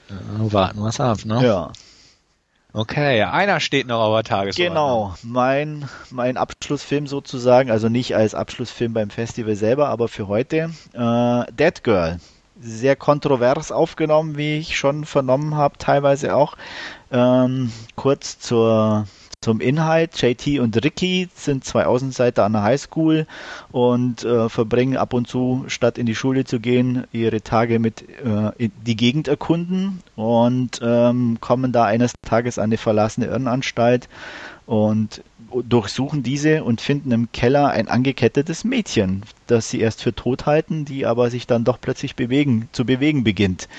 Ja, 0.10 0.54
warten 0.54 0.80
wir 0.80 0.88
es 0.88 1.00
ab, 1.00 1.20
ne? 1.26 1.46
ja. 1.46 1.72
Okay, 2.76 3.24
einer 3.24 3.62
steht 3.62 3.88
noch 3.88 4.02
auf 4.02 4.16
der 4.16 4.24
Tagesordnung. 4.24 4.68
Genau, 4.68 5.16
mein, 5.24 5.88
mein 6.12 6.36
Abschlussfilm 6.36 7.08
sozusagen, 7.08 7.72
also 7.72 7.88
nicht 7.88 8.18
als 8.18 8.36
Abschlussfilm 8.36 8.92
beim 8.92 9.10
Festival 9.10 9.56
selber, 9.56 9.88
aber 9.88 10.10
für 10.10 10.28
heute. 10.28 10.72
Äh, 10.92 11.52
Dead 11.54 11.84
Girl. 11.86 12.20
Sehr 12.60 12.98
kontrovers 12.98 13.72
aufgenommen, 13.72 14.38
wie 14.38 14.58
ich 14.58 14.78
schon 14.78 15.06
vernommen 15.06 15.56
habe, 15.56 15.78
teilweise 15.78 16.36
auch. 16.36 16.58
Ähm, 17.12 17.72
kurz 17.96 18.40
zur, 18.40 19.08
zum 19.46 19.62
Inhalt. 19.62 20.20
JT 20.20 20.60
und 20.60 20.84
Ricky 20.84 21.30
sind 21.36 21.64
zwei 21.64 21.86
Außenseiter 21.86 22.46
an 22.46 22.54
der 22.54 22.64
Highschool 22.64 23.28
und 23.72 24.24
äh, 24.24 24.50
verbringen 24.50 24.98
ab 24.98 25.14
und 25.14 25.28
zu, 25.28 25.66
statt 25.68 26.00
in 26.00 26.08
die 26.08 26.16
Schule 26.16 26.46
zu 26.46 26.60
gehen, 26.60 27.06
ihre 27.12 27.42
Tage 27.42 27.78
mit 27.78 28.02
äh, 28.02 28.70
die 28.88 28.96
Gegend 28.96 29.28
erkunden 29.28 30.02
und 30.16 30.80
ähm, 30.82 31.38
kommen 31.42 31.72
da 31.72 31.86
eines 31.86 32.14
Tages 32.24 32.58
an 32.58 32.66
eine 32.66 32.78
verlassene 32.78 33.28
Irrenanstalt 33.28 34.10
und 34.66 35.24
durchsuchen 35.64 36.24
diese 36.24 36.64
und 36.64 36.82
finden 36.82 37.12
im 37.12 37.32
Keller 37.32 37.70
ein 37.70 37.88
angekettetes 37.88 38.64
Mädchen, 38.64 39.24
das 39.48 39.70
sie 39.70 39.80
erst 39.80 40.02
für 40.02 40.14
tot 40.14 40.46
halten, 40.46 40.86
die 40.86 41.06
aber 41.06 41.30
sich 41.30 41.48
dann 41.48 41.64
doch 41.64 41.80
plötzlich 41.80 42.16
bewegen, 42.16 42.68
zu 42.72 42.86
bewegen 42.86 43.24
beginnt. 43.24 43.70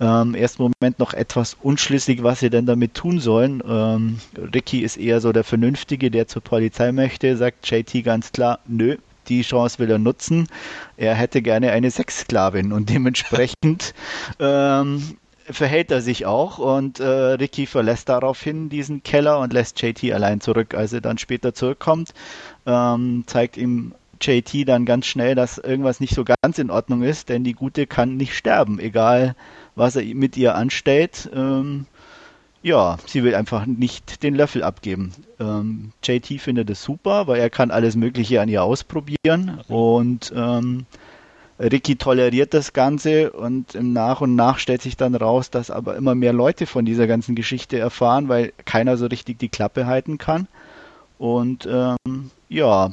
Ähm, 0.00 0.34
ersten 0.34 0.62
Moment 0.62 0.98
noch 0.98 1.14
etwas 1.14 1.56
unschlüssig, 1.62 2.22
was 2.22 2.40
sie 2.40 2.50
denn 2.50 2.66
damit 2.66 2.94
tun 2.94 3.20
sollen. 3.20 3.62
Ähm, 3.66 4.18
Ricky 4.52 4.80
ist 4.80 4.96
eher 4.96 5.20
so 5.20 5.32
der 5.32 5.44
Vernünftige, 5.44 6.10
der 6.10 6.28
zur 6.28 6.42
Polizei 6.42 6.92
möchte, 6.92 7.36
sagt 7.36 7.70
JT 7.70 8.04
ganz 8.04 8.32
klar, 8.32 8.58
nö, 8.66 8.96
die 9.28 9.42
Chance 9.42 9.78
will 9.78 9.90
er 9.90 9.98
nutzen. 9.98 10.48
Er 10.96 11.14
hätte 11.14 11.42
gerne 11.42 11.70
eine 11.70 11.90
Sexsklavin 11.90 12.72
und 12.72 12.90
dementsprechend 12.90 13.94
ähm, 14.40 15.16
verhält 15.52 15.90
er 15.90 16.00
sich 16.00 16.26
auch 16.26 16.58
und 16.58 17.00
äh, 17.00 17.04
Ricky 17.04 17.66
verlässt 17.66 18.08
daraufhin 18.08 18.68
diesen 18.68 19.02
Keller 19.02 19.38
und 19.40 19.52
lässt 19.52 19.80
JT 19.80 20.12
allein 20.12 20.40
zurück. 20.40 20.74
Als 20.74 20.92
er 20.92 21.00
dann 21.00 21.18
später 21.18 21.54
zurückkommt, 21.54 22.14
ähm, 22.66 23.24
zeigt 23.26 23.56
ihm 23.56 23.94
JT 24.20 24.68
dann 24.68 24.86
ganz 24.86 25.06
schnell, 25.06 25.34
dass 25.34 25.58
irgendwas 25.58 26.00
nicht 26.00 26.14
so 26.14 26.24
ganz 26.24 26.58
in 26.58 26.70
Ordnung 26.70 27.02
ist, 27.02 27.28
denn 27.28 27.44
die 27.44 27.54
Gute 27.54 27.86
kann 27.86 28.16
nicht 28.16 28.36
sterben, 28.36 28.78
egal 28.78 29.34
was 29.74 29.96
er 29.96 30.04
mit 30.14 30.36
ihr 30.36 30.54
anstellt. 30.54 31.28
Ähm, 31.34 31.86
ja, 32.62 32.96
sie 33.06 33.24
will 33.24 33.34
einfach 33.34 33.66
nicht 33.66 34.22
den 34.22 34.36
Löffel 34.36 34.62
abgeben. 34.62 35.12
Ähm, 35.40 35.92
JT 36.04 36.40
findet 36.40 36.70
es 36.70 36.82
super, 36.82 37.26
weil 37.26 37.40
er 37.40 37.50
kann 37.50 37.72
alles 37.72 37.96
Mögliche 37.96 38.40
an 38.40 38.48
ihr 38.48 38.62
ausprobieren 38.62 39.60
und 39.68 40.32
ähm, 40.36 40.86
Ricky 41.62 41.96
toleriert 41.96 42.54
das 42.54 42.72
Ganze 42.72 43.30
und 43.32 43.74
im 43.74 43.92
Nach 43.92 44.20
und 44.20 44.34
Nach 44.34 44.58
stellt 44.58 44.82
sich 44.82 44.96
dann 44.96 45.14
raus, 45.14 45.50
dass 45.50 45.70
aber 45.70 45.96
immer 45.96 46.14
mehr 46.14 46.32
Leute 46.32 46.66
von 46.66 46.84
dieser 46.84 47.06
ganzen 47.06 47.34
Geschichte 47.34 47.78
erfahren, 47.78 48.28
weil 48.28 48.52
keiner 48.64 48.96
so 48.96 49.06
richtig 49.06 49.38
die 49.38 49.48
Klappe 49.48 49.86
halten 49.86 50.18
kann. 50.18 50.48
Und 51.18 51.68
ähm, 51.70 52.30
ja, 52.48 52.92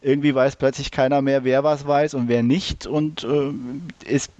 irgendwie 0.00 0.34
weiß 0.34 0.56
plötzlich 0.56 0.92
keiner 0.92 1.22
mehr, 1.22 1.44
wer 1.44 1.64
was 1.64 1.86
weiß 1.86 2.14
und 2.14 2.28
wer 2.28 2.44
nicht. 2.44 2.86
Und 2.86 3.24
äh, 3.24 3.52
es 4.06 4.30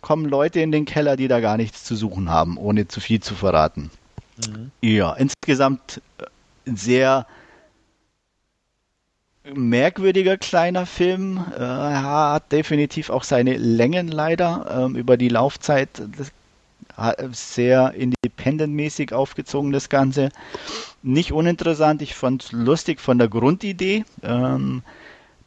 kommen 0.00 0.24
Leute 0.26 0.60
in 0.60 0.72
den 0.72 0.86
Keller, 0.86 1.16
die 1.16 1.28
da 1.28 1.38
gar 1.40 1.56
nichts 1.56 1.84
zu 1.84 1.94
suchen 1.94 2.30
haben, 2.30 2.56
ohne 2.56 2.88
zu 2.88 3.00
viel 3.00 3.20
zu 3.20 3.34
verraten. 3.34 3.90
Mhm. 4.38 4.70
Ja, 4.80 5.12
insgesamt 5.14 6.00
äh, 6.18 6.24
sehr 6.74 7.26
merkwürdiger 9.54 10.36
kleiner 10.36 10.86
Film. 10.86 11.38
Äh, 11.56 11.60
hat 11.60 12.52
definitiv 12.52 13.10
auch 13.10 13.24
seine 13.24 13.56
Längen 13.56 14.08
leider 14.08 14.86
ähm, 14.86 14.96
über 14.96 15.16
die 15.16 15.28
Laufzeit. 15.28 15.88
Hat 16.96 17.18
sehr 17.32 17.94
independent-mäßig 17.94 19.12
aufgezogen, 19.12 19.72
das 19.72 19.88
Ganze. 19.88 20.30
Nicht 21.02 21.32
uninteressant, 21.32 22.02
ich 22.02 22.14
fand 22.14 22.44
es 22.44 22.52
lustig 22.52 23.00
von 23.00 23.18
der 23.18 23.28
Grundidee. 23.28 24.04
Ähm, 24.22 24.82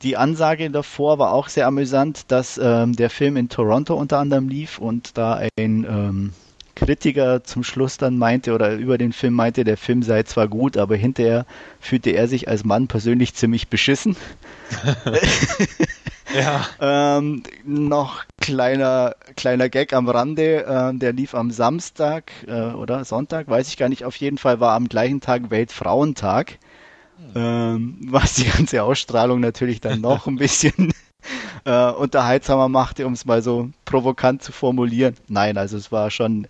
die 0.01 0.17
Ansage 0.17 0.69
davor 0.71 1.19
war 1.19 1.33
auch 1.33 1.49
sehr 1.49 1.67
amüsant, 1.67 2.31
dass 2.31 2.57
ähm, 2.57 2.95
der 2.95 3.09
Film 3.09 3.37
in 3.37 3.49
Toronto 3.49 3.95
unter 3.95 4.17
anderem 4.17 4.49
lief 4.49 4.79
und 4.79 5.17
da 5.17 5.35
ein 5.35 5.51
ähm, 5.57 6.33
Kritiker 6.85 7.43
zum 7.43 7.63
Schluss 7.63 7.97
dann 7.97 8.17
meinte 8.17 8.53
oder 8.53 8.73
über 8.73 8.97
den 8.97 9.13
Film 9.13 9.35
meinte, 9.35 9.63
der 9.63 9.77
Film 9.77 10.01
sei 10.03 10.23
zwar 10.23 10.47
gut, 10.47 10.77
aber 10.77 10.95
hinterher 10.95 11.45
fühlte 11.79 12.11
er 12.11 12.27
sich 12.27 12.47
als 12.47 12.63
Mann 12.63 12.87
persönlich 12.87 13.35
ziemlich 13.35 13.67
beschissen. 13.67 14.15
Ja. 16.33 16.67
ähm, 17.17 17.43
noch 17.65 18.23
kleiner, 18.39 19.15
kleiner 19.35 19.69
Gag 19.69 19.93
am 19.93 20.09
Rande, 20.09 20.65
äh, 20.65 20.97
der 20.97 21.13
lief 21.13 21.35
am 21.35 21.51
Samstag 21.51 22.31
äh, 22.47 22.71
oder 22.71 23.05
Sonntag, 23.05 23.47
weiß 23.47 23.67
ich 23.67 23.77
gar 23.77 23.89
nicht. 23.89 24.05
Auf 24.05 24.15
jeden 24.15 24.37
Fall 24.37 24.59
war 24.59 24.75
am 24.75 24.87
gleichen 24.87 25.21
Tag 25.21 25.49
Weltfrauentag, 25.49 26.57
hm. 27.17 27.31
ähm, 27.35 27.97
was 28.09 28.35
die 28.35 28.45
ganze 28.45 28.83
Ausstrahlung 28.83 29.39
natürlich 29.39 29.81
dann 29.81 30.01
noch 30.01 30.27
ein 30.27 30.37
bisschen 30.37 30.93
äh, 31.65 31.91
unterhaltsamer 31.91 32.69
machte, 32.69 33.05
um 33.05 33.13
es 33.13 33.25
mal 33.25 33.41
so 33.41 33.69
provokant 33.85 34.43
zu 34.43 34.51
formulieren. 34.51 35.15
Nein, 35.27 35.57
also 35.57 35.77
es 35.77 35.91
war 35.91 36.11
schon, 36.11 36.47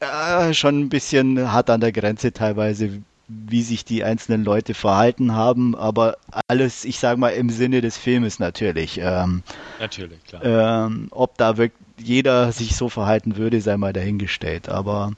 äh, 0.00 0.54
schon 0.54 0.80
ein 0.80 0.88
bisschen 0.88 1.52
hart 1.52 1.70
an 1.70 1.80
der 1.80 1.92
Grenze 1.92 2.32
teilweise, 2.32 3.02
wie 3.28 3.62
sich 3.62 3.84
die 3.84 4.02
einzelnen 4.02 4.44
Leute 4.44 4.74
verhalten 4.74 5.34
haben, 5.34 5.76
aber 5.76 6.16
alles, 6.48 6.84
ich 6.84 6.98
sage 6.98 7.20
mal, 7.20 7.28
im 7.28 7.48
Sinne 7.48 7.80
des 7.80 7.96
Filmes 7.96 8.40
natürlich. 8.40 8.98
Ähm, 9.00 9.44
natürlich, 9.78 10.24
klar. 10.24 10.44
Ähm, 10.44 11.08
ob 11.10 11.38
da 11.38 11.56
wirklich 11.56 11.80
jeder 12.02 12.52
sich 12.52 12.76
so 12.76 12.88
verhalten 12.88 13.36
würde, 13.36 13.60
sei 13.60 13.76
mal 13.76 13.92
dahingestellt. 13.92 14.68
Aber 14.68 15.12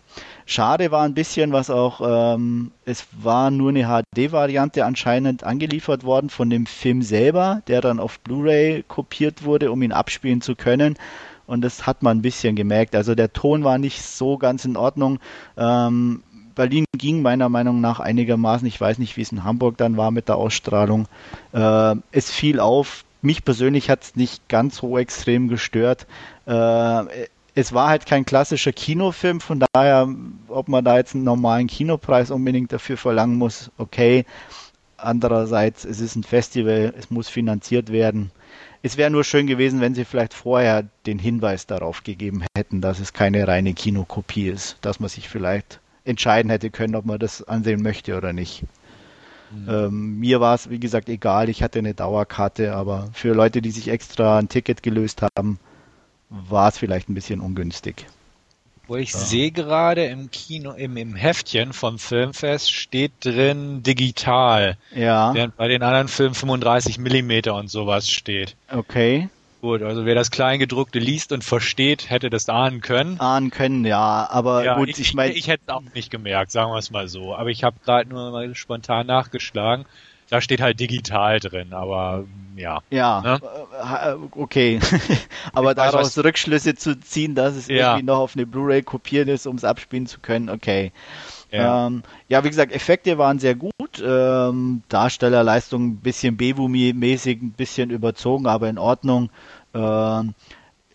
schade 0.52 0.90
war 0.90 1.02
ein 1.04 1.14
bisschen, 1.14 1.52
was 1.52 1.70
auch, 1.70 2.00
ähm, 2.04 2.70
es 2.84 3.06
war 3.22 3.50
nur 3.50 3.70
eine 3.70 3.86
HD-Variante 3.86 4.84
anscheinend 4.84 5.44
angeliefert 5.44 6.04
worden 6.04 6.30
von 6.30 6.50
dem 6.50 6.66
Film 6.66 7.02
selber, 7.02 7.62
der 7.66 7.80
dann 7.80 7.98
auf 7.98 8.20
Blu-ray 8.20 8.84
kopiert 8.86 9.44
wurde, 9.44 9.72
um 9.72 9.82
ihn 9.82 9.92
abspielen 9.92 10.42
zu 10.42 10.54
können. 10.54 10.96
Und 11.46 11.62
das 11.62 11.86
hat 11.86 12.02
man 12.02 12.18
ein 12.18 12.22
bisschen 12.22 12.54
gemerkt. 12.54 12.94
Also 12.94 13.14
der 13.14 13.32
Ton 13.32 13.64
war 13.64 13.78
nicht 13.78 14.02
so 14.02 14.38
ganz 14.38 14.64
in 14.64 14.76
Ordnung. 14.76 15.18
Ähm, 15.56 16.22
Berlin 16.54 16.84
ging 16.96 17.22
meiner 17.22 17.48
Meinung 17.48 17.80
nach 17.80 17.98
einigermaßen. 17.98 18.66
Ich 18.68 18.80
weiß 18.80 18.98
nicht, 18.98 19.16
wie 19.16 19.22
es 19.22 19.32
in 19.32 19.44
Hamburg 19.44 19.76
dann 19.78 19.96
war 19.96 20.10
mit 20.10 20.28
der 20.28 20.36
Ausstrahlung. 20.36 21.08
Äh, 21.52 21.96
es 22.12 22.30
fiel 22.30 22.60
auf. 22.60 23.04
Mich 23.22 23.44
persönlich 23.44 23.88
hat 23.88 24.02
es 24.02 24.16
nicht 24.16 24.48
ganz 24.48 24.78
so 24.78 24.98
extrem 24.98 25.48
gestört. 25.48 26.06
Äh, 26.46 27.04
es 27.54 27.72
war 27.72 27.88
halt 27.88 28.06
kein 28.06 28.24
klassischer 28.24 28.72
Kinofilm, 28.72 29.40
von 29.40 29.62
daher, 29.72 30.08
ob 30.48 30.68
man 30.68 30.84
da 30.84 30.96
jetzt 30.96 31.14
einen 31.14 31.24
normalen 31.24 31.66
Kinopreis 31.66 32.30
unbedingt 32.30 32.72
dafür 32.72 32.96
verlangen 32.96 33.36
muss, 33.36 33.70
okay. 33.78 34.24
Andererseits, 34.96 35.84
es 35.84 36.00
ist 36.00 36.14
ein 36.14 36.22
Festival, 36.22 36.94
es 36.96 37.10
muss 37.10 37.28
finanziert 37.28 37.90
werden. 37.90 38.30
Es 38.82 38.96
wäre 38.96 39.10
nur 39.10 39.24
schön 39.24 39.46
gewesen, 39.46 39.80
wenn 39.80 39.94
sie 39.94 40.04
vielleicht 40.04 40.32
vorher 40.32 40.86
den 41.06 41.18
Hinweis 41.18 41.66
darauf 41.66 42.04
gegeben 42.04 42.44
hätten, 42.56 42.80
dass 42.80 43.00
es 43.00 43.12
keine 43.12 43.46
reine 43.46 43.74
Kinokopie 43.74 44.48
ist, 44.48 44.78
dass 44.80 45.00
man 45.00 45.08
sich 45.08 45.28
vielleicht 45.28 45.80
entscheiden 46.04 46.50
hätte 46.50 46.70
können, 46.70 46.94
ob 46.94 47.04
man 47.04 47.18
das 47.18 47.42
ansehen 47.42 47.82
möchte 47.82 48.16
oder 48.16 48.32
nicht. 48.32 48.64
Mhm. 49.50 49.68
Ähm, 49.68 50.18
mir 50.18 50.40
war 50.40 50.54
es, 50.54 50.70
wie 50.70 50.80
gesagt, 50.80 51.08
egal. 51.08 51.48
Ich 51.48 51.62
hatte 51.62 51.80
eine 51.80 51.94
Dauerkarte, 51.94 52.74
aber 52.74 53.08
für 53.12 53.34
Leute, 53.34 53.60
die 53.60 53.70
sich 53.70 53.88
extra 53.88 54.38
ein 54.38 54.48
Ticket 54.48 54.82
gelöst 54.82 55.22
haben, 55.22 55.58
war 56.32 56.68
es 56.68 56.78
vielleicht 56.78 57.08
ein 57.08 57.14
bisschen 57.14 57.40
ungünstig. 57.40 58.06
Wo 58.88 58.96
ich 58.96 59.12
ja. 59.12 59.18
sehe 59.18 59.50
gerade 59.52 60.04
im 60.06 60.30
Kino, 60.30 60.72
im, 60.72 60.96
im 60.96 61.14
Heftchen 61.14 61.72
vom 61.72 61.98
Filmfest 61.98 62.72
steht 62.72 63.12
drin 63.20 63.82
digital. 63.82 64.76
Ja. 64.94 65.32
Während 65.34 65.56
bei 65.56 65.68
den 65.68 65.82
anderen 65.82 66.08
Filmen 66.08 66.34
35 66.34 66.98
Millimeter 66.98 67.54
und 67.54 67.68
sowas 67.68 68.10
steht. 68.10 68.56
Okay. 68.70 69.28
Gut, 69.60 69.82
also 69.82 70.04
wer 70.04 70.16
das 70.16 70.32
Kleingedruckte 70.32 70.98
liest 70.98 71.30
und 71.30 71.44
versteht, 71.44 72.10
hätte 72.10 72.30
das 72.30 72.48
ahnen 72.48 72.80
können. 72.80 73.20
Ahnen 73.20 73.50
können, 73.50 73.84
ja, 73.84 74.28
aber 74.28 74.64
ja, 74.64 74.76
gut, 74.76 74.88
ich, 74.88 74.98
ich 74.98 75.14
meine. 75.14 75.30
Ich, 75.30 75.38
ich 75.38 75.48
hätte 75.48 75.62
es 75.68 75.72
auch 75.72 75.82
nicht 75.94 76.10
gemerkt, 76.10 76.50
sagen 76.50 76.72
wir 76.72 76.78
es 76.78 76.90
mal 76.90 77.06
so. 77.06 77.36
Aber 77.36 77.50
ich 77.50 77.62
habe 77.62 77.76
gerade 77.84 78.10
nur 78.10 78.32
mal 78.32 78.52
spontan 78.56 79.06
nachgeschlagen. 79.06 79.84
Da 80.32 80.40
steht 80.40 80.62
halt 80.62 80.80
digital 80.80 81.40
drin, 81.40 81.74
aber 81.74 82.24
ja. 82.56 82.80
Ja, 82.88 83.20
ne? 83.20 83.40
Äh, 83.82 84.14
okay. 84.40 84.80
aber 85.52 85.74
daraus 85.74 86.16
Rückschlüsse 86.16 86.74
zu 86.74 86.98
ziehen, 86.98 87.34
dass 87.34 87.54
es 87.54 87.68
ja. 87.68 87.90
irgendwie 87.90 88.06
noch 88.06 88.18
auf 88.20 88.34
eine 88.34 88.46
Blu-ray 88.46 88.80
kopiert 88.80 89.28
ist, 89.28 89.46
um 89.46 89.56
es 89.56 89.64
abspielen 89.64 90.06
zu 90.06 90.20
können, 90.20 90.48
okay. 90.48 90.90
Ja. 91.50 91.86
Ähm, 91.86 92.02
ja, 92.28 92.42
wie 92.44 92.48
gesagt, 92.48 92.72
Effekte 92.72 93.18
waren 93.18 93.40
sehr 93.40 93.54
gut. 93.54 94.02
Ähm, 94.02 94.82
Darstellerleistung 94.88 95.88
ein 95.88 95.96
bisschen 95.96 96.38
Bewumi-mäßig, 96.38 97.42
ein 97.42 97.52
bisschen 97.52 97.90
überzogen, 97.90 98.46
aber 98.46 98.70
in 98.70 98.78
Ordnung. 98.78 99.28
Ähm, 99.74 100.32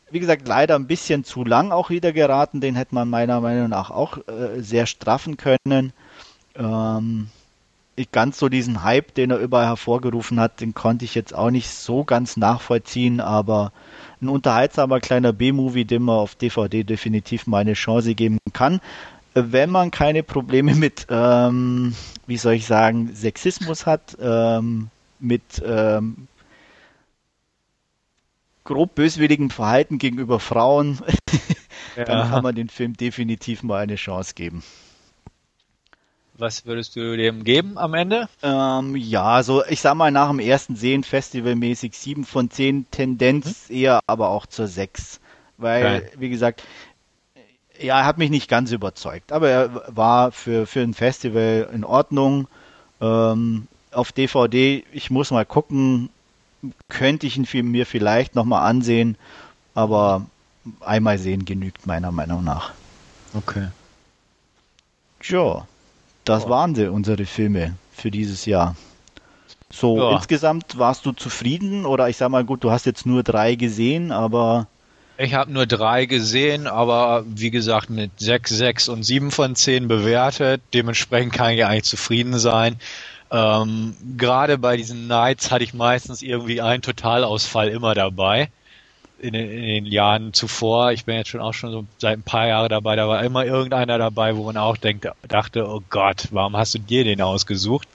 wie 0.09 0.19
gesagt, 0.19 0.47
leider 0.47 0.73
ein 0.73 0.88
bisschen 0.88 1.23
zu 1.23 1.43
lang 1.43 1.72
auch 1.72 1.91
wieder 1.91 2.11
geraten. 2.11 2.59
Den 2.59 2.76
hätte 2.76 2.95
man 2.95 3.07
meiner 3.07 3.39
Meinung 3.39 3.69
nach 3.69 3.91
auch 3.91 4.18
äh, 4.18 4.64
sehr 4.64 4.88
straffen 4.88 5.38
können. 5.38 5.93
Ähm, 6.55 7.30
ganz 8.11 8.40
so 8.40 8.49
diesen 8.49 8.84
Hype, 8.84 9.14
den 9.15 9.32
er 9.32 9.40
überall 9.40 9.65
hervorgerufen 9.65 10.40
hat, 10.40 10.61
den 10.61 10.74
konnte 10.74 11.06
ich 11.06 11.15
jetzt 11.15 11.34
auch 11.34 11.49
nicht 11.49 11.69
so 11.69 12.03
ganz 12.03 12.38
nachvollziehen, 12.38 13.19
aber 13.19 13.72
ein 14.22 14.30
unterhaltsamer 14.30 14.99
kleiner 14.99 15.34
B-Movie, 15.34 15.86
dem 15.86 16.03
man 16.03 16.18
auf 16.18 16.36
DVD 16.36 16.84
definitiv 16.84 17.48
mal 17.48 17.60
eine 17.60 17.74
Chance 17.74 18.15
geben 18.15 18.40
kann 18.53 18.82
wenn 19.44 19.69
man 19.69 19.91
keine 19.91 20.24
Probleme 20.24 20.76
mit, 20.76 21.07
ähm, 21.10 21.95
wie 22.26 22.38
soll 22.38 22.53
ich 22.53 22.65
sagen, 22.65 23.14
Sexismus 23.14 23.86
hat, 23.86 24.18
ähm, 24.19 24.90
mit 25.19 25.61
ähm, 25.65 26.28
grob 28.64 28.95
böswilligem 28.95 29.49
Verhalten 29.49 29.98
gegenüber 29.98 30.40
Frauen, 30.40 30.99
ja. 31.95 32.06
dann 32.06 32.30
kann 32.30 32.44
man 32.44 32.56
den 32.56 32.69
Film 32.69 32.95
definitiv 32.95 33.64
mal 33.64 33.82
eine 33.82 33.95
Chance 33.95 34.34
geben. 34.36 34.64
Was 36.38 36.65
würdest 36.65 36.95
du 36.95 37.18
dem 37.18 37.43
geben 37.43 37.77
am 37.77 37.95
Ende? 37.95 38.30
Ähm, 38.43 38.95
ja, 38.95 39.41
so 39.41 39.65
ich 39.65 39.81
sag 39.81 39.95
mal 39.95 40.11
nach 40.11 40.30
dem 40.30 40.39
ersten 40.39 40.76
Sehen 40.76 41.03
festivalmäßig 41.03 41.97
7 41.97 42.26
von 42.26 42.51
10, 42.51 42.91
Tendenz 42.91 43.69
hm? 43.69 43.76
eher 43.76 43.99
aber 44.05 44.30
auch 44.30 44.45
zur 44.45 44.68
6. 44.68 45.19
Weil, 45.57 45.97
okay. 45.97 46.09
wie 46.18 46.30
gesagt, 46.30 46.64
ja, 47.80 47.99
er 47.99 48.05
hat 48.05 48.19
mich 48.19 48.30
nicht 48.30 48.49
ganz 48.49 48.72
überzeugt, 48.72 49.31
aber 49.31 49.49
er 49.49 49.95
war 49.95 50.31
für, 50.31 50.68
für 50.68 50.81
ein 50.81 50.93
Festival 50.93 51.69
in 51.73 51.84
Ordnung. 51.84 52.47
Ähm, 53.01 53.68
auf 53.91 54.11
DVD, 54.11 54.84
ich 54.91 55.09
muss 55.09 55.31
mal 55.31 55.45
gucken, 55.45 56.09
könnte 56.88 57.26
ich 57.26 57.38
ihn 57.38 57.72
mir 57.72 57.85
vielleicht 57.85 58.35
nochmal 58.35 58.69
ansehen, 58.69 59.18
aber 59.73 60.26
einmal 60.81 61.18
sehen 61.18 61.45
genügt 61.45 61.88
meiner 61.88 62.11
Meinung 62.11 62.43
nach. 62.43 62.72
Okay. 63.34 63.69
Tja, 65.19 65.68
das 66.30 66.45
oh. 66.45 66.49
waren 66.49 66.76
sie, 66.76 66.91
unsere 66.91 67.26
Filme 67.26 67.76
für 67.91 68.12
dieses 68.12 68.45
Jahr. 68.45 68.76
So, 69.70 69.98
ja. 69.98 70.16
insgesamt 70.16 70.78
warst 70.78 71.06
du 71.06 71.12
zufrieden 71.12 71.86
oder 71.86 72.10
ich 72.10 72.18
sag 72.18 72.30
mal 72.30 72.45
gut, 72.45 72.64
du 72.64 72.72
hast 72.72 72.86
jetzt 72.86 73.06
nur 73.06 73.24
drei 73.24 73.56
gesehen, 73.56 74.12
aber 74.12 74.68
ich 75.18 75.34
habe 75.34 75.52
nur 75.52 75.66
drei 75.66 76.06
gesehen, 76.06 76.68
aber 76.68 77.26
wie 77.28 77.49
gesagt 77.49 77.90
mit 77.90 78.12
sechs, 78.20 78.52
sechs 78.52 78.88
und 78.88 79.04
sieben 79.04 79.32
von 79.32 79.56
zehn 79.56 79.88
bewertet. 79.88 80.62
Dementsprechend 80.74 81.34
kann 81.34 81.52
ich 81.52 81.66
eigentlich 81.66 81.86
zufrieden 81.86 82.38
sein. 82.38 82.78
Ähm, 83.32 83.95
Gerade 84.16 84.58
bei 84.60 84.78
diesen 84.78 85.08
Nights 85.08 85.49
hatte 85.49 85.64
ich 85.64 85.74
meistens 85.74 86.22
irgendwie 86.22 86.62
einen 86.62 86.84
Totalausfall 86.84 87.70
immer 87.70 87.95
dabei. 87.95 88.49
In 89.19 89.34
den, 89.34 89.49
in 89.49 89.61
den, 89.61 89.85
Jahren 89.88 90.34
zuvor. 90.34 90.91
Ich 90.91 91.06
bin 91.06 91.15
jetzt 91.15 91.30
schon 91.30 91.41
auch 91.41 91.53
schon 91.53 91.72
so 91.72 91.85
seit 91.98 92.19
ein 92.19 92.23
paar 92.23 92.48
Jahren 92.48 92.69
dabei. 92.69 92.95
Da 92.95 93.07
war 93.07 93.23
immer 93.23 93.45
irgendeiner 93.45 93.98
dabei, 93.98 94.38
wo 94.38 94.44
man 94.44 94.57
auch 94.57 94.77
denkt, 94.77 95.07
dachte, 95.27 95.68
oh 95.68 95.81
Gott, 95.89 96.27
warum 96.31 96.56
hast 96.56 96.76
du 96.76 96.80
dir 96.80 97.03
den 97.03 97.22
ausgesucht? 97.22 97.88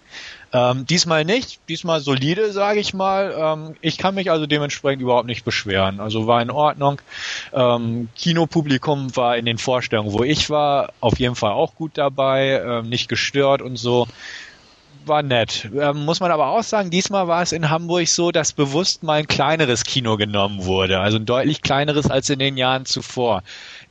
Ähm, 0.55 0.85
diesmal 0.85 1.25
nicht, 1.25 1.61
diesmal 1.69 2.01
solide, 2.01 2.53
sage 2.53 2.81
ich 2.81 2.93
mal. 2.93 3.35
Ähm, 3.37 3.77
ich 3.81 3.97
kann 3.97 4.15
mich 4.15 4.31
also 4.31 4.47
dementsprechend 4.47 5.01
überhaupt 5.01 5.27
nicht 5.27 5.45
beschweren. 5.45 5.99
Also 5.99 6.27
war 6.27 6.43
in 6.43 6.51
Ordnung. 6.51 7.01
Ähm, 7.55 8.09
Kinopublikum 8.17 9.17
war 9.17 9.39
in 9.39 9.47
den 9.47 9.57
Vorstellungen, 9.57 10.13
wo 10.13 10.23
ich 10.23 10.51
war, 10.51 10.93
auf 11.01 11.19
jeden 11.19 11.37
Fall 11.37 11.53
auch 11.53 11.75
gut 11.75 11.93
dabei, 11.95 12.63
ähm, 12.63 12.91
nicht 12.91 13.09
gestört 13.09 13.63
und 13.63 13.77
so. 13.77 14.07
War 15.05 15.23
nett. 15.23 15.69
Ähm, 15.77 16.05
muss 16.05 16.21
man 16.21 16.31
aber 16.31 16.49
auch 16.49 16.63
sagen, 16.63 16.91
diesmal 16.91 17.27
war 17.27 17.43
es 17.43 17.53
in 17.53 17.71
Hamburg 17.71 18.09
so, 18.09 18.31
dass 18.31 18.53
bewusst 18.53 19.03
mal 19.03 19.19
ein 19.19 19.27
kleineres 19.27 19.85
Kino 19.85 20.17
genommen 20.17 20.65
wurde. 20.65 21.01
Also 21.01 21.19
ein 21.19 21.27
deutlich 21.27 21.63
kleineres 21.63 22.11
als 22.11 22.31
in 22.31 22.39
den 22.39 22.57
Jahren 22.57 22.87
zuvor. 22.87 23.43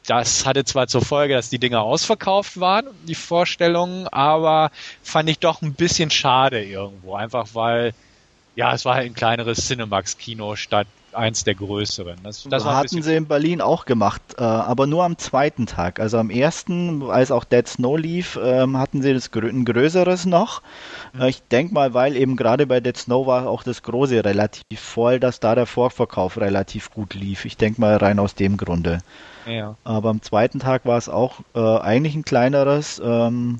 Das 0.07 0.45
hatte 0.45 0.63
zwar 0.63 0.87
zur 0.87 1.03
Folge, 1.03 1.33
dass 1.33 1.49
die 1.49 1.59
Dinger 1.59 1.81
ausverkauft 1.81 2.59
waren, 2.59 2.87
die 3.07 3.15
Vorstellungen, 3.15 4.07
aber 4.07 4.71
fand 5.03 5.29
ich 5.29 5.39
doch 5.39 5.61
ein 5.61 5.73
bisschen 5.73 6.09
schade 6.09 6.63
irgendwo. 6.63 7.15
Einfach 7.15 7.49
weil, 7.53 7.93
ja, 8.55 8.73
es 8.73 8.85
war 8.85 8.95
halt 8.95 9.05
ein 9.05 9.13
kleineres 9.13 9.67
Cinemax-Kino 9.67 10.55
statt 10.55 10.87
eins 11.13 11.43
der 11.43 11.55
größeren. 11.55 12.17
Das, 12.23 12.43
das 12.49 12.65
hatten 12.65 13.01
sie 13.01 13.15
in 13.15 13.27
Berlin 13.27 13.61
auch 13.61 13.85
gemacht, 13.85 14.21
äh, 14.37 14.43
aber 14.43 14.87
nur 14.87 15.03
am 15.03 15.17
zweiten 15.17 15.65
Tag. 15.65 15.99
Also 15.99 16.17
am 16.17 16.29
ersten, 16.29 17.09
als 17.09 17.31
auch 17.31 17.43
Dead 17.43 17.67
Snow 17.67 17.97
lief, 17.97 18.35
äh, 18.35 18.67
hatten 18.73 19.01
sie 19.01 19.13
das 19.13 19.29
ein 19.33 19.65
größeres 19.65 20.25
noch. 20.25 20.61
Mhm. 21.13 21.21
Äh, 21.21 21.29
ich 21.29 21.41
denke 21.43 21.73
mal, 21.73 21.93
weil 21.93 22.15
eben 22.15 22.35
gerade 22.35 22.67
bei 22.67 22.79
Dead 22.79 22.97
Snow 22.97 23.27
war 23.27 23.47
auch 23.47 23.63
das 23.63 23.83
große 23.83 24.23
relativ 24.23 24.79
voll, 24.79 25.19
dass 25.19 25.39
da 25.39 25.55
der 25.55 25.65
Vorverkauf 25.65 26.37
relativ 26.37 26.91
gut 26.91 27.13
lief. 27.13 27.45
Ich 27.45 27.57
denke 27.57 27.81
mal 27.81 27.97
rein 27.97 28.19
aus 28.19 28.35
dem 28.35 28.57
Grunde. 28.57 28.99
Ja. 29.45 29.75
Aber 29.83 30.09
am 30.09 30.21
zweiten 30.21 30.59
Tag 30.59 30.85
war 30.85 30.97
es 30.97 31.09
auch 31.09 31.39
äh, 31.55 31.59
eigentlich 31.59 32.15
ein 32.15 32.25
kleineres. 32.25 33.01
Ähm, 33.03 33.59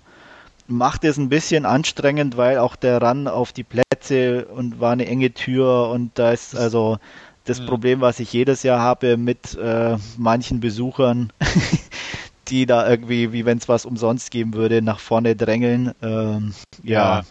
macht 0.68 1.04
es 1.04 1.18
ein 1.18 1.30
bisschen 1.30 1.66
anstrengend, 1.66 2.38
weil 2.38 2.58
auch 2.58 2.76
der 2.76 3.02
Run 3.02 3.28
auf 3.28 3.52
die 3.52 3.64
Plätze 3.64 3.92
Plätze 4.02 4.46
und 4.46 4.80
war 4.80 4.92
eine 4.92 5.06
enge 5.08 5.32
Tür 5.34 5.90
und 5.90 6.12
da 6.16 6.32
ist 6.32 6.56
also 6.56 6.98
das 7.46 7.60
mhm. 7.60 7.66
Problem, 7.66 8.02
was 8.02 8.20
ich 8.20 8.32
jedes 8.34 8.64
Jahr 8.64 8.80
habe 8.80 9.18
mit 9.18 9.56
äh, 9.56 9.98
manchen 10.18 10.60
Besuchern, 10.60 11.34
die 12.48 12.66
da 12.66 12.88
irgendwie, 12.88 13.34
wie 13.34 13.46
wenn 13.46 13.58
es 13.58 13.68
was 13.68 13.86
umsonst 13.86 14.32
geben 14.32 14.54
würde, 14.54 14.82
nach 14.82 15.00
vorne 15.00 15.36
drängeln. 15.36 15.94
Ähm, 16.02 16.54
ja. 16.84 17.20
ja. 17.20 17.24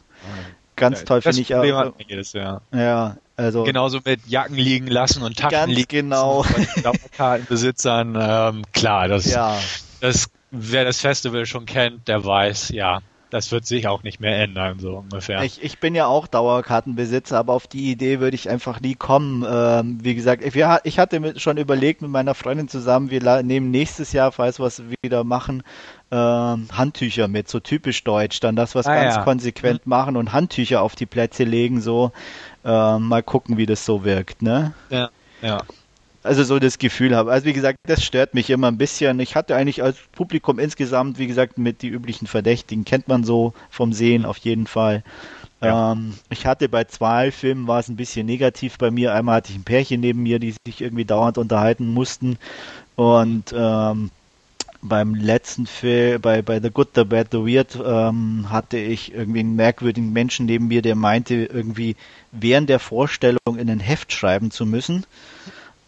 ganz 0.77 1.05
toll 1.05 1.23
finde 1.23 1.41
ich 1.41 1.55
auch. 1.55 1.93
Jedes 2.07 2.33
Jahr. 2.33 2.63
Ja, 2.73 3.17
also 3.37 3.65
genauso 3.65 4.01
mit 4.05 4.27
Jacken 4.27 4.57
liegen 4.57 4.87
lassen 4.87 5.23
und 5.23 5.39
Taschen 5.39 5.51
ganz 5.51 5.73
liegen 5.73 5.89
genau. 5.89 6.45
Dauerkartenbesitzern. 6.83 8.17
Ähm, 8.21 8.63
klar, 8.73 9.09
das, 9.09 9.27
ja. 9.27 9.59
das, 10.01 10.29
wer 10.51 10.85
das 10.85 11.01
Festival 11.01 11.47
schon 11.47 11.67
kennt, 11.67 12.09
der 12.09 12.25
weiß, 12.25 12.71
ja, 12.71 13.01
das 13.31 13.53
wird 13.53 13.67
sich 13.67 13.89
auch 13.89 14.03
nicht 14.03 14.21
mehr 14.21 14.37
ändern, 14.39 14.79
so 14.79 14.97
ungefähr. 14.97 15.43
Ich, 15.43 15.63
ich 15.63 15.79
bin 15.79 15.95
ja 15.95 16.07
auch 16.07 16.27
Dauerkartenbesitzer, 16.27 17.39
aber 17.39 17.53
auf 17.53 17.67
die 17.67 17.91
Idee 17.91 18.21
würde 18.21 18.35
ich 18.35 18.49
einfach 18.49 18.81
nie 18.81 18.95
kommen. 18.95 19.47
Ähm, 19.49 19.99
wie 20.03 20.15
gesagt, 20.15 20.45
ich, 20.45 20.55
ich 20.85 20.99
hatte 20.99 21.39
schon 21.39 21.57
überlegt 21.57 22.03
mit 22.03 22.11
meiner 22.11 22.35
Freundin 22.35 22.69
zusammen, 22.69 23.11
wir 23.11 23.43
nehmen 23.43 23.71
nächstes 23.71 24.13
Jahr, 24.13 24.33
falls 24.33 24.59
wir 24.59 24.67
es 24.67 24.83
wieder 25.03 25.25
machen, 25.25 25.63
äh, 26.11 26.17
Handtücher 26.17 27.29
mit, 27.29 27.49
so 27.49 27.61
typisch 27.61 28.05
deutsch, 28.05 28.41
dann 28.41 28.57
das 28.57 28.75
was 28.75 28.87
ah, 28.87 28.95
ganz 28.95 29.17
ja. 29.17 29.23
konsequent 29.23 29.87
mhm. 29.87 29.91
machen 29.91 30.17
und 30.17 30.33
Handtücher 30.33 30.83
auf 30.83 30.97
die 30.97 31.07
Plätze 31.07 31.45
legen, 31.45 31.81
so 31.81 32.13
äh, 32.65 32.99
mal 32.99 33.23
gucken, 33.23 33.57
wie 33.57 33.67
das 33.67 33.85
so 33.85 34.05
wirkt, 34.05 34.43
ne? 34.43 34.75
Ja, 34.91 35.11
ja 35.41 35.63
also 36.23 36.45
so 36.45 36.59
das 36.59 36.79
Gefühl 36.79 37.17
habe. 37.17 37.31
Also 37.31 37.47
wie 37.47 37.53
gesagt, 37.53 37.79
das 37.87 38.05
stört 38.05 38.35
mich 38.35 38.51
immer 38.51 38.69
ein 38.69 38.79
bisschen. 38.79 39.21
Ich 39.21 39.37
hatte 39.37 39.57
eigentlich 39.57 39.83
als 39.83 39.97
Publikum 40.13 40.59
insgesamt, 40.59 41.19
wie 41.19 41.27
gesagt, 41.27 41.59
mit 41.59 41.83
die 41.83 41.89
üblichen 41.89 42.27
Verdächtigen 42.27 42.85
kennt 42.85 43.09
man 43.09 43.25
so 43.25 43.55
vom 43.71 43.93
Sehen 43.93 44.25
auf 44.25 44.37
jeden 44.39 44.67
Fall. 44.67 45.03
Ja. 45.63 45.93
Ähm, 45.93 46.15
ich 46.29 46.47
hatte 46.47 46.69
bei 46.69 46.85
zwei 46.85 47.31
Filmen 47.31 47.67
war 47.67 47.81
es 47.81 47.89
ein 47.89 47.97
bisschen 47.97 48.27
negativ 48.27 48.79
bei 48.79 48.91
mir. 48.91 49.15
Einmal 49.15 49.37
hatte 49.37 49.53
ich 49.53 49.59
ein 49.59 49.65
Pärchen 49.65 50.01
neben 50.01 50.23
mir, 50.23 50.39
die 50.39 50.55
sich 50.67 50.81
irgendwie 50.81 51.05
dauernd 51.05 51.39
unterhalten 51.39 51.89
mussten 51.89 52.39
und 52.97 53.55
ähm, 53.57 54.11
beim 54.83 55.15
letzten 55.15 55.67
Film, 55.67 56.21
bei, 56.23 56.41
bei 56.41 56.61
The 56.61 56.71
Good, 56.71 56.89
The 56.95 57.05
Bad, 57.05 57.29
The 57.33 57.39
Weird, 57.39 57.79
ähm, 57.85 58.47
hatte 58.51 58.79
ich 58.79 59.13
irgendwie 59.13 59.41
einen 59.41 59.57
merkwürdigen 59.57 60.13
Menschen 60.13 60.47
neben 60.47 60.69
mir, 60.69 60.81
der 60.81 60.95
meinte, 60.95 61.35
irgendwie 61.35 61.97
während 62.33 62.71
der 62.71 62.79
Vorstellung 62.79 63.59
in 63.59 63.69
ein 63.69 63.81
Heft 63.81 64.13
schreiben 64.13 64.51
zu 64.51 64.65
müssen 64.65 65.05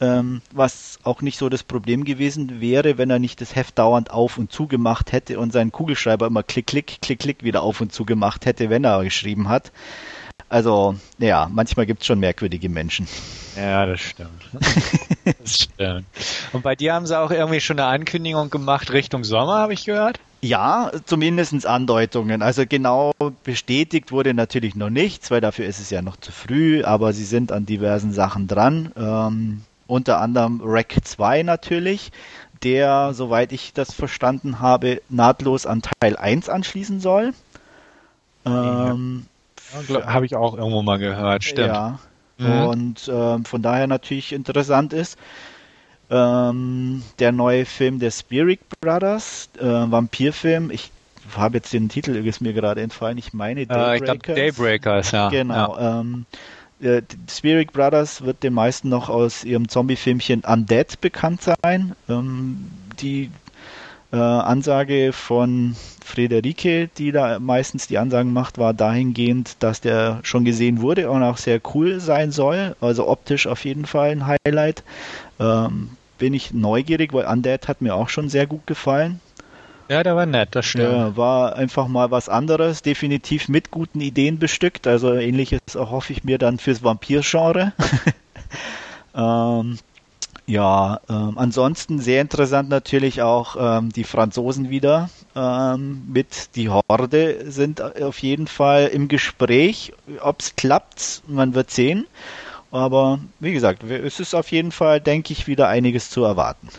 ähm, 0.03 0.43
was 0.53 0.99
auch 1.05 1.23
nicht 1.23 1.39
so 1.39 1.49
das 1.49 1.62
Problem 1.62 2.05
gewesen 2.05 2.61
wäre, 2.61 2.99
wenn 2.99 3.09
er 3.09 3.20
nicht 3.20 3.41
das 3.41 3.55
Heft 3.55 3.79
dauernd 3.79 4.11
auf 4.11 4.37
und 4.37 4.51
zu 4.51 4.66
gemacht 4.66 5.12
hätte 5.12 5.39
und 5.39 5.53
seinen 5.53 5.70
Kugelschreiber 5.70 6.27
immer 6.27 6.43
klick, 6.43 6.66
klick, 6.66 6.99
klick, 7.01 7.20
klick 7.20 7.45
wieder 7.45 7.62
auf 7.62 7.81
und 7.81 7.93
zu 7.93 8.05
gemacht 8.05 8.45
hätte, 8.45 8.69
wenn 8.69 8.85
er 8.85 9.05
geschrieben 9.05 9.49
hat. 9.49 9.70
Also, 10.49 10.97
ja, 11.19 11.49
manchmal 11.51 11.87
gibt 11.87 12.03
es 12.03 12.07
schon 12.07 12.19
merkwürdige 12.19 12.69
Menschen. 12.69 13.07
Ja, 13.57 13.87
das 13.87 14.01
stimmt. 14.01 14.51
das 15.41 15.61
stimmt. 15.62 16.07
Und 16.53 16.62
bei 16.62 16.74
dir 16.74 16.95
haben 16.95 17.07
sie 17.07 17.19
auch 17.19 17.31
irgendwie 17.31 17.61
schon 17.61 17.79
eine 17.79 17.89
Ankündigung 17.89 18.51
gemacht 18.51 18.93
Richtung 18.93 19.23
Sommer, 19.23 19.59
habe 19.59 19.73
ich 19.73 19.85
gehört? 19.85 20.19
Ja, 20.41 20.91
zumindest 21.07 21.65
Andeutungen. 21.65 22.43
Also 22.43 22.65
genau 22.69 23.12
bestätigt 23.45 24.11
wurde 24.11 24.35
natürlich 24.35 24.74
noch 24.74 24.91
nichts, 24.91 25.31
weil 25.31 25.41
dafür 25.41 25.66
ist 25.66 25.79
es 25.79 25.91
ja 25.91 26.03
noch 26.03 26.16
zu 26.16 26.33
früh, 26.33 26.83
aber 26.83 27.12
sie 27.12 27.24
sind 27.24 27.53
an 27.53 27.65
diversen 27.65 28.12
Sachen 28.12 28.49
dran. 28.49 28.91
Ähm, 28.97 29.62
unter 29.87 30.21
anderem 30.21 30.61
Rack 30.65 30.95
2 31.03 31.43
natürlich, 31.43 32.13
der, 32.63 33.13
soweit 33.15 33.53
ich 33.53 33.73
das 33.73 33.93
verstanden 33.93 34.61
habe, 34.61 35.03
nahtlos 35.09 35.67
an 35.67 35.83
Teil 35.83 36.17
1 36.17 36.49
anschließen 36.49 37.01
soll. 37.01 37.33
Ähm, 38.47 39.27
ja, 39.89 40.07
habe 40.07 40.27
ich 40.27 40.35
auch 40.37 40.57
irgendwo 40.57 40.83
mal 40.83 40.99
gehört, 40.99 41.45
stimmt. 41.45 41.69
Ja. 41.69 41.99
Mhm. 42.39 42.63
Und 42.63 43.11
ähm, 43.13 43.45
von 43.45 43.63
daher 43.63 43.87
natürlich 43.87 44.33
interessant 44.33 44.93
ist. 44.93 45.19
Ähm, 46.11 47.03
der 47.19 47.33
neue 47.33 47.65
Film 47.65 47.99
der 47.99 48.11
Spirit 48.11 48.61
Brothers, 48.81 49.49
äh, 49.59 49.65
Vampirfilm, 49.65 50.71
ich 50.71 50.91
habe 51.37 51.59
jetzt 51.59 51.73
den 51.73 51.89
Titel, 51.89 52.15
ist 52.27 52.41
mir 52.41 52.53
gerade 52.53 52.83
entfallen, 52.83 53.17
ich 53.17 53.33
meine 53.33 53.67
Daybreakers. 53.67 53.91
Äh, 53.91 53.97
ich 53.97 54.23
glaube 54.23 54.41
Daybreakers, 54.41 55.11
ja. 55.13 55.29
Genau. 55.31 55.79
Ja. 55.79 56.01
Ähm, 56.01 56.27
äh, 56.83 57.03
Spirit 57.31 57.73
Brothers 57.73 58.23
wird 58.23 58.43
den 58.43 58.55
meisten 58.55 58.89
noch 58.89 59.09
aus 59.09 59.45
ihrem 59.45 59.69
Zombie-Filmchen 59.69 60.41
Undead 60.41 61.01
bekannt 61.01 61.43
sein. 61.43 61.95
Ähm, 62.09 62.71
die 63.01 63.31
äh, 64.13 64.17
Ansage 64.17 65.13
von 65.13 65.75
Frederike, 66.05 66.89
die 66.99 67.13
da 67.13 67.39
meistens 67.39 67.87
die 67.87 67.99
Ansagen 67.99 68.33
macht, 68.33 68.59
war 68.59 68.75
dahingehend, 68.75 69.57
dass 69.61 69.81
der 69.81 70.21
schon 70.23 70.45
gesehen 70.45 70.81
wurde 70.81 71.11
und 71.11 71.23
auch 71.23 71.39
sehr 71.39 71.61
cool 71.75 72.01
sein 72.01 72.31
soll. 72.31 72.77
Also 72.81 73.09
optisch 73.09 73.47
auf 73.47 73.65
jeden 73.65 73.87
Fall 73.87 74.11
ein 74.11 74.27
Highlight. 74.27 74.83
Ähm, 75.41 75.91
bin 76.19 76.35
ich 76.35 76.53
neugierig, 76.53 77.13
weil 77.13 77.27
Undead 77.27 77.69
hat 77.69 77.81
mir 77.81 77.95
auch 77.95 78.09
schon 78.09 78.29
sehr 78.29 78.47
gut 78.47 78.67
gefallen. 78.67 79.21
Ja, 79.93 80.02
der 80.02 80.16
war 80.16 80.24
nett, 80.24 80.48
das 80.52 80.64
stimmt. 80.64 80.85
Ja, 80.85 81.16
war 81.19 81.55
einfach 81.55 81.86
mal 81.86 82.10
was 82.10 82.31
anderes, 82.31 82.81
definitiv 82.81 83.51
mit 83.51 83.70
guten 83.70 84.01
Ideen 84.01 84.39
bestückt. 84.39 84.86
Also 84.86 85.12
ähnliches 85.12 85.60
hoffe 85.74 86.14
ich 86.14 86.24
mir 86.24 86.39
dann 86.39 86.59
fürs 86.59 86.82
Vampir-Genre. 86.82 87.74
ähm, 89.14 89.78
ja, 90.47 90.98
ähm, 91.10 91.36
ansonsten 91.36 91.98
sehr 91.98 92.23
interessant 92.23 92.70
natürlich 92.70 93.20
auch 93.20 93.56
ähm, 93.59 93.93
die 93.93 94.05
Franzosen 94.05 94.70
wieder 94.70 95.10
ähm, 95.36 96.05
mit 96.10 96.56
die 96.56 96.70
Horde 96.70 97.51
sind 97.51 97.82
auf 97.82 98.19
jeden 98.20 98.47
Fall 98.47 98.86
im 98.86 99.09
Gespräch. 99.09 99.93
Ob 100.23 100.40
es 100.40 100.56
klappt, 100.56 101.20
man 101.27 101.55
wird 101.55 101.70
sehen. 101.70 102.06
Aber 102.70 103.19
wie 103.40 103.52
gesagt, 103.52 103.82
es 103.85 104.20
ist 104.20 104.32
auf 104.32 104.52
jeden 104.52 104.73
Fall, 104.73 105.02
denke 105.02 105.35
ich, 105.35 105.47
wieder 105.47 105.69
einiges 105.69 106.09
zu 106.09 106.24
erwarten. 106.24 106.70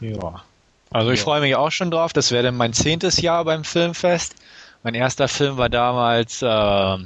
Ja, 0.00 0.44
also 0.90 1.10
ich 1.10 1.20
ja. 1.20 1.24
freue 1.24 1.40
mich 1.40 1.54
auch 1.56 1.70
schon 1.70 1.90
drauf. 1.90 2.12
Das 2.12 2.30
wäre 2.30 2.44
dann 2.44 2.56
mein 2.56 2.72
zehntes 2.72 3.20
Jahr 3.20 3.44
beim 3.44 3.64
Filmfest. 3.64 4.34
Mein 4.82 4.94
erster 4.94 5.28
Film 5.28 5.56
war 5.56 5.68
damals 5.68 6.42
äh, 6.42 6.98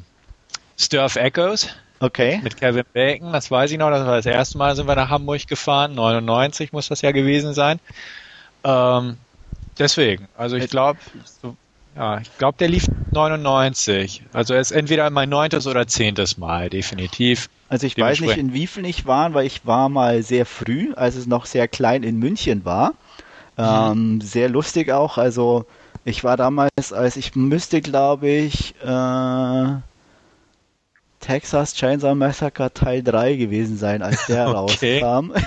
Stir 0.79 1.05
of 1.05 1.17
Echoes. 1.17 1.69
Okay. 2.01 2.41
Mit 2.43 2.57
Kevin 2.57 2.85
Bacon, 2.93 3.33
das 3.33 3.51
weiß 3.51 3.71
ich 3.71 3.79
noch. 3.79 3.91
Das 3.91 4.05
war 4.05 4.17
das 4.17 4.27
erste 4.27 4.59
Mal, 4.59 4.75
sind 4.75 4.89
wir 4.89 4.97
nach 4.97 5.09
Hamburg 5.09 5.47
gefahren. 5.47 5.95
99 5.95 6.73
muss 6.73 6.89
das 6.89 7.01
ja 7.01 7.13
gewesen 7.13 7.55
sein. 7.55 7.79
Ähm, 8.65 9.17
deswegen, 9.79 10.27
also 10.37 10.57
ich 10.57 10.69
glaube, 10.69 10.99
ja, 11.97 12.19
ich 12.19 12.39
glaube, 12.39 12.59
der 12.59 12.69
lief 12.69 12.87
99. 13.13 14.25
Also 14.33 14.55
er 14.55 14.61
ist 14.61 14.73
entweder 14.73 15.09
mein 15.11 15.29
neuntes 15.29 15.67
oder 15.67 15.87
zehntes 15.87 16.39
Mal, 16.39 16.71
definitiv. 16.71 17.49
Also 17.69 17.87
ich 17.87 17.97
weiß 17.97 18.21
nicht, 18.21 18.37
in 18.37 18.53
wie 18.53 18.67
viel 18.67 18.85
ich 18.85 19.07
war, 19.07 19.33
weil 19.35 19.47
ich 19.47 19.65
war 19.65 19.89
mal 19.89 20.23
sehr 20.23 20.45
früh, 20.45 20.93
als 20.95 21.15
es 21.15 21.27
noch 21.27 21.47
sehr 21.47 21.69
klein 21.69 22.03
in 22.03 22.19
München 22.19 22.65
war. 22.65 22.95
Ähm, 23.59 24.21
sehr 24.21 24.49
lustig 24.49 24.91
auch. 24.91 25.19
Also 25.19 25.67
ich 26.05 26.25
war 26.25 26.37
damals, 26.37 26.93
als 26.93 27.17
ich 27.17 27.37
müsste, 27.37 27.81
glaube 27.81 28.29
ich, 28.29 28.75
äh, 28.83 29.67
Texas 31.21 31.75
Chainsaw 31.75 32.15
Massacre 32.15 32.73
Teil 32.73 33.03
3 33.03 33.37
gewesen 33.37 33.77
sein, 33.77 34.03
als 34.03 34.27
der 34.27 34.49
okay. 34.57 35.01
rauskam. 35.01 35.33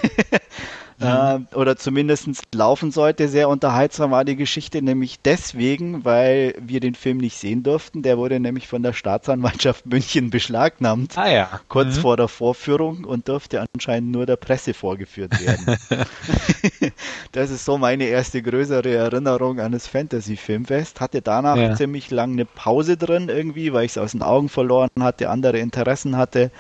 Mhm. 0.98 1.48
Äh, 1.52 1.56
oder 1.56 1.76
zumindest 1.76 2.30
laufen 2.54 2.92
sollte. 2.92 3.28
Sehr 3.28 3.50
unterhaltsam 3.50 4.12
war 4.12 4.24
die 4.24 4.36
Geschichte 4.36 4.82
nämlich 4.82 5.20
deswegen, 5.20 6.06
weil 6.06 6.56
wir 6.60 6.80
den 6.80 6.96
Film 6.96 7.18
nicht 7.18 7.38
sehen 7.38 7.64
durften. 7.64 8.02
Der 8.02 8.18
wurde 8.18 8.40
nämlich 8.40 8.68
von 8.68 8.84
der 8.84 8.94
Staatsanwaltschaft 8.94 9.86
München 9.96 10.30
beschlagnahmt. 10.30 11.18
Ah 11.18 11.30
ja. 11.30 11.60
Kurz 11.68 11.98
mhm. 11.98 12.02
vor 12.02 12.18
der 12.18 12.28
Vorführung 12.28 13.04
und 13.04 13.28
durfte 13.28 13.66
anscheinend 13.74 14.12
nur 14.12 14.26
der 14.26 14.38
Presse 14.38 14.74
vorgeführt 14.74 15.34
werden. 15.46 15.78
das 17.32 17.50
ist 17.52 17.66
so 17.66 17.78
meine 17.78 18.06
erste 18.06 18.42
größere 18.42 18.94
Erinnerung 18.94 19.60
an 19.60 19.74
das 19.74 19.88
Fantasy-Filmfest. 19.88 21.02
Hatte 21.02 21.22
danach 21.22 21.58
ja. 21.58 21.76
ziemlich 21.76 22.10
lange 22.12 22.34
eine 22.34 22.46
Pause 22.46 22.98
drin 22.98 23.30
irgendwie, 23.30 23.74
weil 23.74 23.86
ich 23.86 23.92
es 23.92 23.98
aus 23.98 24.12
den 24.12 24.22
Augen 24.22 24.50
verloren 24.50 24.90
hatte, 25.00 25.30
andere 25.30 25.60
Interessen 25.60 26.18
hatte 26.18 26.52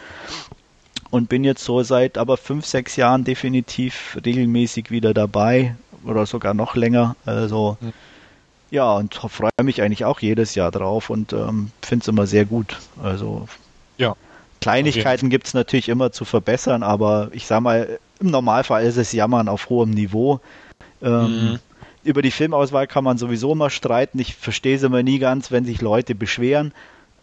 und 1.15 1.29
bin 1.29 1.45
jetzt 1.45 1.63
so 1.63 1.81
seit 1.81 2.17
aber 2.17 2.35
fünf, 2.35 2.65
sechs 2.65 2.97
Jahren 2.97 3.23
definitiv 3.23 4.17
regelmäßig 4.25 4.91
wieder 4.91 5.13
dabei 5.13 5.75
oder 6.03 6.25
sogar 6.25 6.53
noch 6.53 6.75
länger. 6.75 7.15
Also 7.25 7.77
mhm. 7.79 7.93
ja, 8.69 8.91
und 8.93 9.15
freue 9.15 9.49
mich 9.63 9.81
eigentlich 9.81 10.03
auch 10.03 10.19
jedes 10.19 10.55
Jahr 10.55 10.71
drauf 10.71 11.09
und 11.09 11.31
ähm, 11.31 11.71
finde 11.81 12.03
es 12.03 12.07
immer 12.09 12.27
sehr 12.27 12.43
gut. 12.43 12.77
Also 13.01 13.47
ja. 13.97 14.15
Kleinigkeiten 14.59 15.29
gibt 15.29 15.47
es 15.47 15.53
natürlich 15.53 15.87
immer 15.87 16.11
zu 16.11 16.25
verbessern, 16.25 16.83
aber 16.83 17.29
ich 17.31 17.45
sag 17.45 17.61
mal, 17.61 17.97
im 18.19 18.31
Normalfall 18.31 18.83
ist 18.83 18.97
es 18.97 19.13
Jammern 19.13 19.47
auf 19.47 19.69
hohem 19.69 19.91
Niveau. 19.91 20.41
Ähm, 21.01 21.51
mhm. 21.51 21.59
Über 22.03 22.23
die 22.23 22.31
Filmauswahl 22.31 22.87
kann 22.87 23.05
man 23.05 23.17
sowieso 23.17 23.53
immer 23.53 23.69
streiten. 23.69 24.19
Ich 24.19 24.35
verstehe 24.35 24.75
es 24.75 24.83
immer 24.83 25.01
nie 25.01 25.19
ganz, 25.19 25.49
wenn 25.49 25.63
sich 25.63 25.81
Leute 25.81 26.13
beschweren. 26.13 26.73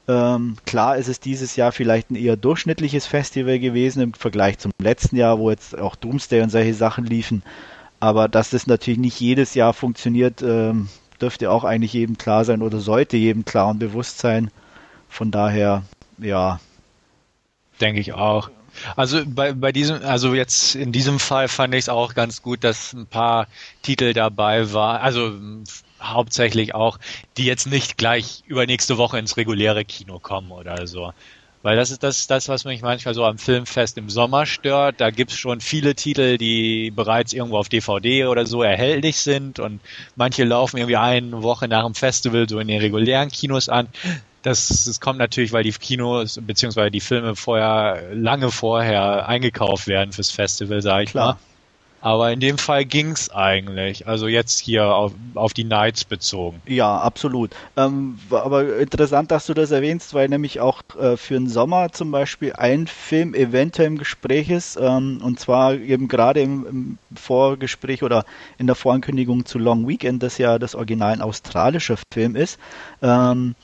Ähm, 0.09 0.57
klar 0.67 0.97
ist 0.97 1.09
es 1.09 1.21
dieses 1.21 1.55
Jahr 1.57 1.71
vielleicht 1.71 2.11
ein 2.11 2.17
eher 2.17 2.37
durchschnittliches 2.37 3.07
Festival 3.07 3.59
gewesen 3.59 4.03
im 4.03 4.15
Vergleich 4.15 4.59
zum 4.59 4.73
letzten 4.79 5.17
Jahr, 5.17 5.39
wo 5.39 5.51
jetzt 5.51 5.79
auch 5.79 5.95
Doomsday 5.95 6.43
und 6.43 6.51
solche 6.51 6.75
Sachen 6.75 7.07
liefen. 7.07 7.43
Aber 8.01 8.29
dass 8.29 8.51
das 8.51 8.67
natürlich 8.67 8.99
nicht 8.99 9.21
jedes 9.21 9.55
Jahr 9.55 9.73
funktioniert, 9.73 10.43
ähm, 10.43 10.89
dürfte 11.21 11.51
auch 11.51 11.63
eigentlich 11.63 11.93
jedem 11.93 12.19
klar 12.19 12.45
sein 12.45 12.63
oder 12.63 12.81
sollte 12.81 13.17
jedem 13.17 13.45
klar 13.45 13.69
und 13.69 13.79
bewusst 13.79 14.19
sein. 14.19 14.51
Von 15.09 15.31
daher, 15.31 15.85
ja. 16.19 16.59
Denke 17.81 18.01
ich 18.01 18.13
auch. 18.13 18.51
Also 18.97 19.23
bei, 19.27 19.53
bei 19.53 19.71
diesem, 19.71 20.03
also 20.03 20.35
jetzt 20.35 20.75
in 20.75 20.93
diesem 20.93 21.19
Fall 21.19 21.47
fand 21.47 21.75
ich 21.75 21.81
es 21.81 21.89
auch 21.89 22.15
ganz 22.15 22.43
gut, 22.43 22.65
dass 22.65 22.93
ein 22.93 23.07
paar 23.07 23.47
Titel 23.83 24.15
dabei 24.15 24.73
war, 24.73 25.01
also 25.01 25.33
hauptsächlich 26.03 26.75
auch, 26.75 26.99
die 27.37 27.45
jetzt 27.45 27.67
nicht 27.67 27.97
gleich 27.97 28.43
übernächste 28.47 28.99
Woche 28.99 29.19
ins 29.19 29.37
reguläre 29.37 29.85
Kino 29.85 30.19
kommen 30.19 30.51
oder 30.51 30.87
so. 30.87 31.13
Weil 31.63 31.77
das 31.77 31.93
ist 31.93 32.03
das, 32.03 32.27
das, 32.27 32.49
was 32.49 32.65
mich 32.65 32.83
manchmal 32.83 33.15
so 33.15 33.25
am 33.25 33.39
Filmfest 33.39 33.97
im 33.97 34.11
Sommer 34.11 34.47
stört. 34.47 35.01
Da 35.01 35.11
gibt's 35.11 35.37
schon 35.37 35.61
viele 35.61 35.95
Titel, 35.95 36.37
die 36.37 36.91
bereits 36.91 37.33
irgendwo 37.33 37.57
auf 37.59 37.69
DVD 37.69 38.27
oder 38.27 38.47
so 38.47 38.65
erhältlich 38.65 39.19
sind 39.19 39.61
und 39.61 39.81
manche 40.17 40.43
laufen 40.43 40.79
irgendwie 40.79 40.97
eine 40.97 41.43
Woche 41.43 41.69
nach 41.69 41.85
dem 41.85 41.95
Festival 41.95 42.49
so 42.49 42.59
in 42.59 42.67
den 42.67 42.81
regulären 42.81 43.31
Kinos 43.31 43.69
an. 43.69 43.87
Das, 44.43 44.87
das 44.87 44.99
kommt 44.99 45.21
natürlich, 45.21 45.53
weil 45.53 45.63
die 45.63 45.71
Kinos 45.71 46.41
beziehungsweise 46.43 46.91
die 46.91 47.01
Filme 47.01 47.37
vorher 47.37 48.13
lange 48.13 48.51
vorher 48.51 49.29
eingekauft 49.29 49.87
werden 49.87 50.13
fürs 50.13 50.33
Festival, 50.33 50.83
sage 50.83 51.05
ich 51.05 51.11
Klar. 51.11 51.35
mal. 51.35 51.39
Aber 52.03 52.33
in 52.33 52.41
dem 52.41 52.59
Fall 52.59 52.85
ging's 52.85 53.31
eigentlich. 53.31 54.09
Also 54.09 54.27
jetzt 54.27 54.59
hier 54.59 54.87
auf, 54.87 55.13
auf 55.37 55.55
die 55.55 55.63
Nights 55.63 56.05
bezogen. 56.05 56.61
Ja, 56.67 56.99
absolut. 56.99 57.53
Ähm, 57.77 58.19
aber 58.31 58.79
interessant, 58.79 59.31
dass 59.31 59.47
du 59.47 59.55
das 59.55 59.71
erwähnst, 59.71 60.13
weil 60.13 60.29
nämlich 60.29 60.59
auch 60.59 60.83
äh, 61.01 61.17
für 61.17 61.35
den 61.35 61.49
Sommer 61.49 61.93
zum 61.93 62.11
Beispiel 62.11 62.55
ein 62.55 62.89
Film 62.89 63.35
eventuell 63.35 63.87
im 63.87 63.99
Gespräch 63.99 64.51
ist. 64.51 64.77
Ähm, 64.77 65.21
und 65.23 65.39
zwar 65.39 65.75
eben 65.75 66.09
gerade 66.09 66.41
im, 66.41 66.67
im, 66.67 66.99
Vorgespräch 67.15 68.03
oder 68.03 68.25
in 68.59 68.67
der 68.67 68.75
Vorankündigung 68.75 69.45
zu 69.45 69.61
Long 69.61 69.87
Weekend, 69.87 70.25
das 70.25 70.39
ja 70.39 70.59
das 70.59 70.75
original 70.75 71.13
ein 71.13 71.23
australischer 71.23 71.97
Film 72.13 72.35
ist. 72.35 72.59
Ähm, 73.01 73.55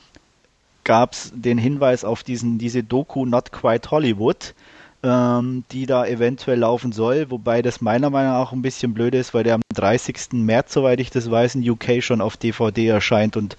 gab 0.85 1.11
es 1.11 1.31
den 1.35 1.57
Hinweis 1.57 2.05
auf 2.05 2.23
diesen, 2.23 2.57
diese 2.57 2.83
Doku 2.83 3.25
Not 3.25 3.51
Quite 3.51 3.91
Hollywood, 3.91 4.53
ähm, 5.01 5.63
die 5.71 5.85
da 5.85 6.05
eventuell 6.05 6.59
laufen 6.59 6.91
soll, 6.91 7.31
wobei 7.31 7.61
das 7.61 7.79
meiner 7.79 8.09
Meinung 8.09 8.33
nach 8.33 8.39
auch 8.39 8.51
ein 8.51 8.61
bisschen 8.61 8.93
blöd 8.93 9.15
ist, 9.15 9.33
weil 9.33 9.43
der 9.43 9.55
am 9.55 9.61
30. 9.73 10.33
März, 10.33 10.73
soweit 10.73 10.99
ich 10.99 11.09
das 11.09 11.31
weiß, 11.31 11.55
in 11.55 11.69
UK 11.69 12.03
schon 12.03 12.21
auf 12.21 12.35
DVD 12.35 12.87
erscheint 12.87 13.37
und 13.37 13.55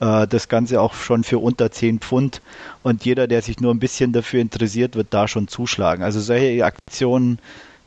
äh, 0.00 0.26
das 0.28 0.48
Ganze 0.48 0.80
auch 0.80 0.94
schon 0.94 1.24
für 1.24 1.38
unter 1.38 1.72
10 1.72 1.98
Pfund 1.98 2.42
und 2.82 3.04
jeder, 3.04 3.26
der 3.26 3.42
sich 3.42 3.60
nur 3.60 3.74
ein 3.74 3.80
bisschen 3.80 4.12
dafür 4.12 4.40
interessiert, 4.40 4.94
wird 4.94 5.08
da 5.10 5.26
schon 5.26 5.48
zuschlagen. 5.48 6.04
Also 6.04 6.20
solche 6.20 6.64
Aktionen 6.64 7.38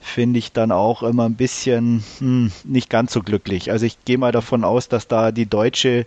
finde 0.01 0.39
ich 0.39 0.51
dann 0.51 0.71
auch 0.71 1.01
immer 1.01 1.25
ein 1.25 1.35
bisschen 1.35 2.03
hm, 2.19 2.51
nicht 2.65 2.89
ganz 2.89 3.13
so 3.13 3.21
glücklich. 3.21 3.71
Also 3.71 3.85
ich 3.85 4.03
gehe 4.03 4.17
mal 4.17 4.31
davon 4.31 4.63
aus, 4.63 4.89
dass 4.89 5.07
da 5.07 5.31
die 5.31 5.45
deutsche 5.45 6.05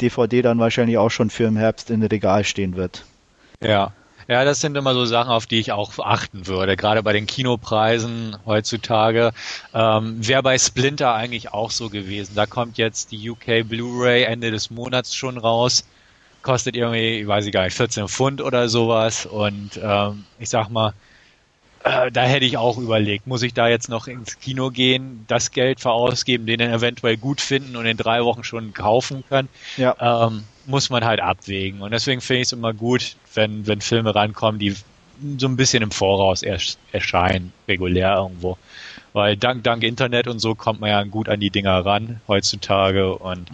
DVD 0.00 0.42
dann 0.42 0.58
wahrscheinlich 0.58 0.96
auch 0.96 1.10
schon 1.10 1.28
für 1.28 1.44
im 1.44 1.56
Herbst 1.56 1.90
in 1.90 2.02
Regal 2.02 2.44
stehen 2.44 2.76
wird. 2.76 3.04
Ja, 3.60 3.92
ja, 4.28 4.44
das 4.44 4.60
sind 4.60 4.76
immer 4.76 4.92
so 4.92 5.06
Sachen, 5.06 5.30
auf 5.30 5.46
die 5.46 5.58
ich 5.58 5.72
auch 5.72 5.98
achten 5.98 6.46
würde, 6.46 6.76
gerade 6.76 7.02
bei 7.02 7.14
den 7.14 7.26
Kinopreisen 7.26 8.36
heutzutage. 8.44 9.32
Ähm, 9.72 10.26
Wäre 10.26 10.42
bei 10.42 10.58
Splinter 10.58 11.14
eigentlich 11.14 11.52
auch 11.54 11.70
so 11.70 11.88
gewesen. 11.88 12.34
Da 12.34 12.44
kommt 12.44 12.76
jetzt 12.76 13.10
die 13.10 13.30
UK 13.30 13.66
Blu-ray 13.66 14.24
Ende 14.24 14.50
des 14.50 14.70
Monats 14.70 15.14
schon 15.14 15.38
raus. 15.38 15.88
Kostet 16.42 16.76
irgendwie, 16.76 17.20
ich 17.20 17.26
weiß 17.26 17.46
ich 17.46 17.52
gar 17.52 17.64
nicht, 17.64 17.76
14 17.76 18.06
Pfund 18.08 18.42
oder 18.42 18.68
sowas. 18.68 19.24
Und 19.24 19.80
ähm, 19.82 20.24
ich 20.38 20.50
sag 20.50 20.68
mal, 20.68 20.92
äh, 21.84 22.10
da 22.10 22.24
hätte 22.24 22.44
ich 22.44 22.58
auch 22.58 22.76
überlegt, 22.76 23.26
muss 23.26 23.42
ich 23.42 23.54
da 23.54 23.66
jetzt 23.68 23.88
noch 23.88 24.08
ins 24.08 24.38
Kino 24.38 24.70
gehen, 24.70 25.24
das 25.26 25.52
Geld 25.52 25.80
verausgeben, 25.80 26.46
den 26.46 26.58
dann 26.58 26.70
eventuell 26.70 27.16
gut 27.16 27.40
finden 27.40 27.76
und 27.76 27.86
in 27.86 27.96
drei 27.96 28.22
Wochen 28.24 28.44
schon 28.44 28.74
kaufen 28.74 29.24
können. 29.26 29.48
Ja. 29.78 30.26
Ähm, 30.26 30.44
muss 30.68 30.90
man 30.90 31.04
halt 31.04 31.20
abwägen. 31.20 31.80
Und 31.80 31.92
deswegen 31.92 32.20
finde 32.20 32.42
ich 32.42 32.48
es 32.48 32.52
immer 32.52 32.74
gut, 32.74 33.16
wenn, 33.34 33.66
wenn 33.66 33.80
Filme 33.80 34.14
rankommen, 34.14 34.60
die 34.60 34.76
so 35.38 35.48
ein 35.48 35.56
bisschen 35.56 35.82
im 35.82 35.90
Voraus 35.90 36.42
erscheinen, 36.42 37.52
regulär 37.66 38.16
irgendwo. 38.16 38.56
Weil 39.14 39.36
dank, 39.36 39.64
dank 39.64 39.82
Internet 39.82 40.28
und 40.28 40.38
so 40.38 40.54
kommt 40.54 40.80
man 40.80 40.90
ja 40.90 41.02
gut 41.04 41.28
an 41.28 41.40
die 41.40 41.50
Dinger 41.50 41.84
ran 41.84 42.20
heutzutage 42.28 43.16
und 43.16 43.50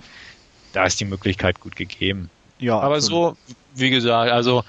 da 0.72 0.84
ist 0.84 1.00
die 1.00 1.04
Möglichkeit 1.04 1.60
gut 1.60 1.76
gegeben. 1.76 2.28
Ja, 2.64 2.78
aber 2.78 2.96
absolut. 2.96 3.36
so 3.46 3.54
wie 3.76 3.90
gesagt, 3.90 4.30
also 4.30 4.64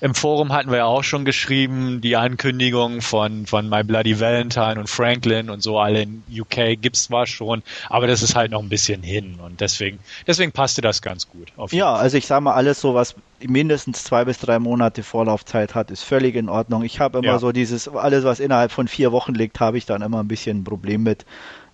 im 0.00 0.14
Forum 0.14 0.52
hatten 0.52 0.70
wir 0.70 0.78
ja 0.78 0.84
auch 0.84 1.02
schon 1.02 1.24
geschrieben, 1.24 2.00
die 2.00 2.16
Ankündigung 2.16 3.00
von, 3.00 3.46
von 3.46 3.68
My 3.68 3.82
Bloody 3.82 4.20
Valentine 4.20 4.78
und 4.78 4.88
Franklin 4.88 5.50
und 5.50 5.62
so 5.62 5.78
alle 5.78 6.02
in 6.02 6.22
UK 6.30 6.80
gibt's 6.80 7.04
zwar 7.04 7.26
schon, 7.26 7.62
aber 7.88 8.06
das 8.06 8.22
ist 8.22 8.34
halt 8.34 8.50
noch 8.50 8.62
ein 8.62 8.68
bisschen 8.68 9.02
hin 9.02 9.38
und 9.42 9.60
deswegen, 9.60 9.98
deswegen 10.26 10.52
passte 10.52 10.82
das 10.82 11.02
ganz 11.02 11.28
gut. 11.28 11.52
ja, 11.70 11.94
also 11.94 12.16
ich 12.16 12.26
sag 12.26 12.42
mal, 12.42 12.54
alles 12.54 12.80
so, 12.80 12.94
was 12.94 13.14
mindestens 13.40 14.04
zwei 14.04 14.24
bis 14.24 14.38
drei 14.38 14.58
Monate 14.58 15.02
Vorlaufzeit 15.02 15.74
hat, 15.74 15.90
ist 15.90 16.02
völlig 16.02 16.36
in 16.36 16.48
Ordnung. 16.48 16.84
Ich 16.84 17.00
habe 17.00 17.18
immer 17.18 17.28
ja. 17.28 17.38
so 17.38 17.52
dieses, 17.52 17.88
alles 17.88 18.24
was 18.24 18.40
innerhalb 18.40 18.72
von 18.72 18.88
vier 18.88 19.12
Wochen 19.12 19.34
liegt, 19.34 19.60
habe 19.60 19.78
ich 19.78 19.86
dann 19.86 20.02
immer 20.02 20.20
ein 20.20 20.28
bisschen 20.28 20.58
ein 20.58 20.64
Problem 20.64 21.02
mit. 21.02 21.24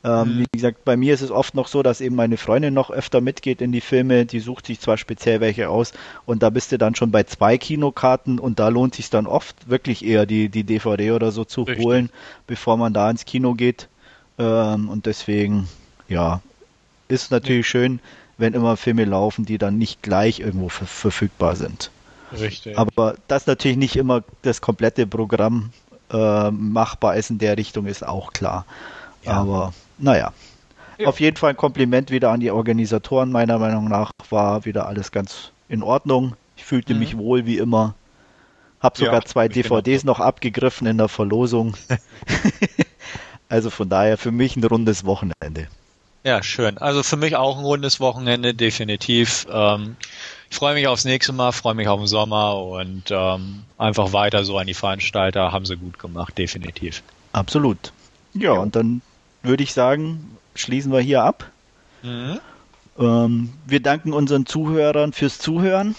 Ähm, 0.07 0.37
mhm. 0.37 0.39
Wie 0.39 0.47
gesagt, 0.53 0.85
bei 0.85 0.97
mir 0.97 1.13
ist 1.13 1.21
es 1.21 1.33
oft 1.33 1.55
noch 1.55 1.67
so, 1.67 1.83
dass 1.83 2.01
eben 2.01 2.15
meine 2.15 2.37
Freundin 2.37 2.73
noch 2.73 2.91
öfter 2.91 3.21
mitgeht 3.21 3.61
in 3.61 3.73
die 3.73 3.81
Filme. 3.81 4.25
Die 4.25 4.39
sucht 4.39 4.67
sich 4.67 4.79
zwar 4.79 4.99
speziell 4.99 5.41
welche 5.41 5.69
aus 5.69 5.93
und 6.27 6.45
da 6.45 6.51
bist 6.51 6.71
du 6.71 6.79
dann 6.79 6.95
schon 6.95 7.11
bei 7.11 7.25
zwei 7.25 7.59
Kinokarten 7.59 8.39
und 8.39 8.61
da 8.61 8.69
lohnt 8.69 8.95
sich 8.95 9.11
dann 9.11 9.27
oft 9.27 9.69
wirklich 9.69 10.05
eher 10.05 10.25
die, 10.25 10.49
die 10.49 10.63
DVD 10.63 11.11
oder 11.11 11.33
so 11.33 11.45
zu 11.45 11.63
Richtig. 11.63 11.85
holen, 11.85 12.11
bevor 12.47 12.77
man 12.77 12.93
da 12.93 13.11
ins 13.11 13.25
Kino 13.25 13.55
geht. 13.55 13.89
Ähm, 14.39 14.89
und 14.89 15.07
deswegen, 15.07 15.69
ja, 16.09 16.41
ist 17.09 17.33
natürlich 17.33 17.67
ja. 17.67 17.71
schön, 17.71 18.01
wenn 18.39 18.55
immer 18.55 18.77
Filme 18.77 19.07
laufen, 19.07 19.45
die 19.45 19.59
dann 19.59 19.77
nicht 19.77 20.03
gleich 20.03 20.39
irgendwo 20.39 20.69
verfügbar 20.69 21.57
sind. 21.57 21.91
Richtig. 22.39 22.79
Aber 22.79 23.17
dass 23.27 23.47
natürlich 23.47 23.77
nicht 23.77 23.97
immer 23.97 24.23
das 24.43 24.61
komplette 24.61 25.07
Programm 25.07 25.71
äh, 26.13 26.51
machbar 26.53 27.17
ist 27.17 27.31
in 27.31 27.39
der 27.39 27.57
Richtung, 27.57 27.87
ist 27.87 28.07
auch 28.07 28.33
klar. 28.33 28.67
Ja. 29.25 29.33
Aber 29.33 29.73
naja. 29.99 30.33
Ja. 30.99 31.09
Auf 31.09 31.21
jeden 31.21 31.37
Fall 31.37 31.51
ein 31.51 31.57
Kompliment 31.57 32.11
wieder 32.11 32.31
an 32.31 32.41
die 32.41 32.51
Organisatoren. 32.51 33.31
Meiner 33.31 33.59
Meinung 33.59 33.89
nach 33.89 34.13
war 34.31 34.65
wieder 34.65 34.87
alles 34.87 35.13
ganz 35.13 35.51
in 35.69 35.83
Ordnung. 35.83 36.37
Ich 36.57 36.65
fühlte 36.65 36.95
mhm. 36.95 37.01
mich 37.01 37.19
wohl 37.19 37.45
wie 37.47 37.59
immer. 37.59 37.95
Hab 38.81 38.97
sogar 38.97 39.15
ja, 39.15 39.25
zwei 39.25 39.49
DVDs 39.49 40.05
noch 40.05 40.21
abgegriffen 40.21 40.87
in 40.87 40.99
der 40.99 41.09
Verlosung. 41.09 41.77
also 43.49 43.71
von 43.71 43.89
daher 43.89 44.17
für 44.17 44.31
mich 44.31 44.57
ein 44.57 44.65
rundes 44.65 45.05
Wochenende. 45.05 45.69
Ja, 46.25 46.43
schön. 46.43 46.79
Also 46.79 47.03
für 47.03 47.17
mich 47.17 47.37
auch 47.37 47.59
ein 47.59 47.65
rundes 47.65 48.01
Wochenende, 48.01 48.53
definitiv. 48.53 49.47
Ähm, 49.51 49.97
ich 50.51 50.57
freue 50.57 50.75
mich 50.75 50.87
aufs 50.89 51.05
nächste 51.05 51.33
Mal, 51.33 51.53
freue 51.53 51.75
mich 51.75 51.89
auf 51.89 52.01
den 52.01 52.07
Sommer 52.07 52.61
und 52.63 53.11
ähm, 53.11 53.63
einfach 53.79 54.13
weiter 54.13 54.45
so 54.45 54.59
an 54.59 54.67
die 54.67 54.75
Veranstalter. 54.75 55.53
Haben 55.53 55.67
sie 55.67 55.77
gut 55.77 55.99
gemacht, 55.99 56.37
definitiv. 56.37 57.03
Absolut. 57.33 57.93
Ja, 58.35 58.55
ja. 58.55 58.61
und 58.61 58.77
dann 58.77 59.03
würde 59.47 59.63
ich 59.63 59.73
sagen, 59.73 60.37
schließen 60.55 60.93
wir 60.93 61.01
hier 61.01 61.23
ab. 61.23 61.51
Mhm. 62.03 62.41
Ähm, 62.99 63.53
wir 63.67 63.81
danken 63.81 64.13
unseren 64.13 64.45
Zuhörern 64.47 65.13
fürs 65.13 65.39
Zuhören 65.39 65.95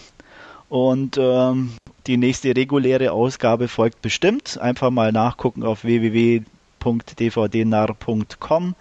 und 0.70 1.18
ähm, 1.18 1.72
die 2.08 2.18
nächste 2.18 2.56
reguläre 2.56 3.12
Ausgabe 3.12 3.68
folgt 3.68 4.02
bestimmt. 4.02 4.58
Einfach 4.60 4.90
mal 4.90 5.12
nachgucken 5.12 5.62
auf 5.64 5.84
www.dvdnarr.com. 5.84 8.76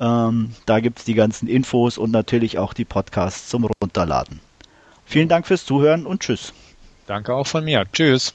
Ähm, 0.00 0.54
da 0.64 0.80
gibt 0.80 1.00
es 1.00 1.04
die 1.04 1.12
ganzen 1.14 1.46
Infos 1.46 1.98
und 1.98 2.10
natürlich 2.10 2.56
auch 2.58 2.72
die 2.72 2.86
Podcasts 2.86 3.48
zum 3.48 3.68
Runterladen. 3.82 4.40
Vielen 5.04 5.28
Dank 5.28 5.46
fürs 5.46 5.66
Zuhören 5.66 6.06
und 6.06 6.20
tschüss. 6.20 6.54
Danke 7.06 7.34
auch 7.34 7.46
von 7.46 7.64
mir. 7.64 7.84
Tschüss. 7.92 8.32